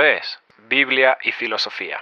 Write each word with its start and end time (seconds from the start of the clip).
Es 0.00 0.38
Biblia 0.70 1.18
y 1.22 1.32
Filosofía. 1.32 1.98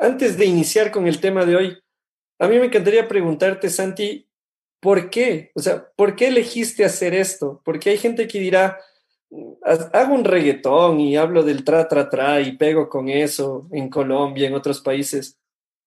Antes 0.00 0.36
de 0.36 0.46
iniciar 0.46 0.90
con 0.90 1.06
el 1.06 1.20
tema 1.20 1.44
de 1.44 1.54
hoy, 1.54 1.78
a 2.40 2.48
mí 2.48 2.58
me 2.58 2.66
encantaría 2.66 3.06
preguntarte, 3.06 3.70
Santi, 3.70 4.28
¿por 4.80 5.10
qué? 5.10 5.52
O 5.54 5.60
sea, 5.60 5.86
¿por 5.94 6.16
qué 6.16 6.26
elegiste 6.26 6.84
hacer 6.84 7.14
esto? 7.14 7.62
Porque 7.64 7.90
hay 7.90 7.98
gente 7.98 8.26
que 8.26 8.40
dirá, 8.40 8.80
hago 9.92 10.12
un 10.12 10.24
reggaetón 10.24 10.98
y 10.98 11.16
hablo 11.16 11.44
del 11.44 11.62
tra, 11.62 11.86
tra, 11.86 12.10
tra 12.10 12.40
y 12.40 12.56
pego 12.56 12.88
con 12.88 13.08
eso 13.08 13.68
en 13.70 13.88
Colombia, 13.88 14.48
en 14.48 14.54
otros 14.54 14.80
países, 14.80 15.38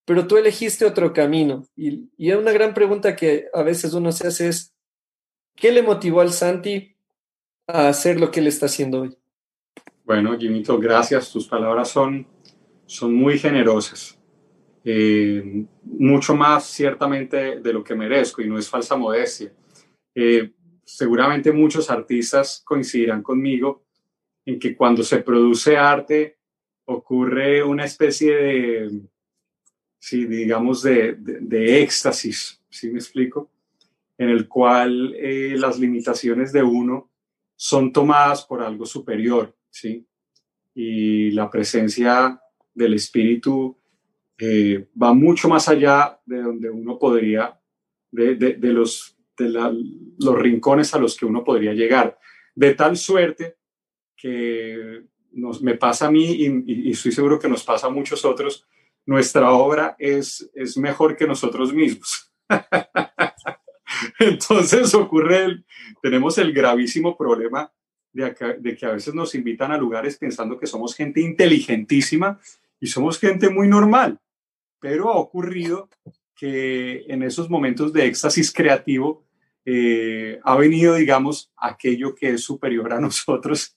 pero 0.05 0.27
tú 0.27 0.37
elegiste 0.37 0.85
otro 0.85 1.11
camino. 1.11 1.67
Y, 1.75 2.09
y 2.15 2.31
una 2.31 2.53
gran 2.53 2.73
pregunta 2.73 3.17
que 3.17 3.47
a 3.53 3.63
veces 3.63 3.93
uno 3.93 4.13
se 4.13 4.27
hace 4.27 4.47
es, 4.47 4.73
¿qué 5.57 5.73
le 5.73 5.81
motivó 5.81 6.21
al 6.21 6.31
Santi 6.31 6.94
a 7.67 7.89
hacer 7.89 8.19
lo 8.19 8.31
que 8.31 8.39
él 8.39 8.47
está 8.47 8.67
haciendo 8.67 9.01
hoy? 9.01 9.17
Bueno, 10.03 10.37
Jimito, 10.37 10.77
gracias. 10.77 11.31
Tus 11.31 11.47
palabras 11.47 11.89
son, 11.89 12.27
son 12.85 13.13
muy 13.13 13.39
generosas. 13.39 14.19
Eh, 14.83 15.65
mucho 15.83 16.35
más 16.35 16.65
ciertamente 16.65 17.59
de 17.59 17.73
lo 17.73 17.83
que 17.83 17.95
merezco 17.95 18.41
y 18.41 18.47
no 18.47 18.59
es 18.59 18.69
falsa 18.69 18.95
modestia. 18.95 19.51
Eh, 20.13 20.51
seguramente 20.83 21.51
muchos 21.51 21.89
artistas 21.89 22.61
coincidirán 22.63 23.23
conmigo 23.23 23.83
en 24.45 24.59
que 24.59 24.75
cuando 24.75 25.01
se 25.01 25.17
produce 25.23 25.75
arte 25.75 26.37
ocurre 26.85 27.63
una 27.63 27.85
especie 27.85 28.35
de, 28.35 29.01
sí, 29.97 30.25
digamos, 30.25 30.83
de, 30.83 31.15
de, 31.17 31.81
éxtasis, 31.81 32.61
¿sí 32.69 32.91
me 32.91 32.99
explico? 32.99 33.49
En 34.19 34.29
el 34.29 34.47
cual 34.47 35.15
eh, 35.15 35.55
las 35.57 35.79
limitaciones 35.79 36.53
de 36.53 36.61
uno 36.61 37.09
son 37.55 37.91
tomadas 37.93 38.45
por 38.45 38.61
algo 38.61 38.85
superior, 38.85 39.55
¿sí? 39.69 40.05
Y 40.73 41.31
la 41.31 41.49
presencia 41.49 42.39
del 42.73 42.93
espíritu 42.93 43.77
eh, 44.37 44.89
va 45.01 45.13
mucho 45.13 45.47
más 45.47 45.69
allá 45.69 46.19
de 46.25 46.41
donde 46.41 46.69
uno 46.69 46.99
podría, 46.99 47.59
de, 48.11 48.57
los, 48.61 49.17
de 49.37 49.49
los 50.19 50.35
rincones 50.37 50.93
a 50.93 50.99
los 50.99 51.15
que 51.15 51.25
uno 51.25 51.43
podría 51.43 51.73
llegar. 51.73 52.19
De 52.53 52.73
tal 52.73 52.97
suerte 52.97 53.55
que 54.15 55.03
nos, 55.31 55.61
me 55.61 55.75
pasa 55.75 56.07
a 56.07 56.11
mí 56.11 56.25
y, 56.31 56.63
y, 56.65 56.91
estoy 56.91 57.11
seguro 57.11 57.39
que 57.39 57.49
nos 57.49 57.63
pasa 57.63 57.87
a 57.87 57.91
muchos 57.91 58.25
otros, 58.25 58.65
nuestra 59.05 59.51
obra 59.51 59.95
es, 59.99 60.49
es 60.53 60.77
mejor 60.77 61.15
que 61.15 61.27
nosotros 61.27 61.73
mismos. 61.73 62.33
Entonces 64.19 64.93
ocurre, 64.93 65.63
tenemos 66.01 66.37
el 66.37 66.53
gravísimo 66.53 67.17
problema 67.17 67.71
de, 68.13 68.35
de, 68.59 68.75
que 68.75 68.85
a 68.85 68.91
veces 68.91 69.13
nos 69.13 69.35
invitan 69.35 69.71
a 69.71 69.77
lugares 69.77 70.17
pensando 70.17 70.57
que 70.57 70.67
somos 70.67 70.95
gente 70.95 71.21
inteligentísima 71.21 72.39
y 72.79 72.87
somos 72.87 73.19
gente 73.19 73.49
muy 73.49 73.67
normal, 73.67 74.19
pero 74.79 75.09
ha 75.09 75.17
ocurrido 75.17 75.89
que 76.35 77.05
en 77.07 77.23
esos 77.23 77.49
momentos 77.49 77.93
de 77.93 78.05
éxtasis 78.05 78.51
creativo 78.51 79.25
eh, 79.67 80.39
ha 80.43 80.55
venido, 80.55 80.93
digamos, 80.93 81.51
aquello 81.57 82.13
que 82.13 82.31
es 82.31 82.43
superior 82.43 82.93
a 82.93 82.99
nosotros 83.01 83.75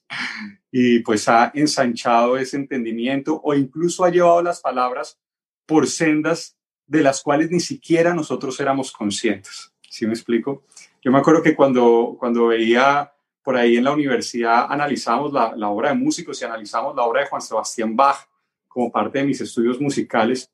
y 0.71 0.99
pues 0.99 1.27
ha 1.27 1.51
ensanchado 1.55 2.37
ese 2.37 2.57
entendimiento 2.57 3.41
o 3.43 3.55
incluso 3.55 4.05
ha 4.05 4.11
llevado 4.11 4.41
las 4.43 4.61
palabras 4.61 5.19
por 5.65 5.87
sendas 5.87 6.57
de 6.85 7.01
las 7.01 7.21
cuales 7.21 7.49
ni 7.49 7.59
siquiera 7.59 8.13
nosotros 8.13 8.59
éramos 8.59 8.91
conscientes. 8.91 9.73
¿Sí 9.89 10.05
me 10.05 10.13
explico? 10.13 10.63
Yo 11.01 11.11
me 11.11 11.17
acuerdo 11.17 11.41
que 11.41 11.55
cuando, 11.55 12.15
cuando 12.19 12.47
veía 12.47 13.11
por 13.41 13.57
ahí 13.57 13.77
en 13.77 13.83
la 13.83 13.91
universidad, 13.91 14.67
analizamos 14.69 15.33
la, 15.33 15.55
la 15.55 15.69
obra 15.69 15.89
de 15.89 15.95
músicos 15.95 16.41
y 16.41 16.45
analizamos 16.45 16.95
la 16.95 17.03
obra 17.03 17.21
de 17.21 17.27
Juan 17.27 17.41
Sebastián 17.41 17.95
Bach 17.95 18.27
como 18.67 18.91
parte 18.91 19.19
de 19.19 19.25
mis 19.25 19.41
estudios 19.41 19.81
musicales, 19.81 20.51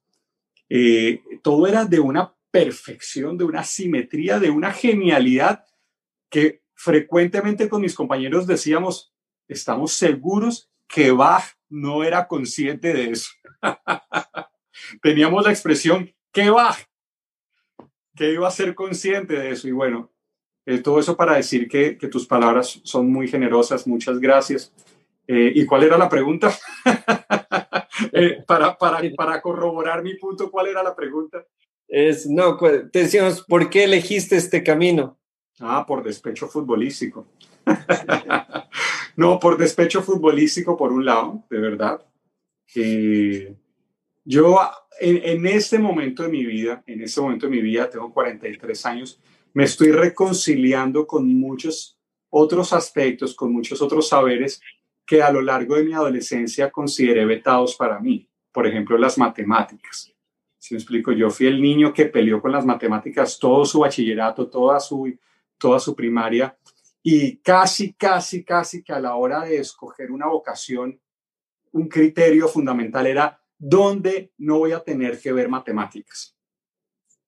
eh, 0.69 1.22
todo 1.44 1.68
era 1.68 1.85
de 1.85 2.00
una 2.00 2.34
perfección, 2.50 3.38
de 3.38 3.44
una 3.44 3.63
simetría, 3.63 4.40
de 4.40 4.50
una 4.50 4.72
genialidad 4.72 5.66
que 6.29 6.63
frecuentemente 6.74 7.69
con 7.69 7.81
mis 7.81 7.94
compañeros 7.94 8.47
decíamos, 8.47 9.13
estamos 9.47 9.94
seguros 9.94 10.69
que 10.88 11.12
Bach 11.12 11.44
no 11.69 12.03
era 12.03 12.28
consciente 12.28 12.94
de 12.94 13.12
eso. 13.12 13.31
Teníamos 15.01 15.44
la 15.44 15.51
expresión, 15.51 16.13
¿qué 16.31 16.50
Bach? 16.50 16.78
Que 18.15 18.33
iba 18.33 18.47
a 18.47 18.51
ser 18.51 18.75
consciente 18.75 19.33
de 19.33 19.51
eso. 19.51 19.67
Y 19.67 19.71
bueno, 19.71 20.11
eh, 20.65 20.79
todo 20.79 20.99
eso 20.99 21.15
para 21.15 21.35
decir 21.35 21.67
que, 21.67 21.97
que, 21.97 22.07
tus 22.07 22.25
palabras 22.25 22.79
son 22.83 23.11
muy 23.11 23.27
generosas. 23.27 23.85
Muchas 23.87 24.19
gracias. 24.19 24.73
Eh, 25.27 25.51
¿Y 25.55 25.65
cuál 25.65 25.83
era 25.83 25.97
la 25.97 26.09
pregunta? 26.09 26.51
eh, 28.13 28.43
para, 28.45 28.77
para, 28.77 29.01
para 29.15 29.41
corroborar 29.41 30.03
mi 30.03 30.15
punto, 30.15 30.51
¿cuál 30.51 30.67
era 30.67 30.83
la 30.83 30.95
pregunta? 30.95 31.45
Es, 31.87 32.27
no, 32.27 32.57
te 32.57 32.99
decíamos, 32.99 33.43
¿por 33.43 33.69
qué 33.69 33.83
elegiste 33.83 34.35
este 34.35 34.63
camino? 34.63 35.17
Ah, 35.59 35.85
por 35.87 36.03
despecho 36.03 36.47
futbolístico. 36.47 37.27
no, 39.15 39.39
por 39.39 39.57
despecho 39.57 40.01
futbolístico, 40.01 40.75
por 40.75 40.91
un 40.91 41.05
lado, 41.05 41.43
de 41.49 41.59
verdad. 41.59 42.05
Eh, 42.75 43.55
yo 44.25 44.59
en, 45.00 45.46
este 45.46 45.78
momento 45.78 46.24
de 46.24 46.30
mi 46.30 46.44
vida, 46.46 46.84
en 46.88 47.02
este 47.02 47.22
momento 47.22 47.46
de 47.46 47.52
mi 47.52 47.62
vida, 47.62 47.90
tengo 47.90 48.12
43 48.12 48.86
años, 48.88 49.22
me 49.53 49.63
estoy 49.63 49.91
reconciliando 49.91 51.06
con 51.06 51.28
muchos 51.28 51.97
otros 52.30 52.74
aspectos, 52.74 53.36
con 53.36 53.53
muchos 53.53 53.81
otros 53.81 54.09
saberes 54.09 54.59
que 55.06 55.22
a 55.22 55.31
lo 55.31 55.41
largo 55.41 55.75
de 55.75 55.84
mi 55.84 55.94
adolescencia 55.94 56.72
consideré 56.72 57.24
vetados 57.25 57.75
para 57.75 58.00
mí. 58.00 58.28
Por 58.52 58.66
ejemplo, 58.66 58.97
las 58.97 59.18
matemáticas. 59.18 60.12
Si 60.57 60.74
me 60.74 60.80
explico, 60.80 61.12
yo 61.12 61.30
fui 61.30 61.46
el 61.46 61.62
niño 61.62 61.94
que 61.94 62.06
peleó 62.06 62.42
con 62.42 62.52
las 62.52 62.66
matemáticas 62.66 63.38
todo 63.38 63.63
su 63.66 63.81
bachillerato, 63.81 64.50
toda 64.50 64.80
su, 64.80 65.16
toda 65.59 65.80
su 65.80 65.96
primaria, 65.96 66.57
y 67.03 67.38
casi, 67.38 67.94
casi, 67.94 68.44
casi 68.44 68.81
que 68.81 68.92
a 68.92 69.00
la 69.00 69.16
hora 69.16 69.42
de 69.42 69.57
escoger 69.57 70.12
una 70.12 70.25
vocación, 70.25 71.00
un 71.72 71.88
criterio 71.88 72.47
fundamental 72.47 73.06
era 73.06 73.40
dónde 73.67 74.31
no 74.37 74.59
voy 74.59 74.73
a 74.73 74.83
tener 74.83 75.19
que 75.19 75.33
ver 75.33 75.49
matemáticas. 75.49 76.37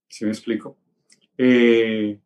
¿Sí 0.08 0.24
me 0.24 0.30
explico? 0.32 0.78
Eh, 1.36 2.20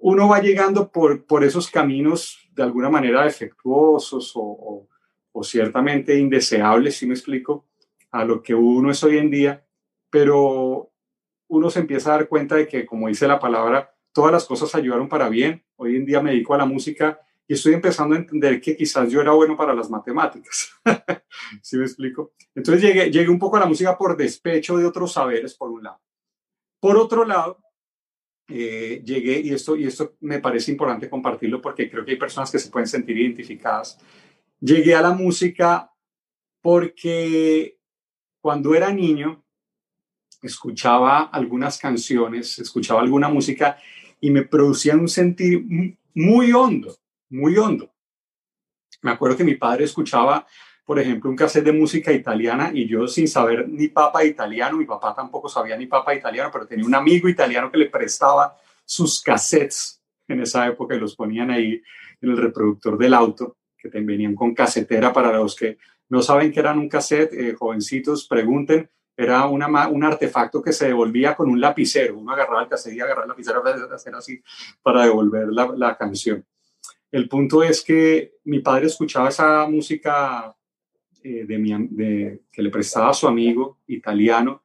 uno 0.00 0.28
va 0.28 0.40
llegando 0.40 0.90
por, 0.90 1.26
por 1.26 1.44
esos 1.44 1.70
caminos 1.70 2.48
de 2.52 2.62
alguna 2.62 2.88
manera 2.88 3.24
defectuosos 3.24 4.34
o, 4.34 4.40
o, 4.40 4.88
o, 5.32 5.44
ciertamente 5.44 6.18
indeseables, 6.18 6.96
si 6.96 7.06
me 7.06 7.12
explico, 7.12 7.66
a 8.10 8.24
lo 8.24 8.42
que 8.42 8.54
uno 8.54 8.90
es 8.90 9.04
hoy 9.04 9.18
en 9.18 9.30
día, 9.30 9.66
pero 10.08 10.90
uno 11.48 11.68
se 11.68 11.80
empieza 11.80 12.10
a 12.14 12.16
dar 12.18 12.28
cuenta 12.28 12.54
de 12.54 12.66
que, 12.66 12.86
como 12.86 13.08
dice 13.08 13.28
la 13.28 13.38
palabra, 13.38 13.94
todas 14.12 14.32
las 14.32 14.46
cosas 14.46 14.74
ayudaron 14.74 15.10
para 15.10 15.28
bien. 15.28 15.62
Hoy 15.76 15.96
en 15.96 16.06
día 16.06 16.22
me 16.22 16.30
dedico 16.30 16.54
a 16.54 16.58
la 16.58 16.64
música 16.64 17.20
y 17.48 17.54
estoy 17.54 17.72
empezando 17.72 18.14
a 18.14 18.18
entender 18.18 18.60
que 18.60 18.76
quizás 18.76 19.10
yo 19.10 19.22
era 19.22 19.32
bueno 19.32 19.56
para 19.56 19.72
las 19.74 19.88
matemáticas. 19.88 20.70
¿Sí 21.62 21.78
me 21.78 21.84
explico? 21.84 22.34
Entonces 22.54 22.82
llegué, 22.82 23.10
llegué 23.10 23.30
un 23.30 23.38
poco 23.38 23.56
a 23.56 23.60
la 23.60 23.66
música 23.66 23.96
por 23.96 24.18
despecho 24.18 24.76
de 24.76 24.84
otros 24.84 25.14
saberes, 25.14 25.54
por 25.54 25.70
un 25.70 25.82
lado. 25.82 25.98
Por 26.78 26.98
otro 26.98 27.24
lado, 27.24 27.58
eh, 28.48 29.02
llegué, 29.02 29.40
y 29.40 29.54
esto, 29.54 29.76
y 29.76 29.86
esto 29.86 30.16
me 30.20 30.40
parece 30.40 30.70
importante 30.72 31.08
compartirlo 31.08 31.62
porque 31.62 31.90
creo 31.90 32.04
que 32.04 32.12
hay 32.12 32.18
personas 32.18 32.50
que 32.50 32.58
se 32.58 32.70
pueden 32.70 32.86
sentir 32.86 33.16
identificadas, 33.16 33.98
llegué 34.60 34.94
a 34.94 35.00
la 35.00 35.12
música 35.12 35.90
porque 36.60 37.78
cuando 38.42 38.74
era 38.74 38.92
niño 38.92 39.42
escuchaba 40.42 41.22
algunas 41.22 41.78
canciones, 41.78 42.58
escuchaba 42.58 43.00
alguna 43.00 43.28
música 43.28 43.78
y 44.20 44.30
me 44.30 44.42
producían 44.42 45.00
un 45.00 45.08
sentir 45.08 45.64
muy 46.14 46.52
hondo, 46.52 46.94
muy 47.30 47.56
hondo. 47.56 47.92
Me 49.02 49.10
acuerdo 49.10 49.36
que 49.36 49.44
mi 49.44 49.54
padre 49.54 49.84
escuchaba 49.84 50.46
por 50.88 50.98
ejemplo, 50.98 51.28
un 51.28 51.36
cassette 51.36 51.66
de 51.66 51.72
música 51.72 52.10
italiana 52.10 52.70
y 52.72 52.88
yo 52.88 53.06
sin 53.06 53.28
saber 53.28 53.68
ni 53.68 53.88
papa 53.88 54.24
italiano, 54.24 54.78
mi 54.78 54.86
papá 54.86 55.14
tampoco 55.14 55.46
sabía 55.46 55.76
ni 55.76 55.84
papa 55.84 56.14
italiano, 56.14 56.48
pero 56.50 56.66
tenía 56.66 56.86
un 56.86 56.94
amigo 56.94 57.28
italiano 57.28 57.70
que 57.70 57.76
le 57.76 57.90
prestaba 57.90 58.56
sus 58.86 59.22
cassettes 59.22 60.02
en 60.26 60.40
esa 60.40 60.66
época 60.66 60.94
y 60.94 60.98
los 60.98 61.14
ponían 61.14 61.50
ahí 61.50 61.82
en 62.22 62.30
el 62.30 62.38
reproductor 62.38 62.96
del 62.96 63.12
auto, 63.12 63.58
que 63.76 63.90
venían 63.90 64.34
con 64.34 64.54
casetera 64.54 65.12
para 65.12 65.30
los 65.30 65.54
que 65.54 65.76
no 66.08 66.22
saben 66.22 66.50
qué 66.50 66.60
eran 66.60 66.78
un 66.78 66.88
cassette, 66.88 67.34
eh, 67.34 67.52
jovencitos, 67.54 68.26
pregunten, 68.26 68.88
era 69.14 69.44
una, 69.44 69.88
un 69.88 70.04
artefacto 70.04 70.62
que 70.62 70.72
se 70.72 70.86
devolvía 70.86 71.36
con 71.36 71.50
un 71.50 71.60
lapicero, 71.60 72.16
uno 72.16 72.32
agarraba 72.32 72.62
el 72.62 72.68
cassette 72.68 72.94
y 72.94 73.00
agarraba 73.00 73.24
el 73.24 73.28
lapicero 73.28 73.62
para 73.62 73.76
hacer 73.94 74.14
así 74.14 74.42
para 74.80 75.02
devolver 75.04 75.48
la, 75.48 75.70
la 75.76 75.98
canción. 75.98 76.46
El 77.10 77.28
punto 77.28 77.62
es 77.62 77.82
que 77.82 78.34
mi 78.44 78.60
padre 78.60 78.86
escuchaba 78.86 79.30
esa 79.30 79.66
música 79.66 80.54
eh, 81.22 81.46
que 82.52 82.62
le 82.62 82.70
prestaba 82.70 83.10
a 83.10 83.14
su 83.14 83.26
amigo 83.26 83.78
italiano. 83.86 84.62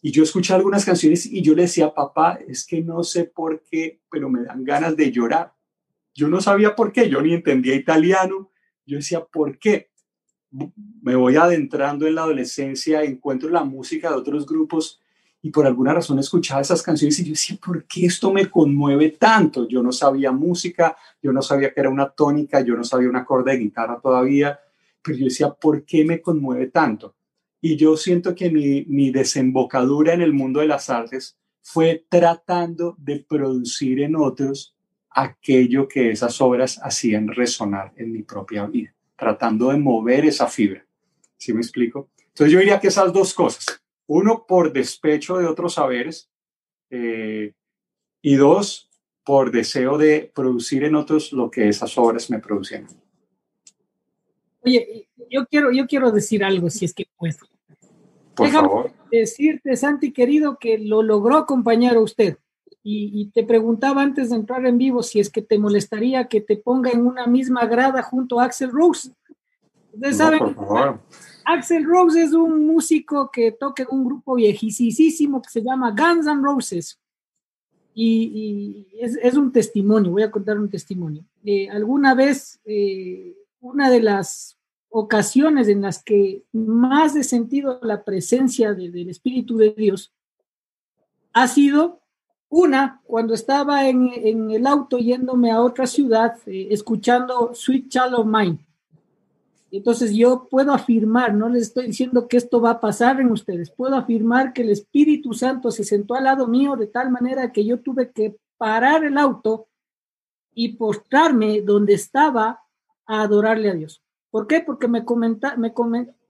Y 0.00 0.10
yo 0.10 0.22
escuché 0.22 0.54
algunas 0.54 0.84
canciones 0.84 1.26
y 1.26 1.42
yo 1.42 1.54
le 1.54 1.62
decía, 1.62 1.92
papá, 1.92 2.38
es 2.48 2.66
que 2.66 2.80
no 2.80 3.02
sé 3.04 3.24
por 3.24 3.62
qué, 3.62 4.00
pero 4.10 4.28
me 4.28 4.42
dan 4.42 4.64
ganas 4.64 4.96
de 4.96 5.12
llorar. 5.12 5.54
yo 6.14 6.28
no 6.28 6.40
sabía 6.40 6.74
por 6.74 6.92
qué, 6.92 7.08
yo 7.08 7.22
ni 7.22 7.32
entendía 7.32 7.74
italiano, 7.74 8.50
yo 8.84 8.96
decía, 8.96 9.24
¿por 9.24 9.58
qué? 9.58 9.90
Me 11.02 11.16
voy 11.16 11.36
adentrando 11.36 12.06
en 12.06 12.16
la 12.16 12.22
adolescencia, 12.22 13.02
encuentro 13.02 13.48
la 13.48 13.64
música 13.64 14.10
de 14.10 14.16
otros 14.16 14.46
grupos 14.46 15.01
y 15.44 15.50
por 15.50 15.66
alguna 15.66 15.92
razón 15.92 16.20
escuchaba 16.20 16.60
esas 16.60 16.82
canciones 16.82 17.18
y 17.18 17.24
yo 17.24 17.30
decía, 17.30 17.58
¿por 17.62 17.84
qué 17.84 18.06
esto 18.06 18.32
me 18.32 18.48
conmueve 18.48 19.10
tanto? 19.10 19.66
Yo 19.68 19.82
no 19.82 19.90
sabía 19.90 20.30
música, 20.30 20.96
yo 21.20 21.32
no 21.32 21.42
sabía 21.42 21.74
que 21.74 21.80
era 21.80 21.90
una 21.90 22.08
tónica, 22.08 22.60
yo 22.60 22.76
no 22.76 22.84
sabía 22.84 23.08
un 23.08 23.16
acorde 23.16 23.50
de 23.50 23.58
guitarra 23.58 24.00
todavía, 24.00 24.60
pero 25.02 25.18
yo 25.18 25.24
decía, 25.24 25.50
¿por 25.50 25.84
qué 25.84 26.04
me 26.04 26.22
conmueve 26.22 26.68
tanto? 26.68 27.16
Y 27.60 27.76
yo 27.76 27.96
siento 27.96 28.36
que 28.36 28.50
mi, 28.50 28.84
mi 28.86 29.10
desembocadura 29.10 30.14
en 30.14 30.22
el 30.22 30.32
mundo 30.32 30.60
de 30.60 30.68
las 30.68 30.88
artes 30.88 31.36
fue 31.60 32.06
tratando 32.08 32.94
de 32.98 33.24
producir 33.28 34.00
en 34.00 34.14
otros 34.14 34.76
aquello 35.10 35.88
que 35.88 36.10
esas 36.10 36.40
obras 36.40 36.80
hacían 36.82 37.28
resonar 37.28 37.92
en 37.96 38.12
mi 38.12 38.22
propia 38.22 38.66
vida, 38.66 38.94
tratando 39.16 39.70
de 39.70 39.76
mover 39.76 40.24
esa 40.24 40.46
fibra. 40.46 40.86
¿Sí 41.36 41.52
me 41.52 41.60
explico? 41.60 42.10
Entonces 42.28 42.52
yo 42.52 42.60
diría 42.60 42.80
que 42.80 42.88
esas 42.88 43.12
dos 43.12 43.34
cosas, 43.34 43.81
uno, 44.06 44.44
por 44.46 44.72
despecho 44.72 45.38
de 45.38 45.46
otros 45.46 45.74
saberes. 45.74 46.30
Eh, 46.90 47.52
y 48.20 48.36
dos, 48.36 48.90
por 49.24 49.50
deseo 49.50 49.98
de 49.98 50.30
producir 50.34 50.84
en 50.84 50.94
otros 50.94 51.32
lo 51.32 51.50
que 51.50 51.68
esas 51.68 51.96
obras 51.98 52.30
me 52.30 52.38
producían. 52.38 52.86
Oye, 54.64 55.08
yo 55.30 55.46
quiero, 55.46 55.72
yo 55.72 55.86
quiero 55.86 56.10
decir 56.12 56.44
algo, 56.44 56.70
si 56.70 56.84
es 56.84 56.94
que 56.94 57.06
puedo. 57.16 57.38
Por 58.34 58.48
favor. 58.48 58.92
Decirte, 59.10 59.76
Santi, 59.76 60.12
querido, 60.12 60.58
que 60.58 60.78
lo 60.78 61.02
logró 61.02 61.36
acompañar 61.36 61.96
a 61.96 62.00
usted. 62.00 62.38
Y, 62.84 63.30
te 63.32 63.44
preguntaba 63.44 64.02
antes 64.02 64.30
de 64.30 64.36
entrar 64.36 64.66
en 64.66 64.76
vivo 64.76 65.04
si 65.04 65.20
es 65.20 65.30
que 65.30 65.40
te 65.40 65.56
molestaría 65.56 66.26
que 66.26 66.40
te 66.40 66.56
ponga 66.56 66.90
en 66.90 67.06
una 67.06 67.28
misma 67.28 67.64
grada 67.66 68.02
junto 68.02 68.40
a 68.40 68.44
Axel 68.44 68.72
Rose. 68.72 69.12
Ustedes 69.92 70.16
saben, 70.16 70.40
por 70.40 70.54
favor. 70.54 71.00
Axel 71.44 71.84
Rose 71.84 72.22
es 72.22 72.32
un 72.32 72.66
músico 72.66 73.30
que 73.30 73.52
toca 73.52 73.86
un 73.90 74.04
grupo 74.04 74.34
viejísimo 74.34 75.42
que 75.42 75.50
se 75.50 75.62
llama 75.62 75.90
Guns 75.90 76.26
N' 76.26 76.42
Roses. 76.42 76.98
Y, 77.94 78.86
es, 78.98 79.34
un 79.34 79.52
testimonio, 79.52 80.12
voy 80.12 80.22
a 80.22 80.30
contar 80.30 80.58
un 80.58 80.70
testimonio. 80.70 81.24
Eh, 81.44 81.68
alguna 81.68 82.14
vez, 82.14 82.60
eh, 82.64 83.34
una 83.60 83.90
de 83.90 84.00
las 84.00 84.58
ocasiones 84.88 85.68
en 85.68 85.82
las 85.82 86.02
que 86.02 86.44
más 86.52 87.16
he 87.16 87.24
sentido 87.24 87.80
la 87.82 88.02
presencia 88.04 88.74
del 88.74 89.08
Espíritu 89.08 89.56
de 89.56 89.70
Dios 89.70 90.12
ha 91.32 91.48
sido 91.48 92.00
una, 92.48 93.00
cuando 93.04 93.32
estaba 93.32 93.88
en, 93.88 94.50
el 94.50 94.66
auto 94.66 94.98
yéndome 94.98 95.50
a 95.50 95.62
otra 95.62 95.86
ciudad, 95.86 96.36
eh, 96.46 96.68
escuchando 96.70 97.54
Sweet 97.54 97.88
Child 97.88 98.14
of 98.14 98.26
Mine 98.26 98.58
entonces 99.78 100.12
yo 100.12 100.48
puedo 100.50 100.72
afirmar, 100.72 101.34
no 101.34 101.48
les 101.48 101.62
estoy 101.62 101.86
diciendo 101.86 102.28
que 102.28 102.36
esto 102.36 102.60
va 102.60 102.72
a 102.72 102.80
pasar 102.80 103.20
en 103.20 103.30
ustedes, 103.30 103.70
puedo 103.70 103.96
afirmar 103.96 104.52
que 104.52 104.62
el 104.62 104.70
Espíritu 104.70 105.32
Santo 105.32 105.70
se 105.70 105.84
sentó 105.84 106.14
al 106.14 106.24
lado 106.24 106.46
mío 106.46 106.76
de 106.76 106.86
tal 106.86 107.10
manera 107.10 107.52
que 107.52 107.64
yo 107.64 107.80
tuve 107.80 108.12
que 108.12 108.36
parar 108.58 109.04
el 109.04 109.16
auto 109.16 109.68
y 110.54 110.76
postrarme 110.76 111.62
donde 111.62 111.94
estaba 111.94 112.60
a 113.06 113.22
adorarle 113.22 113.70
a 113.70 113.74
Dios. 113.74 114.02
¿Por 114.30 114.46
qué? 114.46 114.60
Porque 114.60 114.88
me 114.88 115.04
comenta, 115.04 115.56
me 115.56 115.68
eh, 115.68 115.72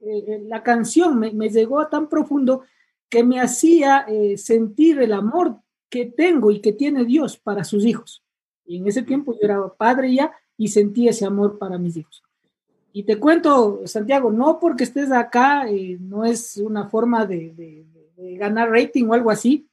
eh, 0.01 0.43
la 0.47 0.63
canción 0.63 1.19
me, 1.19 1.49
llegó 1.49 1.85
tan 1.87 2.09
profundo 2.09 2.63
que 3.09 3.23
me 3.23 3.39
hacía 3.39 4.05
eh, 4.07 4.37
sentir 4.37 4.99
el 5.01 5.13
amor 5.13 5.59
que 5.89 6.05
tengo 6.05 6.49
y 6.51 6.59
que 6.59 6.73
tiene 6.73 7.05
Dios 7.05 7.37
para 7.37 7.63
sus 7.63 7.85
hijos. 7.85 8.23
Y 8.65 8.77
en 8.77 8.87
ese 8.87 9.03
tiempo 9.03 9.33
yo 9.33 9.39
era 9.41 9.67
padre 9.77 10.13
ya 10.15 10.33
y 10.57 10.69
sentí 10.69 11.07
ese 11.07 11.25
amor 11.25 11.57
para 11.57 11.77
mis 11.77 11.97
hijos. 11.97 12.22
Y 12.95 13.03
te 13.03 13.19
cuento, 13.19 13.81
Santiago, 13.85 14.31
no 14.31 14.59
porque 14.59 14.83
estés 14.83 15.11
acá, 15.11 15.67
eh, 15.67 15.97
no 15.99 16.23
es 16.23 16.57
una 16.57 16.87
forma 16.87 17.25
de, 17.25 17.85
ganar 18.37 18.69
rating 18.69 19.05
o 19.07 19.13
algo 19.13 19.31
así. 19.31 19.67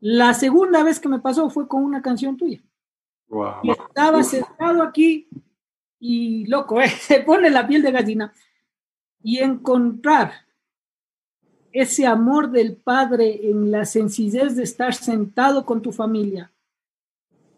La 0.00 0.34
segunda 0.34 0.82
vez 0.82 0.98
que 0.98 1.08
me 1.08 1.20
pasó 1.20 1.48
fue 1.50 1.68
con 1.68 1.84
una 1.84 2.02
canción 2.02 2.36
tuya. 2.36 2.60
Y 3.62 3.70
estaba 3.70 4.24
sentado 4.24 4.82
aquí 4.82 5.28
y 6.00 6.46
loco, 6.46 6.80
eh, 6.82 6.88
se 6.88 7.20
pone 7.20 7.48
la 7.48 7.68
piel 7.68 7.82
de 7.82 7.92
gallina. 7.92 8.32
Y 9.22 9.38
encontrar 9.38 10.32
ese 11.70 12.08
amor 12.08 12.50
del 12.50 12.74
Padre 12.76 13.48
en 13.48 13.70
la 13.70 13.84
sencillez 13.84 14.56
de 14.56 14.64
estar 14.64 14.94
sentado 14.94 15.64
con 15.64 15.80
tu 15.80 15.92
familia, 15.92 16.50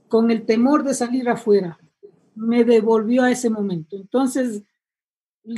con 0.08 0.31
el 0.31 0.44
temor 0.44 0.82
de 0.82 0.93
salir 0.93 1.31
afuera, 1.31 1.78
me 2.34 2.64
devolvió 2.64 3.23
a 3.23 3.31
ese 3.31 3.50
momento. 3.50 3.96
Entonces, 3.96 4.62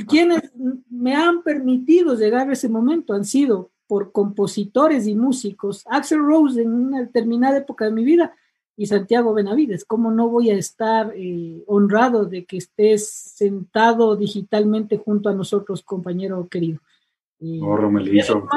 quienes 0.07 0.51
me 0.89 1.15
han 1.15 1.43
permitido 1.43 2.15
llegar 2.15 2.49
a 2.49 2.53
ese 2.53 2.69
momento 2.69 3.13
han 3.13 3.25
sido 3.25 3.71
por 3.87 4.11
compositores 4.11 5.07
y 5.07 5.15
músicos, 5.15 5.83
Axel 5.89 6.19
Rose 6.19 6.61
en 6.61 6.73
una 6.73 7.01
determinada 7.01 7.57
época 7.57 7.85
de 7.85 7.91
mi 7.91 8.03
vida 8.03 8.33
y 8.75 8.87
Santiago 8.87 9.33
Benavides. 9.33 9.85
¿Cómo 9.85 10.11
no 10.11 10.27
voy 10.27 10.49
a 10.49 10.57
estar 10.57 11.13
eh, 11.15 11.63
honrado 11.67 12.25
de 12.25 12.45
que 12.45 12.57
estés 12.57 13.09
sentado 13.09 14.15
digitalmente 14.15 14.97
junto 14.97 15.29
a 15.29 15.33
nosotros, 15.33 15.83
compañero 15.83 16.47
querido? 16.49 16.79
oh. 17.63 18.47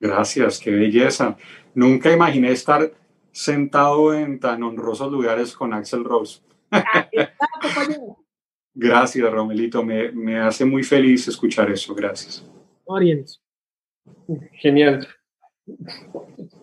Gracias, 0.00 0.58
qué 0.58 0.70
belleza. 0.70 1.36
Nunca 1.74 2.12
imaginé 2.12 2.50
estar 2.50 2.92
sentado 3.32 4.12
en 4.12 4.38
tan 4.38 4.62
honrosos 4.62 5.10
lugares 5.10 5.54
con 5.54 5.72
Axel 5.72 6.04
Rose. 6.04 6.40
Gracias, 8.74 9.30
Romelito. 9.30 9.84
Me, 9.84 10.40
hace 10.40 10.64
muy 10.64 10.82
feliz 10.82 11.28
escuchar 11.28 11.70
eso. 11.70 11.94
Gracias. 11.94 12.44
Genial. 14.52 15.06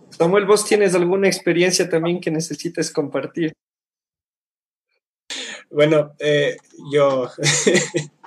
Samuel, 0.09 0.45
¿vos 0.45 0.65
tienes 0.65 0.93
alguna 0.93 1.27
experiencia 1.27 1.89
también 1.89 2.19
que 2.19 2.29
necesites 2.29 2.91
compartir? 2.91 3.53
Bueno, 5.69 6.13
eh, 6.19 6.57
yo 6.91 7.29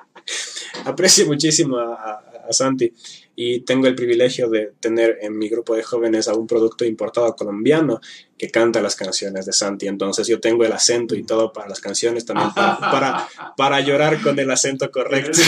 aprecio 0.91 1.27
muchísimo 1.27 1.79
a, 1.79 2.23
a 2.49 2.53
Santi 2.53 2.93
y 3.37 3.61
tengo 3.61 3.87
el 3.87 3.95
privilegio 3.95 4.49
de 4.49 4.73
tener 4.81 5.19
en 5.21 5.37
mi 5.37 5.49
grupo 5.49 5.75
de 5.75 5.83
jóvenes 5.83 6.29
a 6.29 6.35
un 6.35 6.47
producto 6.47 6.85
importado 6.85 7.35
colombiano 7.35 8.01
que 8.39 8.51
canta 8.51 8.81
las 8.81 8.95
canciones 8.95 9.47
de 9.47 9.53
Santi. 9.53 9.89
Entonces 9.89 10.27
yo 10.27 10.41
tengo 10.41 10.65
el 10.65 10.73
acento 10.73 11.15
y 11.15 11.25
todo 11.25 11.53
para 11.53 11.69
las 11.69 11.81
canciones 11.81 12.25
también, 12.25 12.51
para, 12.55 13.29
para, 13.57 13.81
llorar 13.81 14.21
con 14.23 14.39
el 14.39 14.51
acento 14.51 14.91
correcto. 14.91 15.39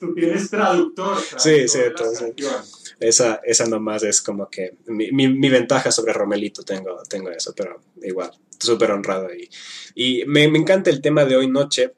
Tú 0.00 0.14
tienes, 0.14 0.50
traductor, 0.50 1.16
Sí, 1.36 1.68
sí, 1.68 1.78
entonces, 1.84 2.32
esa, 2.98 3.40
esa 3.44 3.66
nomás 3.66 4.02
es 4.02 4.20
como 4.20 4.48
que 4.50 4.74
mi, 4.86 5.10
mi, 5.12 5.48
ventaja 5.48 5.90
sobre 5.90 6.12
Romelito, 6.12 6.62
tengo, 6.64 7.00
tengo 7.08 7.30
eso, 7.30 7.54
pero 7.56 7.80
igual, 8.02 8.30
súper 8.58 8.90
honrado. 8.90 9.28
Y, 9.32 9.48
y 9.94 10.24
me, 10.26 10.48
me 10.48 10.58
encanta 10.58 10.90
el 10.90 11.00
tema 11.00 11.24
de 11.24 11.36
hoy 11.36 11.48
noche 11.48 11.94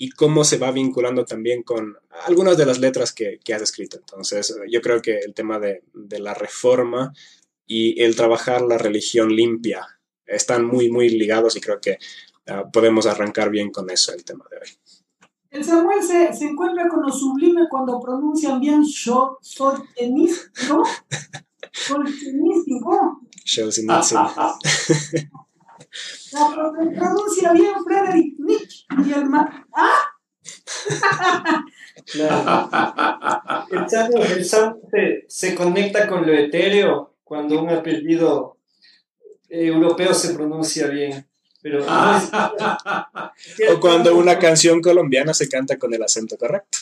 y 0.00 0.10
cómo 0.10 0.44
se 0.44 0.58
va 0.58 0.70
vinculando 0.70 1.24
también 1.24 1.64
con 1.64 1.96
algunas 2.24 2.56
de 2.56 2.64
las 2.64 2.78
letras 2.78 3.12
que, 3.12 3.40
has 3.52 3.62
escrito. 3.62 3.98
Entonces, 3.98 4.56
yo 4.70 4.80
creo 4.80 5.02
que 5.02 5.18
el 5.18 5.34
tema 5.34 5.58
de, 5.58 5.82
la 6.18 6.34
reforma 6.34 7.12
y 7.66 8.00
el 8.00 8.14
trabajar 8.14 8.62
la 8.62 8.78
religión 8.78 9.34
limpia 9.34 9.86
están 10.24 10.64
muy, 10.64 10.90
muy 10.90 11.08
ligados 11.08 11.56
y 11.56 11.60
creo 11.60 11.80
que 11.80 11.98
ah, 12.46 12.70
podemos 12.72 13.06
arrancar 13.06 13.50
bien 13.50 13.70
con 13.70 13.90
eso 13.90 14.12
el 14.12 14.24
tema 14.24 14.44
de 14.50 14.58
hoy. 14.58 14.68
El 15.50 15.64
Samuel 15.64 16.02
se, 16.02 16.28
encuentra 16.44 16.88
con 16.88 17.02
lo 17.02 17.10
sublime 17.10 17.62
cuando 17.68 17.98
pronuncian 18.00 18.60
bien 18.60 18.84
¿no? 20.68 20.82
La 26.32 26.52
pronuncia 26.54 27.52
bien 27.52 27.74
Frederick 27.84 28.38
Nietzsche 28.38 28.86
y 29.06 29.12
el 29.12 29.24
¡Ah! 29.74 30.14
El 33.70 34.44
Sam, 34.44 34.76
se, 35.26 35.54
conecta 35.54 36.06
con 36.06 36.26
lo 36.26 36.32
etéreo 36.32 37.16
cuando 37.22 37.60
un 37.60 37.70
apellido 37.70 38.56
europeo 39.48 40.14
se 40.14 40.34
pronuncia 40.34 40.86
bien. 40.86 41.27
Pero 41.60 41.84
o 43.72 43.80
cuando 43.80 44.16
una 44.16 44.38
canción 44.38 44.80
colombiana 44.80 45.34
se 45.34 45.48
canta 45.48 45.76
con 45.76 45.92
el 45.92 46.02
acento 46.02 46.36
correcto. 46.36 46.78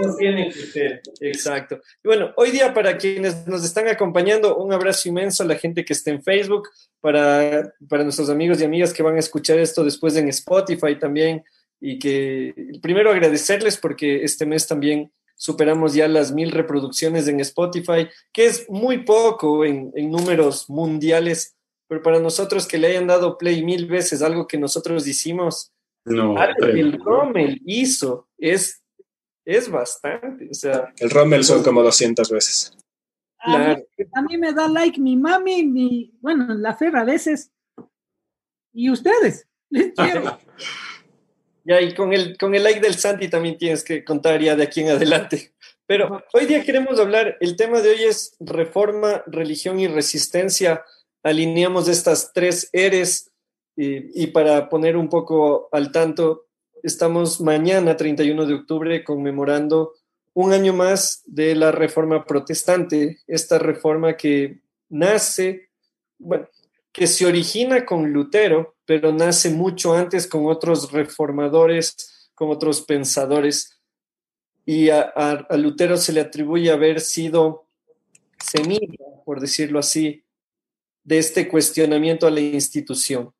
no 0.00 0.14
tiene 0.16 0.48
que 0.50 0.66
ser, 0.66 1.02
exacto. 1.20 1.80
Y 2.02 2.08
bueno, 2.08 2.32
hoy 2.36 2.50
día 2.52 2.72
para 2.72 2.96
quienes 2.96 3.46
nos 3.46 3.64
están 3.64 3.88
acompañando, 3.88 4.56
un 4.56 4.72
abrazo 4.72 5.08
inmenso 5.08 5.42
a 5.42 5.46
la 5.46 5.56
gente 5.56 5.84
que 5.84 5.92
está 5.92 6.10
en 6.10 6.22
Facebook, 6.22 6.68
para, 7.00 7.74
para 7.88 8.04
nuestros 8.04 8.30
amigos 8.30 8.60
y 8.60 8.64
amigas 8.64 8.92
que 8.92 9.02
van 9.02 9.16
a 9.16 9.20
escuchar 9.20 9.58
esto 9.58 9.84
después 9.84 10.16
en 10.16 10.28
Spotify 10.28 10.98
también, 10.98 11.42
y 11.80 11.98
que 11.98 12.54
primero 12.80 13.10
agradecerles 13.10 13.76
porque 13.76 14.24
este 14.24 14.46
mes 14.46 14.66
también 14.66 15.12
superamos 15.36 15.94
ya 15.94 16.08
las 16.08 16.32
mil 16.32 16.52
reproducciones 16.52 17.26
en 17.28 17.40
Spotify, 17.40 18.08
que 18.32 18.46
es 18.46 18.70
muy 18.70 18.98
poco 19.04 19.64
en, 19.64 19.92
en 19.94 20.10
números 20.10 20.70
mundiales 20.70 21.53
pero 21.88 22.02
para 22.02 22.20
nosotros 22.20 22.66
que 22.66 22.78
le 22.78 22.88
hayan 22.88 23.06
dado 23.06 23.38
play 23.38 23.64
mil 23.64 23.86
veces 23.86 24.22
algo 24.22 24.46
que 24.46 24.58
nosotros 24.58 25.06
hicimos, 25.06 25.72
No, 26.04 26.36
algo 26.38 26.66
que 26.66 26.80
el. 26.80 27.00
Rommel 27.00 27.60
hizo 27.64 28.28
es, 28.38 28.82
es 29.44 29.70
bastante. 29.70 30.48
O 30.50 30.54
sea, 30.54 30.92
El 30.98 31.10
Rommel 31.10 31.44
son 31.44 31.62
como 31.62 31.82
200 31.82 32.30
veces. 32.30 32.76
A 33.38 33.58
mí, 33.58 33.84
a 34.14 34.22
mí 34.22 34.38
me 34.38 34.52
da 34.52 34.68
like 34.68 34.98
mi 34.98 35.16
mami, 35.16 35.64
mi, 35.64 36.12
bueno, 36.20 36.54
la 36.54 36.74
Ferra 36.74 37.02
a 37.02 37.04
veces. 37.04 37.52
Y 38.72 38.90
ustedes. 38.90 39.46
Les 39.70 39.92
quiero. 39.92 40.38
Ya, 41.66 41.80
y 41.80 41.94
con 41.94 42.12
el, 42.12 42.36
con 42.36 42.54
el 42.54 42.62
like 42.62 42.80
del 42.80 42.94
Santi 42.94 43.28
también 43.28 43.56
tienes 43.56 43.82
que 43.82 44.04
contar 44.04 44.38
ya 44.38 44.54
de 44.54 44.64
aquí 44.64 44.82
en 44.82 44.90
adelante. 44.90 45.54
Pero 45.86 46.22
hoy 46.34 46.44
día 46.46 46.62
queremos 46.62 47.00
hablar, 47.00 47.38
el 47.40 47.56
tema 47.56 47.80
de 47.80 47.88
hoy 47.90 48.02
es 48.04 48.36
reforma, 48.38 49.22
religión 49.26 49.80
y 49.80 49.86
resistencia. 49.86 50.84
Alineamos 51.24 51.88
estas 51.88 52.32
tres 52.32 52.70
eres 52.72 53.32
y, 53.76 54.22
y 54.22 54.28
para 54.28 54.68
poner 54.68 54.96
un 54.96 55.08
poco 55.08 55.68
al 55.72 55.90
tanto, 55.90 56.46
estamos 56.82 57.40
mañana, 57.40 57.96
31 57.96 58.46
de 58.46 58.54
octubre, 58.54 59.02
conmemorando 59.02 59.94
un 60.34 60.52
año 60.52 60.72
más 60.72 61.22
de 61.26 61.54
la 61.54 61.72
reforma 61.72 62.24
protestante, 62.24 63.20
esta 63.26 63.58
reforma 63.58 64.16
que 64.16 64.60
nace, 64.88 65.70
bueno, 66.18 66.48
que 66.92 67.06
se 67.06 67.24
origina 67.24 67.86
con 67.86 68.12
Lutero, 68.12 68.76
pero 68.84 69.12
nace 69.12 69.50
mucho 69.50 69.94
antes 69.94 70.26
con 70.26 70.46
otros 70.46 70.92
reformadores, 70.92 72.30
con 72.34 72.50
otros 72.50 72.82
pensadores. 72.82 73.80
Y 74.66 74.90
a, 74.90 75.12
a, 75.14 75.30
a 75.48 75.56
Lutero 75.56 75.96
se 75.96 76.12
le 76.12 76.20
atribuye 76.20 76.70
haber 76.70 77.00
sido 77.00 77.66
semilla, 78.38 79.04
por 79.24 79.40
decirlo 79.40 79.78
así, 79.78 80.23
de 81.04 81.18
este 81.18 81.48
cuestionamiento 81.48 82.26
a 82.26 82.30
la 82.30 82.40
institución. 82.40 83.32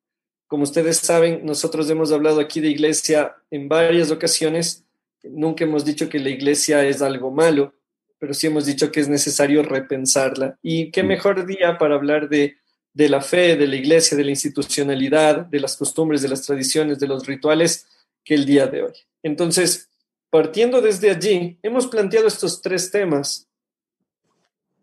Como 0.46 0.62
ustedes 0.62 0.98
saben, 0.98 1.44
nosotros 1.44 1.90
hemos 1.90 2.12
hablado 2.12 2.40
aquí 2.40 2.60
de 2.60 2.68
iglesia 2.68 3.34
en 3.50 3.68
varias 3.68 4.10
ocasiones. 4.10 4.84
Nunca 5.22 5.64
hemos 5.64 5.84
dicho 5.84 6.08
que 6.08 6.18
la 6.18 6.28
iglesia 6.28 6.86
es 6.86 7.02
algo 7.02 7.30
malo, 7.30 7.74
pero 8.18 8.34
sí 8.34 8.46
hemos 8.46 8.66
dicho 8.66 8.92
que 8.92 9.00
es 9.00 9.08
necesario 9.08 9.62
repensarla. 9.62 10.58
Y 10.62 10.90
qué 10.90 11.02
mejor 11.02 11.46
día 11.46 11.78
para 11.78 11.96
hablar 11.96 12.28
de 12.28 12.56
de 12.94 13.08
la 13.08 13.20
fe, 13.20 13.56
de 13.56 13.66
la 13.66 13.74
iglesia, 13.74 14.16
de 14.16 14.24
la 14.24 14.30
institucionalidad, 14.30 15.46
de 15.46 15.60
las 15.60 15.76
costumbres, 15.76 16.22
de 16.22 16.28
las 16.28 16.42
tradiciones, 16.42 17.00
de 17.00 17.08
los 17.08 17.26
rituales, 17.26 17.88
que 18.24 18.34
el 18.34 18.46
día 18.46 18.68
de 18.68 18.84
hoy. 18.84 18.92
Entonces, 19.22 19.90
partiendo 20.30 20.80
desde 20.80 21.10
allí, 21.10 21.58
hemos 21.62 21.88
planteado 21.88 22.28
estos 22.28 22.62
tres 22.62 22.90
temas 22.90 23.48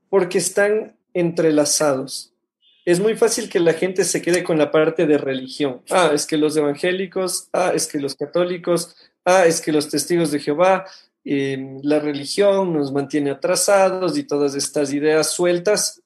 porque 0.10 0.38
están 0.38 0.98
entrelazados. 1.14 2.31
Es 2.86 3.00
muy 3.00 3.16
fácil 3.16 3.50
que 3.50 3.60
la 3.60 3.74
gente 3.74 4.04
se 4.04 4.22
quede 4.22 4.44
con 4.44 4.58
la 4.58 4.72
parte 4.72 5.06
de 5.06 5.18
religión. 5.18 5.82
Ah, 5.90 6.12
es 6.14 6.26
que 6.26 6.38
los 6.38 6.56
evangélicos, 6.58 7.50
ah, 7.54 7.72
es 7.76 7.88
que 7.88 8.00
los 8.00 8.16
católicos, 8.16 8.96
ah, 9.26 9.46
es 9.46 9.62
que 9.62 9.72
los 9.72 9.90
testigos 9.90 10.32
de 10.32 10.40
Jehová, 10.40 10.86
eh, 11.24 11.80
la 11.84 12.00
religión 12.00 12.74
nos 12.74 12.92
mantiene 12.92 13.30
atrasados 13.30 14.18
y 14.18 14.24
todas 14.24 14.56
estas 14.56 14.92
ideas 14.92 15.32
sueltas 15.32 16.02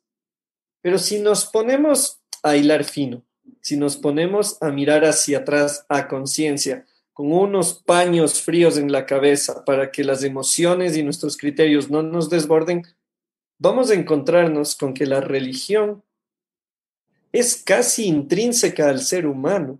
pero 0.85 0.99
si 0.99 1.19
nos 1.19 1.47
ponemos 1.47 2.21
a 2.43 2.57
hilar 2.57 2.83
fino, 2.83 3.25
si 3.59 3.75
nos 3.75 3.97
ponemos 3.97 4.61
a 4.61 4.69
mirar 4.69 5.03
hacia 5.03 5.39
atrás 5.39 5.83
a 5.89 6.07
conciencia, 6.07 6.85
con 7.11 7.31
unos 7.31 7.73
paños 7.73 8.39
fríos 8.39 8.77
en 8.77 8.91
la 8.91 9.07
cabeza 9.07 9.65
para 9.65 9.89
que 9.89 10.03
las 10.03 10.23
emociones 10.23 10.95
y 10.95 11.01
nuestros 11.01 11.37
criterios 11.37 11.89
no 11.89 12.03
nos 12.03 12.29
desborden, 12.29 12.83
vamos 13.57 13.89
a 13.89 13.95
encontrarnos 13.95 14.75
con 14.75 14.93
que 14.93 15.07
la 15.07 15.21
religión 15.21 16.03
es 17.35 17.61
casi 17.61 18.05
intrínseca 18.05 18.89
al 18.89 19.01
ser 19.01 19.27
humano. 19.27 19.77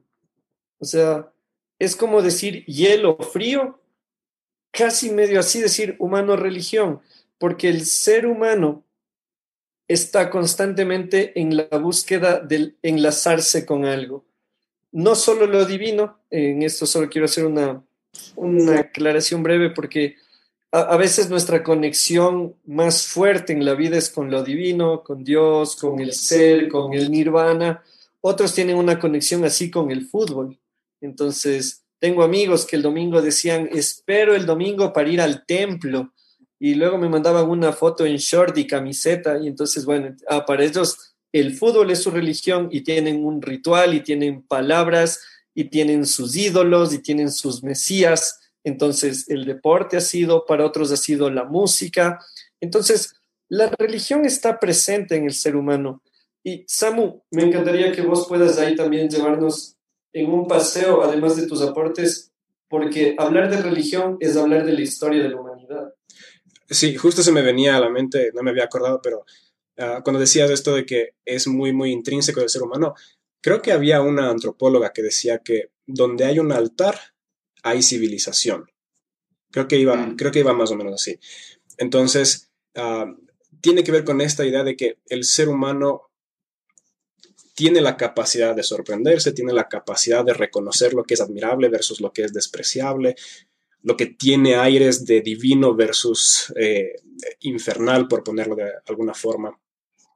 O 0.77 0.83
sea, 0.83 1.31
es 1.79 1.95
como 1.95 2.21
decir 2.21 2.65
hielo 2.65 3.15
frío, 3.17 3.79
casi 4.71 5.09
medio 5.09 5.39
así 5.39 5.61
decir 5.61 5.95
humano-religión, 5.99 6.99
porque 7.37 7.69
el 7.69 7.85
ser 7.85 8.25
humano 8.25 8.83
está 9.87 10.29
constantemente 10.29 11.39
en 11.39 11.55
la 11.55 11.77
búsqueda 11.77 12.41
del 12.41 12.75
enlazarse 12.81 13.65
con 13.65 13.85
algo. 13.85 14.25
No 14.91 15.15
solo 15.15 15.47
lo 15.47 15.65
divino, 15.65 16.19
en 16.31 16.61
esto 16.61 16.85
solo 16.85 17.09
quiero 17.09 17.23
hacer 17.23 17.45
una, 17.45 17.81
una 18.35 18.81
aclaración 18.81 19.43
breve 19.43 19.69
porque 19.69 20.17
a, 20.75 20.97
veces 20.97 21.29
nuestra 21.29 21.63
conexión 21.63 22.55
más 22.65 23.07
fuerte 23.07 23.53
en 23.53 23.63
la 23.63 23.75
vida 23.75 23.97
es 23.97 24.09
con 24.09 24.29
lo 24.29 24.43
divino, 24.43 25.03
con 25.03 25.23
Dios, 25.23 25.77
con 25.77 26.01
el 26.01 26.11
ser, 26.11 26.67
con 26.67 26.93
el 26.93 27.09
nirvana. 27.09 27.81
Otros 28.19 28.53
tienen 28.53 28.75
una 28.75 28.99
conexión 28.99 29.45
así 29.45 29.71
con 29.71 29.89
el 29.89 30.05
fútbol. 30.05 30.59
Entonces, 30.99 31.83
tengo 31.99 32.23
amigos 32.23 32.65
que 32.65 32.75
el 32.75 32.81
domingo 32.81 33.21
decían, 33.21 33.69
espero 33.71 34.35
el 34.35 34.45
domingo 34.45 34.91
para 34.91 35.07
ir 35.07 35.21
al 35.21 35.45
templo 35.45 36.11
y 36.59 36.75
luego 36.75 36.97
me 36.97 37.07
mandaban 37.07 37.49
una 37.49 37.71
foto 37.71 38.05
en 38.05 38.17
short 38.17 38.57
y 38.57 38.67
camiseta 38.67 39.39
y 39.39 39.47
entonces, 39.47 39.85
bueno, 39.85 40.13
ah, 40.27 40.45
para 40.45 40.65
ellos 40.65 41.15
el 41.31 41.55
fútbol 41.55 41.91
es 41.91 42.03
su 42.03 42.11
religión 42.11 42.67
y 42.69 42.81
tienen 42.81 43.23
un 43.25 43.41
ritual 43.41 43.93
y 43.93 44.01
tienen 44.01 44.41
palabras 44.41 45.21
y 45.53 45.65
tienen 45.65 46.05
sus 46.05 46.35
ídolos 46.35 46.93
y 46.93 46.99
tienen 46.99 47.31
sus 47.31 47.63
mesías. 47.63 48.39
Entonces, 48.65 49.29
el 49.29 49.45
deporte 49.45 49.95
ha 49.95 50.01
sido, 50.01 50.45
para 50.45 50.65
otros 50.65 50.91
ha 50.91 50.97
sido 50.97 51.29
la 51.29 51.45
música. 51.45 52.19
Entonces, 52.59 53.13
la 53.47 53.69
religión 53.77 54.25
está 54.25 54.59
presente 54.59 55.15
en 55.15 55.25
el 55.25 55.33
ser 55.33 55.55
humano. 55.55 56.01
Y 56.43 56.65
Samu, 56.67 57.21
me 57.29 57.43
encantaría 57.43 57.91
que 57.91 58.01
vos 58.01 58.27
puedas 58.27 58.57
ahí 58.57 58.75
también 58.75 59.07
llevarnos 59.07 59.77
en 60.13 60.31
un 60.31 60.47
paseo, 60.47 61.03
además 61.03 61.35
de 61.35 61.45
tus 61.45 61.61
aportes, 61.61 62.31
porque 62.67 63.15
hablar 63.19 63.51
de 63.51 63.61
religión 63.61 64.17
es 64.19 64.35
hablar 64.35 64.65
de 64.65 64.73
la 64.73 64.81
historia 64.81 65.21
de 65.21 65.29
la 65.29 65.39
humanidad. 65.39 65.93
Sí, 66.67 66.95
justo 66.95 67.21
se 67.21 67.31
me 67.31 67.43
venía 67.43 67.77
a 67.77 67.79
la 67.79 67.89
mente, 67.91 68.31
no 68.33 68.41
me 68.41 68.49
había 68.49 68.63
acordado, 68.63 68.99
pero 68.99 69.25
uh, 69.77 70.01
cuando 70.03 70.19
decías 70.19 70.49
esto 70.49 70.73
de 70.73 70.87
que 70.87 71.13
es 71.23 71.45
muy, 71.45 71.71
muy 71.71 71.91
intrínseco 71.91 72.39
del 72.39 72.49
ser 72.49 72.63
humano, 72.63 72.95
creo 73.41 73.61
que 73.61 73.71
había 73.71 74.01
una 74.01 74.31
antropóloga 74.31 74.91
que 74.91 75.03
decía 75.03 75.37
que 75.39 75.69
donde 75.85 76.25
hay 76.25 76.39
un 76.39 76.51
altar, 76.51 76.97
hay 77.65 77.81
civilización. 77.81 78.71
Creo 79.51 79.67
que 79.67 79.77
iba, 79.77 79.95
mm. 79.95 80.15
creo 80.15 80.31
que 80.31 80.39
iba 80.39 80.53
más 80.53 80.71
o 80.71 80.75
menos 80.75 80.93
así. 80.93 81.19
Entonces, 81.77 82.51
uh, 82.75 83.11
tiene 83.59 83.83
que 83.83 83.91
ver 83.91 84.03
con 84.03 84.21
esta 84.21 84.45
idea 84.45 84.63
de 84.63 84.75
que 84.75 84.99
el 85.07 85.23
ser 85.23 85.49
humano 85.49 86.11
tiene 87.55 87.81
la 87.81 87.97
capacidad 87.97 88.55
de 88.55 88.61
sorprenderse, 88.61 89.31
tiene 89.31 89.51
la 89.51 89.67
capacidad 89.67 90.23
de 90.23 90.33
reconocer 90.33 90.93
lo 90.93 91.05
que 91.05 91.15
es 91.15 91.21
admirable 91.21 91.69
versus 91.69 92.01
lo 92.01 92.13
que 92.13 92.23
es 92.23 92.33
despreciable, 92.33 93.15
lo 93.81 93.97
que 93.97 94.07
tiene 94.07 94.57
aires 94.57 95.05
de 95.05 95.21
divino 95.21 95.73
versus 95.73 96.53
eh, 96.57 96.97
infernal, 97.39 98.07
por 98.07 98.23
ponerlo 98.23 98.55
de 98.55 98.71
alguna 98.85 99.15
forma. 99.15 99.59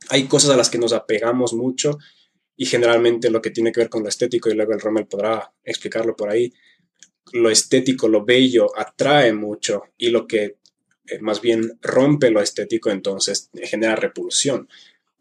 Hay 0.10 0.26
cosas 0.28 0.52
a 0.52 0.58
las 0.58 0.70
que 0.70 0.78
nos 0.78 0.94
apegamos 0.94 1.54
mucho 1.54 1.98
y 2.56 2.66
generalmente 2.66 3.32
lo 3.32 3.42
que 3.42 3.52
tiene 3.52 3.72
que 3.72 3.80
ver 3.80 3.90
con 3.90 4.04
lo 4.04 4.10
estético, 4.10 4.50
y 4.50 4.54
luego 4.54 4.74
el 4.74 4.82
Rommel 4.82 5.08
podrá 5.08 5.52
explicarlo 5.64 6.16
por 6.16 6.30
ahí, 6.30 6.54
lo 7.34 7.50
estético, 7.50 8.08
lo 8.08 8.26
bello, 8.26 8.78
atrae 8.78 9.34
mucho 9.34 9.84
y 9.98 10.10
lo 10.10 10.28
que 10.28 10.58
eh, 11.08 11.20
más 11.20 11.42
bien 11.42 11.78
rompe 11.82 12.30
lo 12.30 12.42
estético, 12.42 12.90
entonces 12.90 13.50
genera 13.64 13.96
repulsión. 13.96 14.68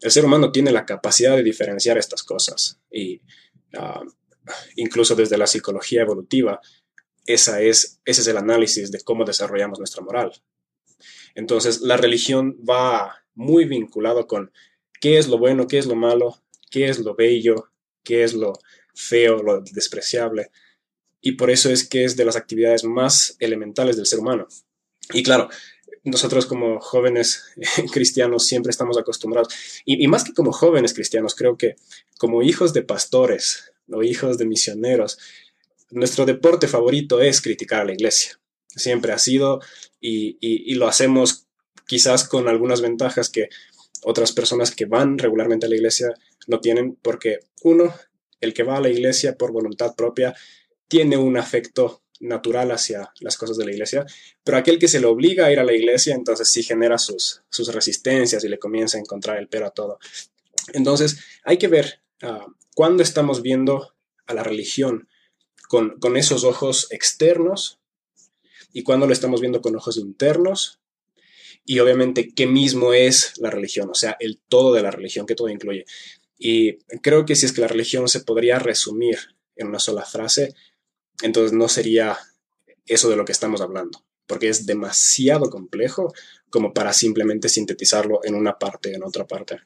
El 0.01 0.11
ser 0.11 0.25
humano 0.25 0.51
tiene 0.51 0.71
la 0.71 0.85
capacidad 0.85 1.35
de 1.35 1.43
diferenciar 1.43 1.97
estas 1.97 2.23
cosas 2.23 2.79
y 2.89 3.21
uh, 3.77 4.09
incluso 4.75 5.15
desde 5.15 5.37
la 5.37 5.47
psicología 5.47 6.01
evolutiva, 6.01 6.59
esa 7.25 7.61
es, 7.61 7.99
ese 8.05 8.21
es 8.21 8.27
el 8.27 8.37
análisis 8.37 8.91
de 8.91 9.01
cómo 9.01 9.25
desarrollamos 9.25 9.79
nuestra 9.79 10.01
moral. 10.01 10.31
Entonces, 11.35 11.81
la 11.81 11.97
religión 11.97 12.57
va 12.67 13.23
muy 13.35 13.65
vinculado 13.65 14.27
con 14.27 14.51
qué 14.99 15.17
es 15.17 15.27
lo 15.27 15.37
bueno, 15.37 15.67
qué 15.67 15.77
es 15.77 15.85
lo 15.85 15.95
malo, 15.95 16.41
qué 16.71 16.89
es 16.89 16.99
lo 16.99 17.15
bello, 17.15 17.69
qué 18.03 18.23
es 18.23 18.33
lo 18.33 18.53
feo, 18.93 19.43
lo 19.43 19.61
despreciable. 19.61 20.51
Y 21.21 21.33
por 21.33 21.49
eso 21.49 21.69
es 21.69 21.87
que 21.87 22.05
es 22.05 22.15
de 22.15 22.25
las 22.25 22.35
actividades 22.35 22.83
más 22.83 23.35
elementales 23.39 23.97
del 23.97 24.05
ser 24.05 24.19
humano. 24.19 24.47
Y 25.13 25.23
claro, 25.23 25.49
nosotros 26.03 26.45
como 26.45 26.79
jóvenes 26.79 27.43
cristianos 27.91 28.45
siempre 28.45 28.69
estamos 28.69 28.97
acostumbrados, 28.97 29.53
y, 29.85 30.07
más 30.07 30.23
que 30.23 30.33
como 30.33 30.51
jóvenes 30.51 30.93
cristianos, 30.93 31.35
creo 31.35 31.57
que 31.57 31.75
como 32.17 32.41
hijos 32.41 32.73
de 32.73 32.83
pastores 32.83 33.73
o 33.91 34.03
hijos 34.03 34.37
de 34.37 34.45
misioneros, 34.45 35.17
nuestro 35.91 36.25
deporte 36.25 36.67
favorito 36.67 37.21
es 37.21 37.41
criticar 37.41 37.81
a 37.81 37.85
la 37.85 37.93
iglesia. 37.93 38.39
Siempre 38.67 39.11
ha 39.11 39.17
sido 39.17 39.61
y, 39.99 40.75
lo 40.75 40.87
hacemos 40.87 41.47
quizás 41.87 42.27
con 42.27 42.47
algunas 42.47 42.81
ventajas 42.81 43.29
que 43.29 43.49
otras 44.03 44.31
personas 44.31 44.73
que 44.73 44.85
van 44.85 45.17
regularmente 45.17 45.65
a 45.65 45.69
la 45.69 45.75
iglesia 45.75 46.13
no 46.47 46.59
tienen 46.59 46.95
porque 47.01 47.39
uno, 47.63 47.93
el 48.39 48.53
que 48.53 48.63
va 48.63 48.77
a 48.77 48.81
la 48.81 48.89
iglesia 48.89 49.35
por 49.35 49.51
voluntad 49.51 49.95
propia, 49.95 50.35
tiene 50.89 51.15
un 51.15 51.37
afecto 51.37 52.01
natural 52.19 52.71
hacia 52.71 53.13
las 53.21 53.37
cosas 53.37 53.55
de 53.55 53.65
la 53.65 53.71
iglesia, 53.71 54.05
pero 54.43 54.57
aquel 54.57 54.77
que 54.77 54.89
se 54.89 54.99
le 54.99 55.05
obliga 55.05 55.45
a 55.45 55.51
ir 55.51 55.59
a 55.59 55.63
la 55.63 55.73
iglesia, 55.73 56.15
entonces 56.15 56.49
sí 56.51 56.63
genera 56.63 56.97
sus, 56.97 57.43
sus 57.49 57.73
resistencias 57.73 58.43
y 58.43 58.49
le 58.49 58.59
comienza 58.59 58.97
a 58.97 59.01
encontrar 59.01 59.37
el 59.37 59.47
pero 59.47 59.67
a 59.67 59.71
todo. 59.71 59.99
Entonces, 60.73 61.19
hay 61.43 61.57
que 61.57 61.69
ver 61.69 62.01
ah, 62.21 62.45
cuándo 62.75 63.03
estamos 63.03 63.41
viendo 63.41 63.95
a 64.25 64.33
la 64.33 64.43
religión 64.43 65.07
con, 65.69 65.97
con 65.99 66.17
esos 66.17 66.43
ojos 66.43 66.87
externos 66.91 67.79
y 68.73 68.83
cuándo 68.83 69.07
lo 69.07 69.13
estamos 69.13 69.39
viendo 69.39 69.61
con 69.61 69.75
ojos 69.75 69.97
internos 69.97 70.79
y 71.65 71.79
obviamente 71.79 72.33
qué 72.33 72.47
mismo 72.47 72.93
es 72.93 73.33
la 73.37 73.49
religión, 73.49 73.89
o 73.89 73.95
sea, 73.95 74.17
el 74.19 74.39
todo 74.39 74.73
de 74.73 74.81
la 74.81 74.91
religión, 74.91 75.25
que 75.25 75.35
todo 75.35 75.49
incluye. 75.49 75.85
Y 76.37 76.77
creo 77.01 77.25
que 77.25 77.35
si 77.35 77.45
es 77.45 77.51
que 77.51 77.61
la 77.61 77.67
religión 77.67 78.07
se 78.07 78.21
podría 78.21 78.59
resumir 78.59 79.19
en 79.55 79.67
una 79.67 79.79
sola 79.79 80.03
frase, 80.03 80.55
entonces 81.21 81.53
no 81.53 81.67
sería 81.67 82.17
eso 82.85 83.09
de 83.09 83.15
lo 83.15 83.25
que 83.25 83.31
estamos 83.31 83.61
hablando, 83.61 84.03
porque 84.25 84.49
es 84.49 84.65
demasiado 84.65 85.49
complejo 85.49 86.13
como 86.49 86.73
para 86.73 86.93
simplemente 86.93 87.49
sintetizarlo 87.49 88.21
en 88.23 88.35
una 88.35 88.57
parte, 88.57 88.93
en 88.93 89.03
otra 89.03 89.27
parte. 89.27 89.59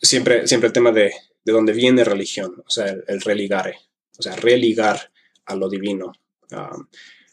siempre, 0.00 0.46
siempre 0.46 0.68
el 0.68 0.72
tema 0.72 0.92
de, 0.92 1.12
de 1.46 1.52
dónde 1.52 1.72
viene 1.72 2.02
religión, 2.02 2.62
o 2.66 2.70
sea, 2.70 2.86
el, 3.06 3.20
religare, 3.20 3.78
o 4.18 4.22
sea, 4.22 4.34
religar 4.34 5.12
a 5.44 5.54
lo 5.54 5.68
divino, 5.68 6.12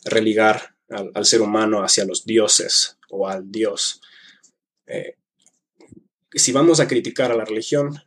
religar 0.05 0.75
al, 0.89 1.25
ser 1.25 1.41
humano 1.41 1.83
hacia 1.83 2.05
los 2.05 2.23
dioses 2.23 2.99
o 3.09 3.27
al 3.27 3.51
Dios. 3.51 4.01
Eh, 4.85 5.15
si 6.31 6.51
vamos 6.51 6.79
a 6.79 6.87
criticar 6.87 7.31
a 7.31 7.35
la 7.35 7.43
religión, 7.43 8.03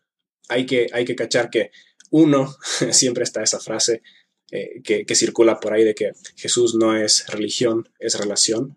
hay 0.49 0.65
que, 0.65 0.87
hay 0.93 1.05
que 1.05 1.17
cachar 1.17 1.51
que 1.51 1.73
uno, 2.11 2.55
siempre 2.93 3.25
está 3.25 3.43
esa 3.43 3.61
frase 3.61 4.03
eh, 4.51 4.81
que, 4.83 5.15
circula 5.15 5.59
por 5.59 5.73
ahí 5.73 5.85
de 5.85 5.95
que 5.95 6.13
Jesús 6.37 6.75
no 6.75 6.97
es 6.97 7.27
religión, 7.29 7.89
es 7.99 8.19
relación. 8.19 8.77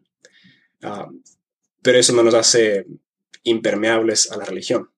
Ah, 0.81 1.09
pero 1.81 1.99
eso 1.99 2.13
no 2.13 2.23
nos 2.23 2.33
hace 2.33 2.85
impermeables 3.43 4.31
a 4.31 4.37
la 4.37 4.45
religión. 4.45 4.89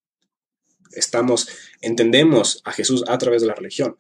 Estamos, 0.93 1.47
entendemos 1.81 2.61
a 2.65 2.71
Jesús 2.71 3.03
a 3.07 3.17
través 3.17 3.41
de 3.41 3.47
la 3.47 3.55
religión. 3.55 3.97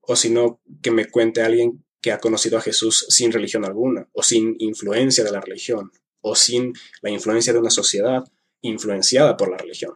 O 0.00 0.16
si 0.16 0.30
no, 0.30 0.60
que 0.82 0.90
me 0.90 1.06
cuente 1.06 1.42
alguien 1.42 1.84
que 2.00 2.12
ha 2.12 2.18
conocido 2.18 2.58
a 2.58 2.62
Jesús 2.62 3.06
sin 3.08 3.32
religión 3.32 3.64
alguna, 3.64 4.08
o 4.12 4.22
sin 4.22 4.56
influencia 4.58 5.22
de 5.22 5.30
la 5.30 5.40
religión, 5.40 5.92
o 6.20 6.34
sin 6.34 6.72
la 7.00 7.10
influencia 7.10 7.52
de 7.52 7.60
una 7.60 7.70
sociedad 7.70 8.24
influenciada 8.60 9.36
por 9.36 9.50
la 9.50 9.56
religión. 9.56 9.94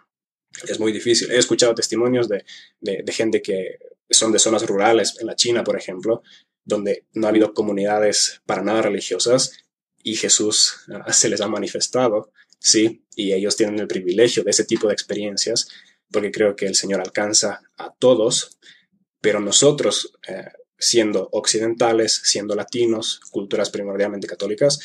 Es 0.69 0.81
muy 0.81 0.93
difícil. 0.93 1.31
He 1.31 1.38
escuchado 1.38 1.75
testimonios 1.75 2.29
de, 2.29 2.45
gente 3.09 3.43
que 3.43 3.79
son 4.09 4.33
de 4.33 4.38
zonas 4.38 4.67
rurales, 4.67 5.17
en 5.21 5.26
la 5.26 5.37
China, 5.37 5.65
por 5.65 5.76
ejemplo, 5.76 6.23
donde 6.65 7.07
no 7.12 7.26
ha 7.26 7.31
habido 7.31 7.55
comunidades 7.55 8.41
para 8.47 8.62
nada 8.62 8.83
religiosas 8.83 9.53
y 10.03 10.17
Jesús 10.17 10.85
ah, 10.93 11.12
se 11.12 11.29
les 11.29 11.41
ha 11.41 11.49
manifestado, 11.49 12.33
sí, 12.59 13.05
y 13.17 13.33
ellos 13.33 13.57
tienen 13.57 13.79
el 13.81 13.88
privilegio 13.88 14.45
de 14.45 14.50
ese 14.50 14.65
tipo 14.65 14.87
de 14.87 14.95
experiencias, 14.95 15.69
porque 16.11 16.31
creo 16.31 16.55
que 16.55 16.67
el 16.67 16.76
Señor 16.76 17.00
alcanza 17.00 17.62
a 17.76 17.93
todos, 17.93 18.59
pero 19.21 19.41
nosotros, 19.41 20.17
eh, 20.29 20.45
siendo 20.79 21.29
occidentales, 21.33 22.21
siendo 22.23 22.55
latinos, 22.55 23.21
culturas 23.31 23.71
primordialmente 23.71 24.29
católicas, 24.29 24.79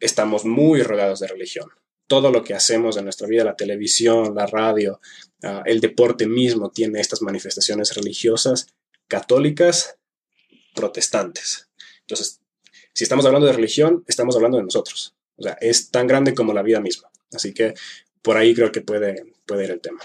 estamos 0.00 0.44
muy 0.44 0.82
rodeados 0.82 1.20
de 1.20 1.28
religión. 1.28 1.68
Todo 2.06 2.30
lo 2.30 2.44
que 2.44 2.54
hacemos 2.54 2.96
en 2.96 3.04
nuestra 3.04 3.26
vida, 3.26 3.44
la 3.44 3.56
televisión, 3.56 4.34
la 4.34 4.46
radio, 4.46 5.00
ah, 5.42 5.62
el 5.64 5.80
deporte 5.80 6.26
mismo 6.26 6.70
tiene 6.70 7.00
estas 7.00 7.22
manifestaciones 7.22 7.94
religiosas 7.94 8.68
católicas 9.08 9.96
protestantes. 10.74 11.68
Entonces, 12.00 12.40
si 12.92 13.04
estamos 13.04 13.24
hablando 13.26 13.46
de 13.46 13.52
religión, 13.52 14.04
estamos 14.06 14.36
hablando 14.36 14.58
de 14.58 14.64
nosotros. 14.64 15.14
O 15.36 15.42
sea, 15.42 15.56
es 15.60 15.90
tan 15.90 16.06
grande 16.06 16.34
como 16.34 16.52
la 16.52 16.62
vida 16.62 16.80
misma. 16.80 17.10
Así 17.32 17.52
que 17.52 17.74
por 18.22 18.36
ahí 18.36 18.54
creo 18.54 18.70
que 18.70 18.80
puede, 18.80 19.34
puede 19.46 19.64
ir 19.64 19.70
el 19.70 19.80
tema. 19.80 20.00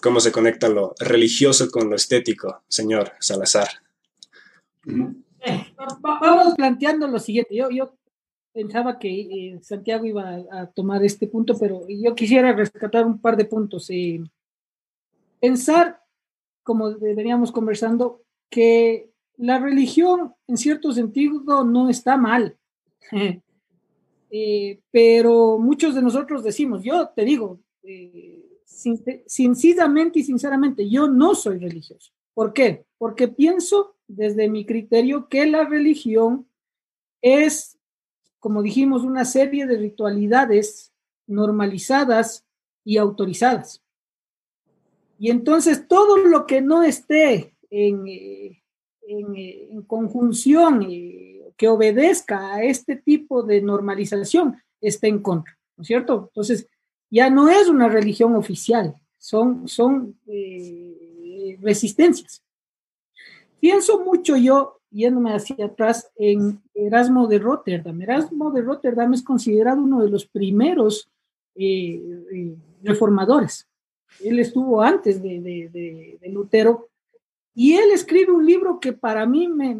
¿Cómo 0.00 0.20
se 0.20 0.30
conecta 0.30 0.68
lo 0.68 0.94
religioso 1.00 1.70
con 1.70 1.90
lo 1.90 1.96
estético, 1.96 2.62
señor 2.68 3.14
Salazar? 3.18 3.68
Eh, 4.86 5.12
vamos 6.00 6.54
planteando 6.54 7.06
lo 7.08 7.18
siguiente. 7.18 7.54
Yo, 7.54 7.70
yo 7.70 7.94
pensaba 8.52 8.98
que 8.98 9.08
eh, 9.08 9.58
Santiago 9.62 10.04
iba 10.04 10.42
a, 10.50 10.66
tomar 10.66 11.04
este 11.04 11.26
punto, 11.26 11.56
pero 11.58 11.82
yo 11.88 12.14
quisiera 12.14 12.52
rescatar 12.52 13.06
un 13.06 13.20
par 13.20 13.36
de 13.36 13.44
puntos. 13.44 13.88
Eh, 13.90 14.20
pensar, 15.40 16.00
como 16.62 16.98
veníamos 16.98 17.52
conversando, 17.52 18.22
que 18.50 19.10
la 19.36 19.58
religión 19.58 20.34
en 20.46 20.56
cierto 20.56 20.92
sentido 20.92 21.64
no 21.64 21.88
está 21.88 22.16
mal. 22.16 22.56
pero 24.90 25.58
muchos 25.58 25.94
de 25.94 26.02
nosotros 26.02 26.44
decimos, 26.44 26.82
yo 26.82 27.08
te 27.08 27.24
digo, 27.24 27.60
sinceramente 29.26 30.20
y 30.20 30.24
sinceramente, 30.24 30.88
yo 30.88 31.08
no 31.08 31.34
soy 31.34 31.58
religioso. 31.58 32.12
¿Por 32.34 32.52
qué? 32.52 32.84
Porque 32.98 33.28
pienso 33.28 33.96
desde 34.08 34.48
mi 34.48 34.64
criterio 34.64 35.28
que 35.28 35.46
la 35.46 35.64
religión 35.64 36.48
es, 37.22 37.78
como 38.40 38.62
dijimos, 38.62 39.04
una 39.04 39.24
serie 39.24 39.66
de 39.66 39.76
ritualidades 39.76 40.92
normalizadas 41.26 42.44
y 42.84 42.96
autorizadas. 42.96 43.82
Y 45.18 45.30
entonces 45.30 45.86
todo 45.86 46.16
lo 46.16 46.46
que 46.46 46.60
no 46.60 46.82
esté 46.82 47.54
en, 47.70 48.06
eh, 48.06 48.62
eh, 49.06 49.68
en, 49.70 49.82
conjunción, 49.82 50.86
eh, 50.88 51.52
que 51.56 51.68
obedezca 51.68 52.54
a 52.54 52.62
este 52.62 52.96
tipo 52.96 53.42
de 53.42 53.60
normalización, 53.60 54.56
está 54.80 55.08
en 55.08 55.20
contra, 55.20 55.58
¿no 55.76 55.82
es 55.82 55.88
cierto? 55.88 56.28
Entonces, 56.28 56.68
ya 57.10 57.30
no 57.30 57.48
es 57.48 57.68
una 57.68 57.88
religión 57.88 58.36
oficial, 58.36 58.94
son, 59.18 59.66
son 59.66 60.16
resistencias. 61.60 62.44
Pienso 63.60 64.04
mucho 64.04 64.36
yo, 64.36 64.80
yéndome 64.90 65.32
hacia 65.32 65.66
atrás, 65.66 66.10
en 66.16 66.60
Erasmo 66.74 67.26
de 67.26 67.38
Rotterdam. 67.38 68.00
Erasmo 68.00 68.50
de 68.50 68.62
Rotterdam 68.62 69.14
es 69.14 69.22
considerado 69.22 69.82
uno 69.82 70.02
de 70.02 70.10
los 70.10 70.26
primeros 70.26 71.10
eh, 71.54 72.00
eh, 72.32 72.56
reformadores. 72.82 73.66
Él 74.22 74.38
estuvo 74.38 74.80
antes 74.80 75.22
de, 75.22 75.40
de, 75.40 76.28
Lutero 76.30 76.88
y 77.54 77.74
él 77.74 77.90
escribe 77.92 78.32
un 78.32 78.46
libro 78.46 78.80
que 78.80 78.92
para 78.92 79.26
mí 79.26 79.48
me, 79.48 79.74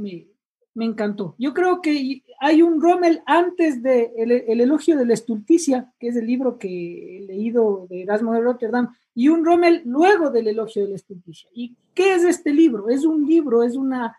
me 0.79 0.85
encantó. 0.85 1.35
Yo 1.39 1.55
creo 1.55 1.83
que 1.83 2.23
hay 2.41 2.63
un 2.63 2.81
Rommel 2.81 3.21
antes 3.27 3.83
de 3.83 4.13
el, 4.17 4.61
elogio 4.61 4.97
de 4.97 5.07
la 5.07 5.15
estulticia, 5.15 5.93
que 5.99 6.07
es 6.07 6.17
el 6.17 6.27
libro 6.27 6.57
que 6.57 7.19
he 7.19 7.21
leído 7.27 7.87
de 7.91 8.03
Erasmo 8.03 8.33
de 8.33 8.41
Rotterdam, 8.41 8.95
y 9.19 9.29
un 9.31 9.45
Rommel 9.45 9.83
luego 9.85 10.31
del 10.31 10.47
elogio 10.47 10.85
de 10.85 10.91
la 10.91 10.95
estulticia. 10.95 11.51
¿Y 11.53 11.77
qué 11.93 12.15
es 12.15 12.23
este 12.23 12.55
libro? 12.55 12.89
Es 12.89 13.05
un 13.05 13.27
libro, 13.27 13.65
es 13.65 13.75
una, 13.75 14.17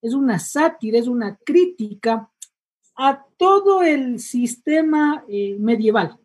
es 0.00 0.14
una 0.14 0.38
sátira, 0.38 0.96
es 0.96 1.08
una 1.08 1.36
crítica 1.44 2.30
a 2.94 3.26
todo 3.36 3.82
el 3.82 4.20
sistema 4.20 5.24
eh, 5.26 5.56
medieval. 5.58 6.20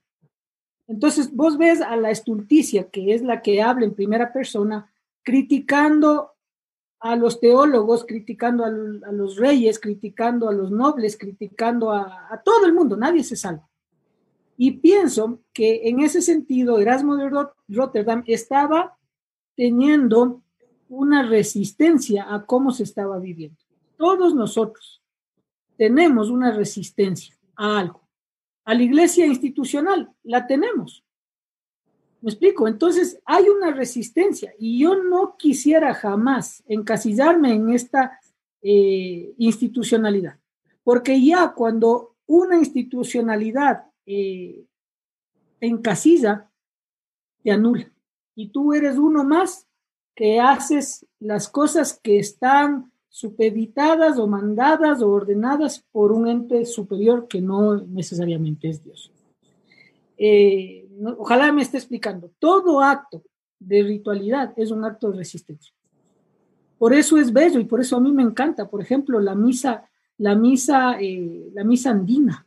Entonces, 0.85 1.33
vos 1.33 1.57
ves 1.57 1.81
a 1.81 1.95
la 1.95 2.11
estulticia, 2.11 2.87
que 2.91 3.15
es 3.15 3.23
la 3.23 3.41
que 3.41 3.63
habla 3.63 3.85
en 3.85 3.95
primera 3.95 4.31
persona, 4.31 4.93
criticando 5.23 6.33
a 6.99 7.15
los 7.15 7.39
teólogos, 7.39 8.05
criticando 8.05 8.63
a, 8.63 8.69
los 9.11 9.37
reyes, 9.37 9.79
criticando 9.79 10.49
a 10.49 10.53
los 10.53 10.69
nobles, 10.69 11.17
criticando 11.17 11.91
a, 11.91 12.39
todo 12.45 12.67
el 12.67 12.73
mundo, 12.73 12.95
nadie 12.95 13.23
se 13.23 13.35
salva. 13.35 13.67
Y 14.57 14.71
pienso 14.71 15.41
que 15.51 15.87
en 15.89 16.01
ese 16.01 16.21
sentido 16.21 16.79
Erasmo 16.79 17.17
de 17.17 17.29
Rotterdam 17.67 18.23
estaba 18.27 18.97
teniendo 19.55 20.43
una 20.89 21.23
resistencia 21.23 22.33
a 22.33 22.45
cómo 22.45 22.71
se 22.71 22.83
estaba 22.83 23.19
viviendo. 23.19 23.57
Todos 23.97 24.35
nosotros 24.35 25.01
tenemos 25.77 26.29
una 26.29 26.51
resistencia 26.51 27.35
a 27.55 27.79
algo. 27.79 28.07
A 28.65 28.73
la 28.73 28.83
iglesia 28.83 29.25
institucional 29.25 30.11
la 30.23 30.47
tenemos. 30.47 31.03
¿Me 32.21 32.29
explico? 32.29 32.67
Entonces 32.67 33.19
hay 33.25 33.49
una 33.49 33.71
resistencia 33.71 34.53
y 34.57 34.79
yo 34.79 34.95
no 35.03 35.35
quisiera 35.37 35.93
jamás 35.93 36.63
encasillarme 36.67 37.53
en 37.53 37.71
esta 37.71 38.19
eh, 38.61 39.33
institucionalidad, 39.37 40.39
porque 40.85 41.21
ya 41.21 41.51
cuando 41.53 42.15
una 42.25 42.57
institucionalidad 42.57 43.87
eh, 44.05 44.65
encasilla, 45.59 46.49
te 47.43 47.51
anula. 47.51 47.91
Y 48.35 48.49
tú 48.49 48.73
eres 48.73 48.97
uno 48.97 49.23
más 49.23 49.67
que 50.15 50.39
haces 50.39 51.05
las 51.19 51.47
cosas 51.47 51.99
que 52.01 52.19
están 52.19 52.91
supeditadas 53.09 54.17
o 54.17 54.27
mandadas 54.27 55.01
o 55.01 55.09
ordenadas 55.09 55.85
por 55.91 56.11
un 56.11 56.27
ente 56.27 56.65
superior 56.65 57.27
que 57.27 57.41
no 57.41 57.77
necesariamente 57.77 58.69
es 58.69 58.83
Dios. 58.83 59.11
Eh, 60.17 60.87
ojalá 61.17 61.51
me 61.51 61.61
esté 61.61 61.77
explicando, 61.77 62.31
todo 62.39 62.81
acto 62.81 63.23
de 63.59 63.83
ritualidad 63.83 64.53
es 64.57 64.71
un 64.71 64.83
acto 64.83 65.11
de 65.11 65.17
resistencia. 65.17 65.73
Por 66.77 66.93
eso 66.93 67.17
es 67.17 67.31
bello 67.31 67.59
y 67.59 67.65
por 67.65 67.79
eso 67.79 67.97
a 67.97 68.01
mí 68.01 68.11
me 68.11 68.23
encanta, 68.23 68.69
por 68.69 68.81
ejemplo, 68.81 69.19
la 69.19 69.35
misa, 69.35 69.89
la 70.17 70.35
misa, 70.35 70.97
eh, 70.99 71.49
la 71.53 71.63
misa 71.63 71.91
andina. 71.91 72.45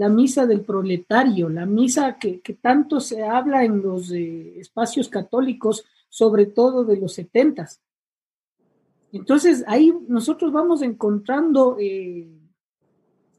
La 0.00 0.08
misa 0.08 0.46
del 0.46 0.62
proletario, 0.62 1.50
la 1.50 1.66
misa 1.66 2.16
que, 2.18 2.40
tanto 2.58 3.00
se 3.00 3.22
habla 3.22 3.64
en 3.64 3.82
los 3.82 4.10
eh, 4.10 4.58
espacios 4.58 5.10
católicos, 5.10 5.84
sobre 6.08 6.46
todo 6.46 6.84
de 6.84 6.96
los 6.96 7.12
setentas. 7.12 7.82
Entonces 9.12 9.62
ahí 9.66 9.92
nosotros 10.08 10.52
vamos 10.52 10.80
encontrando 10.80 11.76
eh, 11.78 12.26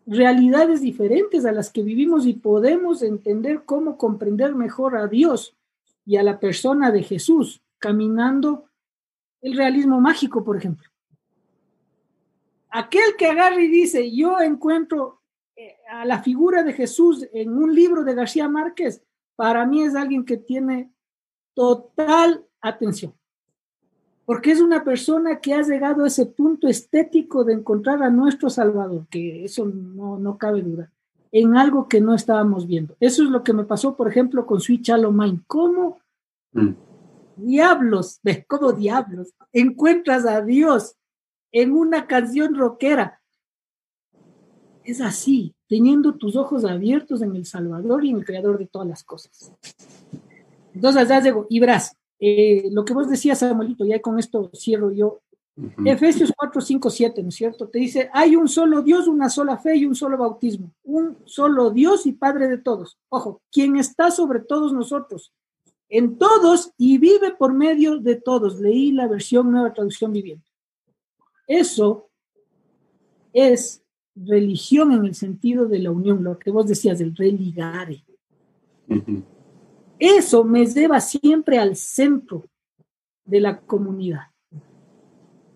realidades 0.06 0.82
diferentes 0.82 1.46
a 1.46 1.52
las 1.52 1.72
que 1.72 1.82
vivimos 1.82 2.28
y 2.28 2.34
podemos 2.34 3.02
entender 3.02 3.64
cómo 3.66 3.98
comprender 3.98 4.54
mejor 4.54 4.96
a 4.98 5.08
Dios 5.08 5.58
y 6.06 6.18
a 6.18 6.24
la 6.24 6.40
persona 6.40 6.92
de 6.92 7.02
Jesús, 7.02 7.64
caminando 7.80 8.66
el 9.42 9.58
realismo 9.58 10.00
mágico, 10.00 10.44
por 10.44 10.58
ejemplo. 10.58 10.88
Aquel 12.70 13.16
que 13.18 13.26
agarra 13.26 13.60
y 13.60 13.68
dice, 13.68 14.16
yo 14.16 14.40
encuentro 14.42 15.21
a 15.90 16.06
la 16.06 16.22
figura 16.24 16.64
de 16.64 16.74
Jesús 16.74 17.28
en 17.34 17.56
un 17.56 17.74
libro 17.76 18.04
de 18.04 18.16
García 18.16 18.48
Márquez, 18.48 19.04
para 19.36 19.66
mí 19.66 19.84
es 19.84 19.96
alguien 19.96 20.26
que 20.26 20.38
tiene 20.38 20.92
total 21.54 22.46
atención 22.62 23.14
porque 24.32 24.52
es 24.52 24.62
una 24.62 24.84
persona 24.84 25.42
que 25.42 25.54
ha 25.54 25.62
llegado 25.62 26.04
a 26.04 26.08
ese 26.08 26.26
punto 26.26 26.70
estético 26.70 27.44
de 27.44 27.52
encontrar 27.52 28.02
a 28.02 28.10
nuestro 28.10 28.50
Salvador, 28.50 29.06
que 29.10 29.44
eso 29.44 29.66
no, 29.66 30.38
cabe 30.38 30.62
duda, 30.62 30.92
en 31.34 31.58
algo 31.58 31.88
que 31.88 32.02
no 32.02 32.14
estábamos 32.14 32.68
viendo. 32.68 32.96
Eso 33.02 33.24
es 33.24 33.30
lo 33.30 33.44
que 33.44 33.52
me 33.52 33.66
pasó, 33.66 33.96
por 33.98 34.08
ejemplo, 34.08 34.46
con 34.46 34.60
Shallow 34.60 35.12
Mind. 35.12 35.44
¿Cómo 35.48 36.00
mm. 36.54 36.70
diablos, 37.38 38.22
cómo 38.48 38.74
diablos 38.74 39.34
encuentras 39.52 40.26
a 40.26 40.42
Dios 40.42 40.96
en 41.52 41.74
una 41.74 42.08
canción 42.08 42.56
rockera? 42.56 43.21
Es 44.84 45.02
así, 45.02 45.54
teniendo 45.68 46.16
tus 46.16 46.36
ojos 46.36 46.66
abiertos 46.66 47.22
en 47.22 47.36
el 47.36 47.46
Salvador 47.46 48.04
y 48.04 48.10
en 48.10 48.18
el 48.18 48.26
Creador 48.26 48.58
de 48.58 48.66
todas 48.66 48.88
las 48.88 49.04
cosas. 49.04 49.52
Entonces 50.74 51.08
ya 51.08 51.22
llego, 51.22 51.46
y 51.50 51.60
verás, 51.60 51.96
eh, 52.20 52.70
lo 52.72 52.86
que 52.86 52.94
vos 52.94 53.10
decías, 53.10 53.40
Samuelito, 53.40 53.86
ya 53.86 54.02
con 54.02 54.20
esto 54.20 54.50
cierro 54.54 54.92
yo. 54.92 55.22
Efesios 55.86 56.32
4, 56.36 56.62
5, 56.62 56.90
7, 56.90 57.24
¿no 57.24 57.30
es 57.30 57.36
cierto? 57.36 57.68
Te 57.68 57.80
dice, 57.80 58.10
hay 58.14 58.36
un 58.36 58.48
solo 58.48 58.82
Dios, 58.82 59.08
una 59.08 59.30
sola 59.30 59.58
fe 59.58 59.76
y 59.76 59.86
un 59.86 59.96
solo 59.96 60.18
bautismo. 60.18 60.72
Un 60.84 61.18
solo 61.26 61.72
Dios 61.72 62.06
y 62.06 62.14
Padre 62.14 62.48
de 62.48 62.58
todos. 62.58 62.98
Ojo, 63.10 63.42
quien 63.52 63.76
está 63.76 64.12
sobre 64.12 64.40
todos 64.40 64.72
nosotros, 64.74 65.34
en 65.90 66.18
todos 66.18 66.72
y 66.78 66.98
vive 66.98 67.32
por 67.32 67.54
medio 67.54 67.98
de 67.98 68.16
todos. 68.16 68.60
Leí 68.60 68.92
la 68.92 69.08
versión 69.08 69.52
nueva 69.52 69.74
traducción 69.74 70.14
viviente. 70.14 70.50
Eso 71.48 72.10
es 73.34 73.81
religión 74.16 74.92
en 74.92 75.06
el 75.06 75.16
sentido 75.16 75.68
de 75.68 75.80
la 75.80 75.92
unión, 75.92 76.24
lo 76.24 76.38
que 76.38 76.52
vos 76.52 76.68
decías 76.68 77.00
del 77.00 77.16
religare. 77.16 78.04
Eso 80.00 80.44
me 80.44 80.66
lleva 80.66 81.00
siempre 81.00 81.58
al 81.58 81.76
centro 81.76 82.46
de 83.26 83.40
la 83.40 83.62
comunidad. 83.62 84.28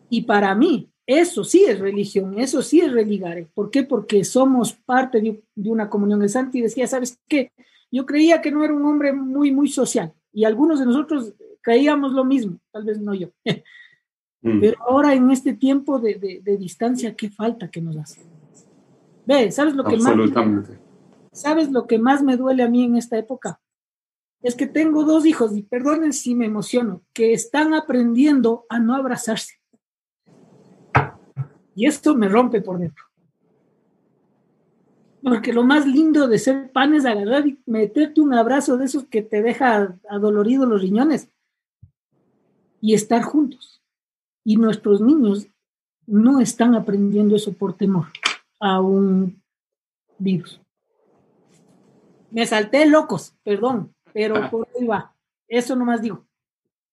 Y 0.10 0.22
para 0.22 0.54
mí, 0.56 0.90
eso 1.08 1.44
sí 1.44 1.66
es 1.68 1.80
religión, 1.80 2.40
eso 2.40 2.62
sí 2.62 2.80
es 2.80 2.92
religare. 2.92 3.48
¿Por 3.54 3.70
qué? 3.70 3.84
Porque 3.84 4.24
somos 4.24 4.74
parte 4.74 5.22
de, 5.22 5.44
una 5.70 5.90
comunión. 5.90 6.22
El 6.22 6.30
Santi 6.30 6.62
decía, 6.62 6.88
¿sabes 6.88 7.20
qué? 7.28 7.52
Yo 7.92 8.06
creía 8.06 8.42
que 8.42 8.52
no 8.52 8.64
era 8.64 8.74
un 8.74 8.86
hombre 8.86 9.14
muy, 9.14 9.52
muy 9.52 9.68
social. 9.68 10.14
Y 10.32 10.46
algunos 10.46 10.80
de 10.80 10.86
nosotros 10.86 11.34
creíamos 11.62 12.14
lo 12.14 12.26
mismo, 12.26 12.60
tal 12.72 12.84
vez 12.84 13.00
no 13.00 13.14
yo. 13.14 13.30
Pero 14.42 14.78
ahora 14.88 15.16
en 15.16 15.32
este 15.32 15.54
tiempo 15.54 16.00
de, 16.00 16.42
distancia, 16.60 17.16
¿qué 17.16 17.32
falta 17.32 17.70
que 17.70 17.82
nos 17.82 17.98
hace? 17.98 18.22
Ve, 19.26 19.52
¿sabes 19.52 19.76
lo 19.76 19.84
que 19.84 19.98
más? 19.98 20.16
¿Sabes 21.32 21.72
lo 21.72 21.88
que 21.88 22.00
más 22.00 22.24
me 22.24 22.38
duele 22.38 22.64
a 22.64 22.70
mí 22.70 22.84
en 22.84 22.96
esta 22.96 23.18
época? 23.18 23.60
es 24.46 24.54
que 24.54 24.68
tengo 24.68 25.06
dos 25.06 25.26
hijos, 25.26 25.58
y 25.58 25.64
perdonen 25.64 26.14
si 26.14 26.36
me 26.36 26.46
emociono, 26.46 27.02
que 27.14 27.34
están 27.34 27.74
aprendiendo 27.74 28.68
a 28.70 28.78
no 28.78 28.94
abrazarse. 28.94 29.56
Y 31.76 31.88
esto 31.88 32.14
me 32.14 32.30
rompe 32.30 32.62
por 32.62 32.78
dentro. 32.78 33.04
Porque 35.24 35.52
lo 35.52 35.64
más 35.64 35.88
lindo 35.88 36.28
de 36.28 36.38
ser 36.38 36.72
pan 36.72 36.94
es 36.94 37.06
agarrar 37.06 37.48
y 37.48 37.60
meterte 37.66 38.22
un 38.22 38.36
abrazo 38.36 38.78
de 38.78 38.86
esos 38.86 39.06
que 39.06 39.24
te 39.24 39.42
deja 39.42 39.98
adolorido 40.08 40.68
los 40.68 40.80
riñones 40.80 41.28
y 42.80 42.94
estar 42.94 43.24
juntos. 43.24 43.82
Y 44.44 44.58
nuestros 44.58 45.02
niños 45.02 45.48
no 46.06 46.40
están 46.40 46.76
aprendiendo 46.76 47.36
eso 47.36 47.52
por 47.52 47.74
temor 47.74 48.06
a 48.60 48.82
un 48.82 49.42
virus. 50.18 50.62
Me 52.32 52.46
salté 52.46 52.86
locos, 52.86 53.36
perdón, 53.44 53.94
pero 54.14 54.38
ah. 54.38 54.50
por 54.50 54.68
ahí 54.78 54.86
va. 54.86 55.14
Eso 55.48 55.76
nomás 55.76 56.02
digo. 56.02 56.26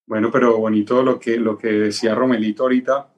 Bueno, 0.07 0.31
pero 0.31 0.59
bonito 0.59 1.03
lo 1.03 1.19
que, 1.19 1.37
lo 1.37 1.57
que 1.57 1.69
decía 1.69 2.15
Romelito 2.15 2.65
ahorita. 2.65 3.13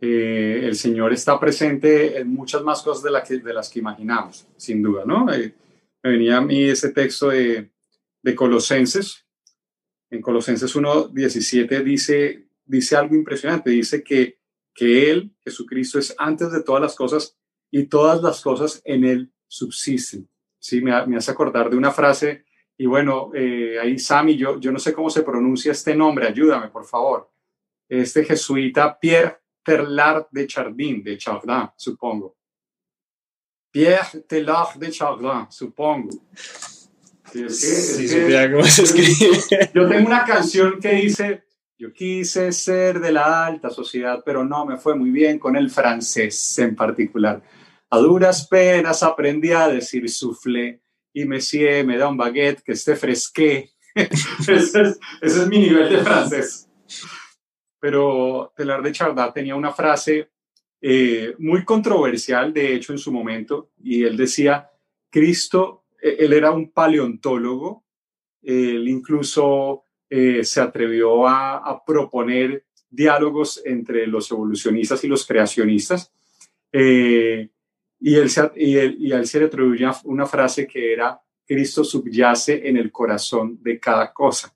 Eh, 0.00 0.62
el 0.64 0.76
Señor 0.76 1.12
está 1.12 1.38
presente 1.38 2.18
en 2.18 2.28
muchas 2.28 2.62
más 2.62 2.82
cosas 2.82 3.02
de, 3.02 3.20
que, 3.26 3.42
de 3.42 3.52
las 3.52 3.68
que 3.68 3.80
imaginamos, 3.80 4.46
sin 4.56 4.82
duda, 4.82 5.04
¿no? 5.04 5.30
Eh, 5.32 5.54
me 6.02 6.10
venía 6.12 6.38
a 6.38 6.40
mí 6.40 6.64
ese 6.64 6.90
texto 6.90 7.28
de, 7.28 7.70
de 8.22 8.34
Colosenses. 8.34 9.26
En 10.10 10.22
Colosenses 10.22 10.74
1.17 10.74 11.82
dice, 11.84 12.46
dice 12.64 12.96
algo 12.96 13.14
impresionante. 13.14 13.70
Dice 13.70 14.02
que, 14.02 14.39
que 14.74 15.10
Él, 15.10 15.34
Jesucristo, 15.40 15.98
es 15.98 16.14
antes 16.18 16.52
de 16.52 16.62
todas 16.62 16.82
las 16.82 16.94
cosas 16.94 17.36
y 17.70 17.86
todas 17.86 18.22
las 18.22 18.40
cosas 18.40 18.80
en 18.84 19.04
Él 19.04 19.32
subsisten. 19.46 20.28
Sí, 20.58 20.80
me, 20.80 21.06
me 21.06 21.16
hace 21.16 21.30
acordar 21.30 21.70
de 21.70 21.76
una 21.76 21.90
frase 21.90 22.44
y 22.80 22.86
bueno, 22.86 23.30
eh, 23.34 23.78
ahí 23.78 23.98
Sami, 23.98 24.38
yo, 24.38 24.58
yo 24.58 24.72
no 24.72 24.78
sé 24.78 24.94
cómo 24.94 25.10
se 25.10 25.22
pronuncia 25.22 25.72
este 25.72 25.94
nombre, 25.94 26.26
ayúdame, 26.26 26.68
por 26.68 26.86
favor. 26.86 27.30
Este 27.86 28.24
jesuita 28.24 28.98
Pierre 28.98 29.36
Terlard 29.62 30.28
de 30.30 30.46
Chardin, 30.46 31.04
de 31.04 31.18
Chardin, 31.18 31.68
supongo. 31.76 32.38
Pierre 33.70 34.22
Terlard 34.26 34.76
de 34.76 34.90
Chardin, 34.90 35.46
supongo. 35.50 36.08
Yo 39.74 39.86
tengo 39.86 40.06
una 40.06 40.24
canción 40.24 40.80
que 40.80 40.92
dice, 40.92 41.44
yo 41.80 41.94
quise 41.94 42.52
ser 42.52 43.00
de 43.00 43.10
la 43.10 43.46
alta 43.46 43.70
sociedad, 43.70 44.22
pero 44.22 44.44
no 44.44 44.66
me 44.66 44.76
fue 44.76 44.94
muy 44.94 45.10
bien 45.10 45.38
con 45.38 45.56
el 45.56 45.70
francés 45.70 46.58
en 46.58 46.76
particular. 46.76 47.42
A 47.88 47.98
duras 47.98 48.46
penas 48.46 49.02
aprendí 49.02 49.52
a 49.52 49.66
decir 49.66 50.06
soufflé 50.10 50.82
y 51.14 51.24
Messier 51.24 51.86
me 51.86 51.96
da 51.96 52.08
un 52.08 52.18
baguette 52.18 52.60
que 52.62 52.72
esté 52.72 52.96
fresqué. 52.96 53.70
ese, 53.94 54.94
es, 55.22 55.46
mi 55.48 55.58
nivel 55.58 55.88
de 55.88 55.98
francés. 56.04 56.68
Pero 57.78 58.52
Telar 58.54 58.82
de 58.82 58.92
Chardin 58.92 59.32
tenía 59.32 59.56
una 59.56 59.72
frase 59.72 60.28
eh, 60.82 61.34
muy 61.38 61.64
controversial, 61.64 62.52
de 62.52 62.74
hecho, 62.74 62.92
en 62.92 62.98
su 62.98 63.10
momento, 63.10 63.70
y 63.82 64.04
él 64.04 64.18
decía, 64.18 64.70
Cristo, 65.08 65.86
e, 65.98 66.16
él 66.26 66.34
era 66.34 66.50
un 66.50 66.72
paleontólogo, 66.72 67.86
él 68.42 68.86
incluso 68.86 69.86
eh, 70.12 70.42
se 70.42 70.60
atrevió 70.60 71.26
a, 71.26 71.58
a, 71.58 71.84
proponer 71.84 72.64
diálogos 72.90 73.62
entre 73.64 74.08
los 74.08 74.28
evolucionistas 74.32 75.04
y 75.04 75.08
los 75.08 75.24
creacionistas. 75.24 76.12
Eh, 76.72 77.48
y 78.00 78.14
él, 78.16 78.30
y, 78.56 78.76
él, 78.76 78.96
y 78.98 79.12
él 79.12 79.26
se 79.26 79.38
le 79.38 79.46
atribuye 79.46 79.86
una 80.04 80.26
frase 80.26 80.66
que 80.66 80.92
era, 80.92 81.20
Cristo 81.46 81.84
subyace 81.84 82.68
en 82.68 82.76
el 82.76 82.90
corazón 82.90 83.62
de 83.62 83.78
cada 83.78 84.12
cosa, 84.12 84.52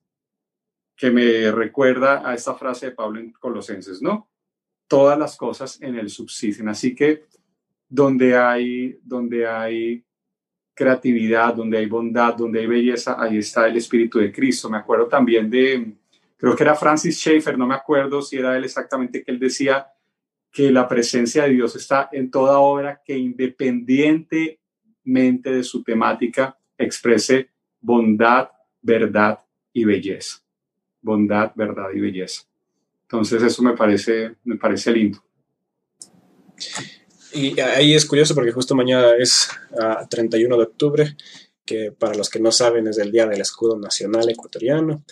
que 0.97 1.11
me 1.11 1.53
recuerda 1.53 2.29
a 2.29 2.35
esta 2.35 2.55
frase 2.55 2.87
de 2.87 2.93
Pablo 2.93 3.21
en 3.21 3.33
Colosenses, 3.33 4.03
¿no? 4.03 4.29
Todas 4.89 5.19
las 5.19 5.37
cosas 5.37 5.81
en 5.81 5.97
él 5.97 6.11
subsisten. 6.11 6.69
Así 6.69 6.95
que 6.95 7.25
donde 7.89 8.37
hay, 8.37 8.99
donde 9.03 9.47
hay 9.47 10.05
creatividad, 10.75 11.55
donde 11.55 11.79
hay 11.79 11.87
bondad, 11.87 12.35
donde 12.35 12.61
hay 12.61 12.67
belleza, 12.67 13.17
ahí 13.19 13.39
está 13.39 13.67
el 13.67 13.77
Espíritu 13.77 14.19
de 14.19 14.33
Cristo. 14.33 14.69
Me 14.69 14.79
acuerdo 14.79 15.07
también 15.07 15.49
de, 15.49 15.95
creo 16.37 16.57
que 16.57 16.65
era 16.65 16.75
Francis 16.75 17.19
Schaeffer, 17.19 17.57
no 17.57 17.67
me 17.67 17.75
acuerdo 17.75 18.21
si 18.21 18.37
era 18.37 18.57
él 18.57 18.65
exactamente, 18.65 19.23
que 19.23 19.31
él 19.31 19.39
decía, 19.39 19.87
que 20.55 20.71
la 20.71 20.87
presencia 20.87 21.45
de 21.45 21.51
Dios 21.51 21.75
está 21.75 22.09
en 22.13 22.31
toda 22.31 22.61
obra 22.61 23.03
que 23.05 23.19
independientemente 23.19 25.51
de 25.51 25.65
su 25.65 25.83
temática 25.83 26.57
exprese 26.79 27.51
bondad, 27.81 28.51
verdad 28.81 29.41
y 29.73 29.85
belleza. 29.85 30.39
Bondad, 31.03 31.51
verdad 31.57 31.89
y 31.93 32.01
belleza. 32.01 32.45
Entonces 33.03 33.43
eso 33.43 33.65
me 33.65 33.73
parece, 33.73 34.37
me 34.45 34.57
parece 34.57 34.93
lindo. 34.93 35.19
Y 37.35 37.59
ahí 37.61 37.95
es 37.95 38.07
curioso 38.07 38.35
porque 38.35 38.53
justo 38.53 38.77
mañana 38.77 39.13
es 39.19 39.49
31 40.09 40.55
ah, 40.55 40.59
de 40.59 40.65
octubre, 40.65 41.17
que 41.65 41.91
para 41.91 42.15
los 42.15 42.31
que 42.31 42.39
no 42.39 42.53
saben 42.53 42.87
es 42.87 42.99
el 42.99 43.11
Día 43.11 43.27
del 43.27 43.41
Escudo 43.41 43.77
Nacional 43.77 44.31
Ecuatoriano, 44.31 45.05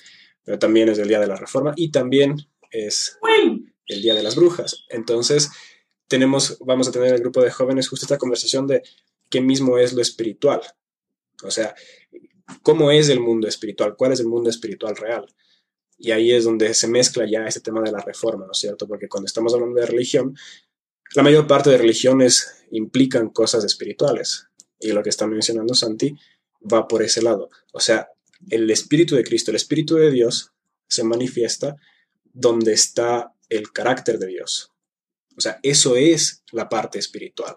pero 0.45 0.59
también 0.59 0.89
es 0.89 0.99
el 0.99 1.09
Día 1.09 1.19
de 1.19 1.27
la 1.27 1.37
Reforma 1.37 1.73
y 1.77 1.91
también 1.91 2.37
es 2.71 3.19
el 3.87 4.03
Día 4.03 4.15
de 4.15 4.23
las 4.23 4.37
Brujas. 4.37 4.85
Entonces, 4.89 5.51
tenemos, 6.07 6.59
vamos 6.61 6.87
a 6.87 6.93
tener 6.93 7.13
el 7.13 7.21
grupo 7.21 7.43
de 7.43 7.51
jóvenes 7.51 7.89
justo 7.89 8.05
esta 8.05 8.19
conversación 8.19 8.67
de 8.67 8.83
qué 9.29 9.41
mismo 9.41 9.79
es 9.79 9.93
lo 9.93 10.01
espiritual. 10.01 10.61
O 11.43 11.51
sea, 11.51 11.75
¿cómo 12.63 12.93
es 12.93 13.09
el 13.09 13.19
mundo 13.19 13.49
espiritual? 13.49 13.97
¿Cuál 13.97 14.13
es 14.13 14.21
el 14.21 14.27
mundo 14.27 14.49
espiritual 14.49 14.95
real? 14.95 15.27
Y 15.99 16.11
ahí 16.13 16.33
es 16.33 16.45
donde 16.45 16.75
se 16.75 16.87
mezcla 16.87 17.27
ya 17.29 17.47
este 17.47 17.61
tema 17.61 17.81
de 17.83 17.93
la 17.93 18.01
reforma, 18.01 18.47
¿no 18.47 18.53
es 18.53 18.59
cierto? 18.59 18.87
Porque 18.87 19.09
cuando 19.09 19.27
estamos 19.27 19.55
hablando 19.55 19.81
de 19.81 19.87
religión, 19.87 20.37
la 21.15 21.23
mayor 21.23 21.47
parte 21.47 21.71
de 21.71 21.79
religiones 21.79 22.65
implican 22.71 23.31
cosas 23.31 23.65
espirituales. 23.65 24.47
Y 24.81 24.93
lo 24.93 25.03
que 25.03 25.11
está 25.11 25.27
mencionando 25.27 25.75
Santi 25.75 26.17
va 26.61 26.89
por 26.89 27.03
ese 27.03 27.23
lado. 27.23 27.51
O 27.73 27.81
sea, 27.81 28.09
el 28.51 28.71
Espíritu 28.71 29.15
de 29.15 29.25
Cristo, 29.25 29.51
el 29.51 29.57
Espíritu 29.57 29.97
de 29.97 30.11
Dios, 30.11 30.53
se 30.89 31.05
manifiesta 31.05 31.77
donde 32.33 32.73
está 32.73 33.33
el 33.49 33.73
carácter 33.73 34.19
de 34.19 34.27
Dios. 34.27 34.73
O 35.37 35.41
sea, 35.41 35.59
eso 35.63 35.97
es 35.97 36.43
la 36.53 36.69
parte 36.69 36.99
espiritual. 36.99 37.57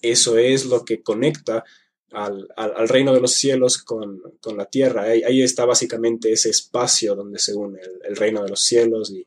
Eso 0.00 0.38
es 0.38 0.66
lo 0.66 0.84
que 0.84 1.02
conecta 1.02 1.64
al, 2.10 2.48
reino 2.88 3.14
de 3.14 3.20
los 3.20 3.32
cielos 3.32 3.78
con, 3.78 4.20
la 4.56 4.66
tierra. 4.66 5.02
Ahí, 5.02 5.42
está 5.42 5.64
básicamente 5.64 6.32
ese 6.32 6.50
espacio 6.50 7.14
donde 7.14 7.38
se 7.38 7.54
une 7.54 7.80
el, 8.04 8.16
reino 8.16 8.42
de 8.42 8.50
los 8.50 8.62
cielos 8.62 9.10
y 9.10 9.26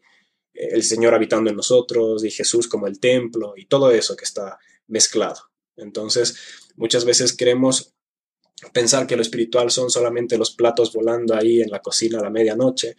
el 0.56 0.84
Señor 0.84 1.14
habitando 1.14 1.50
en 1.50 1.56
nosotros 1.56 2.24
y 2.24 2.32
Jesús 2.32 2.68
como 2.68 2.88
el 2.88 3.00
templo 3.00 3.54
y 3.56 3.66
todo 3.66 3.92
eso 3.92 4.16
que 4.16 4.26
está 4.26 4.58
mezclado. 4.88 5.42
Entonces, 5.76 6.38
muchas 6.76 7.06
veces 7.06 7.34
queremos 7.34 7.94
pensar 8.74 9.06
que 9.06 9.16
lo 9.16 9.22
espiritual 9.22 9.70
son 9.70 9.90
solamente 9.90 10.38
los 10.38 10.52
platos 10.52 10.94
volando 10.94 11.36
ahí 11.36 11.62
en 11.62 11.70
la 11.70 11.82
cocina 11.82 12.20
a 12.20 12.24
la 12.24 12.30
medianoche 12.30 12.96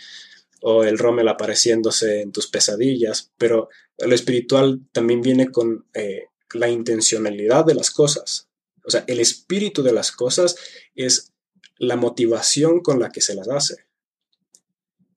o 0.60 0.84
el 0.84 0.98
Rommel 0.98 1.28
apareciéndose 1.28 2.22
en 2.22 2.32
tus 2.32 2.46
pesadillas, 2.48 3.32
pero 3.36 3.68
lo 3.98 4.14
espiritual 4.14 4.80
también 4.92 5.20
viene 5.22 5.50
con 5.50 5.86
eh, 5.94 6.24
la 6.54 6.68
intencionalidad 6.68 7.64
de 7.64 7.74
las 7.74 7.90
cosas. 7.90 8.48
O 8.84 8.90
sea, 8.90 9.04
el 9.06 9.20
espíritu 9.20 9.82
de 9.82 9.92
las 9.92 10.12
cosas 10.12 10.56
es 10.94 11.32
la 11.78 11.96
motivación 11.96 12.80
con 12.80 13.00
la 13.00 13.10
que 13.10 13.20
se 13.20 13.34
las 13.34 13.48
hace. 13.48 13.85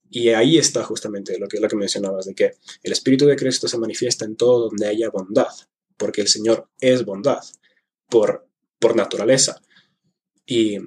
Y 0.10 0.30
ahí 0.30 0.58
está 0.58 0.84
justamente 0.84 1.38
lo 1.38 1.48
que, 1.48 1.60
lo 1.60 1.68
que 1.68 1.76
mencionabas, 1.76 2.26
de 2.26 2.34
que 2.34 2.54
el 2.82 2.92
Espíritu 2.92 3.26
de 3.26 3.36
Cristo 3.36 3.68
se 3.68 3.78
manifiesta 3.78 4.26
en 4.26 4.36
todo 4.36 4.70
donde 4.70 4.88
haya 4.88 5.10
bondad, 5.10 5.50
porque 5.98 6.22
el 6.22 6.28
Señor 6.28 6.68
es 6.80 7.06
bondad 7.06 7.40
por, 8.10 8.48
por 8.80 8.96
naturaleza. 8.96 9.62
Y 10.46 10.80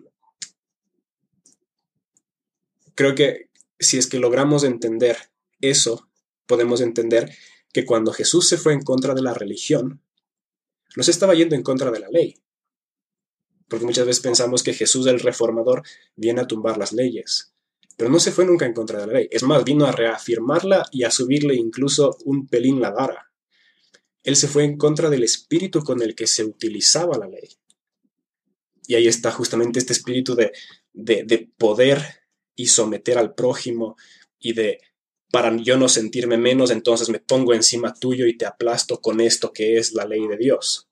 creo 2.95 3.15
que 3.15 3.51
si 3.79 3.99
es 3.99 4.09
que 4.09 4.19
logramos 4.19 4.65
entender 4.65 5.17
eso, 5.61 6.09
podemos 6.47 6.81
entender 6.81 7.33
que 7.73 7.87
cuando 7.87 8.13
Jesús 8.13 8.49
se 8.49 8.59
fue 8.59 8.73
en 8.73 8.83
contra 8.83 9.15
de 9.15 9.23
la 9.23 9.35
religión, 9.35 10.03
no 10.97 11.03
se 11.03 11.11
estaba 11.11 11.35
yendo 11.35 11.55
en 11.55 11.63
contra 11.63 11.91
de 11.91 12.01
la 12.01 12.09
ley. 12.09 12.43
Porque 13.69 13.87
muchas 13.87 14.05
veces 14.05 14.23
pensamos 14.23 14.63
que 14.63 14.75
Jesús 14.75 15.07
el 15.07 15.21
reformador 15.21 15.83
viene 16.17 16.43
a 16.43 16.47
tumbar 16.47 16.77
las 16.77 16.93
leyes. 16.93 17.52
Pero 17.97 18.11
no 18.11 18.19
se 18.19 18.33
fue 18.33 18.45
nunca 18.45 18.67
en 18.67 18.73
contra 18.73 19.01
de 19.01 19.07
la 19.07 19.13
ley. 19.15 19.29
Es 19.31 19.43
más, 19.43 19.65
vino 19.65 19.87
a 19.87 19.93
reafirmarla 19.93 20.87
y 20.91 21.05
a 21.05 21.11
subirle 21.11 21.55
incluso 21.55 22.17
un 22.25 22.47
pelín 22.47 22.81
la 22.81 22.91
vara. 22.91 23.33
Él 24.23 24.37
se 24.37 24.49
fue 24.49 24.65
en 24.65 24.79
contra 24.79 25.11
del 25.11 25.25
espíritu 25.25 25.83
con 25.83 26.03
el 26.03 26.15
que 26.15 26.27
se 26.27 26.45
utilizaba 26.45 27.19
la 27.19 27.29
ley. 27.29 27.49
Y 28.87 28.95
ahí 28.95 29.09
está 29.09 29.31
justamente 29.31 29.79
este 29.79 29.93
espíritu 29.93 30.35
de, 30.35 30.53
de, 30.93 31.51
poder 31.57 32.03
y 32.55 32.67
someter 32.67 33.19
al 33.19 33.35
prójimo 33.35 33.97
y 34.39 34.53
de 34.53 34.81
para 35.31 35.57
yo 35.57 35.79
no 35.79 35.89
sentirme 35.89 36.37
menos, 36.37 36.71
entonces 36.71 37.09
me 37.09 37.19
pongo 37.19 37.55
encima 37.55 37.95
tuyo 37.95 38.27
y 38.27 38.37
te 38.37 38.45
aplasto 38.45 39.01
con 39.01 39.19
esto 39.19 39.51
que 39.51 39.79
es 39.79 39.95
la 39.95 40.05
ley 40.05 40.29
de 40.29 40.37
Dios. 40.37 40.91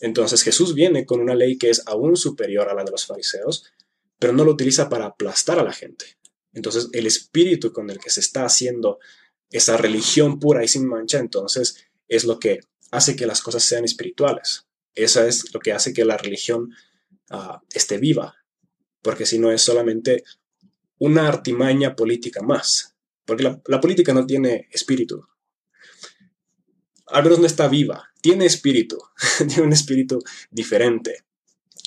Entonces 0.00 0.42
Jesús 0.42 0.74
viene 0.74 1.04
con 1.04 1.20
una 1.20 1.34
ley 1.34 1.58
que 1.58 1.68
es 1.68 1.82
aún 1.86 2.16
superior 2.16 2.70
a 2.70 2.74
la 2.74 2.84
de 2.84 2.90
los 2.90 3.04
fariseos, 3.04 3.70
pero 4.20 4.32
no 4.32 4.44
lo 4.44 4.52
utiliza 4.52 4.88
para 4.88 5.06
aplastar 5.06 5.58
a 5.58 5.64
la 5.64 5.72
gente. 5.72 6.04
Entonces 6.52 6.88
el 6.92 7.06
espíritu 7.06 7.72
con 7.72 7.90
el 7.90 7.98
que 7.98 8.10
se 8.10 8.20
está 8.20 8.44
haciendo 8.44 9.00
esa 9.50 9.76
religión 9.76 10.38
pura 10.38 10.62
y 10.62 10.68
sin 10.68 10.86
mancha, 10.86 11.18
entonces 11.18 11.84
es 12.06 12.22
lo 12.22 12.38
que 12.38 12.60
hace 12.92 13.16
que 13.16 13.26
las 13.26 13.40
cosas 13.40 13.64
sean 13.64 13.84
espirituales. 13.84 14.66
Eso 14.94 15.24
es 15.24 15.52
lo 15.52 15.58
que 15.58 15.72
hace 15.72 15.92
que 15.92 16.04
la 16.04 16.16
religión 16.16 16.70
Ah, 17.32 17.62
esté 17.72 17.98
viva, 17.98 18.34
porque 19.02 19.24
si 19.24 19.38
no 19.38 19.52
es 19.52 19.62
solamente 19.62 20.24
una 20.98 21.28
artimaña 21.28 21.94
política 21.94 22.42
más, 22.42 22.96
porque 23.24 23.44
la, 23.44 23.80
política 23.80 24.12
no 24.12 24.26
tiene 24.26 24.68
espíritu. 24.72 25.24
Al 27.06 27.22
no 27.28 27.46
está 27.46 27.68
viva, 27.68 28.10
tiene 28.20 28.46
espíritu, 28.46 28.98
tiene 29.46 29.62
un 29.62 29.72
espíritu 29.72 30.18
diferente, 30.50 31.24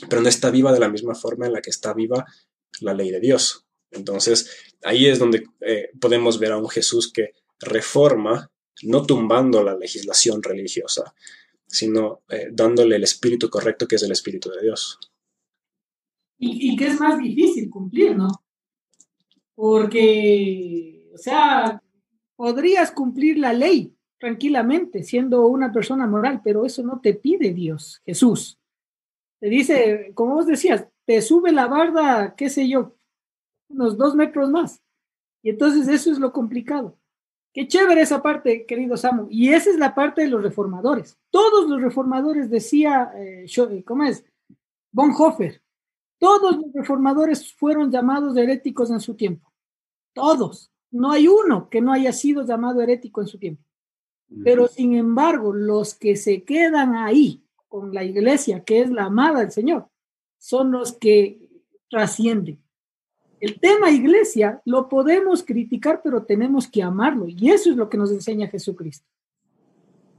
pero 0.10 0.22
no 0.22 0.30
está 0.30 0.50
viva 0.50 0.74
de 0.74 0.80
la 0.80 0.90
misma 0.90 1.16
forma 1.16 1.46
en 1.46 1.54
la 1.54 1.62
que 1.62 1.70
está 1.70 1.94
viva 1.94 2.26
la 2.82 2.94
ley 2.94 3.12
de 3.12 3.20
Dios. 3.20 3.66
Entonces, 3.92 4.50
ahí 4.84 5.06
es 5.06 5.20
donde 5.20 5.46
eh, 5.62 5.90
podemos 6.00 6.40
ver 6.40 6.52
a 6.52 6.58
un 6.58 6.70
Jesús 6.70 7.12
que 7.12 7.34
reforma, 7.60 8.50
no 8.84 9.06
tumbando 9.06 9.64
la 9.64 9.76
legislación 9.76 10.42
religiosa, 10.42 11.14
sino 11.68 12.22
eh, 12.30 12.50
dándole 12.52 12.96
el 12.96 13.04
espíritu 13.04 13.50
correcto 13.50 13.88
que 13.88 13.96
es 13.96 14.04
el 14.04 14.12
espíritu 14.12 14.50
de 14.50 14.62
Dios 14.62 15.00
y, 16.46 16.76
que 16.76 16.88
es 16.88 17.00
más 17.00 17.18
difícil 17.18 17.70
cumplir, 17.70 18.16
¿no? 18.16 18.28
Porque, 19.56 21.10
o 21.14 21.18
sea, 21.18 21.82
podrías 22.36 22.92
cumplir 22.92 23.38
la 23.38 23.54
ley 23.54 23.96
tranquilamente 24.20 25.04
siendo 25.04 25.48
una 25.48 25.72
persona 25.72 26.08
moral, 26.08 26.42
pero 26.44 26.66
eso 26.66 26.84
no 26.84 27.00
te 27.02 27.14
pide 27.14 27.54
Dios, 27.54 28.02
Jesús. 28.06 28.60
Te 29.44 29.50
dice, 29.50 30.14
como 30.16 30.36
vos 30.36 30.48
decías, 30.48 30.88
te 31.04 31.22
sube 31.22 31.52
la 31.52 31.68
barda, 31.68 32.34
qué 32.34 32.50
sé 32.50 32.70
yo, 32.70 32.96
unos 33.68 33.98
dos 33.98 34.16
metros 34.16 34.50
más. 34.50 34.82
Y 35.42 35.50
entonces 35.50 35.90
eso 35.90 36.14
es 36.14 36.18
lo 36.18 36.32
complicado. 36.32 36.98
Qué 37.52 37.68
chévere 37.68 38.00
esa 38.00 38.24
parte, 38.24 38.66
querido 38.66 38.96
Samu. 38.96 39.28
Y 39.30 39.50
esa 39.50 39.70
es 39.70 39.78
la 39.78 39.94
parte 39.94 40.22
de 40.22 40.30
los 40.30 40.42
reformadores. 40.42 41.20
Todos 41.30 41.70
los 41.70 41.82
reformadores, 41.82 42.50
decía, 42.50 43.12
eh, 43.18 43.46
¿cómo 43.86 44.06
es? 44.06 44.24
Bonhoeffer, 44.94 45.62
todos 46.18 46.56
los 46.56 46.72
reformadores 46.72 47.54
fueron 47.54 47.92
llamados 47.92 48.38
heréticos 48.38 48.92
en 48.92 49.02
su 49.02 49.14
tiempo. 49.16 49.52
Todos. 50.14 50.72
No 50.90 51.12
hay 51.12 51.28
uno 51.28 51.68
que 51.68 51.82
no 51.82 51.92
haya 51.92 52.14
sido 52.14 52.46
llamado 52.46 52.80
herético 52.80 53.20
en 53.20 53.28
su 53.28 53.38
tiempo. 53.38 53.66
Pero 54.42 54.70
sin 54.70 54.96
embargo, 54.96 55.52
los 55.52 55.96
que 55.96 56.16
se 56.16 56.46
quedan 56.46 56.96
ahí 56.96 57.43
con 57.74 57.92
la 57.92 58.04
iglesia, 58.04 58.64
que 58.64 58.82
es 58.82 58.92
la 58.92 59.06
amada 59.06 59.40
del 59.40 59.52
Señor, 59.52 59.88
son 60.38 60.72
los 60.72 60.94
que 60.94 61.50
trascienden. 61.90 62.62
El 63.40 63.60
tema 63.60 63.90
iglesia 63.90 64.62
lo 64.66 64.88
podemos 64.88 65.42
criticar, 65.42 66.00
pero 66.04 66.24
tenemos 66.24 66.68
que 66.68 66.84
amarlo. 66.84 67.26
Y 67.28 67.50
eso 67.50 67.72
es 67.72 67.76
lo 67.76 67.90
que 67.90 67.98
nos 67.98 68.12
enseña 68.12 68.48
Jesucristo. 68.48 69.08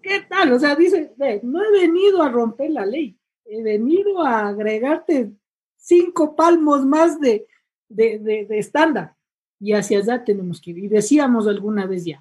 ¿Qué 0.02 0.22
tal? 0.28 0.52
O 0.52 0.58
sea, 0.58 0.74
dice, 0.74 1.12
no 1.44 1.62
he 1.62 1.70
venido 1.70 2.22
a 2.22 2.28
romper 2.28 2.72
la 2.72 2.84
ley, 2.84 3.16
he 3.44 3.62
venido 3.62 4.20
a 4.20 4.48
agregarte 4.48 5.30
cinco 5.76 6.34
palmos 6.34 6.84
más 6.84 7.20
de, 7.20 7.46
de, 7.88 8.48
estándar. 8.50 9.14
Y 9.60 9.74
hacia 9.74 9.98
allá 9.98 10.24
tenemos 10.24 10.60
que 10.60 10.72
ir. 10.72 10.78
Y 10.78 10.88
decíamos 10.88 11.46
alguna 11.46 11.86
vez 11.86 12.04
ya, 12.04 12.20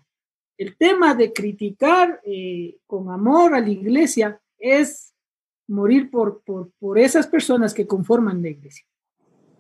el 0.60 0.78
tema 0.78 1.16
de 1.16 1.34
criticar 1.34 2.22
eh, 2.24 2.78
con 2.86 3.10
amor 3.10 3.56
a 3.56 3.60
la 3.60 3.70
iglesia 3.72 4.40
es 4.60 5.13
morir 5.68 6.10
por, 6.10 6.42
por, 6.44 6.72
por, 6.80 7.00
esas 7.00 7.28
personas 7.28 7.74
que 7.74 7.88
conforman 7.88 8.42
la 8.42 8.50
iglesia. 8.50 8.86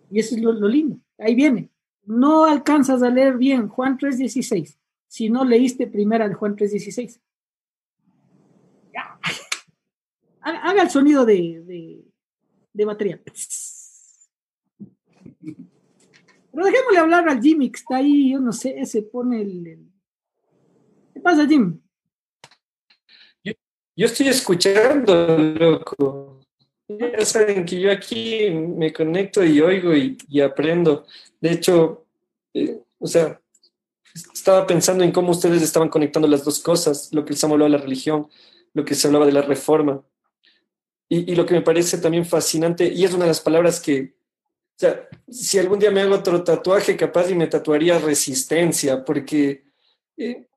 Y 0.09 0.19
eso 0.19 0.35
es 0.35 0.41
lo, 0.41 0.53
lindo. 0.67 0.99
Ahí 1.17 1.35
viene. 1.35 1.69
No 2.05 2.45
alcanzas 2.45 3.01
a 3.01 3.09
leer 3.09 3.37
bien 3.37 3.67
Juan 3.67 3.97
3.16 3.97 4.77
si 5.07 5.29
no 5.29 5.45
leíste 5.45 5.87
primera 5.87 6.27
de 6.27 6.33
Juan 6.33 6.55
3.16. 6.55 7.19
Haga 10.41 10.81
el 10.81 10.89
sonido 10.89 11.25
de, 11.25 11.63
de, 11.65 12.03
de 12.73 12.85
batería. 12.85 13.21
Pero 16.51 16.65
dejémosle 16.65 16.99
hablar 16.99 17.29
al 17.29 17.41
Jimmy 17.41 17.71
que 17.71 17.77
está 17.77 17.97
ahí, 17.97 18.31
yo 18.31 18.39
no 18.39 18.53
sé, 18.53 18.85
se 18.85 19.01
pone 19.03 19.41
el... 19.41 19.87
¿Qué 21.13 21.19
pasa, 21.19 21.47
Jim? 21.47 21.79
Yo, 23.95 24.07
estoy 24.07 24.27
escuchando, 24.27 25.37
loco. 25.37 26.41
Ya 26.87 27.25
saben 27.25 27.65
que 27.65 27.79
yo 27.79 27.91
aquí 27.91 28.49
me 28.49 28.91
conecto 28.91 29.43
y 29.43 29.61
oigo 29.61 29.93
y, 29.95 30.41
aprendo. 30.41 31.05
De 31.39 31.51
hecho, 31.51 32.05
eh, 32.53 32.81
o 32.99 33.07
sea, 33.07 33.39
estaba 34.33 34.65
pensando 34.67 35.03
en 35.03 35.11
cómo 35.11 35.31
ustedes 35.31 35.61
estaban 35.61 35.89
conectando 35.89 36.27
las 36.27 36.43
dos 36.43 36.59
cosas, 36.59 37.09
lo 37.13 37.23
que 37.25 37.35
se 37.35 37.45
hablaba 37.45 37.65
de 37.65 37.77
la 37.77 37.83
religión, 37.83 38.27
lo 38.73 38.83
que 38.83 38.95
se 38.95 39.07
hablaba 39.07 39.25
de 39.25 39.31
la 39.31 39.41
reforma. 39.41 40.03
Y, 41.09 41.31
y, 41.31 41.35
lo 41.35 41.45
que 41.45 41.53
me 41.53 41.61
parece 41.61 41.97
también 41.97 42.25
fascinante, 42.25 42.87
y 42.87 43.03
es 43.03 43.13
una 43.13 43.25
de 43.25 43.29
las 43.29 43.41
palabras 43.41 43.79
que, 43.79 44.15
o 44.75 44.79
sea, 44.79 45.07
si 45.29 45.59
algún 45.59 45.77
día 45.79 45.91
me 45.91 46.01
hago 46.01 46.15
otro 46.15 46.43
tatuaje, 46.43 46.97
capaz 46.97 47.29
y 47.29 47.35
me 47.35 47.47
tatuaría 47.47 47.99
resistencia, 47.99 49.05
porque, 49.05 49.65
eh, 50.17 50.47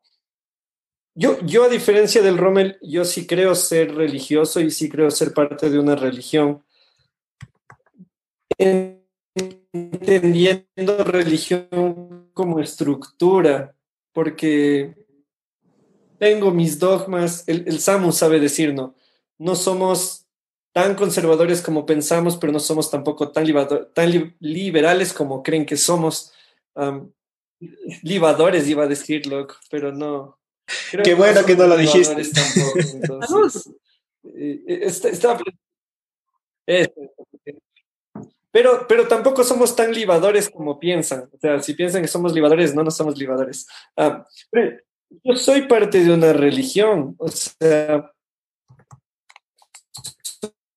Yo, 1.19 1.41
yo, 1.41 1.65
a 1.65 1.69
diferencia 1.69 2.21
del 2.23 2.37
Rommel, 2.37 2.79
yo 2.83 3.05
sí 3.07 3.27
creo 3.27 3.55
ser 3.55 3.95
religioso 3.95 4.61
y 4.61 4.71
sí 4.71 4.91
creo 4.91 5.11
ser 5.11 5.33
parte 5.33 5.71
de 5.71 5.79
una 5.79 5.97
religión. 5.97 6.63
Entendiendo 9.73 11.05
religión 11.05 12.31
como 12.35 12.61
estructura, 12.61 13.75
porque 14.13 14.95
tengo 16.19 16.51
mis 16.51 16.79
dogmas, 16.79 17.49
el, 17.49 17.67
el 17.67 17.81
Samu 17.81 18.13
sabe 18.13 18.39
decir, 18.39 18.75
¿no? 18.75 18.95
No 19.39 19.57
somos 19.57 20.27
tan 20.77 20.95
conservadores 20.95 21.63
como 21.63 21.87
pensamos, 21.87 22.37
pero 22.37 22.53
no 22.53 22.61
somos 22.61 22.91
tampoco 22.91 23.33
tan, 23.33 23.47
liberales 24.41 25.15
como 25.15 25.43
creen 25.43 25.65
que 25.65 25.79
somos. 25.79 26.35
libadores 28.03 28.69
iba 28.69 28.85
a 28.85 28.87
decir, 28.87 29.27
loco, 29.27 29.55
pero 29.71 29.91
no. 29.91 30.39
Qué 31.03 31.15
bueno 31.15 31.45
que 31.45 31.57
no 31.57 31.67
lo 31.67 31.77
dijiste. 31.77 32.23
Eh, 36.69 36.93
eh, 37.47 37.63
pero, 38.51 38.87
pero 38.89 39.07
tampoco 39.07 39.45
somos 39.45 39.77
tan 39.77 39.93
libadores 39.93 40.51
como 40.51 40.81
piensan. 40.81 41.31
O 41.33 41.39
sea, 41.39 41.63
si 41.63 41.75
piensan 41.75 42.03
que 42.03 42.09
somos 42.09 42.33
libadores, 42.33 42.75
no, 42.75 42.83
no 42.83 42.91
somos 42.91 43.17
libadores. 43.17 43.67
yo 45.23 45.37
soy 45.37 45.63
parte 45.69 46.03
de 46.03 46.13
una 46.13 46.33
religión. 46.33 47.15
O 47.19 47.29
sea, 47.29 48.11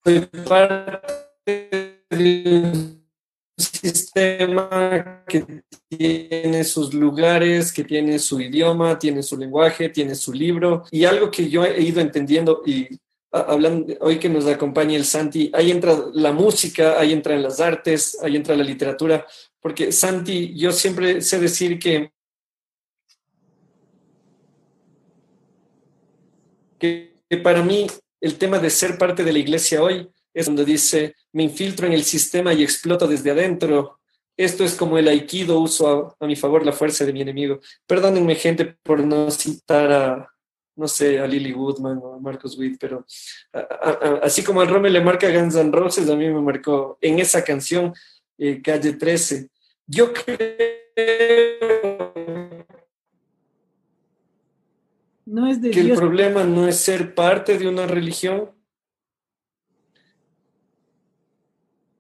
soy 0.04 0.20
parte 0.48 2.04
de 2.10 2.62
un 2.62 2.99
sistema 3.60 5.24
que 5.28 5.64
tiene 5.88 6.64
sus 6.64 6.94
lugares, 6.94 7.72
que 7.72 7.84
tiene 7.84 8.20
su 8.20 8.40
idioma, 8.40 8.98
tiene 8.98 9.22
su 9.24 9.38
lenguaje, 9.38 9.90
tiene 9.90 10.16
su 10.16 10.34
libro. 10.34 10.86
Y 10.92 11.06
algo 11.06 11.30
que 11.30 11.50
yo 11.50 11.64
he 11.66 11.82
ido 11.82 12.02
entendiendo 12.02 12.64
y 12.66 12.88
hablando 13.32 13.94
hoy 14.02 14.18
que 14.18 14.30
nos 14.30 14.48
acompaña 14.48 14.96
el 14.96 15.06
Santi, 15.06 15.52
ahí 15.54 15.72
entra 15.72 15.96
la 16.14 16.32
música, 16.32 17.00
ahí 17.00 17.14
entran 17.14 17.44
las 17.44 17.60
artes, 17.60 18.18
ahí 18.24 18.36
entra 18.36 18.56
la 18.56 18.64
literatura, 18.64 19.26
porque 19.60 19.92
Santi, 19.92 20.56
yo 20.56 20.72
siempre 20.72 21.22
sé 21.22 21.40
decir 21.40 21.78
que 21.78 22.12
que 26.80 27.14
para 27.44 27.62
mí 27.62 27.88
el 28.22 28.38
tema 28.38 28.58
de 28.58 28.70
ser 28.70 28.98
parte 28.98 29.24
de 29.24 29.34
la 29.34 29.40
iglesia 29.40 29.84
hoy 29.84 30.10
es 30.40 30.46
donde 30.46 30.66
dice, 30.66 31.16
me 31.34 31.44
infiltro 31.44 31.88
en 31.88 31.94
el 31.94 32.04
sistema 32.04 32.54
y 32.54 32.64
exploto 32.64 33.08
desde 33.08 33.32
adentro. 33.32 34.00
Esto 34.38 34.64
es 34.64 34.76
como 34.76 34.98
el 34.98 35.08
aikido, 35.08 35.60
uso 35.60 36.16
a, 36.20 36.26
mi 36.26 36.36
favor 36.36 36.66
la 36.66 36.72
fuerza 36.72 37.06
de 37.06 37.14
mi 37.14 37.22
enemigo. 37.22 37.60
Perdónenme 37.86 38.36
gente 38.36 38.66
por 38.84 39.04
no 39.04 39.30
citar 39.32 39.92
a, 39.92 40.30
no 40.76 40.88
sé, 40.88 41.20
a 41.20 41.28
Lily 41.28 41.52
Woodman 41.52 42.00
o 42.02 42.14
a 42.14 42.20
Marcos 42.20 42.58
Witt, 42.58 42.78
pero 42.80 43.06
así 44.22 44.44
como 44.44 44.62
al 44.62 44.70
Rome 44.70 44.90
le 44.90 45.02
marca 45.02 45.30
Guns 45.30 45.56
N' 45.56 45.72
Roses, 45.72 46.10
a 46.10 46.16
mí 46.16 46.28
me 46.30 46.42
marcó 46.42 46.98
en 47.02 47.20
esa 47.20 47.44
canción, 47.44 47.94
eh, 48.38 48.62
Calle 48.62 48.94
13. 48.94 49.50
Yo 49.88 50.14
creo 50.14 50.70
no 55.30 55.48
es 55.48 55.60
que 55.60 55.80
el 55.80 55.94
problema 55.94 56.44
no 56.44 56.68
es 56.68 56.78
ser 56.78 57.14
parte 57.14 57.60
de 57.60 57.68
una 57.68 57.86
religión. 57.86 58.50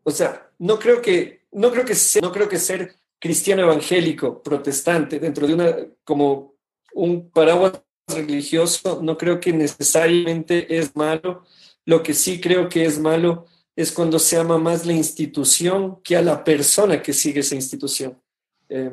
O 0.10 0.12
sea, 0.12 0.52
no 0.58 0.80
creo 0.80 1.02
que, 1.02 1.44
no 1.52 1.72
creo 1.72 1.86
que, 1.86 1.94
ser, 1.94 2.24
no 2.24 2.32
creo 2.32 2.50
que 2.50 2.58
ser 2.58 2.96
cristiano 3.20 3.62
evangélico, 3.62 4.42
protestante, 4.42 5.20
dentro 5.20 5.46
de 5.46 5.54
una, 5.54 5.76
como 6.04 6.56
un 6.94 7.30
paraguas 7.30 7.74
religioso, 8.08 9.02
no 9.04 9.18
creo 9.18 9.40
que 9.40 9.54
necesariamente 9.54 10.78
es 10.80 10.96
malo. 10.96 11.44
Lo 11.86 12.02
que 12.02 12.16
sí 12.16 12.42
creo 12.42 12.68
que 12.70 12.86
es 12.86 13.00
malo 13.00 13.46
es 13.76 13.92
cuando 13.92 14.18
se 14.18 14.38
ama 14.38 14.58
más 14.58 14.88
la 14.88 14.94
institución 14.94 16.02
que 16.04 16.18
a 16.18 16.24
la 16.24 16.44
persona 16.44 17.04
que 17.04 17.14
sigue 17.14 17.42
esa 17.42 17.54
institución. 17.54 18.20
Eh, 18.68 18.92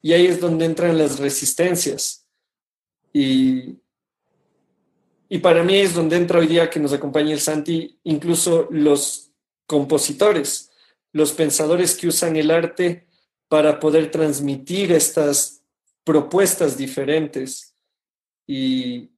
y 0.00 0.14
ahí 0.14 0.26
es 0.26 0.40
donde 0.40 0.64
entran 0.64 0.96
las 0.96 1.18
resistencias 1.18 2.26
y, 3.12 3.76
y 5.28 5.38
para 5.40 5.62
mí 5.62 5.76
es 5.76 5.94
donde 5.94 6.16
entra 6.16 6.38
hoy 6.38 6.46
día 6.46 6.70
que 6.70 6.80
nos 6.80 6.94
acompaña 6.94 7.34
el 7.34 7.40
Santi, 7.40 7.98
incluso 8.04 8.66
los 8.70 9.33
compositores, 9.66 10.70
los 11.12 11.32
pensadores 11.32 11.96
que 11.96 12.08
usan 12.08 12.36
el 12.36 12.50
arte 12.50 13.06
para 13.48 13.78
poder 13.78 14.10
transmitir 14.10 14.92
estas 14.92 15.62
propuestas 16.04 16.76
diferentes. 16.76 17.74
Y 18.46 19.10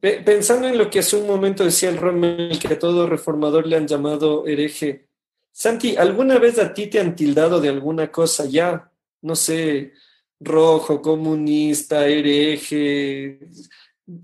pensando 0.00 0.68
en 0.68 0.78
lo 0.78 0.90
que 0.90 1.00
hace 1.00 1.16
un 1.16 1.26
momento 1.26 1.64
decía 1.64 1.88
el 1.88 1.96
Rommel, 1.96 2.58
que 2.58 2.74
a 2.74 2.78
todo 2.78 3.06
reformador 3.06 3.66
le 3.66 3.76
han 3.76 3.88
llamado 3.88 4.46
hereje. 4.46 5.06
Santi, 5.52 5.96
¿alguna 5.96 6.38
vez 6.38 6.58
a 6.58 6.72
ti 6.72 6.86
te 6.86 7.00
han 7.00 7.16
tildado 7.16 7.60
de 7.60 7.68
alguna 7.68 8.10
cosa 8.10 8.44
ya? 8.44 8.92
No 9.22 9.34
sé, 9.34 9.92
rojo, 10.38 11.02
comunista, 11.02 12.06
hereje. 12.06 13.40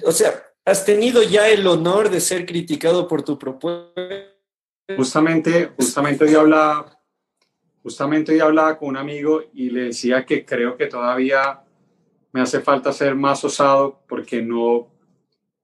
O 0.04 0.12
sea, 0.12 0.42
¿has 0.64 0.84
tenido 0.84 1.22
ya 1.22 1.48
el 1.48 1.66
honor 1.66 2.10
de 2.10 2.20
ser 2.20 2.46
criticado 2.46 3.06
por 3.08 3.22
tu 3.22 3.38
propuesta? 3.38 4.35
Justamente, 4.94 5.72
justamente 5.76 6.24
hoy 6.24 6.34
hablaba, 6.34 7.00
justamente 7.82 8.32
hoy 8.32 8.40
hablaba 8.40 8.78
con 8.78 8.90
un 8.90 8.96
amigo 8.96 9.42
y 9.52 9.70
le 9.70 9.84
decía 9.84 10.24
que 10.24 10.44
creo 10.44 10.76
que 10.76 10.86
todavía 10.86 11.62
me 12.32 12.40
hace 12.40 12.60
falta 12.60 12.92
ser 12.92 13.16
más 13.16 13.42
osado 13.44 14.04
porque 14.08 14.42
no, 14.42 14.92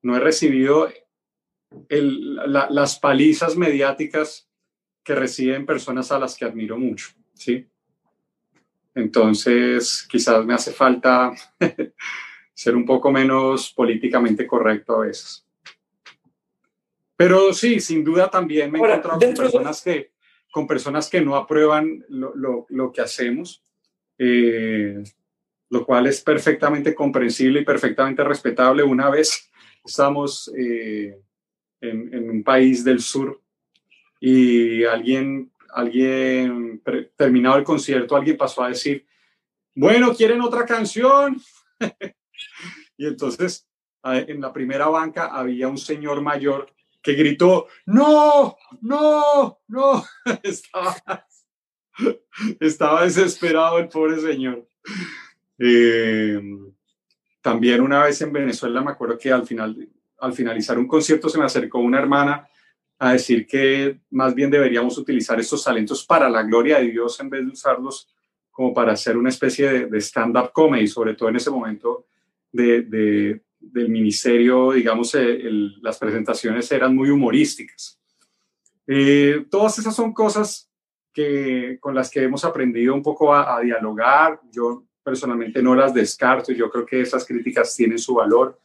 no 0.02 0.16
he 0.16 0.20
recibido 0.20 0.88
las 1.88 2.98
palizas 2.98 3.56
mediáticas 3.56 4.50
que 5.04 5.14
reciben 5.14 5.66
personas 5.66 6.11
a 6.11 6.18
las 6.18 6.37
que 6.37 6.44
admiro 6.44 6.76
mucho, 6.76 7.11
¿sí? 7.35 7.68
Entonces, 8.94 10.06
quizás 10.11 10.44
me 10.44 10.54
hace 10.54 10.72
falta 10.72 11.32
ser 12.54 12.76
un 12.76 12.85
poco 12.85 13.11
menos 13.11 13.72
políticamente 13.72 14.46
correcto 14.46 14.96
a 14.96 15.06
veces. 15.06 15.41
Pero 17.16 17.53
sí, 17.53 17.81
sin 17.81 18.03
duda 18.03 18.31
también 18.31 18.70
me 18.70 18.79
he 18.79 18.83
encontrado 18.83 19.20
con 19.20 19.35
personas, 19.35 19.83
que, 19.83 20.12
con 20.51 20.66
personas 20.66 21.09
que 21.09 21.20
no 21.20 21.37
aprueban 21.37 22.05
lo, 22.09 22.35
lo, 22.35 22.66
lo 22.68 22.92
que 22.92 23.01
hacemos, 23.01 23.62
eh, 24.18 25.03
lo 25.68 25.85
cual 25.85 26.07
es 26.07 26.20
perfectamente 26.20 26.94
comprensible 26.94 27.61
y 27.61 27.64
perfectamente 27.64 28.25
respetable. 28.25 28.83
Una 28.83 29.11
vez 29.11 29.51
estamos 29.85 30.51
eh, 30.57 31.18
en, 31.81 32.14
en 32.14 32.31
un 32.31 32.42
país 32.42 32.85
del 32.85 33.01
sur 33.01 33.40
y 34.20 34.85
alguien 34.85 35.53
alguien, 35.72 36.83
terminado 37.16 37.57
el 37.57 37.64
concierto, 37.64 38.16
alguien 38.16 38.37
pasó 38.37 38.62
a 38.62 38.68
decir, 38.68 39.07
bueno, 39.75 40.14
¿quieren 40.14 40.40
otra 40.40 40.66
canción? 40.66 41.40
y 42.96 43.07
entonces 43.07 43.66
en 44.05 44.40
la 44.40 44.53
primera 44.53 44.88
banca 44.88 45.27
había 45.27 45.68
un 45.68 45.79
señor 45.79 46.20
mayor 46.20 46.72
que 47.02 47.14
gritó, 47.14 47.66
no, 47.86 48.56
no, 48.80 49.58
no. 49.68 50.04
estaba, 50.42 51.26
estaba 52.60 53.04
desesperado 53.04 53.78
el 53.78 53.88
pobre 53.88 54.20
señor. 54.20 54.66
Em, 55.58 56.72
también 57.40 57.80
una 57.80 58.04
vez 58.04 58.20
en 58.22 58.32
Venezuela 58.32 58.80
me 58.80 58.92
acuerdo 58.92 59.18
que 59.18 59.32
al 59.32 59.46
final, 59.46 59.88
al 60.18 60.32
finalizar 60.32 60.78
un 60.78 60.86
concierto 60.86 61.28
se 61.28 61.38
me 61.38 61.44
acercó 61.44 61.78
una 61.78 61.98
hermana 61.98 62.48
a 62.98 63.12
decir 63.14 63.46
que 63.46 64.00
más 64.10 64.32
bien 64.32 64.50
deberíamos 64.50 64.96
utilizar 64.96 65.38
estos 65.40 65.64
talentos 65.64 66.06
para 66.06 66.30
la 66.30 66.44
gloria 66.44 66.78
de 66.78 66.88
Dios 66.88 67.18
en 67.18 67.30
vez 67.30 67.44
de 67.44 67.52
usarlos 67.52 68.08
como 68.52 68.72
para 68.72 68.92
hacer 68.92 69.16
una 69.16 69.30
especie 69.30 69.86
de, 69.86 70.00
stand-up 70.00 70.52
comedy, 70.52 70.86
sobre 70.86 71.14
todo 71.14 71.30
en 71.30 71.36
ese 71.36 71.50
momento 71.50 72.06
de, 72.52 73.40
del 73.62 73.88
ministerio, 73.88 74.72
digamos, 74.72 75.14
eh, 75.14 75.40
las 75.81 75.98
presentaciones 75.98 76.71
eran 76.73 76.94
muy 76.94 77.10
humorísticas. 77.10 78.00
Eh, 78.87 79.46
todas 79.50 79.79
esas 79.79 79.94
son 79.94 80.13
cosas 80.13 80.71
que, 81.13 81.79
con 81.81 81.94
las 81.94 82.10
que 82.10 82.23
hemos 82.23 82.44
aprendido 82.44 82.94
un 82.94 83.02
poco 83.02 83.35
a, 83.35 83.60
dialogar. 83.60 84.40
Yo 84.50 84.85
personalmente 85.02 85.63
no 85.63 85.75
las 85.75 85.94
descarto, 85.94 86.52
yo 86.52 86.71
creo 86.71 86.85
que 86.85 87.00
esas 87.00 87.25
críticas 87.25 87.75
tienen 87.75 87.98
su 87.98 88.15
valor. 88.15 88.58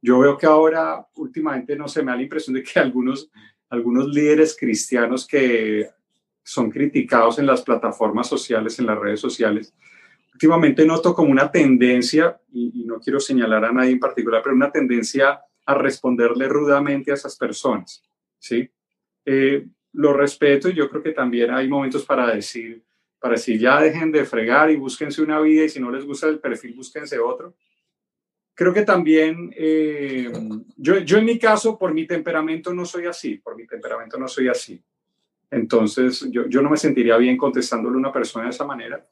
Yo 0.00 0.18
veo 0.18 0.36
que 0.36 0.46
ahora, 0.46 1.06
últimamente, 1.16 1.76
no 1.76 1.88
se 1.88 2.02
me 2.02 2.10
da 2.12 2.16
la 2.16 2.22
impresión 2.22 2.54
de 2.54 2.62
que 2.62 2.78
algunos 2.78 3.30
algunos 3.74 4.08
líderes 4.08 4.56
cristianos 4.58 5.26
que 5.26 5.90
son 6.42 6.70
criticados 6.70 7.38
en 7.38 7.46
las 7.46 7.62
plataformas 7.62 8.28
sociales, 8.28 8.78
en 8.78 8.86
las 8.86 8.98
redes 8.98 9.20
sociales. 9.20 9.74
Últimamente 10.34 10.84
noto 10.84 11.14
como 11.14 11.30
una 11.30 11.50
tendencia, 11.50 12.40
y, 12.52 12.84
no 12.84 12.98
quiero 12.98 13.20
señalar 13.20 13.64
a 13.64 13.72
nadie 13.72 13.92
en 13.92 14.00
particular, 14.00 14.42
pero 14.42 14.56
una 14.56 14.70
tendencia 14.70 15.40
a 15.64 15.74
responderle 15.74 16.48
rudamente 16.48 17.12
a 17.12 17.14
esas 17.14 17.36
personas. 17.36 18.02
¿sí? 18.38 18.68
Eh, 19.24 19.64
lo 19.92 20.12
respeto 20.12 20.68
y 20.68 20.74
yo 20.74 20.90
creo 20.90 21.02
que 21.02 21.12
también 21.12 21.52
hay 21.52 21.68
momentos 21.68 22.04
para 22.04 22.34
decir, 22.34 22.82
para 23.20 23.34
decir, 23.34 23.58
ya 23.60 23.80
dejen 23.80 24.10
de 24.10 24.24
fregar 24.24 24.70
y 24.70 24.76
búsquense 24.76 25.22
una 25.22 25.40
vida 25.40 25.64
y 25.64 25.68
si 25.68 25.80
no 25.80 25.90
les 25.90 26.04
gusta 26.04 26.28
el 26.28 26.40
perfil, 26.40 26.74
búsquense 26.74 27.18
otro. 27.18 27.54
creo 28.54 28.74
que 28.74 28.82
también, 28.82 29.54
eh, 29.56 30.32
yo, 30.76 30.98
yo 30.98 31.18
en 31.18 31.24
mi 31.24 31.38
caso, 31.38 31.78
por 31.78 31.94
mi 31.94 32.06
temperamento 32.06 32.74
no 32.74 32.84
soy 32.84 33.06
así, 33.06 33.36
por 33.36 33.56
mi 33.56 33.66
temperamento 33.66 34.18
no 34.18 34.26
soy 34.26 34.48
así. 34.48 34.82
Entonces, 35.50 36.28
yo, 36.30 36.48
yo 36.48 36.60
no 36.60 36.70
me 36.70 36.76
sentiría 36.76 37.16
bien 37.16 37.36
contestándole 37.36 37.94
a 37.94 37.98
una 37.98 38.12
persona 38.12 38.46
de 38.46 38.50
esa 38.50 38.64
manera. 38.64 39.06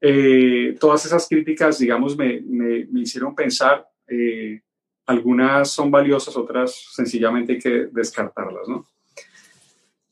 Eh, 0.00 0.76
todas 0.80 1.04
esas 1.04 1.28
críticas, 1.28 1.78
digamos, 1.78 2.16
me, 2.16 2.40
me, 2.40 2.86
me 2.86 3.00
hicieron 3.00 3.34
pensar, 3.34 3.86
eh, 4.06 4.62
algunas 5.06 5.70
son 5.70 5.90
valiosas, 5.90 6.36
otras 6.36 6.74
sencillamente 6.92 7.52
hay 7.52 7.58
que 7.58 7.88
descartarlas, 7.92 8.68
¿no? 8.68 8.86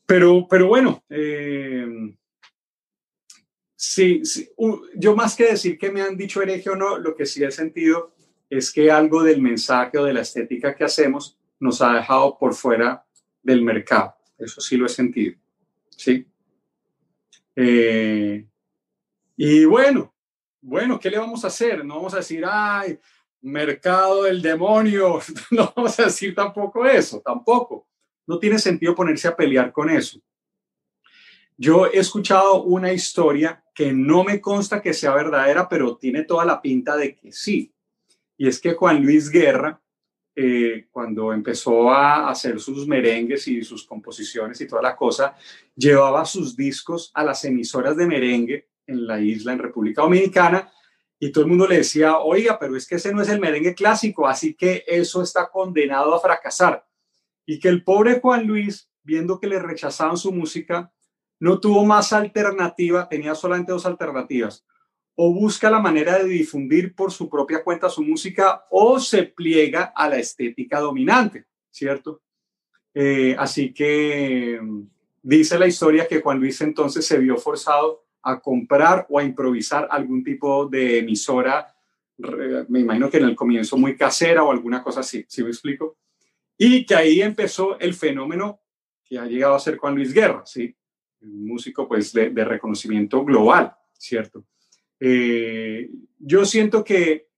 Pero, 0.05 0.47
pero 0.49 0.67
bueno, 0.67 1.03
eh, 1.09 1.87
sí, 3.75 4.25
sí 4.25 4.49
yo 4.95 5.15
más 5.15 5.35
que 5.35 5.51
decir 5.51 5.77
que 5.77 5.91
me 5.91 6.01
han 6.01 6.17
dicho 6.17 6.41
hereje 6.41 6.69
o 6.71 6.75
no, 6.75 6.97
lo 6.97 7.15
que 7.15 7.25
sí 7.25 7.43
he 7.43 7.51
sentido 7.51 8.11
es 8.49 8.71
que 8.71 8.89
algo 8.89 9.23
del 9.23 9.41
mensaje 9.41 9.97
o 9.97 10.03
de 10.03 10.13
la 10.13 10.21
estética 10.21 10.75
que 10.75 10.83
hacemos 10.83 11.37
nos 11.59 11.81
ha 11.81 11.93
dejado 11.93 12.37
por 12.39 12.55
fuera 12.55 13.05
del 13.43 13.61
mercado. 13.61 14.15
Eso 14.37 14.61
sí 14.61 14.77
lo 14.77 14.87
he 14.87 14.89
sentido. 14.89 15.35
¿sí? 15.89 16.25
Eh, 17.55 18.45
y 19.41 19.63
bueno, 19.63 20.13
bueno, 20.59 20.99
¿qué 20.99 21.09
le 21.09 21.17
vamos 21.17 21.45
a 21.45 21.47
hacer? 21.47 21.85
No 21.85 21.95
vamos 21.95 22.13
a 22.13 22.17
decir, 22.17 22.43
ay, 22.45 22.99
mercado 23.39 24.23
del 24.23 24.41
demonio. 24.41 25.21
No 25.51 25.71
vamos 25.73 25.97
a 25.97 26.03
decir 26.03 26.35
tampoco 26.35 26.85
eso, 26.85 27.21
tampoco. 27.21 27.87
No 28.27 28.37
tiene 28.37 28.59
sentido 28.59 28.93
ponerse 28.93 29.29
a 29.29 29.37
pelear 29.37 29.71
con 29.71 29.89
eso. 29.89 30.19
Yo 31.55 31.85
he 31.85 31.99
escuchado 31.99 32.63
una 32.63 32.91
historia 32.91 33.63
que 33.73 33.93
no 33.93 34.25
me 34.25 34.41
consta 34.41 34.81
que 34.81 34.93
sea 34.93 35.13
verdadera, 35.13 35.69
pero 35.69 35.95
tiene 35.95 36.25
toda 36.25 36.43
la 36.43 36.61
pinta 36.61 36.97
de 36.97 37.15
que 37.15 37.31
sí. 37.31 37.73
Y 38.35 38.45
es 38.45 38.59
que 38.59 38.73
Juan 38.73 39.01
Luis 39.01 39.29
Guerra, 39.29 39.81
eh, 40.35 40.89
cuando 40.91 41.31
empezó 41.31 41.89
a 41.89 42.29
hacer 42.29 42.59
sus 42.59 42.85
merengues 42.85 43.47
y 43.47 43.63
sus 43.63 43.85
composiciones 43.85 44.59
y 44.59 44.67
toda 44.67 44.81
la 44.81 44.97
cosa, 44.97 45.33
llevaba 45.77 46.25
sus 46.25 46.57
discos 46.57 47.09
a 47.13 47.23
las 47.23 47.45
emisoras 47.45 47.95
de 47.95 48.05
merengue 48.05 48.69
en 48.89 49.07
la 49.07 49.19
isla, 49.19 49.53
en 49.53 49.59
República 49.59 50.01
Dominicana, 50.01 50.71
y 51.19 51.31
todo 51.31 51.43
el 51.43 51.49
mundo 51.49 51.67
le 51.67 51.77
decía, 51.77 52.17
oiga, 52.19 52.57
pero 52.57 52.75
es 52.75 52.87
que 52.87 52.95
ese 52.95 53.13
no 53.13 53.21
es 53.21 53.29
el 53.29 53.39
merengue 53.39 53.75
clásico, 53.75 54.27
así 54.27 54.53
que 54.53 54.83
eso 54.87 55.21
está 55.21 55.49
condenado 55.49 56.15
a 56.15 56.19
fracasar. 56.19 56.85
Y 57.45 57.59
que 57.59 57.67
el 57.67 57.83
pobre 57.83 58.19
Juan 58.19 58.47
Luis, 58.47 58.89
viendo 59.03 59.39
que 59.39 59.47
le 59.47 59.59
rechazaban 59.59 60.17
su 60.17 60.31
música, 60.31 60.93
no 61.39 61.59
tuvo 61.59 61.85
más 61.85 62.13
alternativa, 62.13 63.07
tenía 63.09 63.35
solamente 63.35 63.71
dos 63.71 63.85
alternativas 63.85 64.65
o 65.21 65.33
busca 65.33 65.69
la 65.69 65.79
manera 65.79 66.17
de 66.17 66.29
difundir 66.29 66.95
por 66.95 67.11
su 67.11 67.27
propia 67.27 67.61
cuenta 67.61 67.89
su 67.89 68.01
música 68.01 68.65
o 68.69 69.01
se 69.01 69.23
pliega 69.23 69.91
a 69.93 70.07
la 70.07 70.17
estética 70.17 70.79
dominante, 70.79 71.45
¿cierto? 71.69 72.21
Eh, 72.93 73.35
así 73.37 73.73
que 73.73 74.57
mm, 74.61 74.83
dice 75.21 75.59
la 75.59 75.67
historia 75.67 76.07
que 76.07 76.21
Juan 76.21 76.39
Luis 76.39 76.61
entonces 76.61 77.05
se 77.05 77.17
vio 77.17 77.35
forzado 77.35 78.05
a 78.21 78.39
comprar 78.39 79.05
o 79.09 79.19
a 79.19 79.23
improvisar 79.23 79.87
algún 79.89 80.23
tipo 80.23 80.67
de 80.67 80.99
emisora, 80.99 81.73
me 82.67 82.81
imagino 82.81 83.09
que 83.09 83.17
en 83.17 83.25
el 83.25 83.35
comienzo 83.35 83.77
muy 83.77 83.95
casera 83.95 84.43
o 84.43 84.51
alguna 84.51 84.83
cosa 84.83 84.99
así, 84.99 85.25
¿sí 85.27 85.43
me 85.43 85.49
explico? 85.49 85.97
Y 86.57 86.85
que 86.85 86.95
ahí 86.95 87.21
empezó 87.21 87.79
el 87.79 87.93
fenómeno 87.93 88.61
que 89.05 89.17
ha 89.17 89.25
llegado 89.25 89.55
a 89.55 89.59
ser 89.59 89.77
Juan 89.77 89.95
Luis 89.95 90.13
Guerra, 90.13 90.45
¿sí? 90.45 90.75
Un 91.21 91.47
músico 91.47 91.87
pues 91.87 92.11
de, 92.13 92.29
de 92.29 92.45
reconocimiento 92.45 93.23
global, 93.23 93.73
¿cierto? 93.93 94.45
Eh, 94.99 95.89
yo 96.17 96.45
siento 96.45 96.83
que 96.83 97.29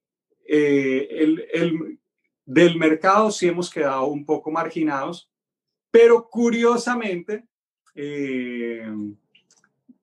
eh, 0.48 1.08
el, 1.12 1.46
el, 1.54 2.00
del 2.46 2.78
mercado 2.78 3.32
sí 3.32 3.48
hemos 3.48 3.70
quedado 3.70 4.08
un 4.08 4.26
poco 4.26 4.52
marginados, 4.52 5.32
pero 5.92 6.28
curiosamente 6.30 7.46
eh, 7.94 8.92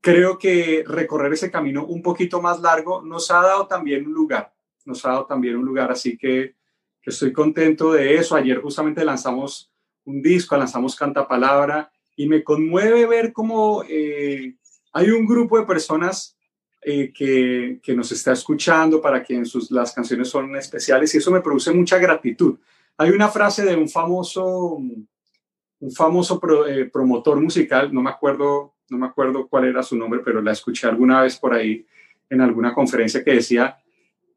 creo 0.01 0.39
que 0.39 0.85
recorrer 0.87 1.33
ese 1.33 1.51
camino 1.51 1.85
un 1.85 2.03
poquito 2.03 2.41
más 2.41 2.61
largo 2.61 3.03
nos 3.03 3.31
ha 3.31 3.43
dado 3.43 3.67
también 3.67 4.07
un 4.07 4.13
lugar, 4.13 4.53
nos 4.85 5.05
ha 5.05 5.11
dado 5.11 5.27
también 5.27 5.57
un 5.57 5.65
lugar, 5.65 5.91
así 5.91 6.17
que, 6.17 6.55
que 7.01 7.11
estoy 7.11 7.33
contento 7.33 7.93
de 7.93 8.17
eso. 8.17 8.37
Ayer 8.37 8.61
justamente 8.61 9.05
lanzamos 9.05 9.71
un 10.05 10.23
disco, 10.23 10.57
lanzamos 10.57 10.97
Canta 10.97 11.27
Palabra 11.27 11.91
y 12.17 12.27
me 12.27 12.43
conmueve 12.43 13.07
ver 13.07 13.33
cómo 13.33 13.85
eh, 13.89 14.55
hay 14.93 15.11
un 15.11 15.27
grupo 15.27 15.59
de 15.59 15.67
personas 15.67 16.37
eh, 16.81 17.13
que, 17.13 17.81
que, 17.83 17.95
nos 17.95 18.11
está 18.13 18.33
escuchando, 18.33 19.01
para 19.01 19.23
quien 19.23 19.45
sus, 19.45 19.71
las 19.71 19.93
canciones 19.93 20.29
son 20.29 20.57
especiales 20.57 21.15
y 21.15 21.19
eso 21.19 21.31
me 21.31 21.41
produce 21.41 21.73
mucha 21.73 21.99
gratitud. 21.99 22.59
Hay 22.97 23.11
una 23.11 23.29
frase 23.29 23.65
de 23.65 23.77
un 23.77 23.89
famoso, 23.89 24.77
un 24.77 25.93
famoso 25.95 26.41
pro, 26.41 26.67
eh, 26.67 26.87
promotor 26.87 27.41
musical, 27.41 27.93
no 27.93 28.03
me 28.03 28.11
acuerdo, 28.11 28.75
no 28.91 28.99
me 28.99 29.07
acuerdo 29.07 29.49
cuál 29.49 29.67
era 29.67 29.83
su 29.83 29.97
nombre, 29.97 30.21
pero 30.25 30.41
la 30.41 30.53
escuché 30.53 30.87
alguna 30.87 31.23
vez 31.23 31.37
por 31.37 31.55
ahí 31.55 31.87
en 32.31 32.41
alguna 32.41 32.75
conferencia 32.75 33.25
que 33.25 33.35
decía 33.35 33.79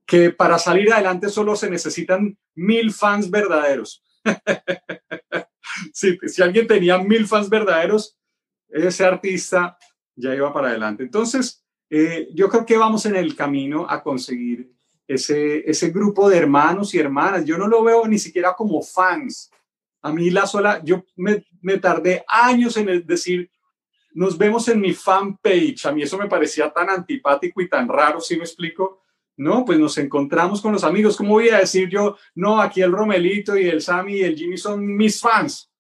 que 0.06 0.32
para 0.32 0.58
salir 0.58 0.92
adelante 0.92 1.30
solo 1.30 1.56
se 1.56 1.70
necesitan 1.70 2.38
mil 2.56 2.92
fans 2.92 3.30
verdaderos. 3.30 4.04
si, 5.94 6.18
alguien 6.42 6.68
tenía 6.68 6.98
mil 6.98 7.28
fans 7.28 7.50
verdaderos, 7.50 8.18
ese 8.70 9.06
artista 9.06 9.78
ya 10.16 10.36
iba 10.36 10.52
para 10.54 10.70
adelante. 10.70 11.04
Entonces, 11.04 11.64
eh, 11.90 12.28
yo 12.34 12.50
creo 12.50 12.66
que 12.66 12.78
vamos 12.78 13.06
en 13.06 13.16
el 13.16 13.36
camino 13.36 13.86
a 13.90 14.04
conseguir 14.04 14.72
ese, 15.08 15.70
ese 15.70 15.90
grupo 15.90 16.30
de 16.30 16.38
hermanos 16.38 16.94
y 16.94 17.00
hermanas. 17.00 17.46
Yo 17.46 17.58
no 17.58 17.68
lo 17.68 17.84
veo 17.84 18.08
ni 18.08 18.20
siquiera 18.20 18.54
como 18.54 18.82
fans. 18.82 19.52
A 20.02 20.12
mí 20.12 20.30
la 20.30 20.48
sola, 20.48 20.82
yo 20.84 21.06
me, 21.16 21.46
me 21.62 21.78
tardé 21.78 22.24
años 22.28 22.76
en 22.78 23.06
decir, 23.06 23.50
nos 24.14 24.38
vemos 24.38 24.68
en 24.68 24.82
mi 24.82 24.94
fanpage. 24.94 25.86
A 25.86 25.92
mí 25.92 26.04
eso 26.04 26.18
me 26.18 26.28
parecía 26.28 26.72
tan 26.72 26.90
antipático 26.90 27.62
y 27.62 27.70
tan 27.70 27.88
raro, 27.88 28.20
¿sí 28.20 28.38
me 28.38 28.44
explico? 28.44 29.02
No, 29.38 29.66
pues 29.66 29.80
nos 29.80 29.98
encontramos 29.98 30.62
con 30.62 30.74
los 30.74 30.84
amigos. 30.84 31.18
¿Cómo 31.18 31.32
voy 31.32 31.50
a 31.50 31.60
decir 31.60 31.90
yo, 31.90 32.18
no, 32.36 32.62
aquí 32.62 32.82
el 32.82 32.92
Romelito 32.92 33.58
y 33.58 33.68
el 33.68 33.82
Sammy 33.82 34.18
y 34.18 34.24
el 34.24 34.36
Jimmy 34.36 34.58
son 34.58 34.86
mis 34.86 35.20
fans? 35.20 35.72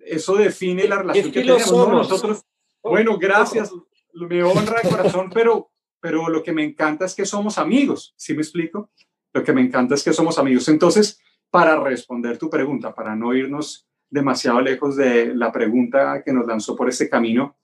Eso 0.00 0.36
define 0.36 0.88
la 0.88 0.98
relación 0.98 1.26
es 1.26 1.32
que, 1.32 1.40
que 1.40 1.46
tenemos. 1.46 1.72
¿no? 1.72 1.88
Nosotros, 1.92 2.42
bueno, 2.82 3.18
gracias 3.18 3.70
me 4.14 4.42
honra 4.42 4.80
el 4.82 4.90
corazón, 4.90 5.30
pero, 5.34 5.70
pero 6.00 6.28
lo 6.28 6.42
que 6.42 6.52
me 6.52 6.64
encanta 6.64 7.04
es 7.04 7.14
que 7.14 7.26
somos 7.26 7.58
amigos, 7.58 8.14
¿sí 8.16 8.34
me 8.34 8.42
explico? 8.42 8.90
Lo 9.32 9.44
que 9.44 9.52
me 9.52 9.60
encanta 9.60 9.94
es 9.94 10.02
que 10.02 10.12
somos 10.12 10.38
amigos. 10.38 10.68
Entonces, 10.68 11.20
para 11.50 11.78
responder 11.80 12.38
tu 12.38 12.50
pregunta, 12.50 12.94
para 12.94 13.14
no 13.14 13.34
irnos 13.34 13.86
demasiado 14.10 14.60
lejos 14.60 14.96
de 14.96 15.34
la 15.34 15.52
pregunta 15.52 16.22
que 16.24 16.32
nos 16.32 16.46
lanzó 16.46 16.76
por 16.76 16.88
este 16.88 17.08
camino, 17.08 17.56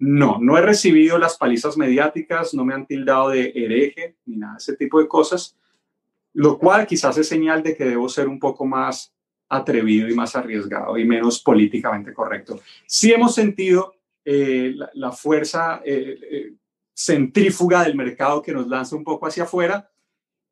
no, 0.00 0.38
no 0.40 0.56
he 0.56 0.60
recibido 0.62 1.18
las 1.18 1.36
palizas 1.36 1.76
mediáticas, 1.76 2.54
no 2.54 2.64
me 2.64 2.74
han 2.74 2.86
tildado 2.86 3.30
de 3.30 3.52
hereje 3.54 4.16
ni 4.26 4.36
nada 4.36 4.54
de 4.54 4.58
ese 4.58 4.76
tipo 4.76 5.00
de 5.00 5.08
cosas, 5.08 5.56
lo 6.34 6.58
cual 6.58 6.86
quizás 6.86 7.18
es 7.18 7.28
señal 7.28 7.62
de 7.62 7.76
que 7.76 7.84
debo 7.84 8.08
ser 8.08 8.28
un 8.28 8.38
poco 8.38 8.64
más 8.64 9.12
atrevido 9.48 10.08
y 10.08 10.14
más 10.14 10.36
arriesgado 10.36 10.98
y 10.98 11.04
menos 11.04 11.40
políticamente 11.40 12.12
correcto. 12.12 12.60
Sí 12.86 13.12
hemos 13.12 13.34
sentido 13.34 13.94
eh, 14.24 14.72
la, 14.74 14.90
la, 14.94 15.12
fuerza 15.12 15.80
eh, 15.84 16.18
eh, 16.30 16.52
centrífuga 16.92 17.84
del 17.84 17.96
mercado 17.96 18.42
que 18.42 18.52
nos 18.52 18.68
lanza 18.68 18.94
un 18.94 19.04
poco 19.04 19.26
hacia 19.26 19.44
afuera, 19.44 19.90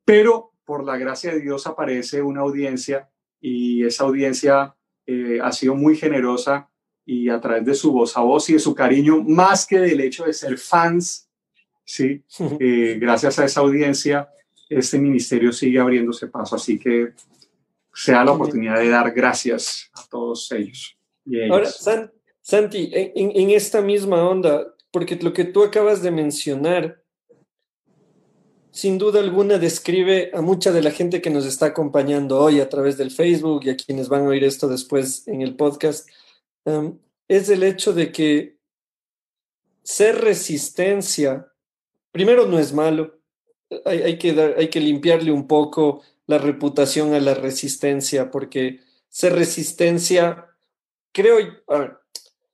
pero 0.04 0.52
por 0.64 0.84
la 0.84 0.96
gracia 0.96 1.32
de 1.32 1.40
Dios 1.40 1.66
aparece 1.66 2.22
una 2.22 2.40
audiencia 2.40 3.08
y 3.40 3.84
esa 3.84 4.04
audiencia 4.04 4.75
eh, 5.06 5.38
ha 5.42 5.52
sido 5.52 5.74
muy 5.74 5.96
generosa 5.96 6.68
y 7.04 7.28
a 7.28 7.40
través 7.40 7.64
de 7.64 7.74
su 7.74 7.92
voz 7.92 8.16
a 8.16 8.20
voz 8.20 8.50
y 8.50 8.54
de 8.54 8.58
su 8.58 8.74
cariño, 8.74 9.22
más 9.22 9.66
que 9.66 9.78
del 9.78 10.00
hecho 10.00 10.24
de 10.24 10.32
ser 10.32 10.58
fans, 10.58 11.28
¿sí? 11.84 12.22
Eh, 12.60 12.98
gracias 13.00 13.38
a 13.38 13.44
esa 13.44 13.60
audiencia, 13.60 14.28
este 14.68 14.98
ministerio 14.98 15.52
sigue 15.52 15.78
abriéndose 15.78 16.26
paso, 16.26 16.56
así 16.56 16.78
que 16.78 17.12
sea 17.94 18.24
la 18.24 18.32
oportunidad 18.32 18.78
de 18.78 18.88
dar 18.88 19.12
gracias 19.12 19.90
a 19.94 20.06
todos 20.08 20.50
ellos. 20.52 20.98
Y. 21.24 21.48
Ahora, 21.48 21.66
San, 21.66 22.12
Santi, 22.42 22.90
en, 22.92 23.32
en, 23.34 23.50
esta 23.50 23.80
misma 23.80 24.28
onda, 24.28 24.74
porque 24.90 25.16
lo 25.16 25.32
que 25.32 25.44
tú 25.44 25.64
acabas 25.64 26.02
de 26.02 26.10
mencionar, 26.10 27.02
sin 28.76 28.98
duda 28.98 29.20
alguna 29.20 29.56
describe 29.56 30.30
a 30.34 30.42
mucha 30.42 30.70
de 30.70 30.82
la 30.82 30.90
gente 30.90 31.22
que 31.22 31.30
nos 31.30 31.46
está 31.46 31.64
acompañando 31.64 32.38
hoy 32.38 32.60
a 32.60 32.68
través 32.68 32.98
del 32.98 33.10
Facebook 33.10 33.62
y 33.64 33.70
a 33.70 33.76
quienes 33.76 34.10
van 34.10 34.26
a 34.26 34.28
oír 34.28 34.44
esto 34.44 34.68
después 34.68 35.26
en 35.26 35.40
el 35.40 35.56
podcast, 35.56 36.06
es 37.26 37.48
el 37.48 37.62
hecho 37.62 37.94
de 37.94 38.12
que 38.12 38.58
ser 39.82 40.20
resistencia, 40.20 41.50
primero 42.12 42.46
no 42.46 42.58
es 42.58 42.74
malo, 42.74 43.18
hay, 43.86 44.02
hay, 44.02 44.18
que 44.18 44.54
hay 44.58 44.68
que 44.68 44.80
limpiarle 44.80 45.32
un 45.32 45.46
poco 45.46 46.02
la 46.26 46.36
reputación 46.36 47.14
a 47.14 47.20
la 47.20 47.32
resistencia, 47.32 48.30
porque 48.30 48.80
ser 49.08 49.32
resistencia, 49.32 50.48
creo, 51.12 51.38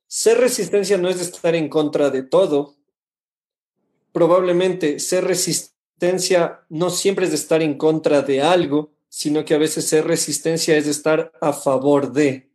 ser 0.07 0.37
resistencia 0.37 0.97
no 0.97 1.09
es 1.09 1.19
estar 1.19 1.53
en 1.53 1.67
contra 1.67 2.09
de 2.11 2.23
todo. 2.23 2.77
Probablemente 4.13 4.99
ser 4.99 5.25
resistencia 5.25 5.72
resistencia 5.99 6.61
no 6.69 6.89
siempre 6.89 7.25
es 7.25 7.31
de 7.31 7.37
estar 7.37 7.61
en 7.61 7.77
contra 7.77 8.21
de 8.21 8.41
algo, 8.41 8.91
sino 9.09 9.45
que 9.45 9.53
a 9.53 9.57
veces 9.57 9.85
ser 9.85 10.05
resistencia 10.05 10.75
es 10.75 10.85
de 10.85 10.91
estar 10.91 11.31
a 11.39 11.53
favor 11.53 12.11
de. 12.11 12.49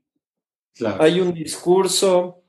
Claro. 0.74 1.02
Hay 1.02 1.20
un 1.20 1.32
discurso, 1.32 2.42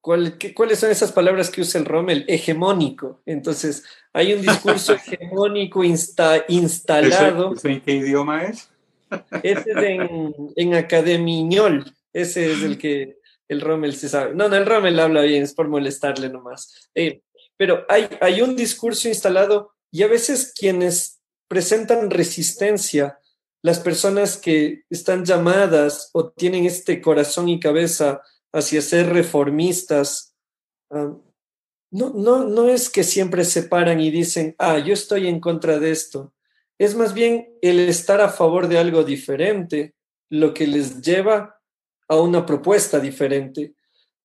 ¿cuál, 0.00 0.38
qué, 0.38 0.54
¿cuáles 0.54 0.78
son 0.78 0.90
esas 0.90 1.12
palabras 1.12 1.50
que 1.50 1.62
usa 1.62 1.80
el 1.80 1.86
Rommel? 1.86 2.24
Hegemónico. 2.28 3.22
Entonces, 3.26 3.84
hay 4.12 4.34
un 4.34 4.42
discurso 4.42 4.94
hegemónico 5.06 5.82
insta, 5.82 6.44
instalado. 6.48 7.54
¿Ese, 7.54 7.72
¿En 7.72 7.80
qué 7.80 7.92
idioma 7.92 8.44
es? 8.44 8.70
Ese 9.42 9.70
es 9.70 9.76
en, 9.76 10.34
en 10.56 10.74
academiñol. 10.74 11.92
Ese 12.12 12.52
es 12.52 12.62
el 12.62 12.78
que 12.78 13.18
el 13.48 13.60
Rommel 13.60 13.94
se 13.94 14.08
sabe. 14.08 14.34
No, 14.34 14.48
no, 14.48 14.56
el 14.56 14.66
Rommel 14.66 15.00
habla 15.00 15.22
bien, 15.22 15.42
es 15.42 15.54
por 15.54 15.68
molestarle 15.68 16.28
nomás. 16.28 16.90
Eh, 16.94 17.22
pero 17.56 17.84
hay, 17.88 18.08
hay 18.20 18.42
un 18.42 18.54
discurso 18.56 19.08
instalado 19.08 19.74
y 19.90 20.02
a 20.02 20.08
veces 20.08 20.52
quienes 20.56 21.20
presentan 21.48 22.10
resistencia, 22.10 23.18
las 23.62 23.80
personas 23.80 24.36
que 24.36 24.84
están 24.88 25.24
llamadas 25.24 26.10
o 26.12 26.30
tienen 26.30 26.64
este 26.64 27.00
corazón 27.00 27.48
y 27.48 27.60
cabeza 27.60 28.22
hacia 28.52 28.80
ser 28.80 29.12
reformistas, 29.12 30.34
um, 30.90 31.20
no, 31.90 32.10
no, 32.10 32.44
no 32.44 32.68
es 32.68 32.88
que 32.88 33.02
siempre 33.02 33.44
se 33.44 33.64
paran 33.64 34.00
y 34.00 34.10
dicen, 34.10 34.54
ah, 34.58 34.78
yo 34.78 34.94
estoy 34.94 35.26
en 35.26 35.40
contra 35.40 35.78
de 35.80 35.90
esto. 35.90 36.32
Es 36.78 36.94
más 36.94 37.12
bien 37.12 37.58
el 37.60 37.80
estar 37.80 38.20
a 38.20 38.28
favor 38.28 38.68
de 38.68 38.78
algo 38.78 39.02
diferente 39.02 39.94
lo 40.30 40.54
que 40.54 40.66
les 40.66 41.02
lleva 41.02 41.60
a 42.08 42.16
una 42.16 42.46
propuesta 42.46 43.00
diferente. 43.00 43.74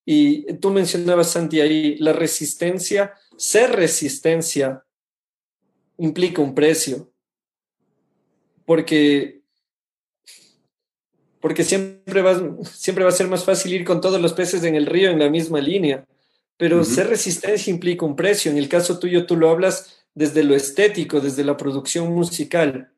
Y 0.05 0.53
tú 0.57 0.70
mencionabas, 0.70 1.32
Santi, 1.32 1.59
ahí 1.59 1.97
la 1.97 2.13
resistencia, 2.13 3.16
ser 3.36 3.72
resistencia 3.76 4.85
implica 5.98 6.41
un 6.41 6.56
precio. 6.56 7.12
Porque, 8.66 9.41
porque 11.39 11.64
siempre, 11.64 12.22
va, 12.22 12.64
siempre 12.64 13.04
va 13.04 13.10
a 13.10 13.14
ser 13.14 13.28
más 13.28 13.43
fácil 13.43 13.74
ir 13.74 13.86
con 13.86 14.02
todos 14.02 14.20
los 14.20 14.34
peces 14.34 14.64
en 14.64 14.76
el 14.76 14.86
río 14.86 15.12
en 15.12 15.20
la 15.20 15.30
misma 15.30 15.60
línea. 15.62 16.06
Pero 16.58 16.78
uh 16.78 16.82
-huh. 16.82 16.86
ser 16.86 17.08
resistencia 17.08 17.72
implica 17.72 18.06
un 18.06 18.16
precio. 18.16 18.52
En 18.52 18.58
el 18.58 18.70
caso 18.70 18.98
tuyo, 18.98 19.26
tú 19.26 19.36
lo 19.36 19.50
hablas 19.50 20.06
desde 20.14 20.43
lo 20.43 20.56
estético, 20.56 21.20
desde 21.20 21.43
la 21.43 21.58
producción 21.58 22.12
musical. 22.14 22.91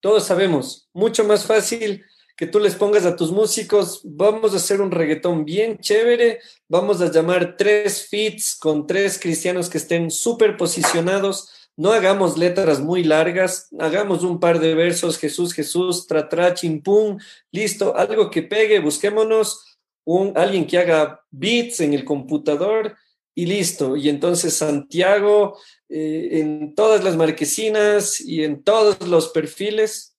Todos 0.00 0.26
sabemos, 0.26 0.88
mucho 0.92 1.24
más 1.24 1.46
fácil 1.46 2.04
que 2.36 2.46
tú 2.46 2.58
les 2.58 2.74
pongas 2.74 3.04
a 3.04 3.14
tus 3.14 3.30
músicos, 3.30 4.00
vamos 4.04 4.52
a 4.52 4.56
hacer 4.56 4.80
un 4.80 4.90
reggaetón 4.90 5.44
bien 5.44 5.78
chévere, 5.78 6.40
vamos 6.68 7.00
a 7.00 7.10
llamar 7.10 7.56
tres 7.56 8.08
feats 8.08 8.56
con 8.56 8.86
tres 8.86 9.18
cristianos 9.18 9.68
que 9.68 9.78
estén 9.78 10.10
súper 10.10 10.56
posicionados, 10.56 11.61
no 11.76 11.92
hagamos 11.92 12.36
letras 12.36 12.80
muy 12.80 13.02
largas, 13.02 13.68
hagamos 13.78 14.24
un 14.24 14.38
par 14.38 14.60
de 14.60 14.74
versos, 14.74 15.18
Jesús, 15.18 15.52
Jesús, 15.52 16.06
tra, 16.06 16.28
tra, 16.28 16.54
chimpum, 16.54 17.18
listo, 17.50 17.96
algo 17.96 18.30
que 18.30 18.42
pegue, 18.42 18.80
busquémonos 18.80 19.78
un, 20.04 20.36
alguien 20.36 20.66
que 20.66 20.78
haga 20.78 21.24
beats 21.30 21.80
en 21.80 21.94
el 21.94 22.04
computador 22.04 22.96
y 23.34 23.46
listo. 23.46 23.96
Y 23.96 24.08
entonces 24.08 24.54
Santiago 24.54 25.58
eh, 25.88 26.40
en 26.40 26.74
todas 26.74 27.04
las 27.04 27.16
marquesinas 27.16 28.20
y 28.20 28.44
en 28.44 28.62
todos 28.62 29.06
los 29.08 29.28
perfiles, 29.28 30.16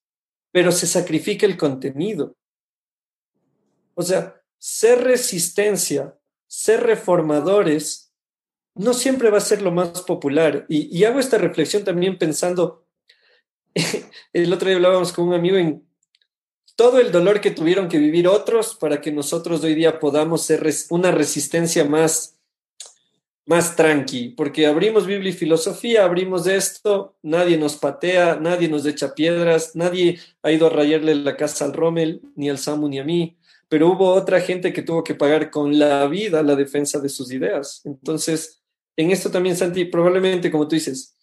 pero 0.50 0.72
se 0.72 0.86
sacrifica 0.86 1.46
el 1.46 1.56
contenido. 1.56 2.36
O 3.94 4.02
sea, 4.02 4.40
ser 4.58 5.04
resistencia, 5.04 6.16
ser 6.46 6.82
reformadores, 6.82 8.03
no 8.74 8.94
siempre 8.94 9.30
va 9.30 9.38
a 9.38 9.42
ser 9.42 9.62
lo 9.62 9.70
más 9.70 10.02
popular. 10.02 10.66
Y, 10.68 11.04
hago 11.04 11.20
esta 11.20 11.38
reflexión 11.38 11.84
también 11.84 12.18
pensando, 12.18 12.84
el 14.32 14.52
otro 14.52 14.68
día 14.68 14.76
hablábamos 14.76 15.12
con 15.12 15.28
un 15.28 15.34
amigo 15.34 15.56
en 15.56 15.86
todo 16.76 16.98
el 16.98 17.12
dolor 17.12 17.40
que 17.40 17.52
tuvieron 17.52 17.88
que 17.88 17.98
vivir 17.98 18.26
otros 18.26 18.74
para 18.74 19.00
que 19.00 19.12
nosotros 19.12 19.62
hoy 19.62 19.74
día 19.74 20.00
podamos 20.00 20.42
ser 20.42 20.68
una 20.90 21.12
resistencia 21.12 21.84
más 21.84 22.34
más 23.46 23.76
tranqui, 23.76 24.30
porque 24.30 24.66
abrimos 24.66 25.06
Biblia 25.06 25.30
y 25.30 25.34
filosofía, 25.34 26.04
abrimos 26.04 26.46
esto, 26.46 27.16
nadie 27.22 27.58
nos 27.58 27.76
patea, 27.76 28.36
nadie 28.36 28.68
nos 28.68 28.86
echa 28.86 29.14
piedras, 29.14 29.76
nadie 29.76 30.18
ha 30.42 30.50
ido 30.50 30.66
a 30.66 30.70
rayarle 30.70 31.14
la 31.14 31.36
casa 31.36 31.66
al 31.66 31.74
Rommel, 31.74 32.22
ni 32.36 32.48
al 32.48 32.58
Samu, 32.58 32.88
ni 32.88 32.98
a 32.98 33.04
mí, 33.04 33.36
pero 33.68 33.90
hubo 33.90 34.12
otra 34.14 34.40
gente 34.40 34.72
que 34.72 34.82
tuvo 34.82 35.04
que 35.04 35.14
pagar 35.14 35.50
con 35.50 35.78
la 35.78 36.06
vida 36.06 36.42
la 36.42 36.56
defensa 36.56 37.00
de 37.00 37.10
sus 37.10 37.30
ideas. 37.32 37.82
Entonces, 37.84 38.63
en 38.96 39.10
esto 39.10 39.30
también, 39.30 39.56
Santi, 39.56 39.84
probablemente, 39.84 40.50
como 40.50 40.68
tú 40.68 40.76
dices, 40.76 41.16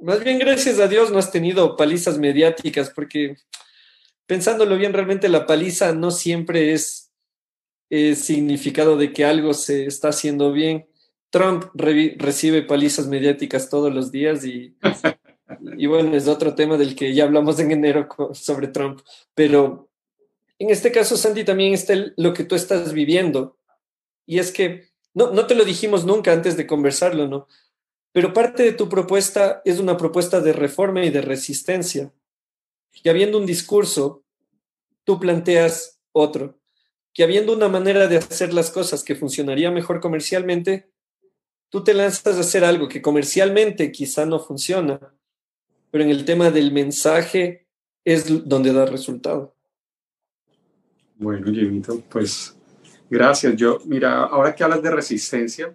más 0.00 0.22
bien 0.22 0.38
gracias 0.38 0.78
a 0.78 0.88
Dios 0.88 1.10
no 1.10 1.18
has 1.18 1.32
tenido 1.32 1.76
palizas 1.76 2.18
mediáticas, 2.18 2.90
porque 2.90 3.36
pensándolo 4.26 4.76
bien, 4.76 4.92
realmente 4.92 5.28
la 5.28 5.46
paliza 5.46 5.92
no 5.92 6.10
siempre 6.10 6.72
es, 6.72 7.02
significado 7.88 8.96
de 8.96 9.12
que 9.12 9.24
algo 9.24 9.54
se 9.54 9.86
está 9.86 10.08
haciendo 10.08 10.52
bien. 10.52 10.88
Trump 11.30 11.66
re 11.74 12.16
recibe 12.18 12.62
palizas 12.62 13.06
mediáticas 13.06 13.70
todos 13.70 13.94
los 13.94 14.10
días 14.10 14.44
y, 14.44 14.76
y, 15.76 15.86
bueno, 15.86 16.16
es 16.16 16.26
otro 16.26 16.56
tema 16.56 16.76
del 16.78 16.96
que 16.96 17.14
ya 17.14 17.22
hablamos 17.22 17.60
en 17.60 17.70
enero 17.70 18.08
sobre 18.32 18.66
Trump, 18.66 19.02
pero 19.36 19.88
en 20.58 20.70
este 20.70 20.90
caso, 20.90 21.16
Sandy, 21.16 21.44
también 21.44 21.74
está 21.74 21.94
lo 22.16 22.32
que 22.32 22.42
tú 22.42 22.54
estás 22.54 22.92
viviendo. 22.92 23.56
Y 24.26 24.38
es 24.38 24.50
que 24.50 24.88
no, 25.16 25.30
no 25.30 25.46
te 25.46 25.54
lo 25.54 25.64
dijimos 25.64 26.04
nunca 26.04 26.30
antes 26.30 26.58
de 26.58 26.66
conversarlo, 26.66 27.26
¿no? 27.26 27.48
Pero 28.12 28.34
parte 28.34 28.62
de 28.62 28.72
tu 28.72 28.86
propuesta 28.90 29.62
es 29.64 29.80
una 29.80 29.96
propuesta 29.96 30.42
de 30.42 30.52
reforma 30.52 31.02
y 31.06 31.10
de 31.10 31.22
resistencia. 31.22 32.12
Y 33.02 33.08
habiendo 33.08 33.38
un 33.38 33.46
discurso, 33.46 34.24
tú 35.04 35.18
planteas 35.18 36.00
otro. 36.12 36.58
Que 37.14 37.24
habiendo 37.24 37.54
una 37.54 37.68
manera 37.68 38.08
de 38.08 38.18
hacer 38.18 38.52
las 38.52 38.70
cosas 38.70 39.02
que 39.02 39.16
funcionaría 39.16 39.70
mejor 39.70 40.00
comercialmente, 40.00 40.90
tú 41.70 41.82
te 41.82 41.94
lanzas 41.94 42.36
a 42.36 42.40
hacer 42.40 42.62
algo 42.62 42.86
que 42.86 43.00
comercialmente 43.00 43.92
quizá 43.92 44.26
no 44.26 44.38
funciona, 44.38 45.14
pero 45.90 46.04
en 46.04 46.10
el 46.10 46.26
tema 46.26 46.50
del 46.50 46.72
mensaje 46.72 47.66
es 48.04 48.46
donde 48.46 48.74
da 48.74 48.84
resultado. 48.84 49.54
Bueno, 51.16 51.46
Jimito, 51.50 52.02
pues 52.10 52.55
gracias. 53.08 53.56
Yo, 53.56 53.78
mira, 53.86 54.24
ahora 54.24 54.54
que 54.54 54.64
hablas 54.64 54.82
de 54.82 54.90
resistencia, 54.90 55.74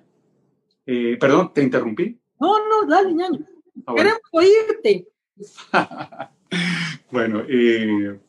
eh, 0.86 1.18
perdón, 1.20 1.54
¿te 1.54 1.64
interrumpí? 1.64 2.20
No, 2.40 2.68
no, 2.68 2.88
dale, 2.88 3.14
ñaño. 3.14 3.40
Ah, 3.86 3.94
bueno. 3.94 3.96
Queremos 3.96 4.22
oírte. 4.32 5.08
bueno, 7.12 7.44
eh, 7.48 8.20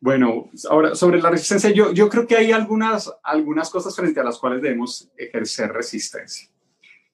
bueno, 0.00 0.50
ahora 0.68 0.94
sobre 0.94 1.20
la 1.22 1.30
resistencia, 1.30 1.70
yo, 1.70 1.92
yo 1.92 2.08
creo 2.08 2.26
que 2.26 2.36
hay 2.36 2.52
algunas, 2.52 3.10
algunas 3.22 3.70
cosas 3.70 3.96
frente 3.96 4.20
a 4.20 4.24
las 4.24 4.38
cuales 4.38 4.60
debemos 4.60 5.10
ejercer 5.16 5.72
resistencia 5.72 6.50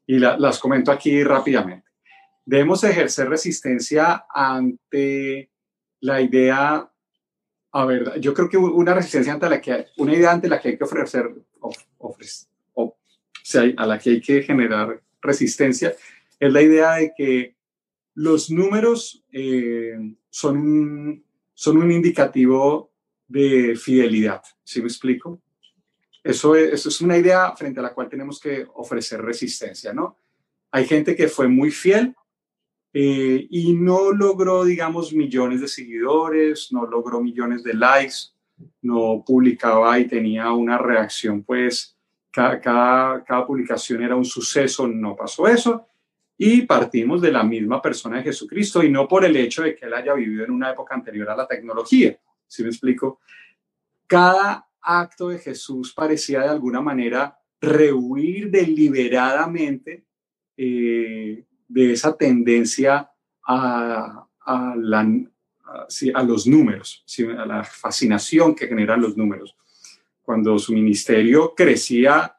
y 0.06 0.18
la, 0.18 0.36
las 0.36 0.58
comento 0.58 0.90
aquí 0.90 1.22
rápidamente. 1.22 1.88
Debemos 2.44 2.82
ejercer 2.82 3.28
resistencia 3.28 4.24
ante 4.28 5.50
la 6.00 6.20
idea, 6.20 6.89
a 7.72 7.84
ver, 7.84 8.20
yo 8.20 8.34
creo 8.34 8.48
que 8.48 8.56
una 8.56 8.94
resistencia 8.94 9.32
ante 9.32 9.48
la 9.48 9.60
que, 9.60 9.86
una 9.98 10.14
idea 10.14 10.32
ante 10.32 10.48
la 10.48 10.60
que 10.60 10.70
hay 10.70 10.78
que 10.78 10.84
ofrecer, 10.84 11.30
of, 11.60 11.76
ofrecer 11.98 12.48
o, 12.74 12.84
o 12.84 12.96
sea, 13.42 13.62
a 13.76 13.86
la 13.86 13.98
que 13.98 14.10
hay 14.10 14.20
que 14.20 14.42
generar 14.42 15.00
resistencia, 15.22 15.94
es 16.38 16.52
la 16.52 16.62
idea 16.62 16.94
de 16.94 17.12
que 17.16 17.54
los 18.14 18.50
números 18.50 19.24
eh, 19.30 19.96
son, 20.28 20.56
un, 20.56 21.24
son 21.54 21.76
un 21.76 21.92
indicativo 21.92 22.90
de 23.28 23.76
fidelidad, 23.76 24.42
¿sí 24.64 24.80
me 24.80 24.88
explico? 24.88 25.40
Eso 26.24 26.56
es, 26.56 26.72
eso 26.72 26.88
es, 26.88 27.00
una 27.00 27.16
idea 27.16 27.54
frente 27.56 27.80
a 27.80 27.82
la 27.84 27.94
cual 27.94 28.08
tenemos 28.08 28.40
que 28.40 28.66
ofrecer 28.74 29.22
resistencia, 29.22 29.92
¿no? 29.92 30.16
Hay 30.72 30.86
gente 30.86 31.14
que 31.14 31.28
fue 31.28 31.48
muy 31.48 31.70
fiel 31.70 32.14
eh, 32.92 33.46
y 33.48 33.72
no 33.74 34.10
logró, 34.12 34.64
digamos, 34.64 35.12
millones 35.12 35.60
de 35.60 35.68
seguidores, 35.68 36.72
no 36.72 36.86
logró 36.86 37.20
millones 37.20 37.62
de 37.62 37.74
likes, 37.74 38.32
no 38.82 39.22
publicaba 39.24 39.98
y 39.98 40.06
tenía 40.06 40.52
una 40.52 40.76
reacción, 40.76 41.44
pues 41.44 41.96
cada, 42.30 42.60
cada, 42.60 43.24
cada 43.24 43.46
publicación 43.46 44.02
era 44.02 44.16
un 44.16 44.24
suceso, 44.24 44.88
no 44.88 45.16
pasó 45.16 45.46
eso. 45.46 45.86
Y 46.36 46.62
partimos 46.62 47.20
de 47.20 47.32
la 47.32 47.44
misma 47.44 47.82
persona 47.82 48.16
de 48.16 48.22
Jesucristo 48.24 48.82
y 48.82 48.90
no 48.90 49.06
por 49.06 49.24
el 49.24 49.36
hecho 49.36 49.62
de 49.62 49.76
que 49.76 49.84
él 49.84 49.92
haya 49.92 50.14
vivido 50.14 50.44
en 50.44 50.50
una 50.50 50.70
época 50.70 50.94
anterior 50.94 51.28
a 51.28 51.36
la 51.36 51.46
tecnología. 51.46 52.18
¿Sí 52.46 52.62
me 52.62 52.70
explico? 52.70 53.20
Cada 54.06 54.66
acto 54.80 55.28
de 55.28 55.38
Jesús 55.38 55.92
parecía 55.92 56.40
de 56.40 56.48
alguna 56.48 56.80
manera 56.80 57.38
rehuir 57.60 58.50
deliberadamente 58.50 60.06
eh, 60.56 61.44
de 61.70 61.92
esa 61.92 62.16
tendencia 62.16 63.08
a, 63.46 64.26
a, 64.40 64.74
los 66.24 66.46
números, 66.46 67.04
a 67.38 67.46
la 67.46 67.64
fascinación 67.64 68.54
que 68.54 68.66
generan 68.66 69.00
los 69.00 69.16
números. 69.16 69.56
Cuando 70.20 70.58
su 70.58 70.72
ministerio 70.72 71.54
crecía, 71.54 72.36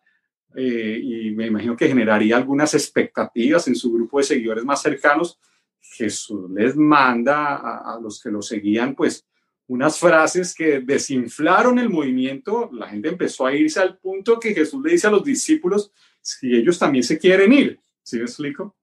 eh, 0.55 0.99
y 1.01 1.31
me 1.31 1.47
imagino 1.47 1.77
que 1.77 1.87
generaría 1.87 2.35
algunas 2.35 2.73
expectativas 2.73 3.67
en 3.67 3.75
su 3.75 3.93
grupo 3.93 4.17
de 4.17 4.25
seguidores 4.25 4.65
más 4.65 4.81
cercanos, 4.81 5.39
Jesús 5.79 6.49
les 6.51 6.75
manda 6.75 7.55
a, 7.55 7.95
a 7.95 7.99
los 7.99 8.21
que 8.21 8.29
lo 8.29 8.41
seguían, 8.41 8.95
pues, 8.95 9.25
unas 9.67 9.97
frases 9.97 10.53
que 10.53 10.81
desinflaron 10.81 11.79
el 11.79 11.89
movimiento, 11.89 12.69
la 12.73 12.89
gente 12.89 13.07
empezó 13.07 13.45
a 13.45 13.55
irse 13.55 13.79
al 13.79 13.97
punto 13.97 14.37
que 14.37 14.53
Jesús 14.53 14.83
le 14.83 14.91
dice 14.91 15.07
a 15.07 15.11
los 15.11 15.23
discípulos, 15.23 15.93
si 16.19 16.53
ellos 16.53 16.77
también 16.77 17.03
se 17.03 17.17
quieren 17.17 17.53
ir, 17.53 17.79
¿sí 18.03 18.17
me 18.17 18.23
explico? 18.23 18.75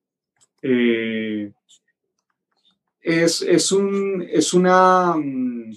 Eh, 0.61 1.51
es, 3.01 3.41
es, 3.41 3.71
un, 3.71 4.25
es 4.29 4.53
una, 4.53 5.15
mm, 5.15 5.73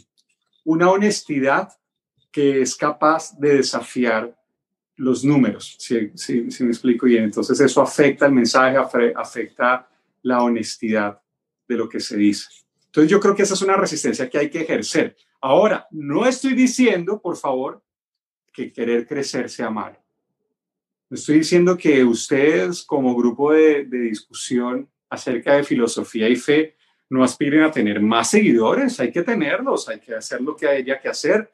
una 0.64 0.90
honestidad 0.90 1.68
que 2.30 2.62
es 2.62 2.74
capaz 2.76 3.38
de 3.38 3.56
desafiar 3.56 4.36
los 4.96 5.24
números, 5.24 5.76
si, 5.78 6.10
si, 6.14 6.50
si 6.50 6.64
me 6.64 6.70
explico 6.70 7.06
bien. 7.06 7.24
Entonces 7.24 7.58
eso 7.60 7.82
afecta 7.82 8.26
el 8.26 8.32
mensaje, 8.32 8.76
afecta 9.16 9.88
la 10.22 10.42
honestidad 10.42 11.20
de 11.68 11.76
lo 11.76 11.88
que 11.88 12.00
se 12.00 12.16
dice. 12.16 12.48
Entonces 12.86 13.10
yo 13.10 13.20
creo 13.20 13.34
que 13.34 13.42
esa 13.42 13.54
es 13.54 13.62
una 13.62 13.76
resistencia 13.76 14.28
que 14.28 14.38
hay 14.38 14.50
que 14.50 14.60
ejercer. 14.60 15.16
Ahora, 15.40 15.86
no 15.90 16.26
estoy 16.26 16.54
diciendo, 16.54 17.20
por 17.20 17.36
favor, 17.36 17.82
que 18.52 18.72
querer 18.72 19.06
crecer 19.06 19.48
sea 19.48 19.70
malo. 19.70 20.01
Estoy 21.12 21.40
diciendo 21.40 21.76
que 21.76 22.02
ustedes 22.02 22.82
como 22.82 23.14
grupo 23.14 23.52
de, 23.52 23.84
discusión 23.84 24.88
acerca 25.10 25.56
de 25.56 25.62
filosofía 25.62 26.26
y 26.26 26.36
fe 26.36 26.74
no 27.10 27.22
aspiren 27.22 27.64
a 27.64 27.70
tener 27.70 28.00
más 28.00 28.30
seguidores, 28.30 28.98
hay 28.98 29.12
que 29.12 29.22
tenerlos, 29.22 29.86
hay 29.90 30.00
que 30.00 30.14
hacer 30.14 30.40
lo 30.40 30.56
que 30.56 30.66
haya 30.66 30.98
que 30.98 31.10
hacer. 31.10 31.52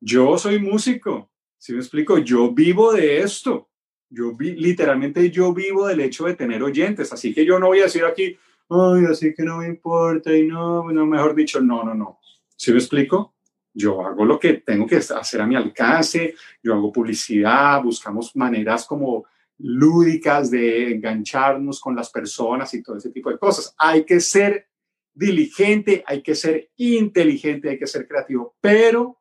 Yo 0.00 0.36
soy 0.36 0.58
músico, 0.58 1.30
si 1.56 1.72
me 1.72 1.78
explico, 1.78 2.18
yo 2.18 2.52
vivo 2.52 2.92
de 2.92 3.18
esto. 3.18 3.70
Yo 4.10 4.32
literalmente 4.40 5.30
yo 5.30 5.54
vivo 5.54 5.86
del 5.86 6.00
hecho 6.00 6.24
de 6.24 6.34
tener 6.34 6.60
oyentes, 6.64 7.12
así 7.12 7.32
que 7.32 7.46
yo 7.46 7.60
no 7.60 7.68
voy 7.68 7.78
a 7.80 7.84
decir 7.84 8.04
aquí, 8.04 8.36
ay, 8.68 9.04
así 9.08 9.32
que 9.34 9.44
no 9.44 9.58
me 9.58 9.68
importa 9.68 10.36
y 10.36 10.48
no, 10.48 10.90
no, 10.90 11.06
mejor 11.06 11.36
dicho, 11.36 11.60
no, 11.60 11.84
no, 11.84 11.94
no. 11.94 12.18
¿Sí 12.56 12.72
me 12.72 12.78
explico? 12.78 13.35
Yo 13.78 14.00
hago 14.00 14.24
lo 14.24 14.38
que 14.38 14.54
tengo 14.54 14.86
que 14.86 14.96
hacer 14.96 15.38
a 15.38 15.46
mi 15.46 15.54
alcance, 15.54 16.34
yo 16.62 16.72
hago 16.72 16.90
publicidad, 16.90 17.82
buscamos 17.82 18.34
maneras 18.34 18.86
como 18.86 19.26
lúdicas 19.58 20.50
de 20.50 20.94
engancharnos 20.94 21.78
con 21.78 21.94
las 21.94 22.08
personas 22.10 22.72
y 22.72 22.82
todo 22.82 22.96
ese 22.96 23.10
tipo 23.10 23.30
de 23.30 23.38
cosas. 23.38 23.74
Hay 23.76 24.04
que 24.04 24.20
ser 24.20 24.68
diligente, 25.12 26.02
hay 26.06 26.22
que 26.22 26.34
ser 26.34 26.70
inteligente, 26.76 27.68
hay 27.68 27.78
que 27.78 27.86
ser 27.86 28.08
creativo, 28.08 28.56
pero 28.62 29.20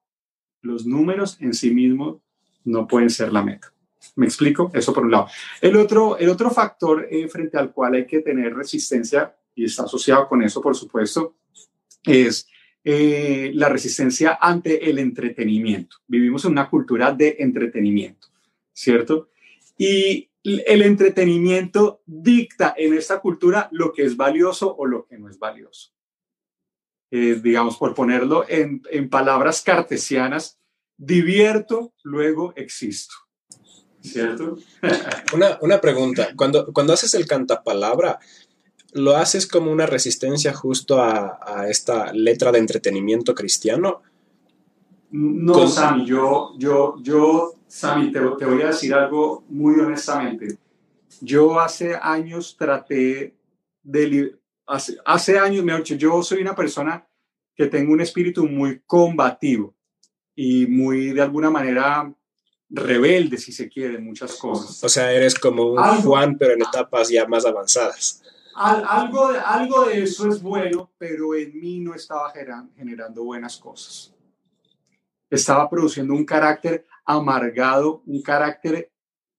los 0.62 0.86
números 0.86 1.36
en 1.42 1.54
sí 1.54 1.72
mismos 1.72 2.22
no 2.64 2.88
pueden 2.88 3.10
ser 3.10 3.34
la 3.34 3.44
meta. 3.44 3.74
¿Me 4.16 4.26
explico? 4.26 4.72
Eso 4.74 4.94
por 4.94 5.04
un 5.04 5.12
lado. 5.12 5.28
El 5.60 5.76
otro, 5.76 6.18
el 6.18 6.30
otro 6.30 6.50
factor 6.50 7.10
eh, 7.12 7.28
frente 7.28 7.58
al 7.58 7.74
cual 7.74 7.96
hay 7.96 8.08
que 8.08 8.22
tener 8.22 8.56
resistencia, 8.56 9.36
y 9.54 9.66
está 9.66 9.84
asociado 9.84 10.30
con 10.30 10.42
eso, 10.44 10.62
por 10.62 10.76
supuesto, 10.78 11.36
es 12.06 12.48
eh, 12.88 13.50
la 13.56 13.68
resistencia 13.68 14.38
ante 14.40 14.88
el 14.88 15.00
entretenimiento. 15.00 15.98
Vivimos 16.06 16.46
en 16.46 16.52
una 16.52 16.70
cultura 16.70 17.12
de 17.12 17.38
entretenimiento, 17.40 18.28
¿cierto? 18.74 19.30
Y 19.76 20.30
el 20.44 20.84
entretenimiento 20.84 22.04
dicta 22.06 22.76
en 22.78 22.94
esta 22.94 23.20
cultura 23.22 23.70
lo 23.72 23.92
que 23.92 24.04
es 24.04 24.16
valioso 24.16 24.76
o 24.76 24.86
lo 24.86 25.08
que 25.08 25.18
no 25.18 25.28
es 25.30 25.40
valioso. 25.40 25.94
Eh, 27.10 27.40
digamos, 27.42 27.78
por 27.78 27.96
ponerlo 27.96 28.46
en, 28.48 28.84
en 28.92 29.10
palabras 29.10 29.64
cartesianas, 29.64 30.60
divierto, 30.96 31.92
luego 32.04 32.54
existo. 32.56 33.16
¿Cierto? 34.00 34.60
una, 35.34 35.58
una 35.62 35.82
pregunta. 35.82 36.28
Cuando, 36.36 36.72
cuando 36.72 36.94
haces 36.94 37.16
el 37.16 37.26
cantapalabra, 37.26 38.20
¿lo 38.96 39.18
haces 39.18 39.46
como 39.46 39.72
una 39.72 39.86
resistencia 39.86 40.54
justo 40.54 41.02
a, 41.02 41.40
a 41.46 41.70
esta 41.70 42.14
letra 42.14 42.52
de 42.52 42.60
entretenimiento 42.60 43.36
cristiano? 43.36 44.02
No, 45.12 45.54
Con... 45.54 45.70
Sammy, 45.70 46.06
yo, 46.06 46.54
yo, 46.58 46.96
yo, 47.02 47.56
Sammy, 47.68 48.12
te, 48.12 48.20
te 48.40 48.46
voy 48.46 48.62
a 48.62 48.68
decir 48.68 48.94
algo 48.94 49.44
muy 49.50 49.78
honestamente. 49.82 50.58
Yo 51.20 51.60
hace 51.60 51.96
años 52.02 52.56
traté 52.58 53.36
de... 53.84 54.36
Hace, 54.66 54.98
hace 55.06 55.38
años, 55.38 55.64
mejor 55.64 55.84
dicho, 55.84 55.96
yo 55.96 56.24
soy 56.24 56.42
una 56.42 56.56
persona 56.56 57.06
que 57.54 57.68
tengo 57.68 57.94
un 57.94 58.02
espíritu 58.02 58.48
muy 58.48 58.82
combativo 58.86 59.76
y 60.36 60.66
muy, 60.68 61.12
de 61.12 61.22
alguna 61.22 61.50
manera, 61.50 62.12
rebelde, 62.70 63.38
si 63.38 63.52
se 63.52 63.70
quiere, 63.70 63.96
en 63.96 64.06
muchas 64.06 64.36
cosas. 64.36 64.84
O 64.84 64.90
sea, 64.90 65.12
eres 65.12 65.36
como 65.36 65.74
un 65.74 66.02
Juan, 66.02 66.38
pero 66.38 66.54
en 66.54 66.62
etapas 66.62 67.10
ya 67.10 67.28
más 67.28 67.46
avanzadas. 67.46 68.24
Al, 68.56 68.86
algo, 68.88 69.34
de, 69.34 69.40
algo 69.40 69.86
de 69.86 70.04
eso 70.04 70.30
es 70.30 70.42
bueno, 70.42 70.90
pero 70.98 71.36
en 71.36 71.60
mí 71.60 71.82
no 71.82 71.94
estaba 71.94 72.32
generando 72.32 73.24
buenas 73.26 73.58
cosas. 73.58 74.14
Estaba 75.30 75.70
produciendo 75.70 76.14
un 76.14 76.24
carácter 76.24 76.88
amargado, 77.04 78.02
un 78.06 78.22
carácter 78.22 78.92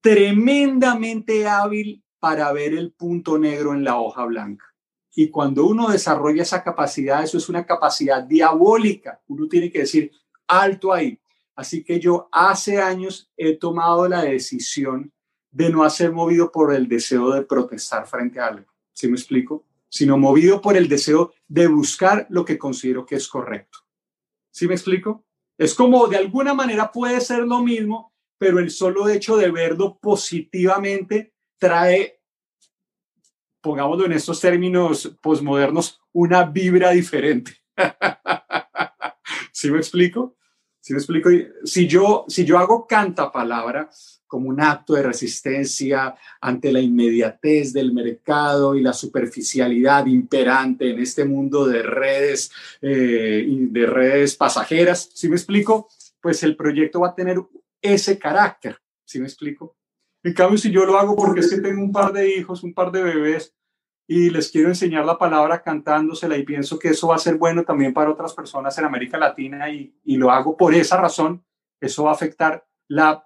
tremendamente 0.02 1.46
hábil 1.46 2.04
para 2.20 2.52
ver 2.52 2.74
el 2.74 2.92
punto 2.92 3.38
negro 3.38 3.72
en 3.72 3.84
la 3.84 3.98
hoja 3.98 4.24
blanca. 4.26 4.66
Y 5.14 5.30
cuando 5.30 5.66
uno 5.66 5.88
desarrolla 5.88 6.42
esa 6.42 6.62
capacidad, 6.62 7.24
eso 7.24 7.38
es 7.38 7.48
una 7.48 7.64
capacidad 7.64 8.22
diabólica. 8.22 9.22
Uno 9.28 9.48
tiene 9.48 9.72
que 9.72 9.78
decir, 9.78 10.12
alto 10.46 10.92
ahí. 10.92 11.18
Así 11.54 11.82
que 11.82 11.98
yo 11.98 12.28
hace 12.30 12.82
años 12.82 13.32
he 13.34 13.56
tomado 13.56 14.06
la 14.08 14.20
decisión 14.22 15.10
de 15.50 15.70
no 15.70 15.88
ser 15.88 16.12
movido 16.12 16.52
por 16.52 16.74
el 16.74 16.86
deseo 16.86 17.30
de 17.30 17.40
protestar 17.40 18.06
frente 18.06 18.38
a 18.38 18.48
algo. 18.48 18.75
¿Sí 18.96 19.08
me 19.08 19.16
explico? 19.16 19.66
Sino 19.90 20.16
movido 20.16 20.62
por 20.62 20.74
el 20.74 20.88
deseo 20.88 21.34
de 21.46 21.66
buscar 21.66 22.26
lo 22.30 22.46
que 22.46 22.56
considero 22.56 23.04
que 23.04 23.16
es 23.16 23.28
correcto. 23.28 23.80
¿Sí 24.50 24.66
me 24.66 24.72
explico? 24.72 25.26
Es 25.58 25.74
como 25.74 26.06
de 26.08 26.16
alguna 26.16 26.54
manera 26.54 26.90
puede 26.90 27.20
ser 27.20 27.40
lo 27.40 27.60
mismo, 27.62 28.14
pero 28.38 28.58
el 28.58 28.70
solo 28.70 29.06
hecho 29.10 29.36
de 29.36 29.50
verlo 29.50 29.98
positivamente 29.98 31.34
trae, 31.58 32.22
pongámoslo 33.60 34.06
en 34.06 34.12
estos 34.12 34.40
términos 34.40 35.14
posmodernos, 35.20 36.00
una 36.12 36.44
vibra 36.44 36.90
diferente. 36.92 37.52
¿Sí 39.52 39.70
me 39.70 39.76
explico? 39.76 40.36
¿Sí 40.80 40.94
me 40.94 41.00
explico? 41.00 41.28
Si 41.64 41.86
yo, 41.86 42.24
si 42.28 42.46
yo 42.46 42.58
hago 42.58 42.86
canta 42.86 43.30
palabra 43.30 43.90
como 44.36 44.50
un 44.50 44.60
acto 44.60 44.92
de 44.92 45.02
resistencia 45.02 46.14
ante 46.42 46.70
la 46.70 46.78
inmediatez 46.78 47.72
del 47.72 47.94
mercado 47.94 48.74
y 48.74 48.82
la 48.82 48.92
superficialidad 48.92 50.04
imperante 50.04 50.90
en 50.90 50.98
este 50.98 51.24
mundo 51.24 51.66
de 51.66 51.82
redes, 51.82 52.52
eh, 52.82 53.46
de 53.48 53.86
redes 53.86 54.36
pasajeras, 54.36 55.08
¿sí 55.14 55.30
me 55.30 55.36
explico? 55.36 55.88
Pues 56.20 56.42
el 56.42 56.54
proyecto 56.54 57.00
va 57.00 57.08
a 57.08 57.14
tener 57.14 57.38
ese 57.80 58.18
carácter, 58.18 58.76
¿sí 59.06 59.18
me 59.20 59.24
explico? 59.24 59.74
En 60.22 60.34
cambio, 60.34 60.58
si 60.58 60.70
yo 60.70 60.84
lo 60.84 60.98
hago 60.98 61.16
porque 61.16 61.40
es 61.40 61.48
que 61.48 61.62
tengo 61.62 61.82
un 61.82 61.92
par 61.92 62.12
de 62.12 62.36
hijos, 62.36 62.62
un 62.62 62.74
par 62.74 62.92
de 62.92 63.04
bebés, 63.04 63.54
y 64.06 64.28
les 64.28 64.50
quiero 64.50 64.68
enseñar 64.68 65.06
la 65.06 65.16
palabra 65.16 65.62
cantándosela 65.62 66.36
y 66.36 66.44
pienso 66.44 66.78
que 66.78 66.88
eso 66.88 67.08
va 67.08 67.14
a 67.14 67.20
ser 67.20 67.36
bueno 67.38 67.64
también 67.64 67.94
para 67.94 68.10
otras 68.10 68.34
personas 68.34 68.76
en 68.76 68.84
América 68.84 69.16
Latina 69.16 69.70
y, 69.70 69.98
y 70.04 70.16
lo 70.16 70.30
hago 70.30 70.58
por 70.58 70.74
esa 70.74 70.98
razón, 70.98 71.42
eso 71.80 72.04
va 72.04 72.10
a 72.10 72.14
afectar 72.14 72.66
la, 72.86 73.25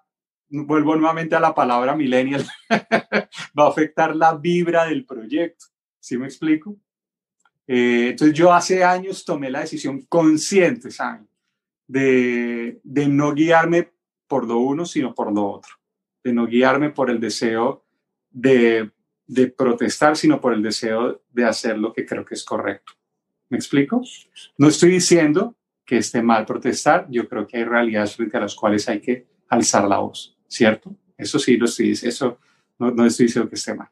vuelvo 0.51 0.97
nuevamente 0.97 1.35
a 1.35 1.41
la 1.41 1.55
palabra 1.55 1.97
millennial, 1.97 2.45
va 3.59 3.65
a 3.67 3.69
afectar 3.69 4.15
la 4.15 4.35
vibra 4.35 4.87
del 4.87 5.05
proyecto. 5.05 5.67
¿Sí 5.99 6.19
me 6.19 6.27
explico? 6.27 6.77
Eh, 7.67 8.09
entonces 8.11 8.37
yo 8.37 8.53
hace 8.53 8.83
años 8.83 9.25
tomé 9.25 9.51
la 9.51 9.61
decisión 9.61 10.03
consciente, 10.03 10.91
¿saben? 10.91 11.29
De, 11.87 12.81
de 12.83 13.09
no 13.09 13.33
guiarme 13.33 13.93
por 14.27 14.47
lo 14.47 14.59
uno, 14.59 14.85
sino 14.85 15.15
por 15.15 15.33
lo 15.33 15.49
otro. 15.49 15.75
De 16.23 16.33
no 16.33 16.47
guiarme 16.47 16.91
por 16.91 17.11
el 17.11 17.21
deseo 17.21 17.85
de 18.31 18.91
de 19.31 19.47
protestar, 19.47 20.17
sino 20.17 20.41
por 20.41 20.53
el 20.53 20.61
deseo 20.61 21.23
de 21.31 21.45
hacer 21.45 21.79
lo 21.79 21.93
que 21.93 22.05
creo 22.05 22.25
que 22.25 22.35
es 22.35 22.43
correcto. 22.43 22.95
¿Me 23.49 23.57
explico? 23.57 24.03
No 24.59 24.67
estoy 24.67 24.91
diciendo 24.91 25.55
que 25.85 25.99
esté 25.99 26.21
mal 26.21 26.45
protestar, 26.45 27.07
yo 27.09 27.29
creo 27.29 27.47
que 27.47 27.59
hay 27.59 27.65
realidades 27.65 28.17
frente 28.17 28.37
a 28.37 28.41
las 28.41 28.57
cuales 28.57 28.89
hay 28.89 29.01
que 29.01 29.29
alzar 29.49 29.87
la 29.87 29.99
voz, 29.99 30.37
¿cierto? 30.51 30.95
Eso 31.17 31.39
sí 31.39 31.57
lo 31.57 31.67
estoy 31.67 31.93
eso 31.93 32.39
no, 32.79 32.91
no 32.91 33.07
estoy 33.07 33.27
diciendo 33.27 33.49
que 33.49 33.57
esté 33.57 33.75
mal. 33.75 33.89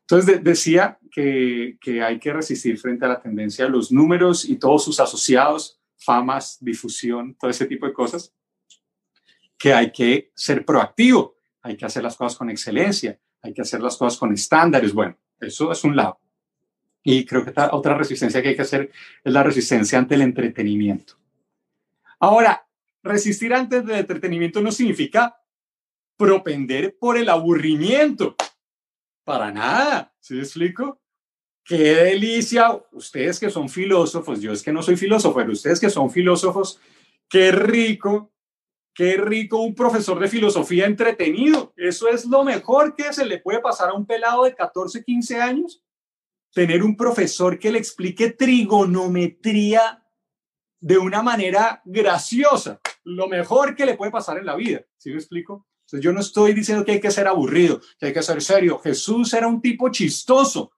Entonces 0.00 0.26
de, 0.26 0.38
decía 0.38 0.98
que, 1.10 1.78
que 1.80 2.02
hay 2.02 2.18
que 2.18 2.32
resistir 2.32 2.78
frente 2.78 3.04
a 3.06 3.08
la 3.08 3.20
tendencia 3.20 3.64
de 3.64 3.70
los 3.70 3.90
números 3.90 4.44
y 4.44 4.56
todos 4.56 4.84
sus 4.84 5.00
asociados, 5.00 5.80
famas, 5.96 6.58
difusión, 6.60 7.34
todo 7.34 7.50
ese 7.50 7.66
tipo 7.66 7.86
de 7.86 7.92
cosas, 7.92 8.34
que 9.56 9.72
hay 9.72 9.90
que 9.92 10.30
ser 10.34 10.64
proactivo, 10.64 11.38
hay 11.62 11.76
que 11.76 11.86
hacer 11.86 12.02
las 12.02 12.16
cosas 12.16 12.36
con 12.36 12.50
excelencia, 12.50 13.18
hay 13.40 13.54
que 13.54 13.62
hacer 13.62 13.80
las 13.80 13.96
cosas 13.96 14.18
con 14.18 14.32
estándares. 14.32 14.92
Bueno, 14.92 15.16
eso 15.40 15.72
es 15.72 15.84
un 15.84 15.96
lado. 15.96 16.20
Y 17.02 17.24
creo 17.24 17.44
que 17.44 17.52
otra 17.72 17.96
resistencia 17.96 18.42
que 18.42 18.48
hay 18.48 18.56
que 18.56 18.62
hacer 18.62 18.90
es 19.22 19.32
la 19.32 19.42
resistencia 19.42 19.98
ante 19.98 20.16
el 20.16 20.22
entretenimiento. 20.22 21.14
Ahora, 22.18 22.66
resistir 23.02 23.54
ante 23.54 23.78
el 23.78 23.90
entretenimiento 23.90 24.60
no 24.60 24.72
significa 24.72 25.36
propender 26.16 26.96
por 26.98 27.16
el 27.16 27.28
aburrimiento. 27.28 28.36
Para 29.24 29.50
nada, 29.50 30.14
¿sí 30.20 30.34
me 30.34 30.40
explico? 30.40 31.00
qué 31.64 31.94
delicia, 31.94 32.78
ustedes 32.92 33.40
que 33.40 33.50
son 33.50 33.68
filósofos, 33.68 34.40
yo 34.40 34.52
es 34.52 34.62
que 34.62 34.72
no 34.72 34.82
soy 34.82 34.96
filósofo, 34.96 35.36
pero 35.36 35.52
ustedes 35.52 35.80
que 35.80 35.90
son 35.90 36.10
filósofos, 36.10 36.78
qué 37.28 37.50
rico, 37.50 38.32
qué 38.92 39.16
rico 39.16 39.58
un 39.58 39.74
profesor 39.74 40.20
de 40.20 40.28
filosofía 40.28 40.86
entretenido. 40.86 41.72
Eso 41.76 42.08
es 42.08 42.26
lo 42.26 42.44
mejor 42.44 42.94
que 42.94 43.12
se 43.12 43.24
le 43.24 43.38
puede 43.38 43.60
pasar 43.60 43.88
a 43.88 43.94
un 43.94 44.06
pelado 44.06 44.44
de 44.44 44.54
14, 44.54 45.02
15 45.02 45.40
años. 45.40 45.82
Tener 46.52 46.84
un 46.84 46.96
profesor 46.96 47.58
que 47.58 47.72
le 47.72 47.78
explique 47.78 48.30
trigonometría 48.30 50.06
de 50.78 50.98
una 50.98 51.22
manera 51.22 51.82
graciosa. 51.84 52.80
Lo 53.02 53.26
mejor 53.26 53.74
que 53.74 53.86
le 53.86 53.94
puede 53.94 54.12
pasar 54.12 54.38
en 54.38 54.46
la 54.46 54.54
vida. 54.54 54.84
¿Sí 54.98 55.10
me 55.10 55.16
explico? 55.16 55.66
Entonces, 55.94 56.04
yo 56.06 56.12
no 56.12 56.20
estoy 56.20 56.54
diciendo 56.54 56.84
que 56.84 56.90
hay 56.90 57.00
que 57.00 57.10
ser 57.12 57.28
aburrido, 57.28 57.80
que 58.00 58.06
hay 58.06 58.12
que 58.12 58.22
ser 58.22 58.42
serio. 58.42 58.80
Jesús 58.80 59.32
era 59.32 59.46
un 59.46 59.60
tipo 59.60 59.88
chistoso. 59.90 60.72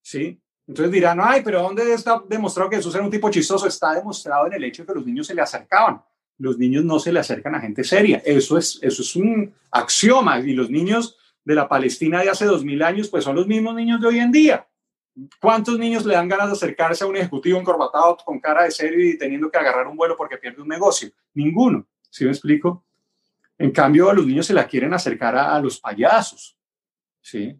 ¿Sí? 0.00 0.40
Entonces 0.66 0.90
dirán, 0.90 1.18
ay, 1.20 1.42
pero 1.44 1.60
¿dónde 1.60 1.92
está 1.92 2.22
demostrado 2.26 2.70
que 2.70 2.76
Jesús 2.76 2.94
era 2.94 3.04
un 3.04 3.10
tipo 3.10 3.28
chistoso? 3.30 3.66
Está 3.66 3.92
demostrado 3.94 4.46
en 4.46 4.54
el 4.54 4.64
hecho 4.64 4.82
de 4.82 4.86
que 4.86 4.94
los 4.94 5.04
niños 5.04 5.26
se 5.26 5.34
le 5.34 5.42
acercaban. 5.42 6.02
Los 6.38 6.56
niños 6.56 6.82
no 6.82 6.98
se 6.98 7.12
le 7.12 7.20
acercan 7.20 7.54
a 7.56 7.60
gente 7.60 7.84
seria. 7.84 8.22
Eso 8.24 8.56
es, 8.56 8.78
eso 8.80 9.02
es 9.02 9.16
un 9.16 9.52
axioma. 9.70 10.40
Y 10.40 10.54
los 10.54 10.70
niños 10.70 11.18
de 11.44 11.54
la 11.54 11.68
Palestina 11.68 12.22
de 12.22 12.30
hace 12.30 12.46
dos 12.46 12.64
mil 12.64 12.82
años, 12.82 13.10
pues 13.10 13.24
son 13.24 13.36
los 13.36 13.46
mismos 13.46 13.74
niños 13.74 14.00
de 14.00 14.06
hoy 14.06 14.18
en 14.18 14.32
día. 14.32 14.66
¿Cuántos 15.42 15.78
niños 15.78 16.06
le 16.06 16.14
dan 16.14 16.28
ganas 16.28 16.46
de 16.46 16.52
acercarse 16.54 17.04
a 17.04 17.06
un 17.06 17.16
ejecutivo 17.16 17.58
encorbatado 17.58 18.16
con 18.24 18.40
cara 18.40 18.64
de 18.64 18.70
serio 18.70 19.06
y 19.06 19.18
teniendo 19.18 19.50
que 19.50 19.58
agarrar 19.58 19.86
un 19.88 19.96
vuelo 19.98 20.16
porque 20.16 20.38
pierde 20.38 20.62
un 20.62 20.68
negocio? 20.68 21.10
Ninguno. 21.34 21.86
¿Sí 22.08 22.24
me 22.24 22.30
explico? 22.30 22.82
En 23.62 23.70
cambio, 23.70 24.10
a 24.10 24.14
los 24.14 24.26
niños 24.26 24.46
se 24.46 24.54
la 24.54 24.66
quieren 24.66 24.92
acercar 24.92 25.36
a, 25.36 25.54
a 25.54 25.60
los 25.60 25.78
payasos. 25.80 26.56
¿Sí? 27.20 27.56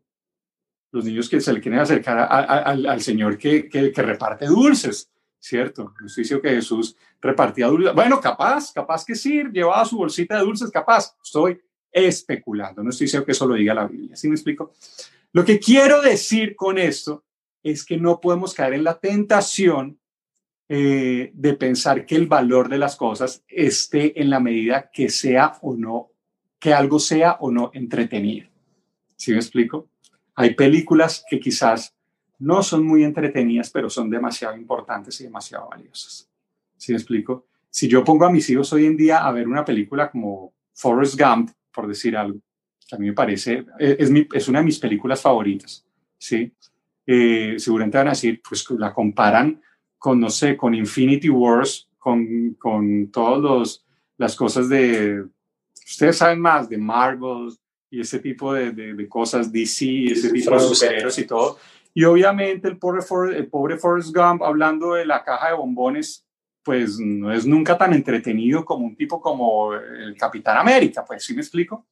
los 0.92 1.04
niños 1.04 1.28
que 1.28 1.40
se 1.40 1.52
le 1.52 1.60
quieren 1.60 1.80
acercar 1.80 2.18
a, 2.18 2.24
a, 2.24 2.58
al, 2.58 2.86
al, 2.86 3.00
Señor 3.00 3.38
que, 3.38 3.68
que, 3.68 3.90
que, 3.90 4.02
reparte 4.02 4.46
dulces, 4.46 5.10
¿cierto? 5.40 5.94
No 5.98 6.06
estoy 6.06 6.22
diciendo 6.22 6.42
que 6.42 6.50
Jesús 6.50 6.96
repartía 7.20 7.66
dulces. 7.66 7.94
Bueno, 7.94 8.20
capaz, 8.20 8.72
capaz 8.72 9.04
que 9.04 9.14
sí, 9.14 9.42
llevaba 9.52 9.84
su 9.86 9.96
bolsita 9.96 10.36
de 10.36 10.44
dulces, 10.44 10.70
capaz. 10.70 11.16
Estoy 11.24 11.60
especulando, 11.90 12.82
no 12.82 12.90
estoy 12.90 13.06
diciendo 13.06 13.24
que 13.24 13.32
eso 13.32 13.46
lo 13.46 13.54
diga 13.54 13.74
la 13.74 13.86
Biblia, 13.86 14.16
¿sí 14.16 14.28
me 14.28 14.34
explico? 14.34 14.74
Lo 15.32 15.44
que 15.44 15.58
quiero 15.58 16.02
decir 16.02 16.54
con 16.54 16.78
esto 16.78 17.24
es 17.62 17.84
que 17.84 17.96
no 17.96 18.20
podemos 18.20 18.52
caer 18.52 18.74
en 18.74 18.84
la 18.84 18.98
tentación 18.98 19.98
eh, 20.74 21.32
de 21.34 21.52
pensar 21.52 22.06
que 22.06 22.16
el 22.16 22.26
valor 22.26 22.70
de 22.70 22.78
las 22.78 22.96
cosas 22.96 23.44
esté 23.46 24.18
en 24.18 24.30
la 24.30 24.40
medida 24.40 24.90
que 24.90 25.10
sea 25.10 25.58
o 25.60 25.76
no, 25.76 26.12
que 26.58 26.72
algo 26.72 26.98
sea 26.98 27.32
o 27.40 27.50
no 27.50 27.70
entretenido. 27.74 28.48
¿Sí 29.14 29.32
me 29.32 29.36
explico? 29.36 29.90
Hay 30.34 30.54
películas 30.54 31.26
que 31.28 31.38
quizás 31.38 31.94
no 32.38 32.62
son 32.62 32.86
muy 32.86 33.04
entretenidas, 33.04 33.68
pero 33.68 33.90
son 33.90 34.08
demasiado 34.08 34.56
importantes 34.56 35.20
y 35.20 35.24
demasiado 35.24 35.68
valiosas. 35.68 36.30
¿Sí 36.78 36.92
me 36.92 36.96
explico? 36.96 37.48
Si 37.68 37.86
yo 37.86 38.02
pongo 38.02 38.24
a 38.24 38.32
mis 38.32 38.48
hijos 38.48 38.72
hoy 38.72 38.86
en 38.86 38.96
día 38.96 39.26
a 39.26 39.30
ver 39.30 39.46
una 39.46 39.66
película 39.66 40.10
como 40.10 40.54
Forrest 40.72 41.20
Gump, 41.20 41.50
por 41.70 41.86
decir 41.86 42.16
algo, 42.16 42.38
que 42.88 42.96
a 42.96 42.98
mí 42.98 43.08
me 43.08 43.12
parece, 43.12 43.66
es, 43.78 44.10
mi, 44.10 44.26
es 44.32 44.48
una 44.48 44.60
de 44.60 44.64
mis 44.64 44.78
películas 44.78 45.20
favoritas, 45.20 45.86
¿sí? 46.16 46.50
Eh, 47.06 47.56
seguramente 47.58 47.98
van 47.98 48.06
a 48.06 48.12
decir, 48.12 48.40
pues 48.48 48.64
la 48.70 48.94
comparan 48.94 49.60
con, 50.02 50.18
no 50.18 50.30
sé, 50.30 50.56
con 50.56 50.74
Infinity 50.74 51.30
Wars, 51.30 51.88
con, 51.96 52.56
con 52.58 53.06
todas 53.12 53.84
las 54.16 54.34
cosas 54.34 54.68
de, 54.68 55.24
ustedes 55.86 56.18
saben 56.18 56.40
más, 56.40 56.68
de 56.68 56.76
Marvel, 56.76 57.50
y 57.88 58.00
ese 58.00 58.18
tipo 58.18 58.52
de, 58.52 58.72
de, 58.72 58.94
de 58.94 59.08
cosas, 59.08 59.52
DC, 59.52 60.06
ese 60.06 60.32
tipo 60.32 60.54
de 60.54 60.58
superhéroes 60.58 61.16
y 61.18 61.24
todo. 61.24 61.56
Y 61.94 62.02
obviamente 62.02 62.66
el 62.66 62.78
pobre, 62.78 63.00
For, 63.00 63.32
el 63.32 63.46
pobre 63.46 63.78
Forrest 63.78 64.12
Gump, 64.12 64.42
hablando 64.42 64.94
de 64.94 65.06
la 65.06 65.22
caja 65.22 65.50
de 65.50 65.54
bombones, 65.54 66.26
pues 66.64 66.98
no 66.98 67.32
es 67.32 67.46
nunca 67.46 67.78
tan 67.78 67.92
entretenido 67.92 68.64
como 68.64 68.84
un 68.84 68.96
tipo 68.96 69.20
como 69.20 69.72
el 69.72 70.16
Capitán 70.16 70.56
América, 70.56 71.04
pues 71.04 71.22
sí 71.22 71.32
me 71.32 71.42
explico. 71.42 71.86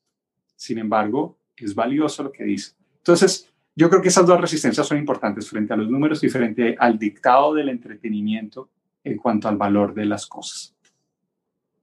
Sin 0.57 0.79
embargo, 0.79 1.39
es 1.57 1.73
valioso 1.77 2.25
lo 2.25 2.33
que 2.33 2.43
dice. 2.43 2.73
Entonces, 2.97 3.50
yo 3.75 3.89
creo 3.89 4.03
que 4.03 4.09
esas 4.09 4.27
dos 4.27 4.41
resistencias 4.41 4.87
son 4.87 4.99
importantes 4.99 5.49
frente 5.49 5.73
a 5.73 5.77
los 5.77 5.89
números 5.89 6.23
y 6.25 6.29
frente 6.29 6.77
al 6.79 6.99
dictado 6.99 7.55
del 7.55 7.68
entretenimiento 7.68 8.68
en 9.05 9.16
cuanto 9.16 9.49
al 9.49 9.57
valor 9.57 9.95
de 9.95 10.05
las 10.05 10.27
cosas. 10.27 10.75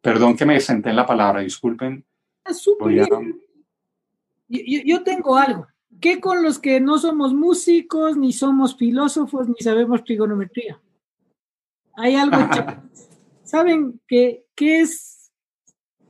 Perdón 0.02 0.36
que 0.38 0.46
me 0.46 0.60
senté 0.60 0.90
en 0.90 0.96
la 0.96 1.06
palabra, 1.06 1.42
disculpen. 1.42 2.04
Voy 2.80 3.00
a, 3.00 3.08
yo, 4.48 4.82
yo, 4.86 5.04
tengo 5.04 5.36
algo. 5.36 5.68
¿Qué 6.00 6.22
con 6.22 6.44
los 6.44 6.60
que 6.60 6.80
no 6.80 6.98
somos 6.98 7.34
músicos, 7.34 8.16
ni 8.16 8.32
somos 8.32 8.78
filósofos, 8.78 9.50
ni 9.50 9.56
sabemos 9.60 10.04
trigonometría? 10.04 10.80
Hay 11.96 12.16
algo. 12.16 12.38
¿Saben 13.44 14.00
qué, 14.08 14.46
qué 14.56 14.82
es 14.82 15.32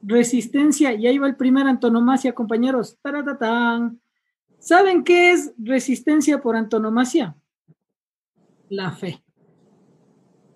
resistencia? 0.02 0.94
Y 0.94 1.08
ahí 1.08 1.18
va 1.18 1.28
el 1.28 1.38
primer 1.38 1.66
antonomasia, 1.68 2.34
compañeros. 2.34 2.98
¡Taratatán! 3.02 4.00
¿Saben 4.60 5.04
qué 5.04 5.32
es 5.32 5.54
resistencia 5.58 6.42
por 6.42 6.56
antonomasia? 6.56 7.36
La 8.70 8.92
fe. 8.92 9.24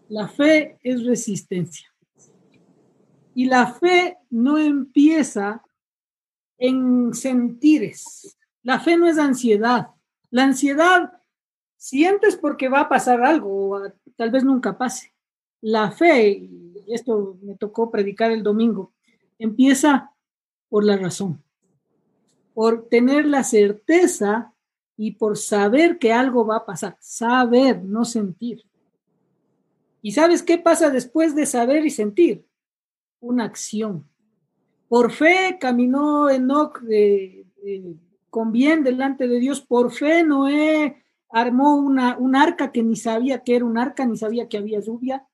La 0.09 0.27
fe 0.27 0.77
es 0.83 1.05
resistencia. 1.05 1.87
Y 3.33 3.45
la 3.45 3.67
fe 3.67 4.17
no 4.29 4.57
empieza 4.57 5.63
en 6.57 7.13
sentires. 7.13 8.37
La 8.63 8.79
fe 8.79 8.97
no 8.97 9.07
es 9.07 9.17
ansiedad. 9.17 9.87
La 10.29 10.43
ansiedad 10.43 11.13
sientes 11.77 12.35
porque 12.35 12.69
va 12.69 12.81
a 12.81 12.89
pasar 12.89 13.23
algo, 13.23 13.69
o 13.69 13.93
tal 14.15 14.31
vez 14.31 14.43
nunca 14.43 14.77
pase. 14.77 15.13
La 15.61 15.91
fe, 15.91 16.29
y 16.29 16.83
esto 16.87 17.37
me 17.41 17.55
tocó 17.55 17.89
predicar 17.89 18.31
el 18.31 18.43
domingo, 18.43 18.93
empieza 19.39 20.11
por 20.69 20.85
la 20.85 20.97
razón, 20.97 21.43
por 22.61 22.89
tener 22.89 23.25
la 23.25 23.43
certeza 23.43 24.53
y 24.95 25.13
por 25.13 25.35
saber 25.35 25.97
que 25.97 26.13
algo 26.13 26.45
va 26.45 26.57
a 26.57 26.65
pasar. 26.67 26.95
Saber, 26.99 27.83
no 27.83 28.05
sentir. 28.05 28.63
¿Y 30.03 30.11
sabes 30.11 30.43
qué 30.43 30.59
pasa 30.59 30.91
después 30.91 31.33
de 31.33 31.47
saber 31.47 31.83
y 31.87 31.89
sentir? 31.89 32.45
Una 33.19 33.45
acción. 33.45 34.07
Por 34.87 35.11
fe 35.11 35.57
caminó 35.59 36.29
Enoch 36.29 36.79
de, 36.81 37.47
de, 37.63 37.95
con 38.29 38.51
bien 38.51 38.83
delante 38.83 39.27
de 39.27 39.39
Dios. 39.39 39.61
Por 39.61 39.91
fe 39.91 40.23
Noé 40.23 41.03
armó 41.31 41.77
una, 41.77 42.15
un 42.19 42.35
arca 42.35 42.71
que 42.71 42.83
ni 42.83 42.95
sabía 42.95 43.41
que 43.41 43.55
era 43.55 43.65
un 43.65 43.79
arca, 43.79 44.05
ni 44.05 44.17
sabía 44.17 44.47
que 44.47 44.59
había 44.59 44.81
lluvia. 44.81 45.27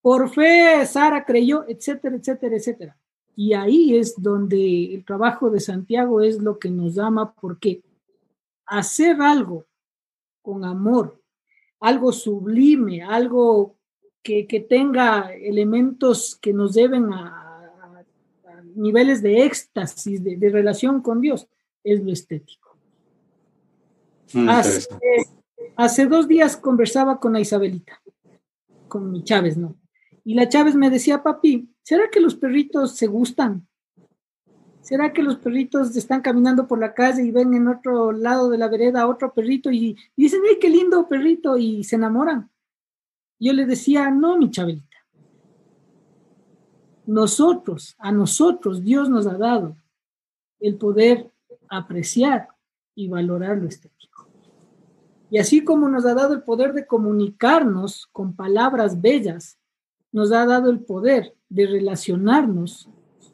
Por 0.00 0.30
fe 0.30 0.86
Sara 0.86 1.26
creyó, 1.26 1.66
etcétera, 1.68 2.16
etcétera, 2.16 2.56
etcétera. 2.56 2.96
Y 3.36 3.54
ahí 3.54 3.96
es 3.96 4.20
donde 4.20 4.94
el 4.94 5.04
trabajo 5.04 5.50
de 5.50 5.60
Santiago 5.60 6.20
es 6.20 6.40
lo 6.40 6.58
que 6.58 6.70
nos 6.70 6.94
llama, 6.94 7.32
porque 7.32 7.82
hacer 8.66 9.20
algo 9.20 9.64
con 10.42 10.64
amor, 10.64 11.20
algo 11.80 12.12
sublime, 12.12 13.02
algo 13.02 13.76
que, 14.22 14.46
que 14.46 14.60
tenga 14.60 15.32
elementos 15.34 16.36
que 16.40 16.52
nos 16.52 16.74
deben 16.74 17.12
a, 17.12 17.46
niveles 18.76 19.20
de 19.22 19.44
éxtasis, 19.44 20.22
de, 20.22 20.36
de, 20.36 20.48
relación 20.48 21.02
con 21.02 21.20
Dios, 21.20 21.48
es 21.82 22.02
lo 22.02 22.12
estético. 22.12 22.76
Mm, 24.32 24.48
hace, 24.48 24.86
hace, 25.76 26.06
dos 26.06 26.28
días 26.28 26.56
conversaba 26.56 27.18
con 27.18 27.32
la 27.32 27.40
Isabelita, 27.40 28.00
con 28.86 29.10
mi 29.10 29.24
Chávez, 29.24 29.56
¿no? 29.56 29.76
Y 30.24 30.34
la 30.34 30.48
Chávez 30.48 30.74
me 30.76 30.90
decía, 30.90 31.22
papi, 31.22 31.68
¿será 31.90 32.08
que 32.08 32.20
los 32.20 32.36
perritos 32.36 32.94
se 32.94 33.08
gustan? 33.08 33.66
¿Será 34.80 35.12
que 35.12 35.24
los 35.24 35.38
perritos 35.38 35.96
están 35.96 36.20
caminando 36.20 36.68
por 36.68 36.78
la 36.78 36.94
calle 36.94 37.24
y 37.24 37.32
ven 37.32 37.52
en 37.52 37.66
otro 37.66 38.12
lado 38.12 38.48
de 38.48 38.58
la 38.58 38.68
vereda 38.68 39.02
a 39.02 39.08
otro 39.08 39.34
perrito 39.34 39.72
y, 39.72 39.96
dicen, 40.16 40.40
¡ay, 40.48 40.58
qué 40.60 40.68
lindo 40.68 41.08
perrito! 41.08 41.56
y 41.56 41.82
se 41.82 41.96
enamoran? 41.96 42.48
Yo 43.40 43.52
le 43.52 43.66
decía, 43.66 44.08
no, 44.08 44.38
mi 44.38 44.52
Chabelita 44.52 44.86
nosotros, 47.06 47.96
a 47.98 48.12
nosotros, 48.12 48.84
Dios 48.84 49.10
nos 49.10 49.26
ha 49.26 49.36
dado 49.36 49.76
el 50.60 50.76
poder 50.76 51.32
apreciar 51.68 52.50
y 52.94 53.08
valorar 53.08 53.58
lo 53.58 53.66
estético. 53.66 54.28
Y 55.28 55.38
así 55.38 55.64
como 55.64 55.88
nos 55.88 56.06
ha 56.06 56.14
dado 56.14 56.34
el 56.34 56.44
poder 56.44 56.72
de 56.72 56.86
comunicarnos 56.86 58.06
con 58.12 58.36
palabras 58.36 59.00
bellas, 59.00 59.59
nos 60.12 60.32
ha 60.32 60.46
dado 60.46 60.70
el 60.70 60.80
poder 60.80 61.34
de 61.48 61.66
relacionarnos 61.66 62.88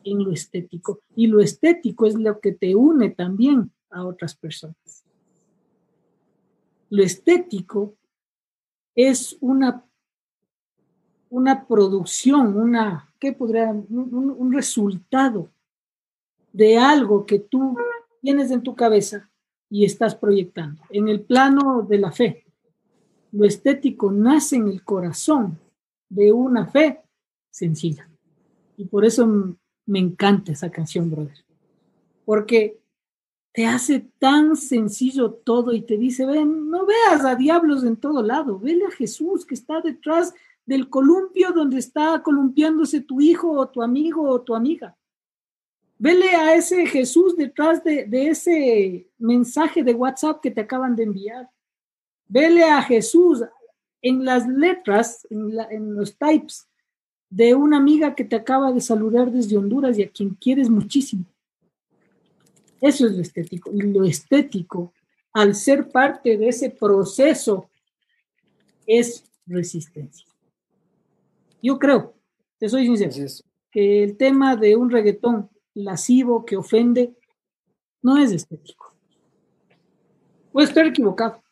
en 0.04 0.24
lo 0.24 0.32
estético. 0.32 1.00
Y 1.14 1.26
lo 1.26 1.40
estético 1.40 2.06
es 2.06 2.14
lo 2.14 2.40
que 2.40 2.52
te 2.52 2.74
une 2.74 3.10
también 3.10 3.72
a 3.90 4.04
otras 4.04 4.34
personas. 4.34 5.04
Lo 6.90 7.02
estético 7.02 7.94
es 8.94 9.36
una, 9.40 9.84
una 11.28 11.66
producción, 11.66 12.56
una 12.56 13.12
¿qué 13.18 13.32
podría, 13.32 13.70
un, 13.70 14.34
un 14.36 14.52
resultado 14.52 15.50
de 16.52 16.78
algo 16.78 17.26
que 17.26 17.38
tú 17.38 17.76
tienes 18.22 18.50
en 18.50 18.62
tu 18.62 18.74
cabeza 18.74 19.30
y 19.68 19.84
estás 19.84 20.14
proyectando 20.14 20.82
en 20.90 21.08
el 21.08 21.20
plano 21.20 21.82
de 21.82 21.98
la 21.98 22.12
fe. 22.12 22.44
lo 23.32 23.44
estético 23.44 24.10
nace 24.10 24.56
en 24.56 24.68
el 24.68 24.82
corazón 24.82 25.58
de 26.08 26.32
una 26.32 26.66
fe 26.66 27.00
sencilla. 27.50 28.08
Y 28.76 28.84
por 28.84 29.04
eso 29.04 29.56
me 29.86 29.98
encanta 29.98 30.52
esa 30.52 30.70
canción, 30.70 31.10
brother. 31.10 31.44
Porque 32.24 32.78
te 33.52 33.66
hace 33.66 34.00
tan 34.18 34.56
sencillo 34.56 35.32
todo 35.32 35.72
y 35.72 35.82
te 35.82 35.96
dice, 35.96 36.26
ven, 36.26 36.68
no 36.68 36.84
veas 36.84 37.24
a 37.24 37.36
diablos 37.36 37.84
en 37.84 37.96
todo 37.96 38.22
lado, 38.22 38.58
vele 38.58 38.84
a 38.84 38.90
Jesús 38.90 39.46
que 39.46 39.54
está 39.54 39.80
detrás 39.80 40.34
del 40.66 40.90
columpio 40.90 41.52
donde 41.52 41.78
está 41.78 42.22
columpiándose 42.22 43.00
tu 43.00 43.20
hijo 43.20 43.52
o 43.52 43.68
tu 43.68 43.82
amigo 43.82 44.28
o 44.28 44.42
tu 44.42 44.54
amiga. 44.54 44.96
Vele 45.98 46.34
a 46.34 46.54
ese 46.54 46.86
Jesús 46.86 47.36
detrás 47.36 47.82
de, 47.82 48.06
ese 48.28 49.08
mensaje 49.16 49.82
de 49.82 49.94
WhatsApp 49.94 50.40
que 50.42 50.50
te 50.50 50.60
acaban 50.60 50.94
de 50.94 51.04
enviar. 51.04 51.48
Vele 52.28 52.64
a 52.64 52.82
Jesús 52.82 53.42
en 54.08 54.24
las 54.24 54.46
letras, 54.46 55.26
en, 55.30 55.50
en 55.70 55.94
los 55.94 56.16
types 56.16 56.68
de 57.28 57.54
una 57.54 57.78
amiga 57.78 58.14
que 58.14 58.24
te 58.24 58.36
acaba 58.36 58.72
de 58.72 58.80
saludar 58.80 59.32
desde 59.32 59.56
Honduras 59.56 59.98
y 59.98 60.02
a 60.04 60.10
quien 60.10 60.30
quieres 60.30 60.70
muchísimo. 60.70 61.24
Eso 62.80 63.06
es 63.06 63.12
lo 63.12 63.22
estético. 63.22 63.72
Y 63.72 63.82
lo 63.82 64.04
estético, 64.04 64.92
al 65.32 65.54
ser 65.54 65.88
parte 65.88 66.36
de 66.36 66.48
ese 66.48 66.70
proceso, 66.70 67.68
es 68.86 69.24
resistencia. 69.46 70.26
Yo 71.60 71.78
creo, 71.78 72.14
te 72.58 72.68
soy 72.68 72.86
sincero, 72.86 73.26
que 73.72 74.04
el 74.04 74.16
tema 74.16 74.54
de 74.54 74.76
un 74.76 74.88
reggaetón 74.88 75.50
lascivo 75.74 76.44
que 76.44 76.56
ofende 76.56 77.12
no 78.02 78.16
es 78.18 78.30
estético. 78.30 78.94
Puedo 80.52 80.68
estar 80.68 80.86
equivocado, 80.86 81.42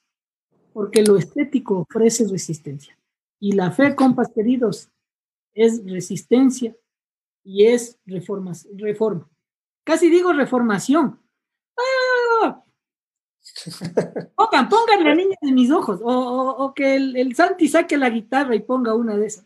porque 0.75 1.03
lo 1.03 1.17
estético 1.17 1.87
ofrece 1.89 2.27
resistencia. 2.29 2.99
Y 3.41 3.53
la 3.53 3.71
fe, 3.71 3.95
compas 3.95 4.31
queridos, 4.35 4.91
es 5.55 5.81
resistencia 5.87 6.77
y 7.45 7.67
es 7.67 7.99
reforma. 8.05 8.53
reforma. 8.77 9.31
Casi 9.85 10.11
digo 10.11 10.33
reformación. 10.33 11.21
¡Ah! 11.79 12.61
Pongan, 14.35 14.69
pongan 14.69 15.05
la 15.05 15.15
niña 15.15 15.37
de 15.41 15.53
mis 15.53 15.71
ojos, 15.71 16.01
o, 16.03 16.73
que 16.75 16.97
el, 16.97 17.15
el, 17.17 17.37
Santi 17.37 17.69
saque 17.69 17.97
la 17.97 18.11
guitarra 18.11 18.57
y 18.57 18.61
ponga 18.61 18.95
una 18.95 19.17
de 19.17 19.27
esas. 19.27 19.45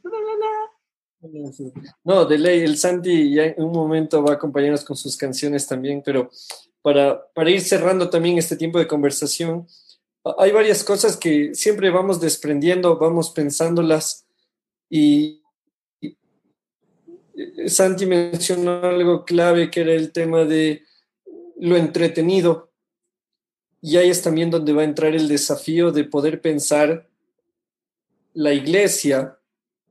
No, 2.05 2.25
de 2.25 2.39
ley, 2.39 2.61
el 2.61 2.79
Santi 2.79 3.35
ya 3.35 3.47
en 3.47 3.65
un 3.65 3.73
momento 3.73 4.23
va 4.23 4.33
a 4.33 4.35
acompañarnos 4.37 4.85
con 4.85 4.97
sus 4.97 5.17
canciones 5.17 5.67
también, 5.67 6.01
pero 6.05 6.31
para, 6.81 7.21
para 7.35 7.51
ir 7.51 7.61
cerrando 7.61 8.09
también 8.09 8.39
este 8.39 8.57
tiempo 8.57 8.79
de 8.79 8.87
conversación, 8.87 9.67
hay 10.39 10.53
varias 10.53 10.85
cosas 10.85 11.17
que 11.17 11.55
siempre 11.55 11.91
vamos 11.91 12.21
desprendiendo, 12.21 12.99
vamos 12.99 13.31
pensándolas 13.31 14.27
y, 14.91 15.43
Santi 17.69 18.05
mencionó 18.07 18.83
algo 18.83 19.25
clave 19.25 19.71
que 19.71 19.83
era 19.83 19.93
el 19.93 20.11
tema 20.11 20.45
de 20.45 20.83
lo 21.61 21.77
entretenido. 21.77 22.73
Y 23.81 23.97
ahí 23.97 24.11
es 24.11 24.23
también 24.23 24.51
donde 24.51 24.73
va 24.73 24.83
a 24.83 24.87
entrar 24.87 25.15
el 25.15 25.29
desafío 25.29 25.93
de 25.93 26.03
poder 26.03 26.41
pensar 26.41 27.09
la 28.35 28.53
iglesia, 28.53 29.39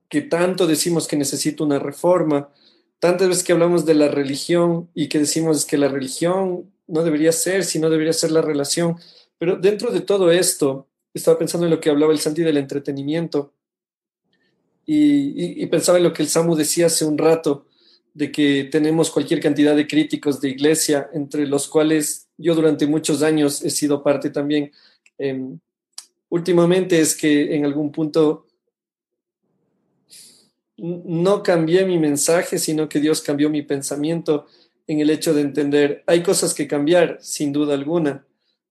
que 0.08 0.20
tanto 0.20 0.66
decimos 0.66 1.08
que 1.08 1.16
necesita 1.16 1.64
una 1.64 1.78
reforma, 1.78 2.50
tantas 2.98 3.28
veces 3.28 3.44
que 3.44 3.52
hablamos 3.52 3.86
de 3.86 3.94
la 3.94 4.08
religión 4.08 4.90
y 4.94 5.08
que 5.08 5.18
decimos 5.18 5.64
que 5.64 5.78
la 5.78 5.88
religión 5.88 6.70
no 6.86 7.02
debería 7.02 7.32
ser, 7.32 7.64
sino 7.64 7.90
debería 7.90 8.12
ser 8.12 8.30
la 8.30 8.42
relación. 8.42 8.98
Pero 9.38 9.56
dentro 9.56 9.90
de 9.90 10.00
todo 10.00 10.30
esto, 10.30 10.88
estaba 11.14 11.38
pensando 11.38 11.66
en 11.66 11.70
lo 11.70 11.80
que 11.80 11.90
hablaba 11.90 12.12
el 12.12 12.18
Santi 12.18 12.42
del 12.42 12.56
entretenimiento 12.56 13.52
y, 14.84 15.64
pensaba 15.66 15.98
en 15.98 16.04
lo 16.04 16.12
que 16.14 16.22
el 16.22 16.28
Samu 16.28 16.56
decía 16.56 16.86
hace 16.86 17.04
un 17.04 17.18
rato, 17.18 17.66
de 18.14 18.32
que 18.32 18.68
tenemos 18.72 19.10
cualquier 19.10 19.38
cantidad 19.38 19.76
de 19.76 19.86
críticos 19.86 20.40
de 20.40 20.48
iglesia, 20.48 21.10
entre 21.12 21.46
los 21.46 21.68
cuales 21.68 22.26
yo 22.38 22.54
durante 22.54 22.86
muchos 22.86 23.22
años 23.22 23.62
he 23.62 23.70
sido 23.70 24.02
parte 24.02 24.30
también. 24.30 24.72
Em, 25.18 25.58
últimamente 26.30 27.00
es 27.00 27.14
que 27.14 27.54
en 27.54 27.64
algún 27.64 27.92
punto 27.92 28.46
no 30.78 31.42
cambié 31.42 31.84
mi 31.84 31.98
mensaje, 31.98 32.58
sino 32.58 32.88
que 32.88 32.98
Dios 32.98 33.20
cambió 33.20 33.50
mi 33.50 33.62
pensamiento 33.62 34.46
en 34.86 35.00
el 35.00 35.10
hecho 35.10 35.34
de 35.34 35.42
entender, 35.42 36.02
hay 36.06 36.22
cosas 36.22 36.54
que 36.54 36.66
cambiar, 36.66 37.18
sin 37.20 37.52
duda 37.52 37.74
alguna, 37.74 38.24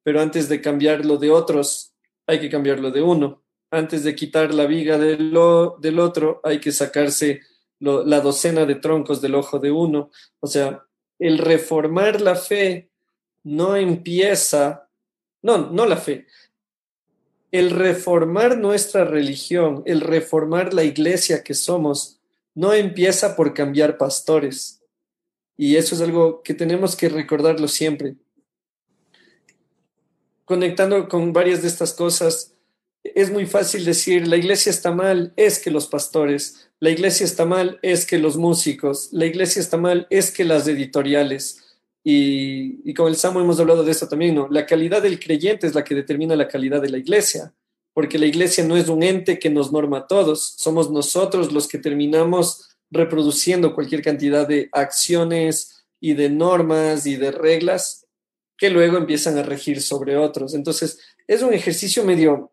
pero 0.08 0.22
antes 0.22 0.48
de 0.48 0.62
cambiar 0.62 1.04
lo 1.04 1.18
de 1.18 1.32
otros, 1.32 1.92
hay 2.26 2.40
que 2.40 2.50
cambiar 2.50 2.80
lo 2.80 2.92
de 2.92 3.02
uno 3.02 3.44
antes 3.72 4.06
de 4.06 4.16
quitar 4.16 4.54
la 4.54 4.66
viga 4.66 4.98
del, 4.98 5.38
del 5.80 6.00
otro, 6.00 6.40
hay 6.46 6.60
que 6.60 6.72
sacarse 6.72 7.42
la 7.80 8.22
docena 8.22 8.66
de 8.66 8.76
troncos 8.76 9.22
del 9.22 9.36
ojo 9.36 9.60
de 9.60 9.72
uno. 9.72 10.10
O 10.40 10.48
sea, 10.48 10.86
el 11.20 11.38
reformar 11.38 12.22
la 12.22 12.36
fe 12.36 12.90
no 13.44 13.76
empieza, 13.76 14.90
no, 15.42 15.70
no 15.72 15.86
la 15.86 15.98
fe, 15.98 16.28
el 17.52 17.72
reformar 17.72 18.58
nuestra 18.58 19.06
religión, 19.06 19.84
el 19.86 20.02
reformar 20.02 20.74
la 20.74 20.84
iglesia 20.84 21.44
que 21.44 21.54
somos, 21.54 22.20
no 22.56 22.74
empieza 22.74 23.36
por 23.36 23.54
cambiar 23.54 23.98
pastores. 23.98 24.82
Y 25.56 25.76
eso 25.76 25.96
es 25.96 26.02
algo 26.02 26.42
que 26.42 26.54
tenemos 26.54 26.96
que 26.96 27.10
recordarlo 27.10 27.68
siempre. 27.68 28.16
Conectando 30.48 31.10
con 31.10 31.34
varias 31.34 31.62
de 31.62 31.68
estas 31.68 31.92
cosas, 31.92 32.54
es 33.04 33.30
muy 33.30 33.46
fácil 33.46 33.84
decir, 33.84 34.30
la 34.30 34.38
iglesia 34.38 34.70
está 34.70 34.94
mal, 34.94 35.34
es 35.36 35.60
que 35.60 35.72
los 35.72 35.88
pastores, 35.88 36.70
la 36.80 36.90
iglesia 36.90 37.26
está 37.26 37.46
mal, 37.46 37.80
es 37.82 38.06
que 38.06 38.18
los 38.18 38.38
músicos, 38.38 39.10
la 39.12 39.26
iglesia 39.26 39.60
está 39.60 39.76
mal, 39.76 40.08
es 40.10 40.32
que 40.32 40.46
las 40.46 40.66
editoriales. 40.66 41.66
Y, 42.02 42.94
con 42.94 43.10
el 43.10 43.18
Samo 43.18 43.42
hemos 43.42 43.60
hablado 43.60 43.84
de 43.84 43.92
esto 43.92 44.08
también, 44.08 44.36
¿no? 44.36 44.48
La 44.50 44.66
calidad 44.66 45.02
del 45.02 45.20
creyente 45.20 45.68
es 45.68 45.76
la 45.76 45.84
que 45.84 45.96
determina 45.96 46.34
la 46.38 46.48
calidad 46.48 46.82
de 46.82 46.92
la 46.92 46.98
iglesia, 46.98 47.54
porque 47.94 48.18
la 48.18 48.28
iglesia 48.28 48.64
no 48.64 48.78
es 48.78 48.88
un 48.88 49.04
ente 49.04 49.40
que 49.40 49.50
nos 49.50 49.74
norma 49.74 49.98
a 49.98 50.08
todos, 50.08 50.54
somos 50.56 50.90
nosotros 50.90 51.52
los 51.52 51.68
que 51.68 51.78
terminamos 51.78 52.70
reproduciendo 52.90 53.76
cualquier 53.76 54.02
cantidad 54.02 54.48
de 54.48 54.70
acciones 54.72 55.84
y 56.00 56.14
de 56.14 56.30
normas 56.30 57.06
y 57.06 57.18
de 57.18 57.32
reglas 57.32 58.07
que 58.58 58.70
luego 58.70 58.98
empiezan 58.98 59.38
a 59.38 59.44
regir 59.44 59.82
sobre 59.82 60.18
otros. 60.18 60.54
Entonces, 60.54 61.00
es 61.28 61.42
un 61.42 61.54
ejercicio 61.54 62.04
medio, 62.04 62.52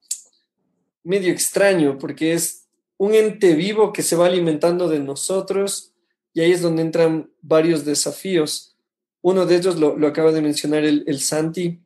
medio 1.03 1.33
extraño 1.33 1.99
porque 1.99 2.35
es 2.35 2.67
un 2.99 3.15
ente 3.15 3.55
vivo 3.55 3.93
que 3.93 4.03
se 4.03 4.17
va 4.17 4.27
alimentando 4.27 4.89
de 4.89 5.01
nosotros 5.01 5.93
y 6.35 6.41
ahí 6.41 6.53
es 6.53 6.63
donde 6.63 6.83
entran 6.83 7.31
varios 7.41 7.85
desafíos. 7.85 8.77
Uno 9.23 9.47
de 9.47 9.57
ellos 9.57 9.77
lo, 9.77 10.07
acaba 10.07 10.33
de 10.33 10.43
mencionar 10.43 10.85
el, 10.85 11.05
el 11.07 11.21
Santi 11.21 11.81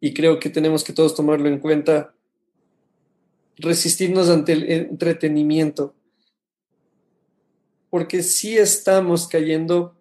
y 0.00 0.14
creo 0.14 0.38
que 0.38 0.48
tenemos 0.48 0.82
que 0.82 0.92
todos 0.92 1.14
tomarlo 1.14 1.48
en 1.48 1.58
cuenta, 1.58 2.14
resistirnos 3.56 4.28
ante 4.28 4.52
el 4.52 4.70
entretenimiento, 4.70 5.94
porque 7.90 8.22
si 8.22 8.56
estamos 8.56 9.26
cayendo 9.26 9.97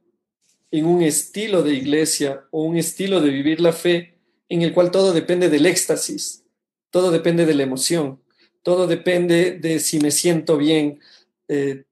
en 0.72 0.86
un 0.86 1.02
estilo 1.02 1.64
de 1.64 1.74
iglesia 1.74 2.46
o 2.52 2.64
un 2.64 2.78
estilo 2.78 3.22
de 3.22 3.30
vivir 3.30 3.62
la 3.62 3.74
fe 3.74 4.16
en 4.50 4.62
el 4.62 4.74
cual 4.74 4.92
todo 4.92 5.14
depende 5.14 5.50
del 5.50 5.66
éxtasis, 5.66 6.44
todo 6.90 7.12
depende 7.12 7.46
de 7.46 7.54
la 7.54 7.64
emoción, 7.64 8.22
todo 8.64 8.88
depende 8.88 9.52
de 9.60 9.80
si 9.80 10.00
me 10.00 10.12
siento 10.12 10.58
bien, 10.58 11.00
eh, 11.48 11.86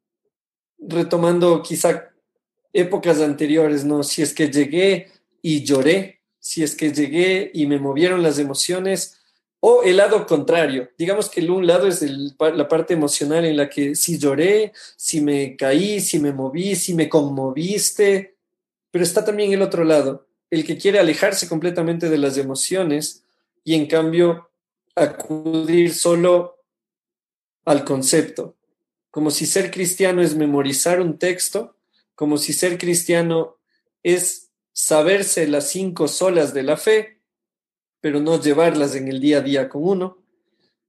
retomando 0.77 1.61
quizá 1.61 2.11
épocas 2.73 3.21
anteriores, 3.21 3.85
¿no? 3.85 4.03
Si 4.03 4.21
es 4.21 4.33
que 4.33 4.49
llegué 4.49 5.07
y 5.41 5.63
lloré, 5.63 6.21
si 6.39 6.63
es 6.63 6.75
que 6.75 6.91
llegué 6.91 7.51
y 7.53 7.65
me 7.67 7.79
movieron 7.79 8.21
las 8.21 8.39
emociones, 8.39 9.17
o 9.61 9.83
el 9.83 9.97
lado 9.97 10.27
contrario, 10.27 10.89
digamos 10.97 11.29
que 11.29 11.39
el 11.39 11.49
un 11.49 11.65
lado 11.65 11.87
es 11.87 12.01
la 12.01 12.67
parte 12.67 12.93
emocional 12.93 13.45
en 13.45 13.57
la 13.57 13.69
que 13.69 13.95
si 13.95 14.19
lloré, 14.19 14.73
si 14.95 15.21
me 15.21 15.55
caí, 15.55 15.99
si 16.01 16.19
me 16.19 16.33
moví, 16.33 16.75
si 16.75 16.93
me 16.93 17.09
conmoviste, 17.09 18.34
pero 18.95 19.03
está 19.03 19.25
también 19.25 19.51
el 19.51 19.61
otro 19.61 19.83
lado, 19.83 20.25
el 20.49 20.65
que 20.65 20.77
quiere 20.77 20.99
alejarse 20.99 21.49
completamente 21.49 22.09
de 22.09 22.17
las 22.17 22.37
emociones 22.37 23.25
y 23.65 23.73
en 23.75 23.87
cambio 23.87 24.49
acudir 24.95 25.93
solo 25.93 26.63
al 27.65 27.83
concepto, 27.83 28.55
como 29.11 29.31
si 29.31 29.47
ser 29.47 29.69
cristiano 29.69 30.21
es 30.21 30.37
memorizar 30.37 31.01
un 31.01 31.19
texto, 31.19 31.75
como 32.15 32.37
si 32.37 32.53
ser 32.53 32.77
cristiano 32.77 33.57
es 34.01 34.49
saberse 34.71 35.45
las 35.45 35.67
cinco 35.67 36.07
solas 36.07 36.53
de 36.53 36.63
la 36.63 36.77
fe, 36.77 37.19
pero 37.99 38.21
no 38.21 38.41
llevarlas 38.41 38.95
en 38.95 39.09
el 39.09 39.19
día 39.19 39.39
a 39.39 39.41
día 39.41 39.67
con 39.67 39.83
uno, 39.83 40.23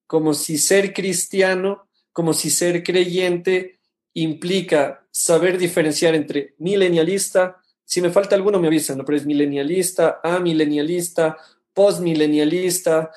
como 0.07 0.33
si 0.33 0.59
ser 0.59 0.95
cristiano, 0.95 1.89
como 2.13 2.35
si 2.35 2.51
ser 2.51 2.85
creyente 2.85 3.81
implica 4.13 5.09
saber 5.11 5.59
diferenciar 5.59 6.15
entre 6.15 6.55
milenialista, 6.59 7.65
si 7.87 8.03
me 8.03 8.11
falta 8.11 8.35
alguno 8.35 8.59
me 8.59 8.67
avisan, 8.67 8.99
¿no? 8.99 9.05
pero 9.05 9.17
es 9.17 9.25
milenialista, 9.25 10.21
amilenialista, 10.23 11.39
postmilenialista, 11.73 13.13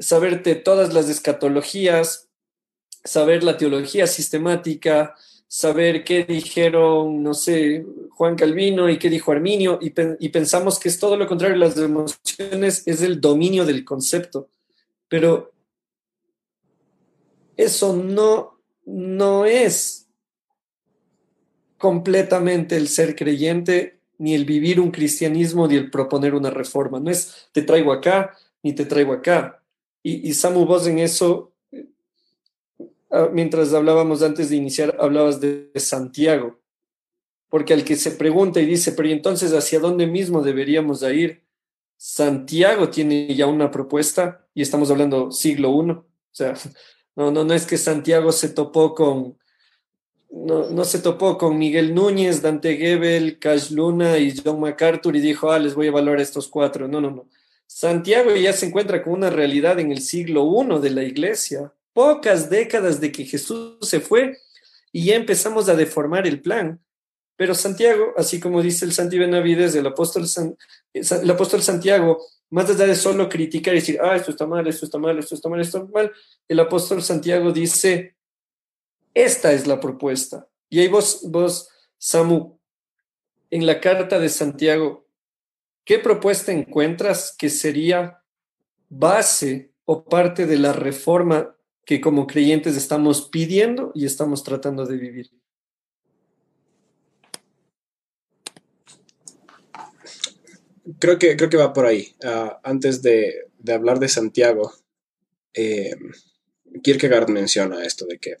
saberte 0.00 0.56
todas 0.56 0.92
las 0.92 1.08
escatologías, 1.08 2.28
saber 3.04 3.44
la 3.44 3.56
teología 3.56 4.08
sistemática, 4.08 5.14
saber 5.46 6.02
qué 6.02 6.24
dijeron, 6.24 7.22
no 7.22 7.32
sé, 7.32 7.86
Juan 8.10 8.34
Calvino 8.34 8.90
y 8.90 8.98
qué 8.98 9.08
dijo 9.08 9.30
Arminio, 9.30 9.78
y, 9.80 9.94
y, 10.18 10.28
pensamos 10.30 10.80
que 10.80 10.88
es 10.88 10.98
todo 10.98 11.16
lo 11.16 11.28
contrario, 11.28 11.56
las 11.56 11.76
emociones 11.76 12.82
es 12.86 13.02
el 13.02 13.20
dominio 13.20 13.64
del 13.64 13.84
concepto, 13.84 14.48
pero 15.08 15.52
eso 17.56 17.94
no, 17.94 18.60
no 18.84 19.44
es 19.44 20.05
completamente 21.78 22.76
el 22.76 22.88
ser 22.88 23.14
creyente, 23.16 23.98
ni 24.18 24.34
el 24.34 24.44
vivir 24.44 24.80
un 24.80 24.90
cristianismo, 24.90 25.68
ni 25.68 25.76
el 25.76 25.90
proponer 25.90 26.34
una 26.34 26.50
reforma, 26.50 27.00
no 27.00 27.10
es 27.10 27.48
te 27.52 27.62
traigo 27.62 27.92
acá, 27.92 28.36
ni 28.62 28.72
te 28.72 28.84
traigo 28.84 29.12
acá. 29.12 29.62
Y, 30.02 30.28
y 30.28 30.34
Samu, 30.34 30.64
vos 30.64 30.86
en 30.86 30.98
eso 30.98 31.52
Ah, 33.10 33.30
mientras 33.32 33.72
hablábamos 33.72 34.22
antes 34.22 34.50
de 34.50 34.56
iniciar, 34.56 34.96
hablabas 35.00 35.40
de 35.40 35.70
Santiago, 35.76 36.58
porque 37.48 37.72
al 37.72 37.84
que 37.84 37.96
se 37.96 38.10
pregunta 38.10 38.60
y 38.60 38.66
dice, 38.66 38.92
pero 38.92 39.08
entonces 39.08 39.52
hacia 39.52 39.78
dónde 39.78 40.06
mismo 40.06 40.42
deberíamos 40.42 41.02
ir? 41.02 41.44
Santiago 41.96 42.90
tiene 42.90 43.34
ya 43.34 43.46
una 43.46 43.70
propuesta 43.70 44.46
y 44.52 44.62
estamos 44.62 44.90
hablando 44.90 45.30
siglo 45.30 45.70
I. 45.70 45.90
O 45.92 46.04
sea, 46.32 46.54
no, 47.16 47.30
no, 47.30 47.44
no 47.44 47.54
es 47.54 47.64
que 47.64 47.78
Santiago 47.78 48.32
se 48.32 48.48
topó 48.48 48.94
con, 48.94 49.38
no, 50.30 50.70
no 50.70 50.84
se 50.84 50.98
topó 50.98 51.38
con 51.38 51.58
Miguel 51.58 51.94
Núñez, 51.94 52.42
Dante 52.42 52.76
Gebel, 52.76 53.38
Cash 53.38 53.70
Luna 53.70 54.18
y 54.18 54.34
John 54.44 54.60
MacArthur 54.60 55.16
y 55.16 55.20
dijo, 55.20 55.50
ah, 55.50 55.58
les 55.58 55.74
voy 55.74 55.86
a 55.86 55.90
evaluar 55.90 56.20
estos 56.20 56.48
cuatro. 56.48 56.88
No, 56.88 57.00
no, 57.00 57.10
no. 57.10 57.28
Santiago 57.66 58.34
ya 58.36 58.52
se 58.52 58.66
encuentra 58.66 59.02
con 59.02 59.12
una 59.12 59.30
realidad 59.30 59.78
en 59.80 59.90
el 59.90 60.00
siglo 60.00 60.44
I 60.44 60.80
de 60.80 60.90
la 60.90 61.02
iglesia 61.02 61.72
pocas 61.96 62.50
décadas 62.50 63.00
de 63.00 63.10
que 63.10 63.24
Jesús 63.24 63.78
se 63.80 64.00
fue 64.00 64.36
y 64.92 65.06
ya 65.06 65.14
empezamos 65.14 65.70
a 65.70 65.74
deformar 65.74 66.26
el 66.26 66.42
plan. 66.42 66.78
Pero 67.36 67.54
Santiago, 67.54 68.12
así 68.18 68.38
como 68.38 68.60
dice 68.60 68.84
el 68.84 68.92
Santi 68.92 69.18
Benavides, 69.18 69.74
el 69.74 69.86
apóstol, 69.86 70.26
el 70.92 71.30
apóstol 71.30 71.62
Santiago, 71.62 72.22
más 72.50 72.68
allá 72.68 72.86
de 72.86 72.96
solo 72.96 73.30
criticar 73.30 73.72
y 73.72 73.78
decir, 73.78 73.98
ah, 74.02 74.14
esto 74.14 74.30
está 74.30 74.46
mal, 74.46 74.66
esto 74.66 74.84
está 74.84 74.98
mal, 74.98 75.18
esto 75.18 75.34
está 75.34 75.48
mal, 75.48 75.60
esto 75.62 75.78
está 75.78 75.90
mal, 75.90 76.12
el 76.46 76.60
apóstol 76.60 77.02
Santiago 77.02 77.50
dice, 77.50 78.15
esta 79.16 79.52
es 79.52 79.66
la 79.66 79.80
propuesta. 79.80 80.48
Y 80.68 80.80
ahí 80.80 80.88
vos, 80.88 81.22
vos, 81.24 81.68
Samu, 81.98 82.58
en 83.50 83.66
la 83.66 83.80
carta 83.80 84.18
de 84.18 84.28
Santiago, 84.28 85.08
¿qué 85.84 85.98
propuesta 85.98 86.52
encuentras 86.52 87.34
que 87.36 87.48
sería 87.48 88.22
base 88.88 89.72
o 89.84 90.04
parte 90.04 90.46
de 90.46 90.58
la 90.58 90.72
reforma 90.72 91.56
que 91.86 92.00
como 92.00 92.26
creyentes 92.26 92.76
estamos 92.76 93.28
pidiendo 93.28 93.92
y 93.94 94.04
estamos 94.04 94.42
tratando 94.42 94.84
de 94.84 94.96
vivir. 94.96 95.30
Creo 100.98 101.18
que, 101.18 101.36
creo 101.36 101.48
que 101.48 101.56
va 101.56 101.72
por 101.72 101.86
ahí. 101.86 102.14
Ah, 102.24 102.60
antes 102.64 103.02
de, 103.02 103.48
hablar 103.72 104.00
de 104.00 104.08
Santiago, 104.08 104.72
eh, 105.54 105.94
Kierkegaard 106.82 107.28
menciona 107.28 107.84
esto 107.84 108.04
de 108.06 108.18
que 108.18 108.36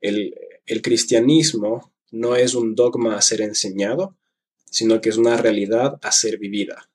el, 0.00 0.34
el 0.66 0.82
cristianismo 0.82 1.92
no 2.10 2.36
es 2.36 2.54
un 2.54 2.74
dogma 2.74 3.16
a 3.16 3.22
ser 3.22 3.40
enseñado, 3.40 4.16
sino 4.70 5.00
que 5.00 5.08
es 5.08 5.16
una 5.16 5.36
realidad 5.36 5.98
a 6.02 6.12
ser 6.12 6.38
vivida. 6.38 6.90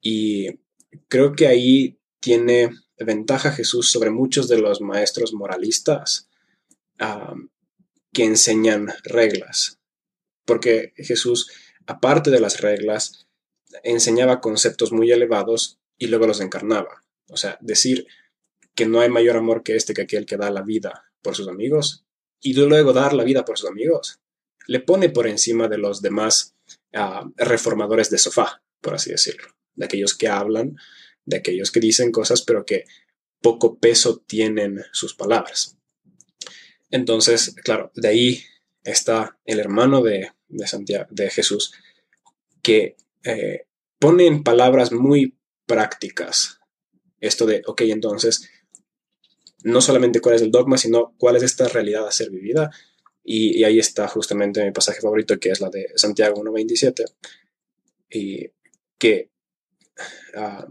Y 0.00 0.60
creo 1.08 1.34
que 1.34 1.46
ahí 1.46 1.98
tiene 2.20 2.70
ventaja 2.98 3.50
Jesús 3.52 3.90
sobre 3.90 4.10
muchos 4.10 4.48
de 4.48 4.58
los 4.58 4.80
maestros 4.80 5.32
moralistas 5.32 6.28
que 8.12 8.24
enseñan 8.24 8.88
reglas. 9.02 9.80
Porque 10.44 10.92
Jesús, 10.96 11.50
aparte 11.86 12.30
de 12.30 12.40
las 12.40 12.60
reglas, 12.60 13.26
enseñaba 13.82 14.40
conceptos 14.40 14.92
muy 14.92 15.10
elevados 15.10 15.80
y 15.98 16.06
luego 16.06 16.26
los 16.26 16.40
encarnaba. 16.40 17.04
O 17.28 17.36
sea, 17.36 17.58
decir 17.60 18.06
que 18.74 18.86
no 18.86 19.00
hay 19.00 19.08
mayor 19.08 19.36
amor 19.36 19.62
que 19.62 19.76
este 19.76 19.94
que 19.94 20.02
aquel 20.02 20.26
que 20.26 20.36
da 20.36 20.50
la 20.50 20.62
vida 20.62 21.13
por 21.24 21.34
sus 21.34 21.48
amigos 21.48 22.04
y 22.40 22.52
luego 22.52 22.92
dar 22.92 23.14
la 23.14 23.24
vida 23.24 23.44
por 23.44 23.58
sus 23.58 23.70
amigos, 23.70 24.20
le 24.66 24.80
pone 24.80 25.08
por 25.08 25.26
encima 25.26 25.66
de 25.66 25.78
los 25.78 26.02
demás 26.02 26.54
ah, 26.92 27.26
reformadores 27.36 28.10
de 28.10 28.18
sofá, 28.18 28.62
por 28.82 28.94
así 28.94 29.10
decirlo, 29.10 29.48
de 29.74 29.86
aquellos 29.86 30.14
que 30.14 30.28
hablan 30.28 30.76
de 31.24 31.38
aquellos 31.38 31.70
que 31.70 31.80
dicen 31.80 32.12
cosas 32.12 32.42
pero 32.42 32.66
que 32.66 32.84
poco 33.40 33.78
peso 33.78 34.22
tienen 34.26 34.84
sus 34.92 35.14
palabras. 35.14 35.78
Entonces, 36.90 37.54
claro, 37.64 37.90
de 37.94 38.08
ahí 38.08 38.44
está 38.82 39.38
el 39.44 39.58
hermano 39.58 40.02
de, 40.02 40.30
Santiago, 40.66 41.06
de 41.10 41.30
Jesús, 41.30 41.72
que 42.62 42.96
eh, 43.24 43.66
pone 43.98 44.26
en 44.26 44.44
palabras 44.44 44.92
muy 44.92 45.36
prácticas 45.66 46.60
esto 47.20 47.46
de, 47.46 47.62
ok, 47.66 47.82
entonces, 47.82 48.50
no 49.64 49.80
solamente 49.80 50.20
cuál 50.20 50.36
es 50.36 50.42
el 50.42 50.50
dogma, 50.50 50.76
sino 50.76 51.14
cuál 51.18 51.36
es 51.36 51.42
esta 51.42 51.66
realidad 51.68 52.06
a 52.06 52.12
ser 52.12 52.30
vivida. 52.30 52.70
Y, 53.24 53.64
ahí 53.64 53.78
está 53.78 54.06
justamente 54.06 54.62
mi 54.62 54.72
pasaje 54.72 55.00
favorito, 55.00 55.40
que 55.40 55.48
es 55.48 55.60
la 55.60 55.70
de 55.70 55.88
Santiago 55.96 56.36
1.27, 56.42 57.04
y 58.10 58.50
que 58.98 59.30
ah, 60.36 60.66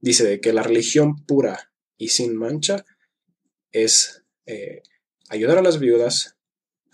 dice 0.00 0.24
de 0.24 0.40
que 0.40 0.54
la 0.54 0.62
religión 0.62 1.26
pura 1.26 1.70
y 1.98 2.08
sin 2.08 2.34
mancha 2.34 2.86
es 3.72 4.22
eh, 4.46 4.82
ayudar 5.28 5.58
a 5.58 5.62
las 5.62 5.78
viudas, 5.78 6.38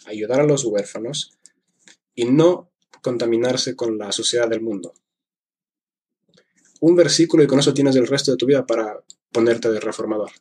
ayudar 0.04 0.40
a 0.40 0.46
los 0.46 0.64
huérfanos 0.64 1.38
y 2.16 2.24
no 2.24 2.72
contaminarse 3.02 3.76
con 3.76 3.98
la 3.98 4.10
suciedad 4.10 4.48
del 4.48 4.62
mundo. 4.62 4.94
Un 6.80 6.96
versículo 6.96 7.44
y 7.44 7.46
con 7.46 7.60
eso 7.60 7.72
tienes 7.72 7.94
el 7.94 8.08
resto 8.08 8.32
de 8.32 8.36
tu 8.36 8.46
vida 8.46 8.66
para 8.66 9.00
ponerte 9.30 9.70
de 9.70 9.78
reformador. 9.78 10.32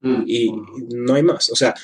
Mm. 0.00 0.22
Y 0.26 0.52
no 0.94 1.14
hay 1.14 1.22
más. 1.22 1.50
O 1.50 1.56
sea, 1.56 1.74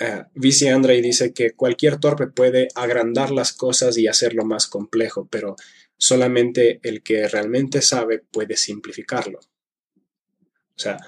uh, 0.00 0.24
Vici 0.34 0.66
dice 1.02 1.32
que 1.32 1.52
cualquier 1.52 1.98
torpe 1.98 2.26
puede 2.26 2.68
agrandar 2.74 3.30
las 3.30 3.52
cosas 3.52 3.96
y 3.98 4.08
hacerlo 4.08 4.44
más 4.44 4.66
complejo, 4.66 5.28
pero 5.30 5.56
solamente 5.96 6.80
el 6.82 7.02
que 7.02 7.28
realmente 7.28 7.80
sabe 7.80 8.18
puede 8.18 8.56
simplificarlo. 8.56 9.38
O 9.38 10.78
sea, 10.78 10.98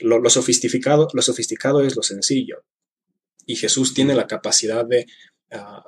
lo, 0.00 0.28
sofisticado, 0.30 1.08
lo 1.12 1.22
sofisticado 1.22 1.82
es 1.82 1.96
lo 1.96 2.02
sencillo. 2.02 2.64
Y 3.46 3.56
Jesús 3.56 3.94
tiene 3.94 4.14
la 4.14 4.26
capacidad 4.28 4.86
de 4.86 5.06
ah, 5.50 5.84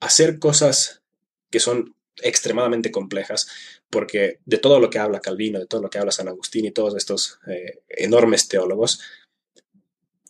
hacer 0.00 0.38
cosas 0.38 1.02
que 1.50 1.58
son 1.58 1.95
extremadamente 2.22 2.90
complejas, 2.90 3.48
porque 3.90 4.40
de 4.44 4.58
todo 4.58 4.80
lo 4.80 4.90
que 4.90 4.98
habla 4.98 5.20
Calvino, 5.20 5.58
de 5.58 5.66
todo 5.66 5.82
lo 5.82 5.90
que 5.90 5.98
habla 5.98 6.12
San 6.12 6.28
Agustín 6.28 6.64
y 6.64 6.70
todos 6.70 6.96
estos 6.96 7.38
eh, 7.46 7.82
enormes 7.88 8.48
teólogos, 8.48 9.00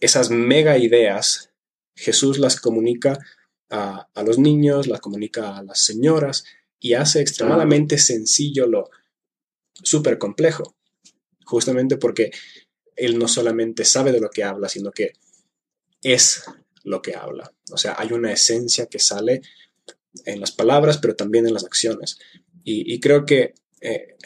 esas 0.01 0.30
mega 0.30 0.78
ideas, 0.78 1.51
Jesús 1.95 2.39
las 2.39 2.61
comunica 2.61 3.18
a, 3.70 4.09
a 4.14 4.22
los 4.22 4.39
niños, 4.39 4.87
las 4.87 5.01
comunica 5.01 5.57
a 5.57 5.62
las 5.62 5.84
señoras, 5.84 6.45
y 6.78 6.95
hace 6.95 7.20
extremadamente 7.20 7.99
sencillo 7.99 8.66
lo 8.66 8.91
súper 9.72 10.18
complejo, 10.18 10.76
justamente 11.45 11.97
porque 11.97 12.30
él 12.97 13.18
no 13.18 13.28
solamente 13.28 13.84
sabe 13.84 14.12
de 14.12 14.20
lo 14.20 14.30
que 14.30 14.45
habla, 14.45 14.68
sino 14.68 14.91
que 14.91 15.12
es 16.03 16.45
lo 16.84 17.03
que 17.03 17.14
habla. 17.14 17.53
O 17.72 17.76
sea, 17.76 17.97
hay 17.99 18.12
una 18.12 18.32
esencia 18.32 18.87
que 18.87 18.99
sale 18.99 19.43
en 20.24 20.40
las 20.40 20.52
palabras, 20.52 20.98
pero 20.98 21.14
también 21.14 21.46
en 21.46 21.54
las 21.54 21.64
acciones. 21.64 22.18
Y, 22.64 22.98
creo 22.98 23.24
que 23.24 23.54
eh, 23.80 24.16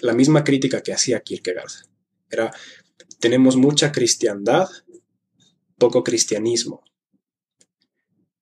la 0.00 0.14
misma 0.14 0.42
crítica 0.42 0.82
que 0.82 0.94
hacía 0.94 1.20
Kierkegaard 1.20 1.70
era, 2.30 2.50
tenemos 3.20 3.56
mucha 3.56 3.92
cristiandad, 3.92 4.68
poco 5.76 6.02
cristianismo. 6.02 6.82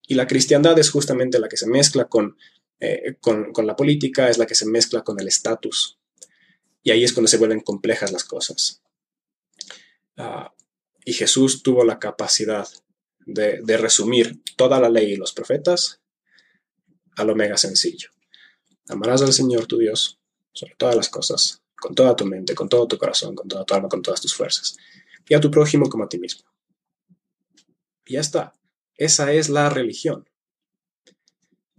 Y 0.06 0.14
la 0.14 0.28
cristiandad 0.28 0.78
es 0.78 0.90
justamente 0.90 1.40
la 1.40 1.48
que 1.48 1.56
se 1.56 1.66
mezcla 1.66 2.04
con 2.04 2.36
eh, 2.80 3.16
con, 3.20 3.52
la 3.66 3.76
política, 3.76 4.30
es 4.30 4.38
la 4.38 4.46
que 4.46 4.54
se 4.54 4.64
mezcla 4.64 5.04
con 5.04 5.20
el 5.20 5.28
estatus. 5.28 5.98
Y 6.82 6.90
ahí 6.90 7.04
es 7.04 7.12
cuando 7.12 7.28
se 7.28 7.36
vuelven 7.36 7.61
complejas 7.61 8.11
las 8.11 8.24
cosas. 8.24 8.82
Ah, 10.16 10.54
y 11.04 11.12
Jesús 11.12 11.62
tuvo 11.62 11.84
la 11.84 11.98
capacidad 11.98 12.66
de, 13.26 13.61
resumir 13.76 14.42
toda 14.56 14.80
la 14.80 14.88
ley 14.88 15.12
y 15.12 15.16
los 15.16 15.32
profetas 15.32 15.99
a 17.20 17.24
lo 17.24 17.34
mega 17.34 17.56
sencillo. 17.56 18.10
Amarás 18.88 19.22
al 19.22 19.32
Señor 19.32 19.66
tu 19.66 19.78
Dios 19.78 20.18
sobre 20.52 20.74
todas 20.76 20.96
las 20.96 21.08
cosas, 21.08 21.62
con 21.76 21.94
toda 21.94 22.16
tu 22.16 22.26
mente, 22.26 22.54
con 22.54 22.68
todo 22.68 22.88
tu 22.88 22.98
corazón, 22.98 23.34
con 23.34 23.46
toda 23.46 23.64
tu 23.64 23.74
alma, 23.74 23.88
con 23.88 24.02
todas 24.02 24.20
tus 24.20 24.34
fuerzas, 24.34 24.76
y 25.28 25.34
a 25.34 25.40
tu 25.40 25.50
prójimo 25.50 25.88
como 25.88 26.04
a 26.04 26.08
ti 26.08 26.18
mismo. 26.18 26.48
Y 28.04 28.14
ya 28.14 28.20
está. 28.20 28.54
Esa 28.96 29.32
es 29.32 29.48
la 29.48 29.70
religión. 29.70 30.28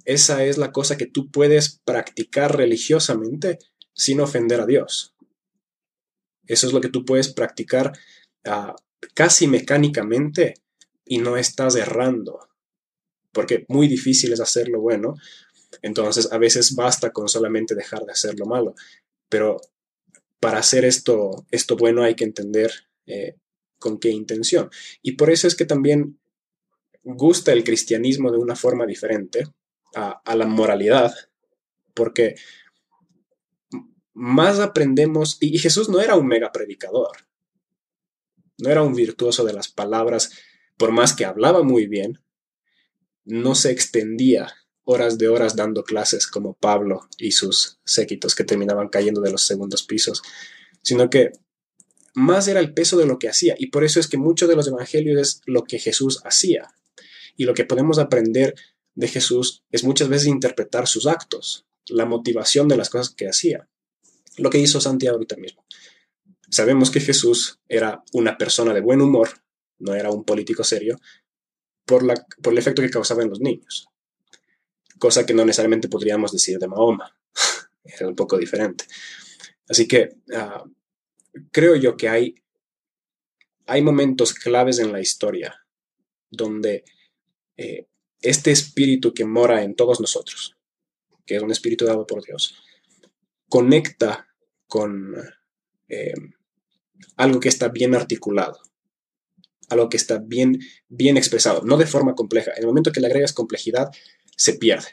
Esa 0.06 0.44
es 0.46 0.58
la 0.58 0.72
cosa 0.72 0.98
que 0.98 1.06
tú 1.06 1.30
puedes 1.30 1.80
practicar 1.84 2.56
religiosamente 2.56 3.60
sin 3.94 4.22
ofender 4.22 4.62
a 4.62 4.66
Dios. 4.66 5.14
Eso 6.48 6.68
es 6.68 6.74
lo 6.74 6.82
que 6.82 6.90
tú 6.90 7.06
puedes 7.06 7.32
practicar 7.32 7.98
uh, 8.46 8.74
casi 9.14 9.48
mecánicamente 9.48 10.56
y 11.06 11.20
no 11.20 11.38
estás 11.38 11.76
errando, 11.76 12.48
porque 13.32 13.66
muy 13.68 13.88
difícil 13.88 14.34
es 14.34 14.40
hacerlo 14.40 14.82
bueno, 14.82 15.16
entonces 15.82 16.32
a 16.32 16.38
veces 16.38 16.76
basta 16.76 17.12
con 17.12 17.30
solamente 17.30 17.76
dejar 17.76 18.06
de 18.06 18.12
hacer 18.12 18.38
lo 18.38 18.46
malo, 18.46 18.76
pero 19.30 19.58
para 20.40 20.60
hacer 20.60 20.86
esto, 20.86 21.46
esto 21.52 21.76
bueno 21.78 22.04
hay 22.04 22.16
que 22.16 22.26
entender 22.26 22.72
eh, 23.06 23.36
con 23.80 24.00
qué 24.00 24.10
intención. 24.10 24.70
Y 25.02 25.14
por 25.14 25.30
eso 25.30 25.48
es 25.48 25.56
que 25.56 25.66
también 25.66 26.20
gusta 27.04 27.52
el 27.54 27.64
cristianismo 27.64 28.32
de 28.32 28.38
una 28.38 28.56
forma 28.56 28.86
diferente 28.86 29.46
a 29.94 30.36
la 30.36 30.46
moralidad, 30.46 31.14
porque 31.94 32.36
más 34.14 34.60
aprendemos, 34.60 35.38
y 35.42 35.58
Jesús 35.58 35.90
no 35.90 36.00
era 36.00 36.16
un 36.16 36.28
mega 36.28 36.52
predicador, 36.52 37.12
no 38.58 38.70
era 38.70 38.84
un 38.84 38.94
virtuoso 38.94 39.44
de 39.44 39.54
las 39.54 39.68
palabras, 39.68 40.32
por 40.78 40.92
más 40.92 41.14
que 41.14 41.26
hablaba 41.26 41.64
muy 41.64 41.88
bien, 41.88 42.20
no 43.26 43.56
se 43.56 43.72
extendía 43.72 44.54
horas 44.84 45.18
de 45.18 45.28
horas 45.28 45.56
dando 45.56 45.84
clases 45.84 46.28
como 46.28 46.54
Pablo 46.54 47.08
y 47.18 47.32
sus 47.32 47.80
séquitos 47.86 48.36
que 48.36 48.44
terminaban 48.44 48.90
cayendo 48.90 49.22
de 49.22 49.32
los 49.32 49.44
segundos 49.44 49.84
pisos, 49.84 50.22
sino 50.82 51.10
que 51.10 51.32
más 52.14 52.48
era 52.48 52.60
el 52.60 52.74
peso 52.74 52.98
de 52.98 53.06
lo 53.06 53.20
que 53.20 53.30
hacía. 53.30 53.56
Y 53.58 53.68
por 53.68 53.84
eso 53.84 54.00
es 54.00 54.08
que 54.08 54.18
mucho 54.18 54.48
de 54.48 54.56
los 54.56 54.68
evangelios 54.68 55.20
es 55.22 55.42
lo 55.46 55.64
que 55.64 55.80
Jesús 55.80 56.22
hacía. 56.26 56.74
Y 57.38 57.46
lo 57.46 57.54
que 57.54 57.66
podemos 57.66 58.00
aprender 58.00 58.56
de 58.96 59.08
Jesús 59.08 59.64
es 59.72 59.84
muchas 59.84 60.10
veces 60.10 60.28
interpretar 60.28 60.88
sus 60.88 61.08
actos, 61.08 61.66
la 61.88 62.06
motivación 62.06 62.68
de 62.68 62.78
las 62.78 62.90
cosas 62.90 63.14
que 63.14 63.30
hacía. 63.30 63.70
Lo 64.38 64.50
que 64.50 64.60
hizo 64.60 64.82
Santiago 64.82 65.16
ahorita 65.16 65.38
mismo. 65.38 65.66
Sabemos 66.50 66.92
que 66.92 67.00
Jesús 67.00 67.60
era 67.70 68.04
una 68.12 68.38
persona 68.38 68.74
de 68.74 68.82
buen 68.82 69.02
humor, 69.02 69.30
no 69.80 69.96
era 69.96 70.12
un 70.12 70.26
político 70.26 70.64
serio, 70.64 71.00
por, 71.86 72.04
la, 72.04 72.14
por 72.42 72.54
el 72.54 72.60
efecto 72.60 72.82
que 72.82 72.90
causaba 72.90 73.24
en 73.24 73.30
los 73.30 73.40
niños. 73.40 73.88
Cosa 75.00 75.26
que 75.26 75.34
no 75.34 75.46
necesariamente 75.46 75.90
podríamos 75.90 76.32
decir 76.32 76.60
de 76.60 76.68
Mahoma. 76.68 77.16
era 77.84 78.08
un 78.08 78.16
poco 78.16 78.38
diferente. 78.38 78.86
Así 79.68 79.88
que 79.88 80.18
uh, 80.28 80.70
creo 81.52 81.76
yo 81.76 81.96
que 81.96 82.10
hay, 82.10 82.36
hay 83.66 83.82
momentos 83.82 84.34
claves 84.34 84.80
en 84.80 84.92
la 84.92 85.00
historia 85.00 85.66
donde 86.30 86.84
eh, 87.58 87.88
este 88.22 88.52
espíritu 88.52 89.14
que 89.14 89.26
mora 89.26 89.64
en 89.64 89.76
todos 89.76 90.00
nosotros, 90.00 90.58
que 91.26 91.36
es 91.36 91.42
un 91.42 91.52
espíritu 91.52 91.86
dado 91.86 92.08
por 92.08 92.24
Dios, 92.24 92.56
conecta 93.50 94.28
con 94.68 95.16
eh, 95.90 96.14
algo 97.18 97.40
que 97.40 97.50
está 97.50 97.68
bien 97.68 97.96
articulado, 97.96 98.60
algo 99.72 99.90
que 99.90 99.98
está 99.98 100.18
bien, 100.18 100.60
bien 100.90 101.18
expresado, 101.18 101.62
no 101.64 101.78
de 101.78 101.86
forma 101.86 102.16
compleja. 102.16 102.52
En 102.52 102.60
el 102.60 102.68
momento 102.68 102.92
que 102.92 103.02
le 103.02 103.08
agregas 103.08 103.34
complejidad, 103.34 103.90
se 104.36 104.54
pierde. 104.54 104.88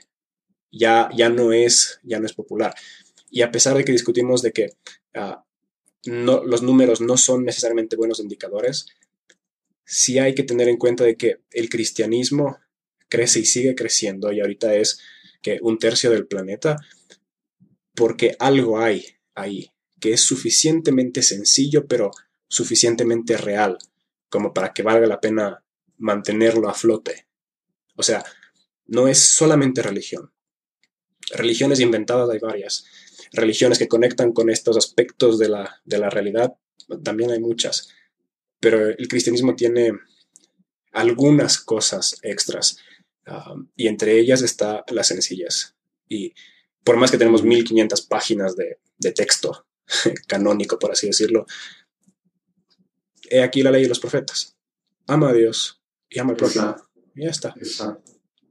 Ya, 0.70 1.08
ya, 1.16 1.28
no, 1.28 1.52
es, 1.52 2.00
ya 2.02 2.20
no 2.20 2.26
es 2.26 2.34
popular. 2.34 2.74
Y 3.30 3.42
a 3.42 3.50
pesar 3.50 3.76
de 3.76 3.84
que 3.84 3.92
discutimos 3.92 4.42
de 4.42 4.52
que 4.52 4.70
no, 6.06 6.44
los 6.44 6.62
números 6.62 7.00
no 7.00 7.16
son 7.16 7.44
necesariamente 7.44 7.96
buenos 7.96 8.20
indicadores, 8.20 8.86
sí 9.84 10.18
hay 10.18 10.34
que 10.34 10.42
tener 10.42 10.68
en 10.68 10.76
cuenta 10.76 11.04
de 11.04 11.16
que 11.16 11.40
el 11.50 11.68
cristianismo 11.68 12.58
crece 13.08 13.40
y 13.40 13.46
sigue 13.46 13.74
creciendo 13.74 14.32
y 14.32 14.40
ahorita 14.40 14.74
es 14.74 15.00
que 15.40 15.58
un 15.62 15.78
tercio 15.78 16.10
del 16.10 16.26
planeta, 16.26 16.76
porque 17.94 18.36
algo 18.38 18.78
hay 18.78 19.04
ahí 19.34 19.70
que 20.00 20.12
es 20.12 20.20
suficientemente 20.20 21.22
sencillo 21.22 21.86
pero 21.86 22.10
suficientemente 22.48 23.36
real 23.36 23.78
como 24.28 24.52
para 24.52 24.72
que 24.72 24.82
valga 24.82 25.06
la 25.06 25.20
pena 25.20 25.62
mantenerlo 25.96 26.68
a 26.68 26.74
flote. 26.74 27.26
O 27.96 28.02
sea, 28.02 28.24
no 28.86 29.08
es 29.08 29.18
solamente 29.18 29.82
religión. 29.82 30.32
Religiones 31.30 31.80
inventadas 31.80 32.30
hay 32.30 32.38
varias 32.38 32.84
religiones 33.32 33.78
que 33.78 33.88
conectan 33.88 34.32
con 34.32 34.50
estos 34.50 34.76
aspectos 34.76 35.38
de 35.38 35.48
la, 35.48 35.80
de 35.84 35.98
la 35.98 36.10
realidad, 36.10 36.54
también 37.02 37.30
hay 37.30 37.40
muchas, 37.40 37.88
pero 38.60 38.88
el 38.88 39.08
cristianismo 39.08 39.54
tiene 39.54 39.92
algunas 40.92 41.58
cosas 41.58 42.18
extras 42.22 42.78
um, 43.26 43.68
y 43.76 43.88
entre 43.88 44.18
ellas 44.18 44.42
está 44.42 44.84
la 44.88 45.04
sencillez. 45.04 45.74
Y 46.08 46.32
por 46.82 46.96
más 46.96 47.10
que 47.10 47.18
tenemos 47.18 47.42
1500 47.42 48.02
páginas 48.02 48.56
de, 48.56 48.78
de 48.98 49.12
texto 49.12 49.66
canónico, 50.26 50.78
por 50.78 50.92
así 50.92 51.06
decirlo, 51.06 51.46
he 53.30 53.42
aquí 53.42 53.62
la 53.62 53.70
ley 53.70 53.82
de 53.82 53.88
los 53.88 54.00
profetas. 54.00 54.56
Ama 55.06 55.30
a 55.30 55.32
Dios 55.32 55.82
y 56.08 56.18
ama 56.18 56.30
al 56.30 56.36
prójimo. 56.36 56.76
Y 57.14 57.24
ya 57.24 57.30
está. 57.30 57.54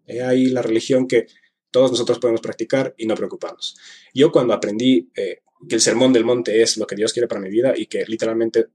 He 0.05 0.21
ahí 0.21 0.45
la 0.47 0.61
religión 0.61 1.07
que 1.07 1.27
todos 1.71 1.91
nosotros 1.91 2.19
podemos 2.19 2.41
practicar 2.41 2.93
y 2.97 3.05
no 3.05 3.15
preocuparnos. 3.15 3.77
Yo 4.13 4.31
cuando 4.31 4.53
aprendí 4.53 5.11
eh, 5.15 5.41
que 5.67 5.75
el 5.75 5.81
sermón 5.81 6.13
del 6.13 6.25
monte 6.25 6.61
es 6.61 6.77
lo 6.77 6.87
que 6.87 6.95
Dios 6.95 7.13
quiere 7.13 7.27
para 7.27 7.41
mi 7.41 7.49
vida 7.49 7.73
y 7.75 7.87
que 7.87 8.05
literalmente 8.05 8.67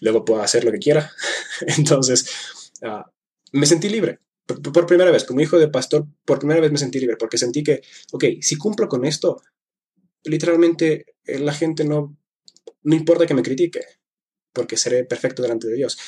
luego 0.00 0.24
puedo 0.24 0.42
hacer 0.42 0.64
lo 0.64 0.72
que 0.72 0.78
quiera, 0.78 1.10
entonces 1.78 2.26
uh, 2.82 3.02
me 3.52 3.66
sentí 3.66 3.88
libre. 3.88 4.20
Por, 4.46 4.60
por, 4.60 4.86
primera 4.86 5.10
vez, 5.10 5.24
como 5.24 5.40
hijo 5.40 5.58
de 5.58 5.68
pastor, 5.68 6.06
por 6.24 6.38
primera 6.38 6.60
vez 6.60 6.70
me 6.70 6.78
sentí 6.78 7.00
libre 7.00 7.16
porque 7.16 7.38
sentí 7.38 7.62
que, 7.62 7.82
ok, 8.12 8.24
si 8.42 8.56
cumplo 8.56 8.88
con 8.88 9.06
esto, 9.06 9.40
literalmente 10.24 11.16
eh, 11.24 11.38
la 11.38 11.54
gente 11.54 11.84
no, 11.84 12.16
no 12.82 12.94
importa 12.94 13.26
que 13.26 13.34
me 13.34 13.42
critique, 13.42 13.80
porque 14.54 14.78
seré 14.78 15.04
perfecto 15.04 15.42
delante 15.42 15.66
de 15.66 15.74
Dios. 15.74 15.98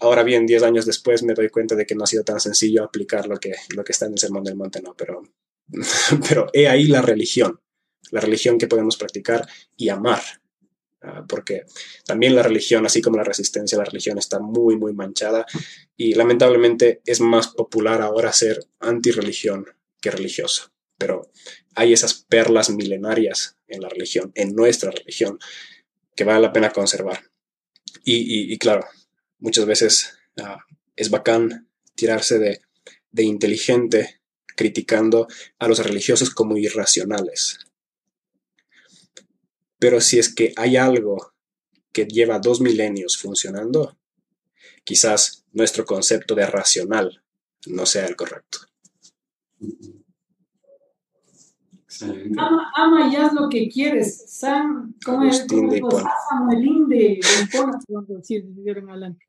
Ahora 0.00 0.24
bien, 0.24 0.46
10 0.46 0.64
años 0.64 0.86
después 0.86 1.22
me 1.22 1.34
doy 1.34 1.50
cuenta 1.50 1.76
de 1.76 1.86
que 1.86 1.94
no 1.94 2.02
ha 2.02 2.08
sido 2.08 2.24
tan 2.24 2.40
sencillo 2.40 2.82
aplicar 2.82 3.28
lo 3.28 3.38
que, 3.38 3.52
lo 3.76 3.84
que 3.84 3.92
está 3.92 4.06
en 4.06 4.12
el 4.12 4.18
Sermón 4.18 4.42
del 4.42 4.56
Monte, 4.56 4.82
no, 4.82 4.94
pero 4.96 5.22
Pero 6.28 6.48
he 6.52 6.68
ahí 6.68 6.84
la 6.84 7.02
religión, 7.02 7.60
la 8.10 8.20
religión 8.20 8.58
que 8.58 8.66
podemos 8.66 8.96
practicar 8.96 9.46
y 9.76 9.88
amar. 9.88 10.20
Ah, 11.02 11.24
porque 11.26 11.64
también 12.04 12.34
la 12.34 12.42
religión, 12.42 12.84
así 12.84 13.00
como 13.00 13.16
la 13.16 13.24
resistencia, 13.24 13.78
la 13.78 13.84
religión 13.84 14.18
está 14.18 14.38
muy, 14.38 14.76
muy 14.76 14.92
manchada 14.92 15.46
y 15.96 16.14
lamentablemente 16.14 17.00
es 17.06 17.20
más 17.20 17.48
popular 17.48 18.02
ahora 18.02 18.32
ser 18.32 18.66
antirreligión 18.80 19.66
que 20.00 20.10
religioso. 20.10 20.72
Pero 20.98 21.30
hay 21.74 21.94
esas 21.94 22.12
perlas 22.12 22.68
milenarias 22.68 23.56
en 23.66 23.80
la 23.80 23.88
religión, 23.88 24.32
en 24.34 24.54
nuestra 24.54 24.90
religión, 24.90 25.38
que 26.14 26.24
vale 26.24 26.40
la 26.40 26.52
pena 26.52 26.70
conservar. 26.70 27.29
Y, 28.04 28.56
claro, 28.58 28.86
muchas 29.38 29.66
veces 29.66 30.18
uh, 30.36 30.58
es 30.96 31.10
bacán 31.10 31.68
tirarse 31.94 32.38
de, 32.38 32.60
de 33.10 33.22
inteligente 33.22 34.20
criticando 34.56 35.26
a 35.58 35.68
los 35.68 35.78
religiosos 35.78 36.30
como 36.30 36.56
irracionales. 36.56 37.58
Pero 39.78 40.00
si 40.00 40.18
es 40.18 40.34
que 40.34 40.52
hay 40.56 40.76
algo 40.76 41.32
que 41.92 42.06
lleva 42.06 42.38
dos 42.38 42.60
milenios 42.60 43.16
funcionando, 43.16 43.98
quizás 44.84 45.44
nuestro 45.52 45.84
concepto 45.84 46.34
de 46.34 46.46
racional 46.46 47.22
no 47.66 47.86
sea 47.86 48.06
el 48.06 48.16
correcto. 48.16 48.58
Ama, 52.02 52.72
ama, 52.76 53.08
y 53.08 53.16
haz 53.16 53.32
lo 53.32 53.48
que 53.48 53.68
quieres. 53.68 54.24
San, 54.30 54.94
¿cómo 55.04 55.24
es? 55.24 55.46
Samuelín 56.28 56.88
de, 56.88 57.20
de 57.20 58.70
adelante. 58.70 59.26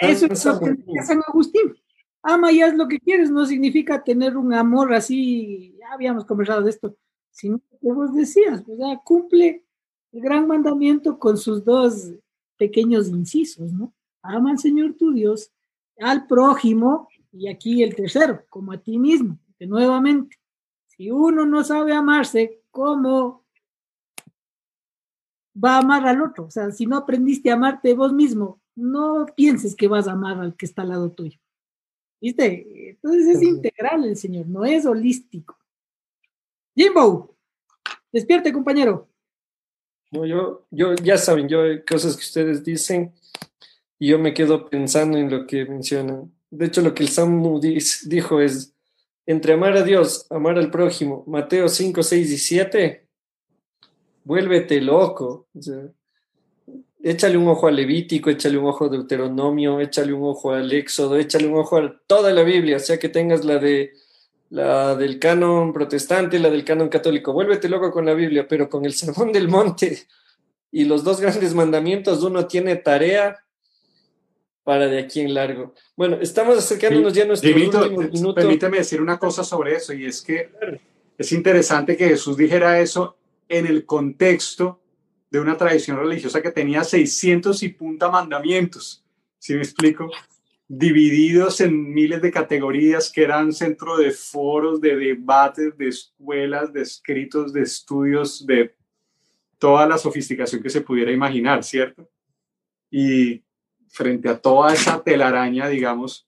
Eso 0.00 0.26
es 0.26 0.44
lo 0.44 0.60
que 0.60 1.02
San 1.02 1.20
Agustín 1.26 1.74
ama 2.22 2.52
y 2.52 2.60
haz 2.60 2.74
lo 2.74 2.88
que 2.88 2.98
quieres, 2.98 3.30
no 3.30 3.46
significa 3.46 4.02
tener 4.02 4.36
un 4.36 4.52
amor 4.52 4.92
así, 4.92 5.74
ya 5.78 5.92
habíamos 5.92 6.24
conversado 6.24 6.62
de 6.62 6.70
esto, 6.70 6.96
sino 7.30 7.60
que 7.80 7.92
vos 7.92 8.14
decías, 8.14 8.62
o 8.68 8.76
sea, 8.76 9.00
cumple 9.04 9.64
el 10.12 10.20
gran 10.20 10.46
mandamiento 10.46 11.18
con 11.18 11.36
sus 11.36 11.64
dos 11.64 12.12
pequeños 12.56 13.08
incisos, 13.08 13.72
¿no? 13.72 13.94
Ama 14.22 14.50
al 14.50 14.58
Señor 14.58 14.94
tu 14.94 15.12
Dios, 15.12 15.50
al 15.98 16.26
prójimo, 16.26 17.08
y 17.32 17.48
aquí 17.48 17.82
el 17.82 17.94
tercero, 17.94 18.42
como 18.48 18.72
a 18.72 18.78
ti 18.78 18.98
mismo, 18.98 19.38
que 19.58 19.66
nuevamente, 19.66 20.36
si 20.86 21.10
uno 21.10 21.44
no 21.44 21.64
sabe 21.64 21.92
amarse, 21.92 22.62
¿cómo 22.70 23.44
va 25.62 25.76
a 25.76 25.78
amar 25.78 26.06
al 26.06 26.22
otro? 26.22 26.44
O 26.44 26.50
sea, 26.50 26.70
si 26.70 26.86
no 26.86 26.96
aprendiste 26.96 27.50
a 27.50 27.54
amarte 27.54 27.94
vos 27.94 28.12
mismo, 28.12 28.60
no 28.76 29.26
pienses 29.36 29.74
que 29.74 29.88
vas 29.88 30.06
a 30.06 30.12
amar 30.12 30.38
al 30.38 30.56
que 30.56 30.66
está 30.66 30.82
al 30.82 30.90
lado 30.90 31.10
tuyo. 31.10 31.38
¿Viste? 32.20 32.90
Entonces 32.90 33.36
es 33.36 33.42
integral 33.42 34.04
el 34.04 34.16
Señor, 34.16 34.46
no 34.46 34.64
es 34.64 34.86
holístico. 34.86 35.56
Jimbo, 36.74 37.36
despierte, 38.12 38.52
compañero. 38.52 39.08
No, 40.10 40.24
yo, 40.24 40.66
yo, 40.70 40.94
ya 40.94 41.18
saben, 41.18 41.48
yo 41.48 41.62
hay 41.62 41.84
cosas 41.84 42.16
que 42.16 42.22
ustedes 42.22 42.64
dicen 42.64 43.12
y 43.98 44.08
yo 44.08 44.18
me 44.18 44.32
quedo 44.32 44.70
pensando 44.70 45.18
en 45.18 45.30
lo 45.30 45.46
que 45.46 45.64
mencionan. 45.64 46.32
De 46.50 46.66
hecho, 46.66 46.80
lo 46.80 46.94
que 46.94 47.02
el 47.02 47.08
Samu 47.08 47.60
dijo 47.60 48.40
es, 48.40 48.74
entre 49.28 49.52
amar 49.52 49.76
a 49.76 49.82
Dios, 49.82 50.26
amar 50.30 50.56
al 50.56 50.70
prójimo, 50.70 51.22
Mateo 51.26 51.68
5, 51.68 52.02
6 52.02 52.32
y 52.32 52.38
7, 52.38 53.06
vuélvete 54.24 54.80
loco. 54.80 55.48
O 55.54 55.60
sea, 55.60 55.82
échale 57.02 57.36
un 57.36 57.46
ojo 57.48 57.66
al 57.66 57.76
Levítico, 57.76 58.30
échale 58.30 58.56
un 58.56 58.64
ojo 58.64 58.86
a 58.86 58.88
Deuteronomio, 58.88 59.80
échale 59.80 60.14
un 60.14 60.30
ojo 60.30 60.52
al 60.52 60.72
Éxodo, 60.72 61.18
échale 61.18 61.46
un 61.46 61.58
ojo 61.58 61.76
a 61.76 62.00
toda 62.06 62.32
la 62.32 62.42
Biblia, 62.42 62.78
sea 62.78 62.98
que 62.98 63.10
tengas 63.10 63.44
la 63.44 63.58
de 63.58 63.92
la 64.48 64.96
del 64.96 65.18
canon 65.18 65.74
protestante, 65.74 66.38
la 66.38 66.48
del 66.48 66.64
canon 66.64 66.88
católico. 66.88 67.34
Vuélvete 67.34 67.68
loco 67.68 67.90
con 67.90 68.06
la 68.06 68.14
Biblia, 68.14 68.48
pero 68.48 68.70
con 68.70 68.86
el 68.86 68.94
Sermón 68.94 69.30
del 69.30 69.48
Monte 69.48 70.06
y 70.72 70.86
los 70.86 71.04
dos 71.04 71.20
grandes 71.20 71.52
mandamientos, 71.52 72.22
uno 72.22 72.46
tiene 72.46 72.76
tarea 72.76 73.36
para 74.68 74.86
de 74.86 74.98
aquí 74.98 75.20
en 75.20 75.32
largo. 75.32 75.72
Bueno, 75.96 76.18
estamos 76.20 76.58
acercándonos 76.58 77.14
ya 77.14 77.22
a 77.22 77.26
nuestro 77.26 77.50
último 77.54 77.88
minuto. 77.88 78.34
Permíteme 78.34 78.76
decir 78.76 79.00
una 79.00 79.18
cosa 79.18 79.42
sobre 79.42 79.74
eso, 79.74 79.94
y 79.94 80.04
es 80.04 80.20
que 80.20 80.50
es 81.16 81.32
interesante 81.32 81.96
que 81.96 82.06
Jesús 82.06 82.36
dijera 82.36 82.78
eso 82.78 83.16
en 83.48 83.66
el 83.66 83.86
contexto 83.86 84.78
de 85.30 85.40
una 85.40 85.56
tradición 85.56 85.96
religiosa 85.96 86.42
que 86.42 86.50
tenía 86.50 86.84
600 86.84 87.62
y 87.62 87.70
punta 87.70 88.10
mandamientos. 88.10 89.02
¿Sí 89.38 89.54
me 89.54 89.60
explico? 89.60 90.10
Divididos 90.68 91.62
en 91.62 91.94
miles 91.94 92.20
de 92.20 92.30
categorías 92.30 93.10
que 93.10 93.22
eran 93.22 93.54
centro 93.54 93.96
de 93.96 94.10
foros, 94.10 94.82
de 94.82 94.96
debates, 94.96 95.78
de 95.78 95.88
escuelas, 95.88 96.74
de 96.74 96.82
escritos, 96.82 97.54
de 97.54 97.62
estudios, 97.62 98.46
de 98.46 98.74
toda 99.56 99.86
la 99.86 99.96
sofisticación 99.96 100.62
que 100.62 100.68
se 100.68 100.82
pudiera 100.82 101.10
imaginar, 101.10 101.64
¿cierto? 101.64 102.06
Y 102.90 103.47
frente 103.90 104.28
a 104.28 104.38
toda 104.38 104.72
esa 104.72 105.02
telaraña, 105.02 105.68
digamos, 105.68 106.26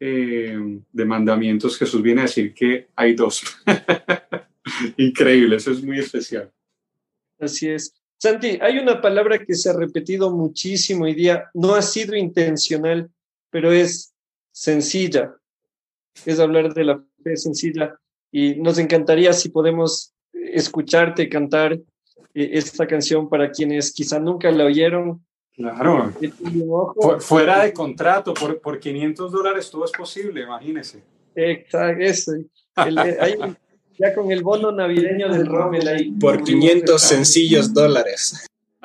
eh, 0.00 0.58
de 0.92 1.04
mandamientos, 1.04 1.78
Jesús 1.78 2.02
viene 2.02 2.22
a 2.22 2.24
decir 2.24 2.52
que 2.52 2.88
hay 2.94 3.14
dos. 3.14 3.42
Increíble, 4.96 5.56
eso 5.56 5.70
es 5.70 5.82
muy 5.82 5.98
especial. 5.98 6.50
Así 7.38 7.68
es. 7.68 7.94
Santi, 8.18 8.58
hay 8.60 8.78
una 8.78 9.00
palabra 9.00 9.38
que 9.38 9.54
se 9.54 9.68
ha 9.70 9.74
repetido 9.74 10.30
muchísimo 10.30 11.04
hoy 11.04 11.14
día, 11.14 11.50
no 11.52 11.74
ha 11.74 11.82
sido 11.82 12.16
intencional, 12.16 13.10
pero 13.50 13.72
es 13.72 14.14
sencilla. 14.50 15.34
Es 16.24 16.38
hablar 16.38 16.72
de 16.72 16.84
la 16.84 17.04
fe 17.22 17.36
sencilla 17.36 17.98
y 18.30 18.54
nos 18.56 18.78
encantaría 18.78 19.32
si 19.32 19.48
podemos 19.48 20.12
escucharte 20.32 21.28
cantar 21.28 21.74
eh, 21.74 21.80
esta 22.34 22.86
canción 22.86 23.28
para 23.28 23.50
quienes 23.50 23.92
quizá 23.92 24.18
nunca 24.18 24.50
la 24.50 24.64
oyeron. 24.64 25.24
Claro. 25.56 26.12
Fuera 27.20 27.62
de 27.62 27.72
contrato, 27.72 28.34
por, 28.34 28.60
por 28.60 28.80
500 28.80 29.30
dólares 29.30 29.70
todo 29.70 29.84
es 29.84 29.92
posible, 29.92 30.42
imagínese. 30.42 31.02
Exacto, 31.36 32.02
eso. 32.02 32.32
hay, 32.74 33.36
ya 33.98 34.14
con 34.14 34.32
el 34.32 34.42
bono 34.42 34.72
navideño 34.72 35.32
del 35.32 35.46
Rommel 35.46 35.86
ahí. 35.86 36.10
Por 36.12 36.42
500 36.42 37.00
sencillos 37.00 37.72
dólares. 37.72 38.46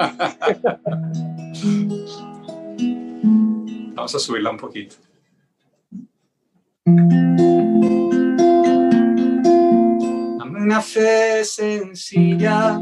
Vamos 3.96 4.16
a 4.16 4.20
subirla 4.20 4.52
un 4.52 4.58
poquito. 4.58 4.96
Dame 10.38 10.62
una 10.62 10.82
fe 10.82 11.44
sencilla, 11.44 12.80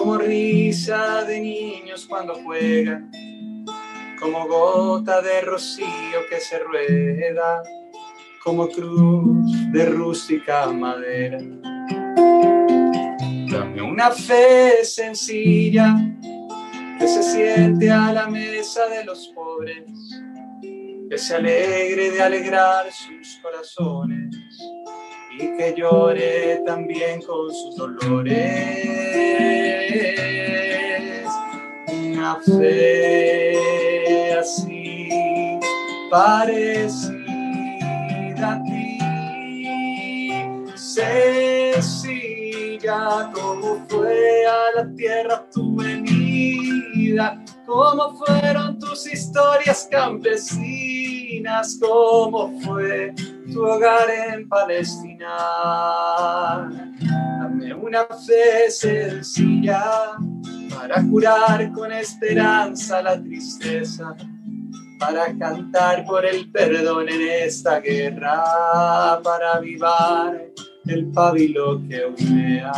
como 0.00 0.16
risa 0.16 1.24
de 1.24 1.40
niños 1.40 2.06
cuando 2.08 2.34
juegan, 2.36 3.10
como 4.18 4.48
gota 4.48 5.20
de 5.20 5.42
rocío 5.42 6.26
que 6.30 6.40
se 6.40 6.58
rueda 6.58 7.62
como 8.42 8.66
cruz 8.70 9.70
de 9.70 9.84
rústica 9.84 10.68
madera. 10.68 11.36
Dame 13.52 13.82
una 13.82 14.10
fe 14.10 14.86
sencilla 14.86 15.94
que 16.98 17.06
se 17.06 17.22
siente 17.22 17.90
a 17.90 18.10
la 18.10 18.26
mesa 18.26 18.86
de 18.86 19.04
los 19.04 19.28
pobres, 19.34 19.84
que 21.10 21.18
se 21.18 21.36
alegre 21.36 22.10
de 22.10 22.22
alegrar 22.22 22.90
sus 22.90 23.38
corazones 23.42 24.34
y 25.40 25.56
que 25.56 25.74
llore 25.76 26.62
también 26.66 27.22
con 27.22 27.50
sus 27.54 27.76
dolores. 27.76 28.36
Una 31.88 32.38
así 34.38 35.08
parece 36.10 37.14
a 38.42 38.62
ti. 38.64 38.98
Sencilla 40.76 42.20
como 43.32 43.86
fue 43.88 44.46
a 44.46 44.72
la 44.76 44.94
tierra 44.94 45.46
tu 45.52 45.76
venida, 45.76 47.42
como 47.66 48.14
fueron 48.16 48.78
tus 48.78 49.06
historias 49.12 49.88
campesinas, 49.90 51.78
como 51.80 52.60
fue 52.60 53.14
tu 53.52 53.64
hogar 53.64 54.08
en 54.10 54.48
Palestina. 54.48 55.36
Dame 57.40 57.74
una 57.74 58.04
fe 58.06 58.70
sencilla 58.70 60.16
para 60.74 61.02
curar 61.08 61.72
con 61.72 61.92
esperanza 61.92 63.02
la 63.02 63.20
tristeza 63.20 64.16
para 65.00 65.36
cantar 65.38 66.04
por 66.04 66.26
el 66.26 66.50
perdón 66.52 67.08
en 67.08 67.22
esta 67.46 67.80
guerra, 67.80 69.18
para 69.24 69.54
avivar 69.54 70.46
el 70.86 71.06
pabilo 71.10 71.80
que 71.88 72.04
humea. 72.04 72.70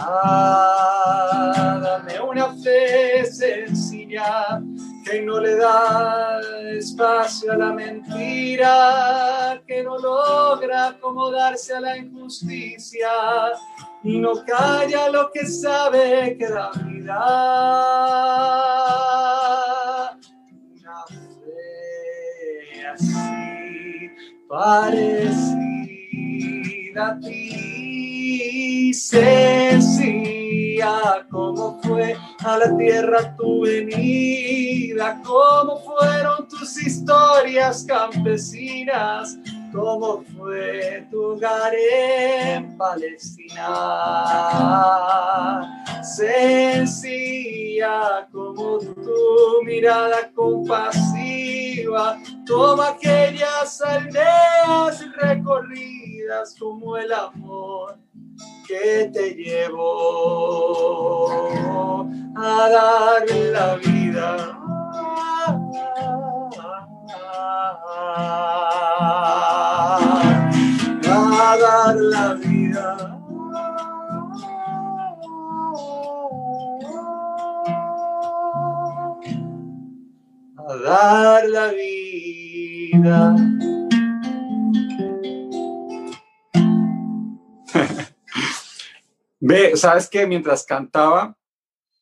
Dame 1.83 2.21
una 2.21 2.55
fe 2.55 3.27
sencilla 3.27 4.63
que 5.05 5.23
no 5.23 5.41
le 5.41 5.57
da 5.57 6.41
espacio 6.77 7.53
a 7.53 7.57
la 7.57 7.73
mentira, 7.73 9.63
que 9.67 9.83
no 9.83 9.99
logra 9.99 10.89
acomodarse 10.89 11.75
a 11.75 11.81
la 11.81 11.97
injusticia 11.97 13.09
y 14.05 14.19
no 14.19 14.45
calla 14.45 15.09
lo 15.11 15.31
que 15.33 15.47
sabe 15.47 16.37
que 16.39 16.49
da 16.49 16.71
vida. 16.73 17.19
Así 22.93 24.11
parecida 24.49 25.63
a 27.09 27.19
ti, 27.21 28.93
sencilla 28.93 30.42
como 31.31 31.81
fue 31.83 32.17
a 32.45 32.59
la 32.59 32.77
tierra 32.77 33.37
tu 33.37 33.63
venida, 33.63 35.21
como 35.25 35.79
fueron 35.81 36.49
tus 36.49 36.77
historias 36.83 37.85
campesinas 37.85 39.39
cómo 39.73 40.23
fue 40.37 41.07
tu 41.11 41.33
hogar 41.33 41.73
en 41.75 42.77
Palestina. 42.77 43.65
Sencilla 46.03 47.59
como 48.31 48.79
tu 48.79 49.63
mirada 49.65 50.31
compasiva, 50.35 52.19
como 52.47 52.83
aquellas 52.83 53.81
aldeas 53.81 55.03
recorridas, 55.17 56.55
como 56.59 56.97
el 56.97 57.13
amor 57.13 57.99
que 58.67 59.11
te 59.13 59.35
llevó 59.35 59.79
a 62.37 62.69
dar 62.69 63.31
la 63.31 63.77
vida 63.77 64.53
a 71.53 71.57
dar 71.57 71.97
la 71.97 72.35
vida. 72.35 72.87
A 80.57 80.77
dar 80.85 81.49
la 81.49 81.67
vida. 81.73 83.19
Ve, 89.45 89.77
sabes 89.77 90.09
que 90.09 90.25
mientras 90.25 90.65
cantaba, 90.65 91.37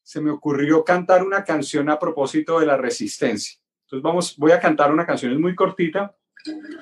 se 0.02 0.20
me 0.20 0.30
ocurrió 0.30 0.84
cantar 0.84 1.24
una 1.24 1.42
canción 1.42 1.88
a 1.88 1.98
propósito 1.98 2.60
de 2.60 2.66
la 2.66 2.76
resistencia. 2.76 3.58
Entonces 3.86 4.02
vamos, 4.02 4.36
voy 4.36 4.52
a 4.52 4.60
cantar 4.60 4.92
una 4.92 5.06
canción, 5.06 5.32
es 5.32 5.38
muy 5.38 5.54
cortita, 5.54 6.14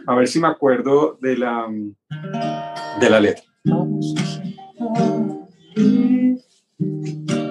a 0.05 0.15
ver 0.17 0.27
si 0.27 0.41
me 0.41 0.49
acuerdo 0.49 1.17
de 1.23 1.37
la, 1.39 1.69
de 3.01 3.09
la 3.11 3.21
letra. 3.21 3.45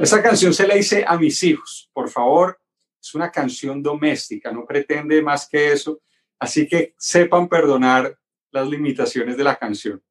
Esa 0.01 0.21
canción 0.21 0.53
se 0.53 0.67
la 0.67 0.75
hice 0.75 1.05
a 1.07 1.17
mis 1.17 1.41
hijos, 1.45 1.89
por 1.93 2.09
favor, 2.09 2.59
es 3.01 3.15
una 3.15 3.31
canción 3.31 3.81
doméstica, 3.81 4.51
no 4.51 4.65
pretende 4.65 5.21
más 5.21 5.47
que 5.47 5.71
eso, 5.71 6.01
así 6.39 6.67
que 6.67 6.93
sepan 6.97 7.47
perdonar 7.47 8.17
las 8.51 8.67
limitaciones 8.67 9.37
de 9.37 9.43
la 9.45 9.55
canción. 9.55 10.03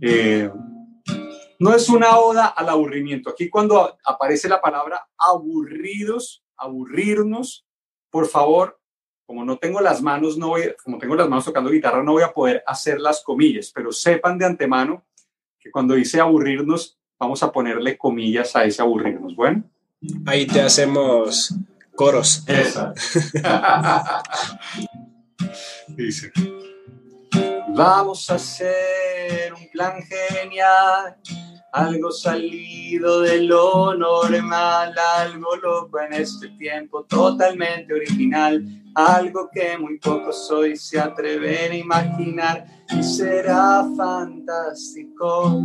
Eh, 0.00 0.50
No 1.58 1.74
es 1.74 1.88
una 1.88 2.18
oda 2.18 2.46
al 2.46 2.68
aburrimiento. 2.68 3.30
Aquí 3.30 3.48
cuando 3.48 3.96
aparece 4.04 4.48
la 4.48 4.60
palabra 4.60 5.08
aburridos, 5.16 6.44
aburrirnos, 6.56 7.66
por 8.10 8.26
favor, 8.26 8.78
como 9.26 9.44
no 9.44 9.58
tengo 9.58 9.80
las 9.80 10.02
manos, 10.02 10.38
no 10.38 10.48
voy, 10.48 10.74
como 10.84 10.98
tengo 10.98 11.16
las 11.16 11.28
manos 11.28 11.44
tocando 11.44 11.70
guitarra, 11.70 12.02
no 12.02 12.12
voy 12.12 12.22
a 12.22 12.32
poder 12.32 12.62
hacer 12.66 13.00
las 13.00 13.22
comillas, 13.24 13.72
pero 13.74 13.90
sepan 13.90 14.38
de 14.38 14.46
antemano 14.46 15.04
que 15.58 15.70
cuando 15.70 15.94
dice 15.94 16.20
aburrirnos, 16.20 16.98
vamos 17.18 17.42
a 17.42 17.50
ponerle 17.50 17.98
comillas 17.98 18.54
a 18.54 18.64
ese 18.64 18.82
aburrirnos. 18.82 19.34
Bueno. 19.34 19.64
Ahí 20.26 20.46
te 20.46 20.60
hacemos 20.60 21.54
coros. 21.94 22.44
Dice, 25.88 26.30
vamos 27.76 28.30
a 28.30 28.36
hacer 28.36 29.52
un 29.52 29.68
plan 29.70 30.02
genial, 30.02 31.14
algo 31.72 32.10
salido 32.10 33.20
de 33.20 33.42
lo 33.42 33.94
normal, 33.94 34.94
algo 35.18 35.56
loco 35.56 36.00
en 36.00 36.14
este 36.14 36.48
tiempo, 36.56 37.04
totalmente 37.04 37.92
original, 37.92 38.64
algo 38.94 39.50
que 39.52 39.76
muy 39.76 39.98
pocos 39.98 40.50
hoy 40.50 40.74
se 40.74 40.98
atreven 40.98 41.72
a 41.72 41.76
imaginar 41.76 42.66
y 42.88 43.02
será 43.02 43.84
fantástico. 43.94 45.60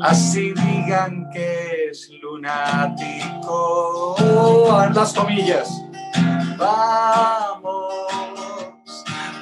Así 0.00 0.52
digan 0.52 1.28
que 1.32 1.88
es 1.90 2.08
lunático. 2.22 4.14
A 4.70 4.90
las 4.90 5.12
comillas. 5.12 5.68
Vamos 6.56 8.03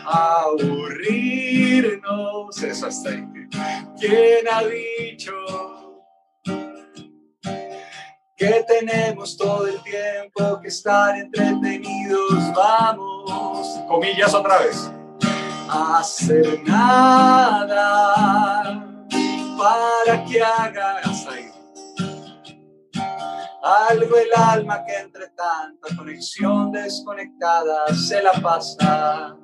aburrirnos. 0.04 2.62
Eso 2.62 2.86
hasta 2.86 3.10
ahí. 3.10 3.26
¿Quién 3.98 4.46
ha 4.50 4.62
dicho 4.64 5.32
que 8.36 8.64
tenemos 8.66 9.36
todo 9.36 9.66
el 9.66 9.82
tiempo 9.82 10.58
que 10.60 10.68
estar 10.68 11.14
entretenidos? 11.16 12.52
Vamos. 12.54 13.68
Comillas 13.88 14.32
otra 14.34 14.58
vez. 14.58 14.90
Hacer 15.68 16.62
nada 16.64 18.04
para 19.56 20.24
que 20.24 20.42
hagas 20.42 21.26
ahí. 21.28 21.52
Algo 23.62 24.16
el 24.16 24.34
alma 24.34 24.84
que 24.84 24.96
entre 24.96 25.28
tanta 25.28 25.96
conexión 25.96 26.72
desconectada 26.72 27.94
se 27.94 28.20
la 28.20 28.32
pasa. 28.32 29.36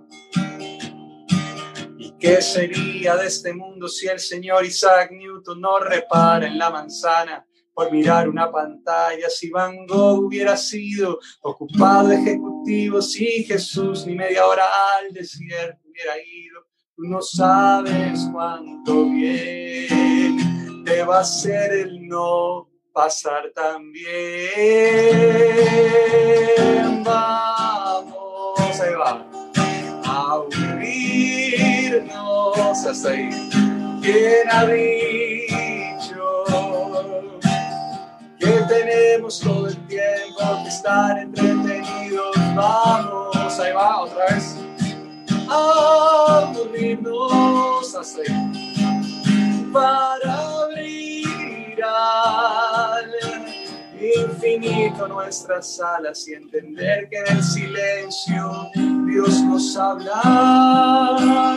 ¿Y 2.19 2.27
qué 2.27 2.43
sería 2.43 3.17
de 3.17 3.29
este 3.29 3.53
mundo 3.53 3.87
si 3.87 4.09
el 4.09 4.19
señor 4.19 4.65
Isaac 4.65 5.13
Newton 5.13 5.61
no 5.61 5.79
repara 5.79 6.49
en 6.49 6.59
la 6.59 6.69
manzana 6.69 7.47
por 7.73 7.93
mirar 7.93 8.29
una 8.29 8.51
pantalla? 8.51 9.31
Si 9.31 9.51
Van 9.51 9.87
Gogh 9.87 10.25
hubiera 10.25 10.57
sido 10.57 11.21
ocupado 11.43 12.11
ejecutivo, 12.11 13.01
si 13.01 13.45
Jesús 13.45 14.05
ni 14.05 14.17
media 14.17 14.47
hora 14.47 14.65
al 14.99 15.13
desierto 15.13 15.89
hubiera 15.89 16.17
ido 16.19 16.69
Tú 16.99 17.05
no 17.05 17.23
sabes 17.23 18.29
cuánto 18.33 19.05
bien 19.05 20.85
te 20.85 21.05
va 21.05 21.19
a 21.19 21.21
hacer 21.21 21.71
el 21.73 22.09
no 22.09 22.69
pasar 22.93 23.53
tan 23.55 23.93
bien. 23.93 24.09
Vamos, 27.05 28.81
ahí 28.81 28.95
va. 28.95 29.28
Hasta 32.87 33.11
ahí. 33.11 33.29
¿Quién 34.03 34.51
ha 34.51 34.65
dicho 34.67 36.45
que 38.39 38.53
tenemos 38.69 39.41
todo 39.41 39.69
el 39.69 39.77
tiempo 39.87 40.63
que 40.63 40.69
estar 40.69 41.19
entretenidos? 41.19 42.37
Vamos, 42.55 43.59
ahí 43.61 43.73
va, 43.73 44.03
otra 44.03 44.25
vez 44.27 44.57
aburrirnos 46.31 47.95
así 47.95 48.23
para 49.73 50.59
al 51.83 52.98
infinito 54.17 55.07
nuestras 55.09 55.81
alas 55.81 56.27
y 56.29 56.35
entender 56.35 57.09
que 57.09 57.19
en 57.19 57.37
el 57.37 57.43
silencio 57.43 58.71
Dios 59.07 59.43
nos 59.43 59.77
habla. 59.77 60.23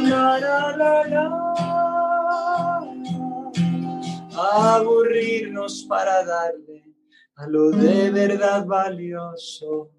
La, 0.03 0.39
la, 0.39 1.07
la, 1.07 1.51
aburrirnos 4.53 5.85
para 5.87 6.23
darle 6.23 6.83
a 7.35 7.47
lo 7.47 7.71
de 7.71 8.11
verdad 8.11 8.65
valioso 8.65 9.91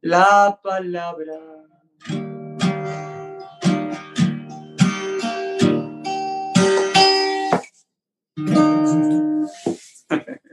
la 0.00 0.58
palabra. 0.62 1.38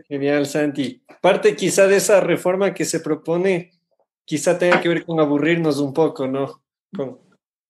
Genial, 0.07 0.45
Santi. 0.45 1.04
Parte 1.25 1.55
quizá 1.55 1.87
de 1.87 1.95
esa 1.95 2.19
reforma 2.19 2.71
que 2.71 2.85
se 2.85 2.99
propone, 2.99 3.71
quizá 4.25 4.59
tenga 4.59 4.79
que 4.79 4.89
ver 4.89 5.03
con 5.03 5.19
aburrirnos 5.19 5.79
un 5.79 5.91
poco, 5.91 6.27
¿no? 6.27 6.61
Con 6.95 7.17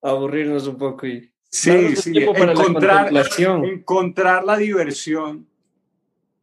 aburrirnos 0.01 0.67
un 0.67 0.77
poco 0.77 1.07
y 1.07 1.31
sí, 1.49 1.95
sí. 1.95 2.17
Encontrar, 2.17 3.13
la 3.13 3.23
encontrar 3.63 4.43
la 4.43 4.57
diversión 4.57 5.47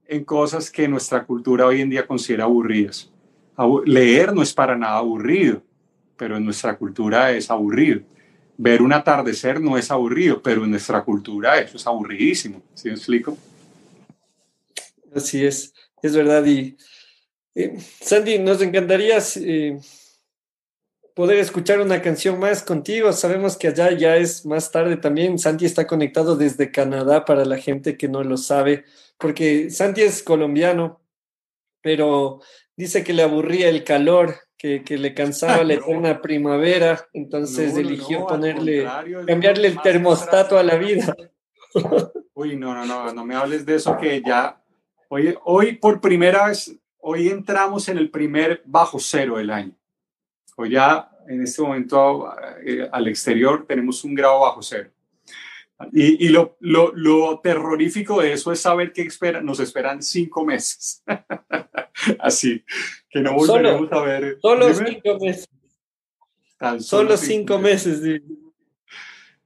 en 0.06 0.24
cosas 0.24 0.70
que 0.70 0.88
nuestra 0.88 1.26
cultura 1.26 1.66
hoy 1.66 1.82
en 1.82 1.90
día 1.90 2.06
considera 2.06 2.44
aburridas. 2.44 3.10
Leer 3.84 4.32
no 4.32 4.42
es 4.42 4.54
para 4.54 4.74
nada 4.74 4.96
aburrido, 4.96 5.62
pero 6.16 6.38
en 6.38 6.46
nuestra 6.46 6.78
cultura 6.78 7.30
es 7.32 7.50
aburrido. 7.50 8.00
Ver 8.56 8.80
un 8.80 8.94
atardecer 8.94 9.60
no 9.60 9.76
es 9.76 9.90
aburrido, 9.90 10.40
pero 10.40 10.64
en 10.64 10.70
nuestra 10.70 11.04
cultura 11.04 11.58
eso 11.58 11.76
es 11.76 11.86
aburridísimo. 11.86 12.62
¿Sí 12.72 12.88
me 12.88 12.94
explico? 12.94 13.36
Así 15.14 15.44
es, 15.44 15.74
es 16.02 16.16
verdad. 16.16 16.42
Y 16.46 16.74
eh, 17.54 17.76
Sandy, 18.00 18.38
nos 18.38 18.62
encantaría 18.62 19.18
eh, 19.36 19.78
poder 21.14 21.38
escuchar 21.38 21.80
una 21.80 22.00
canción 22.00 22.38
más 22.38 22.62
contigo. 22.62 23.12
Sabemos 23.12 23.56
que 23.56 23.68
allá 23.68 23.90
ya 23.92 24.16
es 24.16 24.46
más 24.46 24.70
tarde 24.70 24.96
también. 24.96 25.38
Santi 25.38 25.66
está 25.66 25.86
conectado 25.86 26.36
desde 26.36 26.70
Canadá 26.70 27.24
para 27.24 27.44
la 27.44 27.58
gente 27.58 27.96
que 27.96 28.08
no 28.08 28.22
lo 28.22 28.36
sabe, 28.36 28.84
porque 29.18 29.70
Santi 29.70 30.02
es 30.02 30.22
colombiano, 30.22 31.00
pero 31.82 32.40
dice 32.76 33.04
que 33.04 33.12
le 33.12 33.22
aburría 33.22 33.68
el 33.68 33.84
calor, 33.84 34.36
que, 34.56 34.82
que 34.82 34.96
le 34.96 35.12
cansaba 35.12 35.62
la 35.64 35.74
eterna 35.74 36.22
primavera, 36.22 37.08
entonces 37.12 37.76
eligió 37.76 38.26
ponerle, 38.26 38.86
cambiarle 39.26 39.68
el 39.68 39.82
termostato 39.82 40.58
a 40.58 40.62
la 40.62 40.76
vida. 40.76 41.14
Uy, 42.34 42.56
no, 42.56 42.74
no, 42.74 42.86
no, 42.86 43.12
no 43.12 43.24
me 43.24 43.34
hables 43.34 43.66
de 43.66 43.76
eso 43.76 43.96
que 43.98 44.22
ya 44.24 44.62
Hoy, 45.14 45.36
hoy 45.44 45.72
por 45.76 46.00
primera 46.00 46.46
vez, 46.46 46.74
hoy 47.02 47.28
entramos 47.28 47.88
en 47.88 47.98
el 47.98 48.10
primer 48.10 48.62
bajo 48.64 48.98
cero 48.98 49.36
del 49.36 49.50
año. 49.50 49.72
Hoy 50.56 50.70
ya 50.70 51.10
en 51.28 51.42
este 51.42 51.62
momento 51.62 52.32
eh, 52.64 52.88
al 52.90 53.08
exterior 53.08 53.66
tenemos 53.66 54.04
un 54.04 54.14
grado 54.14 54.40
bajo 54.40 54.62
cero. 54.62 54.90
Y, 55.92 56.26
y 56.26 56.28
lo, 56.28 56.56
lo, 56.60 56.92
lo, 56.94 57.40
terrorífico 57.40 58.22
de 58.22 58.32
eso 58.32 58.52
es 58.52 58.60
saber 58.60 58.92
que 58.92 59.02
espera, 59.02 59.40
nos 59.40 59.58
esperan 59.58 60.00
cinco 60.00 60.44
meses. 60.44 61.02
Así, 62.20 62.64
que 63.10 63.20
no 63.20 63.34
volveremos 63.34 63.90
a 63.90 64.00
ver. 64.02 64.38
Solo 64.40 64.72
cinco 64.72 65.18
meses. 65.18 65.48
solo, 66.78 67.16
cinco, 67.16 67.58
meses. 67.58 68.00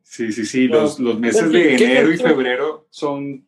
Sí, 0.03 0.31
sí, 0.31 0.45
sí. 0.45 0.69
Los, 0.69 1.01
los 1.01 1.19
meses 1.19 1.51
de 1.51 1.75
enero 1.75 2.13
y 2.13 2.19
febrero 2.19 2.87
son 2.91 3.46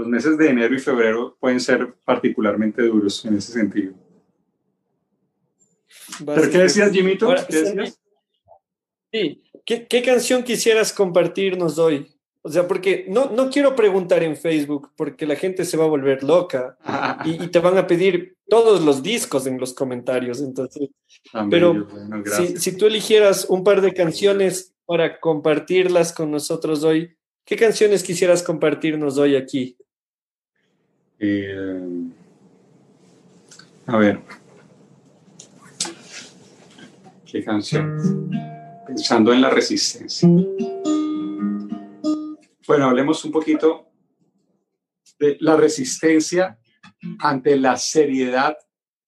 los 0.00 0.08
meses 0.08 0.38
de 0.38 0.48
enero 0.48 0.74
y 0.74 0.78
febrero 0.78 1.36
pueden 1.38 1.60
ser 1.60 1.94
particularmente 2.04 2.82
duros 2.82 3.22
en 3.26 3.36
ese 3.36 3.52
sentido. 3.52 3.92
¿Pero 6.24 6.50
qué 6.50 6.58
decías, 6.58 6.90
Jimito? 6.90 7.34
¿Qué 7.48 7.56
decías? 7.56 8.00
Sí, 9.12 9.42
¿Qué, 9.64 10.02
canción 10.02 10.42
quisieras 10.42 10.92
compartirnos 10.92 11.78
hoy? 11.78 12.10
O 12.42 12.50
sea, 12.50 12.66
porque 12.66 13.04
no, 13.08 13.30
no 13.30 13.50
quiero 13.50 13.76
preguntar 13.76 14.22
en 14.22 14.36
Facebook 14.36 14.92
porque 14.96 15.26
la 15.26 15.36
gente 15.36 15.66
se 15.66 15.76
va 15.76 15.84
a 15.84 15.88
volver 15.88 16.22
loca 16.22 16.78
y, 17.26 17.48
te 17.48 17.58
van 17.58 17.76
a 17.76 17.86
pedir 17.86 18.36
todos 18.48 18.80
los 18.80 19.02
discos 19.02 19.46
en 19.46 19.60
los 19.60 19.74
comentarios. 19.74 20.40
Entonces, 20.40 20.88
pero 21.50 21.86
si, 22.36 22.56
si, 22.56 22.76
tú 22.76 22.86
eligieras 22.86 23.44
un 23.50 23.62
par 23.62 23.82
de 23.82 23.92
canciones 23.92 24.74
para 24.86 25.20
compartirlas 25.20 26.12
con 26.14 26.30
nosotros 26.30 26.82
hoy, 26.84 27.14
¿qué 27.44 27.56
canciones 27.56 28.02
quisieras 28.02 28.42
compartirnos 28.42 29.18
hoy 29.18 29.36
aquí? 29.36 29.76
Eh, 31.22 31.78
a 33.86 33.96
ver. 33.98 34.20
¿Qué 37.30 37.44
canción? 37.44 38.30
Pensando 38.86 39.32
en 39.32 39.42
la 39.42 39.50
resistencia. 39.50 40.28
Bueno, 42.66 42.86
hablemos 42.86 43.24
un 43.24 43.32
poquito 43.32 43.90
de 45.18 45.36
la 45.40 45.56
resistencia 45.56 46.58
ante 47.18 47.56
la 47.56 47.76
seriedad 47.76 48.56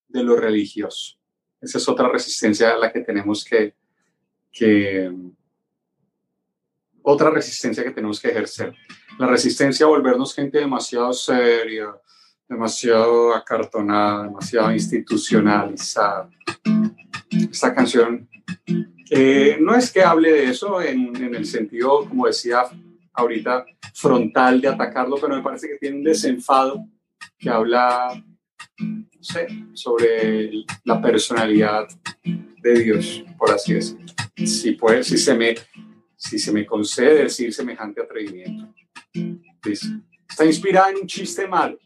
de 0.07 0.23
lo 0.23 0.35
religioso. 0.35 1.17
Esa 1.59 1.79
es 1.79 1.89
otra 1.89 2.09
resistencia 2.09 2.73
a 2.73 2.77
la 2.77 2.93
que 2.93 3.01
tenemos 3.01 3.43
que, 3.43 3.73
que 4.51 5.11
otra 7.03 7.29
resistencia 7.29 7.83
que 7.83 7.91
tenemos 7.91 8.19
que 8.19 8.29
ejercer. 8.29 8.73
La 9.19 9.27
resistencia 9.27 9.85
a 9.85 9.89
volvernos 9.89 10.33
gente 10.33 10.57
demasiado 10.57 11.13
seria, 11.13 11.89
demasiado 12.47 13.35
acartonada, 13.35 14.23
demasiado 14.23 14.71
institucionalizada. 14.71 16.29
Esta 17.29 17.73
canción 17.73 18.27
eh, 19.09 19.57
no 19.59 19.75
es 19.75 19.91
que 19.91 20.01
hable 20.01 20.31
de 20.31 20.45
eso 20.45 20.81
en, 20.81 21.15
en, 21.15 21.35
el 21.35 21.45
sentido, 21.45 22.07
como 22.07 22.25
decía 22.25 22.63
ahorita, 23.13 23.65
frontal 23.93 24.59
de 24.59 24.69
atacarlo, 24.69 25.17
pero 25.21 25.35
me 25.35 25.43
parece 25.43 25.67
que 25.67 25.77
tiene 25.77 25.97
un 25.97 26.03
desenfado 26.03 26.87
que 27.37 27.49
habla, 27.49 28.23
no 28.79 29.05
sé, 29.23 29.47
sobre 29.73 30.51
la 30.83 31.01
personalidad 31.01 31.87
de 32.23 32.79
Dios, 32.79 33.23
por 33.37 33.51
así 33.51 33.73
decirlo. 33.73 34.05
Si, 34.35 34.71
puede, 34.71 35.03
si, 35.03 35.17
se 35.17 35.35
me, 35.35 35.55
si 36.23 36.39
se 36.39 36.53
me 36.53 36.65
concede 36.65 37.23
decir 37.23 37.53
semejante 37.53 38.01
atrevimiento. 38.01 38.73
Dice, 39.61 39.87
está 40.27 40.45
inspirada 40.45 40.91
en 40.91 40.97
un 40.97 41.07
chiste 41.07 41.47
malo. 41.47 41.77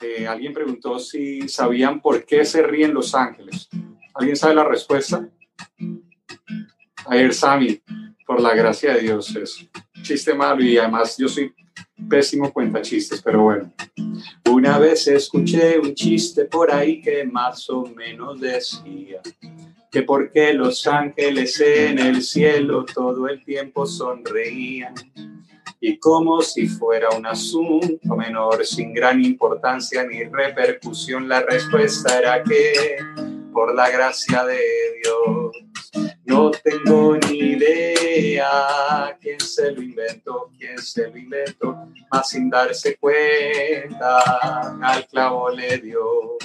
Eh, 0.00 0.26
alguien 0.26 0.52
preguntó 0.52 0.98
si 0.98 1.48
sabían 1.48 2.00
por 2.00 2.24
qué 2.24 2.44
se 2.44 2.62
ríen 2.62 2.94
los 2.94 3.14
ángeles. 3.14 3.68
¿Alguien 4.14 4.36
sabe 4.36 4.54
la 4.54 4.64
respuesta? 4.64 5.28
A 7.04 7.14
ver, 7.14 7.34
Sammy, 7.34 7.82
por 8.24 8.40
la 8.40 8.54
gracia 8.54 8.94
de 8.94 9.02
Dios, 9.02 9.34
es 9.34 9.68
chiste 10.02 10.32
malo 10.34 10.62
y 10.62 10.78
además 10.78 11.16
yo 11.18 11.28
soy 11.28 11.52
pésimo 12.08 12.52
cuenta 12.52 12.82
chistes, 12.82 13.22
pero 13.22 13.42
bueno. 13.42 13.72
Una 14.50 14.78
vez 14.78 15.06
escuché 15.08 15.78
un 15.78 15.94
chiste 15.94 16.44
por 16.44 16.72
ahí 16.72 17.00
que 17.00 17.24
más 17.24 17.68
o 17.70 17.84
menos 17.86 18.40
decía 18.40 19.20
que 19.90 20.02
porque 20.02 20.52
los 20.52 20.86
ángeles 20.86 21.60
en 21.60 21.98
el 21.98 22.22
cielo 22.22 22.84
todo 22.84 23.28
el 23.28 23.44
tiempo 23.44 23.86
sonreían 23.86 24.94
y 25.80 25.98
como 25.98 26.40
si 26.40 26.66
fuera 26.68 27.10
un 27.10 27.26
asunto 27.26 28.16
menor 28.16 28.64
sin 28.64 28.92
gran 28.92 29.22
importancia 29.24 30.04
ni 30.04 30.24
repercusión, 30.24 31.28
la 31.28 31.42
respuesta 31.42 32.18
era 32.18 32.42
que 32.42 32.96
por 33.52 33.74
la 33.74 33.90
gracia 33.90 34.44
de 34.44 34.60
Dios 35.02 35.65
no 36.26 36.50
tengo 36.50 37.16
ni 37.16 37.38
idea 37.38 39.16
quién 39.20 39.40
se 39.40 39.70
lo 39.72 39.80
inventó, 39.80 40.50
quién 40.58 40.78
se 40.78 41.08
lo 41.08 41.16
inventó, 41.16 41.88
más 42.10 42.28
sin 42.28 42.50
darse 42.50 42.96
cuenta 42.96 44.18
al 44.82 45.06
clavo 45.06 45.50
le 45.50 45.78
dio. 45.78 46.36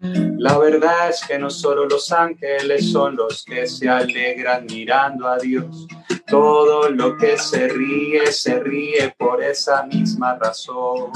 La 0.00 0.56
verdad 0.58 1.10
es 1.10 1.24
que 1.26 1.38
no 1.38 1.50
solo 1.50 1.86
los 1.86 2.12
ángeles 2.12 2.92
son 2.92 3.16
los 3.16 3.44
que 3.44 3.66
se 3.66 3.88
alegran 3.88 4.66
mirando 4.66 5.26
a 5.26 5.38
Dios. 5.38 5.88
Todo 6.26 6.90
lo 6.90 7.16
que 7.16 7.36
se 7.38 7.68
ríe, 7.68 8.30
se 8.30 8.60
ríe 8.60 9.14
por 9.18 9.42
esa 9.42 9.84
misma 9.84 10.36
razón. 10.36 11.10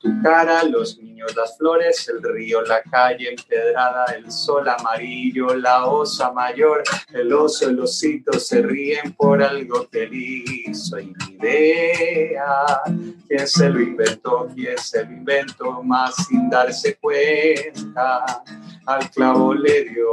Tu 0.00 0.22
cara, 0.22 0.62
los 0.62 0.98
las 1.34 1.56
flores, 1.56 2.08
el 2.08 2.22
río, 2.22 2.62
la 2.62 2.82
calle 2.82 3.30
empedrada, 3.30 4.06
el 4.16 4.30
sol 4.30 4.68
amarillo, 4.68 5.54
la 5.54 5.86
osa 5.86 6.32
mayor, 6.32 6.82
el 7.12 7.32
oso, 7.32 7.68
el 7.68 7.80
osito 7.80 8.38
se 8.38 8.62
ríen 8.62 9.12
por 9.12 9.42
algo 9.42 9.88
que 9.88 10.08
hizo. 10.12 10.98
Y 10.98 11.06
mi 11.06 11.34
idea, 11.34 12.82
quién 13.26 13.46
se 13.46 13.68
lo 13.68 13.80
inventó, 13.80 14.48
quién 14.54 14.78
se 14.78 15.04
lo 15.04 15.12
inventó, 15.12 15.82
más 15.82 16.14
sin 16.26 16.48
darse 16.50 16.96
cuenta, 16.96 18.42
al 18.86 19.10
clavo 19.10 19.54
le 19.54 19.84
dio. 19.84 20.08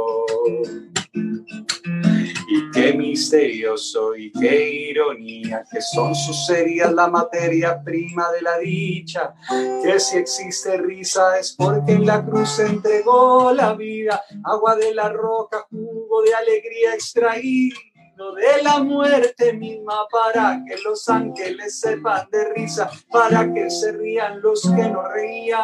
Y 2.48 2.70
qué 2.70 2.94
misterioso 2.94 4.14
y 4.14 4.30
qué 4.32 4.70
ironía, 4.90 5.64
que 5.70 5.80
son 5.80 6.14
sus 6.14 6.48
heridas 6.50 6.92
la 6.92 7.08
materia 7.08 7.82
prima 7.82 8.30
de 8.32 8.42
la 8.42 8.58
dicha, 8.58 9.34
que 9.82 9.98
si 9.98 10.18
existe 10.18 10.76
risa 10.76 11.38
es 11.38 11.52
porque 11.52 11.92
en 11.92 12.06
la 12.06 12.24
cruz 12.24 12.58
entregó 12.60 13.52
la 13.52 13.74
vida, 13.74 14.22
agua 14.44 14.76
de 14.76 14.94
la 14.94 15.08
roca, 15.08 15.66
jugo 15.70 16.22
de 16.22 16.34
alegría 16.34 16.94
extraído 16.94 17.76
de 18.16 18.62
la 18.62 18.82
muerte 18.82 19.52
misma 19.52 20.06
para 20.10 20.62
que 20.66 20.78
los 20.78 21.06
ángeles 21.08 21.80
sepan 21.80 22.26
de 22.30 22.52
risa, 22.54 22.90
para 23.10 23.52
que 23.52 23.68
se 23.68 23.92
rían 23.92 24.40
los 24.40 24.62
que 24.62 24.88
no 24.88 25.06
reían. 25.08 25.60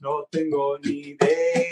No 0.00 0.24
tengo 0.30 0.78
ni 0.78 0.90
idea 0.90 1.69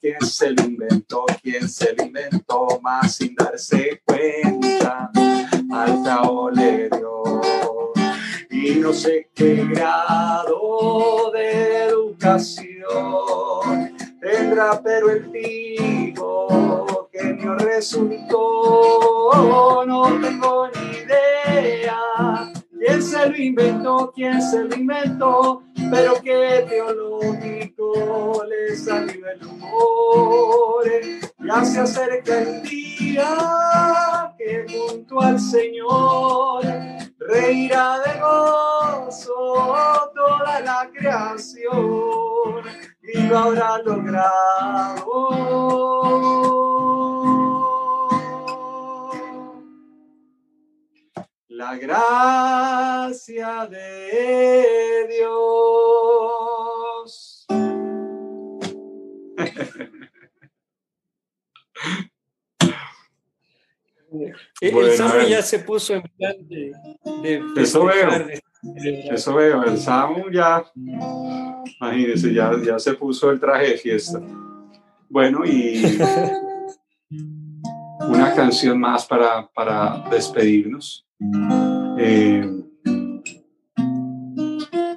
quién 0.00 0.20
se 0.20 0.50
lo 0.50 0.64
inventó, 0.64 1.24
quién 1.42 1.68
se 1.68 1.94
lo 1.94 2.04
inventó, 2.04 2.80
más 2.82 3.16
sin 3.16 3.34
darse 3.34 4.02
cuenta, 4.04 5.10
al 5.70 6.02
cabo 6.02 6.50
le 6.50 6.88
dio. 6.88 7.22
Y 8.50 8.76
no 8.76 8.92
sé 8.92 9.30
qué 9.34 9.64
grado 9.64 11.30
de 11.32 11.84
educación 11.84 12.72
tendrá, 14.20 14.80
pero 14.82 15.10
el 15.10 15.30
tipo 15.32 17.08
genio 17.12 17.54
resultó, 17.56 19.30
no 19.86 20.20
tengo 20.20 20.68
ni 20.68 20.98
idea. 20.98 22.52
Quién 22.78 23.02
se 23.02 23.28
lo 23.30 23.36
inventó, 23.36 24.12
quién 24.14 24.42
se 24.42 24.64
lo 24.64 24.74
inventó, 24.74 25.62
pero 25.92 26.14
qué 26.22 26.64
teológico 26.66 28.42
le 28.48 28.74
salió 28.74 29.28
el 29.28 29.46
humor. 29.46 30.84
Ya 31.38 31.64
se 31.66 31.80
acerca 31.80 32.40
el 32.40 32.62
día 32.62 34.34
que 34.38 34.64
junto 34.72 35.20
al 35.20 35.38
Señor 35.38 36.64
reirá 37.18 37.98
de 38.06 38.20
gozo 38.20 39.74
toda 40.14 40.60
la 40.60 40.90
creación 40.94 42.62
y 43.02 43.18
lo 43.24 43.38
habrá 43.38 43.76
logrado. 43.82 45.12
La 51.52 51.76
gracia 51.76 53.66
de 53.66 55.06
Dios. 55.10 55.86
el 64.60 64.72
bueno, 64.72 65.28
ya 65.28 65.42
se 65.42 65.58
puso 65.60 65.94
en 65.94 66.02
plan 66.02 66.36
de... 66.48 66.72
de 67.22 67.42
eso 67.56 67.84
veo, 67.84 68.08
eso 69.10 69.34
veo, 69.34 69.64
el 69.64 69.78
Samu 69.78 70.30
ya, 70.30 70.64
imagínense, 70.74 72.32
ya, 72.32 72.52
ya 72.64 72.78
se 72.78 72.94
puso 72.94 73.30
el 73.30 73.40
traje 73.40 73.70
de 73.70 73.78
fiesta. 73.78 74.20
Bueno, 75.08 75.44
y 75.44 75.82
una 78.08 78.34
canción 78.34 78.78
más 78.80 79.06
para, 79.06 79.46
para 79.48 80.04
despedirnos. 80.10 81.06
Eh, 81.98 82.44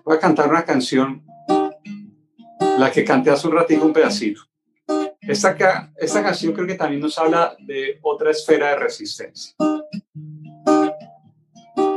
voy 0.04 0.16
a 0.16 0.20
cantar 0.20 0.50
una 0.50 0.66
canción, 0.66 1.24
la 2.80 2.92
que 2.92 3.04
canté 3.04 3.30
hace 3.30 3.48
un 3.48 3.54
ratito 3.54 3.86
un 3.86 3.94
pedacito. 3.94 4.42
Esta, 5.22 5.92
esta 5.96 6.24
canción 6.24 6.54
creo 6.54 6.68
que 6.68 6.76
también 6.76 7.02
nos 7.02 7.18
habla 7.18 7.56
de 7.60 8.00
otra 8.02 8.32
esfera 8.32 8.70
de 8.70 8.76
resistencia. 8.78 9.56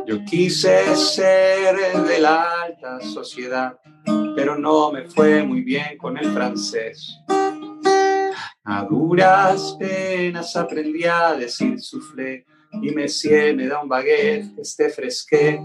Yo 0.07 0.25
quise 0.25 0.97
ser 0.97 1.77
de 2.07 2.19
la 2.19 2.63
alta 2.63 3.01
sociedad, 3.01 3.79
pero 4.35 4.57
no 4.57 4.91
me 4.91 5.07
fue 5.07 5.43
muy 5.43 5.63
bien 5.63 5.99
con 5.99 6.17
el 6.17 6.33
francés. 6.33 7.19
A 8.65 8.85
duras 8.85 9.77
penas 9.79 10.57
aprendí 10.57 11.05
a 11.05 11.35
decir 11.35 11.81
soufflé 11.81 12.47
y 12.73 12.91
Messier 12.91 13.55
me 13.57 13.67
da 13.67 13.81
un 13.81 13.89
baguette 13.89 14.59
esté 14.59 14.91
fresqué. 14.91 15.61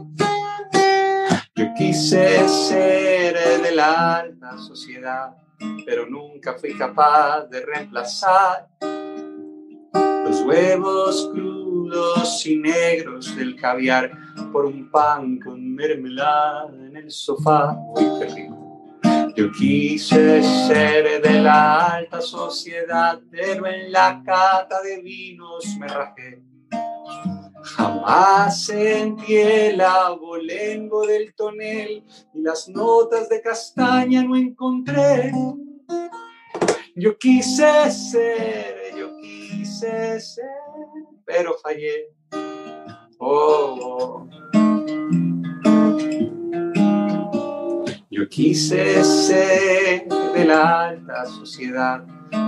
Yo 1.55 1.73
quise 1.77 2.47
ser 2.47 3.61
de 3.61 3.75
la 3.75 4.17
alta 4.17 4.57
sociedad, 4.57 5.35
pero 5.85 6.09
nunca 6.09 6.55
fui 6.55 6.75
capaz 6.75 7.45
de 7.45 7.61
reemplazar 7.61 8.67
los 10.25 10.41
huevos 10.41 11.29
crudos 11.31 12.45
y 12.45 12.57
negros 12.57 13.35
del 13.35 13.55
caviar 13.55 14.11
por 14.51 14.65
un 14.65 14.89
pan 14.89 15.39
con 15.39 15.75
mermelada 15.75 16.73
en 16.73 16.97
el 16.97 17.11
sofá. 17.11 17.77
Uy, 17.95 18.05
qué 18.19 18.33
rico. 18.33 18.63
Yo 19.35 19.51
quise 19.51 20.43
ser 20.43 21.21
de 21.21 21.41
la 21.41 21.95
alta 21.95 22.21
sociedad, 22.21 23.19
pero 23.31 23.65
en 23.67 23.91
la 23.91 24.21
cata 24.23 24.81
de 24.81 25.01
vinos 25.01 25.65
me 25.79 25.87
rajé 25.87 26.52
Jamás 27.63 28.65
sentí 28.65 29.35
el 29.35 29.81
abolengo 29.81 31.05
del 31.05 31.33
tonel 31.33 32.03
y 32.33 32.41
las 32.41 32.67
notas 32.67 33.29
de 33.29 33.41
castaña 33.41 34.23
no 34.23 34.35
encontré. 34.35 35.31
Yo 36.95 37.17
quise 37.17 37.89
ser, 37.89 38.93
yo 38.97 39.17
quise 39.21 40.19
ser, 40.19 40.45
pero 41.25 41.55
fallé. 41.63 42.13
Oh, 43.17 44.27
Yo 48.11 48.29
quise 48.29 49.03
ser 49.03 50.07
de 50.07 50.45
la 50.45 50.89
alta 50.89 51.25
sociedad, 51.25 52.05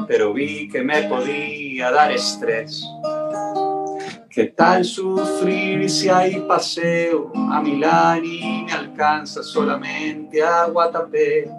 pero 0.07 0.31
vi 0.31 0.69
que 0.69 0.83
me 0.83 1.03
podía 1.03 1.89
dar 1.89 2.11
estrés. 2.11 2.85
¿Qué 4.35 4.47
tal 4.47 4.83
sufrir 4.83 5.89
si 5.89 6.09
hay 6.09 6.41
paseo 6.41 7.31
a 7.33 7.61
Milán 7.61 8.25
y 8.25 8.65
me 8.65 8.73
alcanza 8.73 9.41
solamente 9.41 10.43
a 10.43 10.65
Guatapé? 10.65 11.49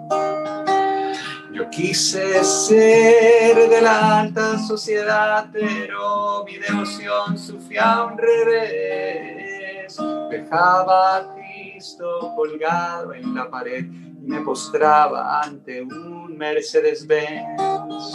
Yo 1.51 1.67
quise 1.71 2.43
ser 2.43 3.67
de 3.67 3.81
la 3.81 4.19
alta 4.19 4.59
sociedad, 4.59 5.49
pero 5.51 6.45
mi 6.45 6.59
devoción 6.59 7.35
sufría 7.39 8.03
un 8.03 8.15
revés. 8.15 9.97
Dejaba 10.29 11.17
a 11.17 11.33
Cristo 11.33 12.31
colgado 12.35 13.11
en 13.15 13.33
la 13.33 13.49
pared 13.49 13.85
y 13.85 14.27
me 14.27 14.41
postraba 14.41 15.41
ante 15.41 15.81
un 15.81 16.37
Mercedes-Benz. 16.37 18.13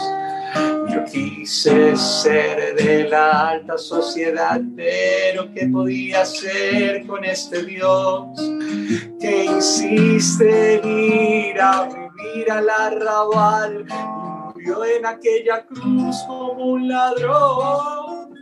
Yo 0.93 1.03
quise 1.05 1.97
ser 1.97 2.75
de 2.75 3.09
la 3.09 3.49
alta 3.49 3.79
sociedad, 3.79 4.61
pero 4.75 5.51
¿qué 5.51 5.65
podía 5.65 6.21
hacer 6.21 7.07
con 7.07 7.25
este 7.25 7.63
Dios 7.63 8.27
que 9.19 9.45
insiste 9.45 10.75
en 10.75 10.87
ir 10.87 11.59
a 11.59 11.89
vivir 11.89 12.51
al 12.51 12.69
arrabal 12.69 13.85
murió 14.53 14.85
en 14.85 15.05
aquella 15.07 15.65
cruz 15.65 16.15
como 16.27 16.73
un 16.73 16.87
ladrón? 16.87 18.35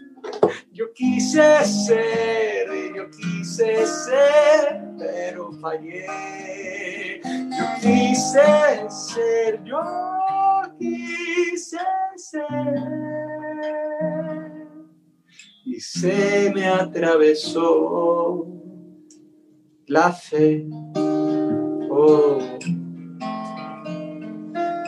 Yo 0.73 0.91
quise 0.93 1.63
ser, 1.63 2.67
yo 2.93 3.09
quise 3.11 3.85
ser, 3.85 4.81
pero 4.97 5.53
fallé. 5.61 7.21
Yo 7.23 7.65
quise 7.81 8.89
ser, 8.89 9.63
yo 9.63 9.79
quise 10.77 11.57
ser. 11.57 12.00
Y 15.65 15.79
se 15.79 16.51
me 16.53 16.67
atravesó 16.67 18.47
la 19.87 20.13
fe. 20.13 20.67
Oh. 21.89 22.39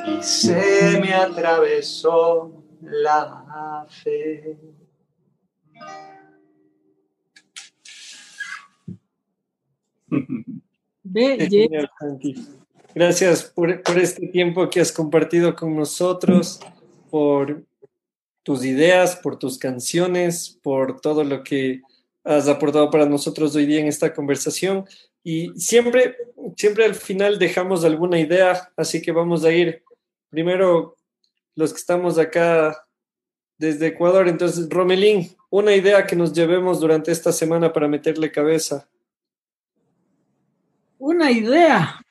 Y 0.08 0.22
se 0.22 1.00
me 1.02 1.14
atravesó 1.14 2.64
la 2.82 3.86
fe. 3.90 4.60
Gracias 12.96 13.44
por, 13.44 13.82
por 13.82 13.98
este 13.98 14.28
tiempo 14.28 14.70
que 14.70 14.82
has 14.82 14.92
compartido 14.92 15.56
con 15.56 15.76
nosotros, 15.76 16.60
por 17.14 17.64
tus 18.42 18.66
ideas, 18.66 19.16
por 19.18 19.38
tus 19.38 19.60
canciones, 19.60 20.60
por 20.64 21.00
todo 21.00 21.24
lo 21.24 21.44
que 21.44 21.84
has 22.24 22.48
aportado 22.48 22.90
para 22.90 23.06
nosotros 23.06 23.56
hoy 23.56 23.68
día 23.68 23.82
en 23.82 23.86
esta 23.86 24.16
conversación. 24.16 24.86
Y 25.24 25.52
siempre, 25.56 26.18
siempre 26.58 26.86
al 26.86 26.96
final 26.96 27.38
dejamos 27.38 27.86
alguna 27.86 28.20
idea, 28.20 28.72
así 28.76 29.00
que 29.00 29.12
vamos 29.12 29.46
a 29.46 29.52
ir 29.52 29.84
primero 30.32 30.96
los 31.54 31.72
que 31.72 31.78
estamos 31.78 32.18
acá 32.18 32.84
desde 33.60 33.86
Ecuador. 33.90 34.28
Entonces, 34.28 34.68
Romelín, 34.68 35.38
una 35.52 35.76
idea 35.76 36.08
que 36.08 36.16
nos 36.16 36.34
llevemos 36.34 36.80
durante 36.80 37.12
esta 37.12 37.32
semana 37.32 37.72
para 37.72 37.88
meterle 37.88 38.32
cabeza. 38.32 38.90
Una 40.98 41.30
idea. 41.30 42.04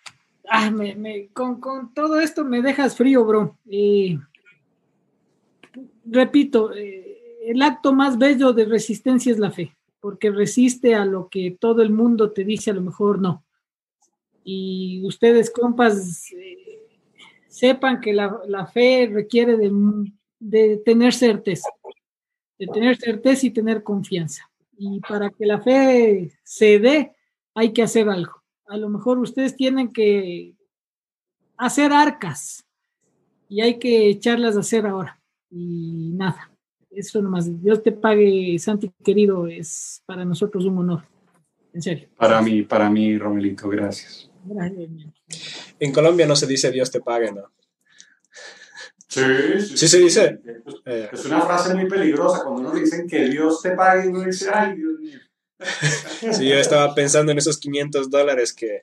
Ah, 0.49 0.71
me- 0.71 1.27
con, 1.33 1.59
con 1.61 1.93
todo 1.93 2.21
esto 2.21 2.45
me 2.45 2.63
dejas 2.63 2.95
frío, 2.97 3.25
bro. 3.25 3.59
Eh, 3.69 4.17
repito, 6.05 6.75
eh, 6.75 7.41
el 7.47 7.63
acto 7.63 7.93
más 7.93 8.19
bello 8.19 8.53
de 8.53 8.65
resistencia 8.65 9.33
es 9.33 9.39
la 9.39 9.51
fe, 9.51 9.77
porque 10.01 10.31
resiste 10.31 10.95
a 10.95 11.05
lo 11.05 11.29
que 11.29 11.57
todo 11.59 11.83
el 11.83 11.91
mundo 11.91 12.33
te 12.33 12.45
dice, 12.45 12.71
a 12.71 12.75
lo 12.75 12.83
mejor 12.83 13.21
no. 13.21 13.45
Y 14.45 15.03
ustedes, 15.05 15.51
compas, 15.51 16.33
eh, 16.33 16.89
sepan 17.49 18.01
que 18.01 18.13
la, 18.13 18.67
fe 18.73 19.09
requiere 19.13 19.57
de, 19.57 19.71
de 20.39 20.77
tener 20.79 21.13
certeza, 21.13 21.69
de 22.59 22.67
tener 22.67 22.97
certeza 22.97 23.47
y 23.47 23.51
tener 23.51 23.83
confianza. 23.83 24.51
Y 24.77 25.01
para 25.01 25.31
que 25.31 25.47
la 25.47 25.61
fe 25.61 26.33
se 26.43 26.79
dé, 26.79 27.13
hay 27.55 27.73
que 27.73 27.83
hacer 27.83 28.09
algo 28.09 28.43
a 28.73 28.79
lo 28.79 28.89
mejor 28.89 29.19
ustedes 29.19 29.55
tienen 29.55 29.93
que 29.93 30.57
hacer 31.59 31.93
arcas 31.93 32.67
y 33.47 33.61
hay 33.61 33.79
que 33.79 34.09
echarlas 34.09 34.57
a 34.57 34.61
hacer 34.61 34.87
ahora. 34.87 35.21
Y 35.55 36.13
nada, 36.15 36.51
eso 36.91 37.21
nomás. 37.21 37.63
Dios 37.63 37.83
te 37.83 37.93
pague, 37.93 38.59
Santi 38.59 38.91
querido, 39.05 39.47
es 39.47 40.03
para 40.07 40.25
nosotros 40.25 40.65
un 40.65 40.79
honor. 40.79 41.03
En 41.75 41.83
serio. 41.83 42.09
Para 42.17 42.41
mí, 42.41 42.63
para 42.63 42.91
mí, 42.91 43.17
Romelito, 43.19 43.69
gracias. 43.69 44.31
Gracias, 44.45 44.91
mi 44.91 45.03
hermano. 45.03 45.13
En 45.79 45.93
Colombia 45.93 46.27
no 46.27 46.37
se 46.37 46.47
dice 46.47 46.71
Dios 46.71 46.91
te 46.91 47.01
pague, 47.01 47.33
¿no? 47.33 47.51
Sí, 49.09 49.21
Sí 49.77 49.89
se 49.89 49.99
dice. 49.99 50.41
Eh, 50.87 51.11
Es 51.13 51.25
una 51.27 51.43
frase 51.43 51.75
muy 51.75 51.87
peligrosa 51.87 52.43
cuando 52.43 52.63
uno 52.63 52.73
dicen 52.73 53.07
que 53.07 53.29
Dios 53.29 53.61
te 53.61 53.73
pague 53.73 54.07
y 54.07 54.09
uno 54.09 54.23
dice, 54.23 54.49
ay, 54.53 54.77
Dios 54.77 54.99
mío. 54.99 55.19
sí, 56.33 56.49
yo 56.49 56.57
estaba 56.57 56.95
pensando 56.95 57.31
en 57.31 57.39
esos 57.39 57.59
500 57.59 58.11
dólares 58.11 58.53
que, 58.55 58.83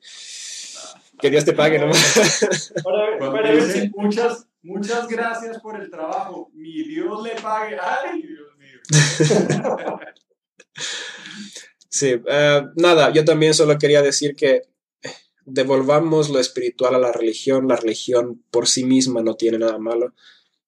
que 1.19 1.29
Dios 1.29 1.45
te 1.45 1.53
pague 1.53 1.79
nomás. 1.79 2.73
Para, 3.19 3.41
ver 3.41 3.63
si 3.63 3.89
muchas, 3.95 4.45
muchas 4.61 5.07
gracias 5.07 5.59
por 5.59 5.79
el 5.79 5.89
trabajo, 5.89 6.49
mi 6.53 6.83
Dios 6.83 7.23
le 7.23 7.31
pague, 7.41 7.77
ay, 7.79 8.21
Dios 8.21 8.57
mío. 8.57 8.79
Sí, 11.91 12.21
eh, 12.27 12.61
nada, 12.75 13.11
yo 13.11 13.25
también 13.25 13.55
solo 13.55 13.77
quería 13.79 14.03
decir 14.03 14.35
que 14.35 14.61
devolvamos 15.45 16.29
lo 16.29 16.39
espiritual 16.39 16.95
a 16.95 16.99
la 16.99 17.11
religión. 17.11 17.67
La 17.67 17.75
religión 17.75 18.43
por 18.51 18.67
sí 18.67 18.83
misma 18.83 19.21
no 19.21 19.35
tiene 19.35 19.57
nada 19.57 19.77
malo. 19.79 20.13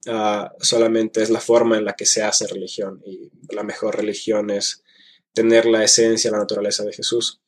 Ah, 0.07 0.51
solamente 0.59 1.21
es 1.21 1.29
la 1.29 1.39
forma 1.39 1.77
en 1.77 1.85
la 1.85 1.93
que 1.93 2.07
se 2.07 2.23
hace 2.23 2.47
religión 2.47 3.03
y 3.05 3.29
la 3.53 3.61
mejor 3.61 3.97
religión 3.97 4.49
es 4.49 4.83
tener 5.33 5.67
la 5.67 5.83
esencia, 5.83 6.31
la 6.31 6.39
naturaleza 6.39 6.83
de 6.83 6.93
Jesús. 6.93 7.39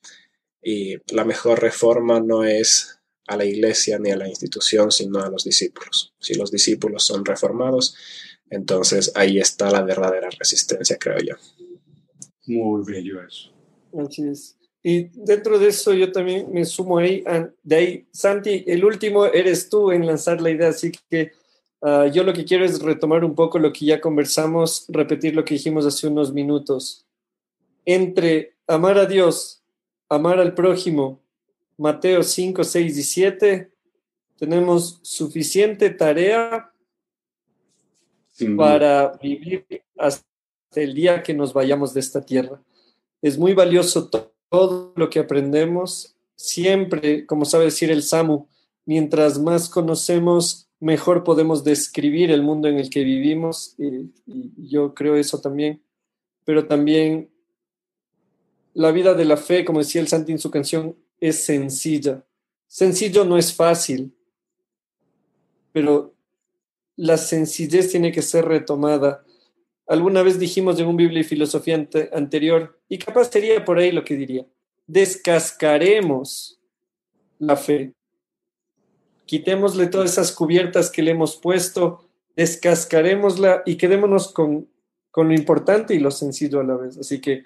Y 0.61 0.97
la 1.13 1.25
mejor 1.25 1.61
reforma 1.61 2.19
no 2.19 2.43
es 2.43 2.99
a 3.27 3.37
la 3.37 3.45
iglesia 3.45 3.99
ni 3.99 4.11
a 4.11 4.17
la 4.17 4.27
institución, 4.27 4.91
sino 4.91 5.19
a 5.19 5.29
los 5.29 5.43
discípulos. 5.43 6.13
Si 6.19 6.35
los 6.35 6.51
discípulos 6.51 7.03
son 7.03 7.23
reformados, 7.23 7.95
entonces 8.49 9.11
ahí 9.15 9.39
está 9.39 9.71
la 9.71 9.81
verdadera 9.81 10.29
resistencia, 10.37 10.97
creo 10.99 11.17
yo. 11.19 11.35
Muy 12.45 12.83
bello 12.85 13.21
eso. 13.25 13.51
Así 13.97 14.27
es. 14.27 14.57
Y 14.83 15.07
dentro 15.13 15.57
de 15.57 15.69
eso 15.69 15.93
yo 15.93 16.11
también 16.11 16.51
me 16.51 16.65
sumo 16.65 16.97
ahí. 16.97 17.23
De 17.63 17.75
ahí, 17.75 18.07
Santi, 18.11 18.65
el 18.67 18.83
último 18.83 19.25
eres 19.25 19.69
tú 19.69 19.91
en 19.91 20.05
lanzar 20.05 20.41
la 20.41 20.51
idea, 20.51 20.69
así 20.69 20.91
que 21.09 21.31
ah, 21.81 22.07
yo 22.07 22.23
lo 22.23 22.33
que 22.33 22.43
quiero 22.43 22.65
es 22.65 22.81
retomar 22.81 23.23
un 23.23 23.33
poco 23.33 23.59
lo 23.59 23.71
que 23.71 23.85
ya 23.85 24.01
conversamos, 24.01 24.85
repetir 24.89 25.35
lo 25.35 25.45
que 25.45 25.53
dijimos 25.53 25.85
hace 25.85 26.07
unos 26.07 26.33
minutos. 26.33 27.07
Entre 27.85 28.57
amar 28.67 28.97
a 28.97 29.05
Dios, 29.05 29.63
amar 30.09 30.39
al 30.39 30.53
prójimo, 30.53 31.22
Mateo 31.77 32.23
5, 32.23 32.63
6 32.63 32.97
y 32.97 33.03
7, 33.03 33.71
tenemos 34.37 34.99
suficiente 35.03 35.89
tarea 35.89 36.71
Sin 38.31 38.55
duda. 38.57 38.65
para 38.67 39.19
vivir 39.21 39.65
hasta 39.97 40.25
el 40.75 40.93
día 40.93 41.21
que 41.23 41.33
nos 41.33 41.53
vayamos 41.53 41.93
de 41.93 41.99
esta 41.99 42.21
tierra. 42.25 42.61
Es 43.21 43.37
muy 43.37 43.53
valioso 43.53 44.09
to- 44.09 44.33
todo 44.49 44.93
lo 44.95 45.09
que 45.09 45.19
aprendemos. 45.19 46.15
Siempre, 46.35 47.25
como 47.25 47.45
sabe 47.45 47.65
decir 47.65 47.89
el 47.91 48.03
Samu, 48.03 48.47
mientras 48.85 49.39
más 49.39 49.69
conocemos, 49.69 50.67
mejor 50.79 51.23
podemos 51.23 51.63
describir 51.63 52.31
el 52.31 52.41
mundo 52.43 52.67
en 52.67 52.77
el 52.79 52.89
que 52.89 53.03
vivimos. 53.03 53.75
Y, 53.77 54.11
y 54.25 54.67
yo 54.69 54.93
creo 54.93 55.15
eso 55.15 55.39
también. 55.39 55.81
Pero 56.43 56.67
también 56.67 57.29
la 58.73 58.91
vida 58.91 59.13
de 59.13 59.25
la 59.25 59.37
fe, 59.37 59.63
como 59.63 59.79
decía 59.79 60.01
el 60.01 60.07
Santi 60.07 60.31
en 60.31 60.39
su 60.39 60.49
canción, 60.51 60.95
es 61.27 61.43
sencilla. 61.43 62.23
Sencillo 62.67 63.23
no 63.25 63.37
es 63.37 63.53
fácil, 63.53 64.15
pero 65.71 66.13
la 66.95 67.17
sencillez 67.17 67.91
tiene 67.91 68.11
que 68.11 68.21
ser 68.21 68.45
retomada 68.45 69.23
alguna 69.87 70.23
vez 70.23 70.39
dijimos 70.39 70.79
en 70.79 70.87
un 70.87 70.97
Biblia 70.97 71.21
y 71.21 71.23
filosofía 71.23 71.75
anterior, 72.13 72.79
y 72.87 72.97
capaz 72.97 73.29
sería 73.29 73.63
por 73.65 73.77
ahí 73.77 73.91
lo 73.91 74.03
que 74.03 74.15
diría, 74.15 74.45
descascaremos 74.87 76.59
la 77.39 77.55
fe. 77.55 77.93
Quitémosle 79.25 79.87
todas 79.87 80.11
esas 80.11 80.31
cubiertas 80.31 80.91
que 80.91 81.01
le 81.01 81.11
hemos 81.11 81.37
puesto, 81.37 82.09
descascarémosla 82.35 83.63
y 83.65 83.75
quedémonos 83.75 84.31
con, 84.31 84.67
con 85.11 85.27
lo 85.27 85.33
importante 85.33 85.95
y 85.95 85.99
lo 85.99 86.11
sencillo 86.11 86.59
a 86.59 86.63
la 86.63 86.75
vez. 86.75 86.97
Así 86.97 87.21
que 87.21 87.43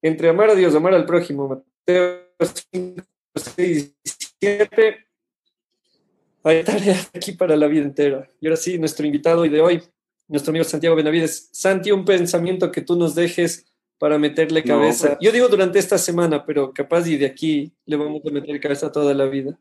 entre 0.00 0.28
amar 0.28 0.50
a 0.50 0.54
Dios, 0.54 0.74
amar 0.74 0.94
al 0.94 1.06
prójimo, 1.06 1.48
Mateo 1.48 2.31
5, 2.40 3.02
6 3.36 3.94
7, 4.40 4.96
hay 6.44 6.64
tarea 6.64 6.96
aquí 7.14 7.32
para 7.32 7.56
la 7.56 7.66
vida 7.66 7.84
entera. 7.84 8.28
Y 8.40 8.46
ahora 8.46 8.56
sí, 8.56 8.78
nuestro 8.78 9.06
invitado 9.06 9.42
de 9.42 9.60
hoy, 9.60 9.82
nuestro 10.26 10.50
amigo 10.50 10.64
Santiago 10.64 10.96
Benavides. 10.96 11.48
Santi, 11.52 11.92
un 11.92 12.04
pensamiento 12.04 12.72
que 12.72 12.80
tú 12.80 12.96
nos 12.96 13.14
dejes 13.14 13.66
para 13.98 14.18
meterle 14.18 14.64
cabeza. 14.64 15.10
No, 15.10 15.14
pues. 15.14 15.24
Yo 15.24 15.32
digo 15.32 15.48
durante 15.48 15.78
esta 15.78 15.98
semana, 15.98 16.44
pero 16.44 16.72
capaz 16.72 17.06
y 17.06 17.16
de 17.16 17.26
aquí 17.26 17.72
le 17.86 17.96
vamos 17.96 18.22
a 18.26 18.30
meter 18.30 18.58
cabeza 18.60 18.90
toda 18.90 19.14
la 19.14 19.26
vida. 19.26 19.58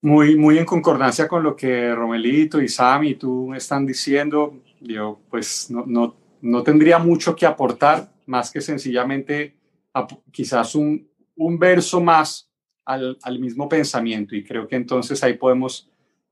Muy, 0.00 0.36
muy 0.36 0.58
en 0.58 0.64
concordancia 0.64 1.26
con 1.26 1.42
lo 1.42 1.56
que 1.56 1.92
Romelito 1.92 2.62
y 2.62 2.68
Sam 2.68 3.02
y 3.04 3.14
tú 3.16 3.52
están 3.54 3.84
diciendo. 3.84 4.62
Yo 4.80 5.18
pues 5.28 5.72
no, 5.72 5.84
no, 5.86 6.16
no 6.40 6.62
tendría 6.62 6.98
mucho 7.00 7.34
que 7.34 7.46
aportar, 7.46 8.12
más 8.26 8.52
que 8.52 8.60
sencillamente 8.60 9.56
quizás 10.30 10.76
un, 10.76 11.07
un 11.38 11.58
verso 11.58 12.00
más 12.00 12.50
al, 12.84 13.18
al 13.22 13.38
mismo 13.38 13.68
pensamiento. 13.68 14.36
Y 14.36 14.44
creo 14.44 14.68
que 14.68 14.76
entonces 14.76 15.22
ahí 15.24 15.34
podemos 15.34 15.90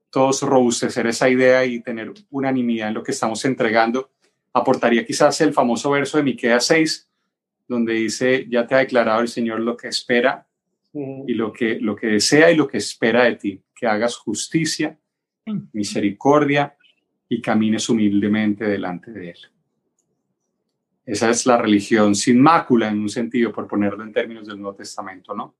todos 0.09 0.41
robustecer 0.41 1.07
esa 1.07 1.29
idea 1.29 1.65
y 1.65 1.81
tener 1.81 2.13
unanimidad 2.29 2.89
en 2.89 2.93
lo 2.93 3.03
que 3.03 3.11
estamos 3.11 3.43
entregando. 3.45 4.11
Aportaría 4.53 5.05
quizás 5.05 5.39
el 5.41 5.53
famoso 5.53 5.91
verso 5.91 6.17
de 6.17 6.23
Miqueas 6.23 6.65
6, 6.67 7.09
donde 7.67 7.93
dice, 7.93 8.47
ya 8.49 8.65
te 8.65 8.75
ha 8.75 8.79
declarado 8.79 9.21
el 9.21 9.27
Señor 9.27 9.59
lo 9.59 9.75
que 9.75 9.89
espera 9.89 10.47
y 10.93 11.33
lo 11.33 11.51
que, 11.53 11.79
lo 11.79 11.95
que 11.95 12.07
desea 12.07 12.51
y 12.51 12.55
lo 12.55 12.67
que 12.67 12.77
espera 12.77 13.25
de 13.25 13.35
ti, 13.35 13.61
que 13.75 13.85
hagas 13.85 14.15
justicia, 14.15 14.97
misericordia 15.73 16.75
y 17.29 17.41
camines 17.41 17.87
humildemente 17.89 18.65
delante 18.65 19.11
de 19.11 19.31
Él. 19.31 19.37
Esa 21.07 21.29
es 21.29 21.45
la 21.45 21.55
religión 21.55 22.13
sin 22.15 22.41
mácula 22.41 22.89
en 22.89 22.99
un 22.99 23.07
sentido, 23.07 23.53
por 23.53 23.65
ponerlo 23.65 24.03
en 24.03 24.11
términos 24.11 24.45
del 24.45 24.59
Nuevo 24.59 24.75
Testamento, 24.75 25.33
¿no? 25.33 25.55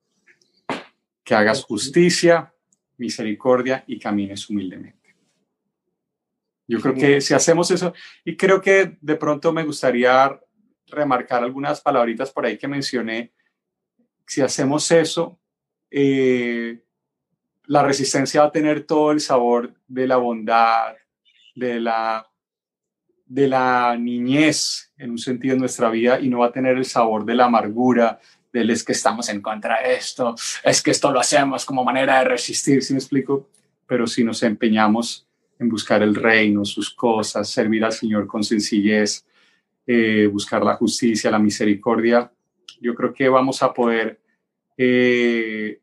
Que 1.23 1.33
hagas 1.33 1.63
justicia, 1.63 2.53
misericordia 2.97 3.81
y 3.87 3.97
camines 3.97 4.49
humildemente. 4.49 5.15
Yo 6.67 6.81
creo 6.81 6.93
que 6.93 7.21
si 7.21 7.33
hacemos 7.33 7.71
eso, 7.71 7.93
y 8.25 8.35
creo 8.35 8.59
que 8.59 8.97
de 8.99 9.15
pronto 9.15 9.53
me 9.53 9.63
gustaría 9.63 10.37
remarcar 10.87 11.43
algunas 11.43 11.79
palabritas 11.79 12.29
por 12.29 12.45
ahí 12.45 12.57
que 12.57 12.67
mencioné, 12.67 13.31
si 14.25 14.41
hacemos 14.41 14.91
eso, 14.91 15.39
eh, 15.89 16.83
la 17.67 17.83
resistencia 17.83 18.41
va 18.41 18.47
a 18.47 18.51
tener 18.51 18.83
todo 18.83 19.13
el 19.13 19.21
sabor 19.21 19.73
de 19.87 20.07
la 20.07 20.17
bondad, 20.17 20.93
de 21.55 21.79
la, 21.79 22.29
de 23.27 23.47
la 23.47 23.97
niñez 23.97 24.91
en 24.97 25.11
un 25.11 25.17
sentido 25.17 25.55
de 25.55 25.59
nuestra 25.59 25.89
vida 25.89 26.19
y 26.19 26.29
no 26.29 26.39
va 26.39 26.47
a 26.47 26.51
tener 26.51 26.77
el 26.77 26.85
sabor 26.85 27.25
de 27.25 27.35
la 27.35 27.45
amargura, 27.45 28.19
del 28.51 28.69
es 28.69 28.83
que 28.83 28.93
estamos 28.93 29.29
en 29.29 29.41
contra 29.41 29.81
de 29.81 29.95
esto, 29.95 30.35
es 30.63 30.81
que 30.81 30.91
esto 30.91 31.11
lo 31.11 31.19
hacemos 31.19 31.65
como 31.65 31.83
manera 31.83 32.19
de 32.19 32.25
resistir, 32.25 32.83
¿sí 32.83 32.93
me 32.93 32.99
explico? 32.99 33.49
Pero 33.85 34.07
si 34.07 34.23
nos 34.23 34.41
empeñamos 34.43 35.27
en 35.59 35.69
buscar 35.69 36.01
el 36.01 36.15
reino, 36.15 36.65
sus 36.65 36.93
cosas, 36.93 37.49
servir 37.49 37.83
al 37.83 37.91
Señor 37.91 38.27
con 38.27 38.43
sencillez, 38.43 39.25
eh, 39.85 40.27
buscar 40.31 40.63
la 40.63 40.75
justicia, 40.75 41.31
la 41.31 41.39
misericordia, 41.39 42.31
yo 42.79 42.93
creo 42.95 43.13
que 43.13 43.29
vamos 43.29 43.63
a 43.63 43.73
poder 43.73 44.19
eh, 44.77 45.79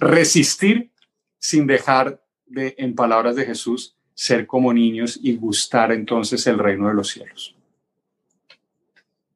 resistir 0.00 0.90
sin 1.38 1.66
dejar 1.66 2.22
de, 2.46 2.74
en 2.78 2.94
palabras 2.94 3.36
de 3.36 3.44
Jesús, 3.44 3.97
ser 4.18 4.48
como 4.48 4.72
niños 4.72 5.20
y 5.22 5.36
gustar 5.36 5.92
entonces 5.92 6.44
el 6.48 6.58
reino 6.58 6.88
de 6.88 6.94
los 6.94 7.06
cielos. 7.06 7.54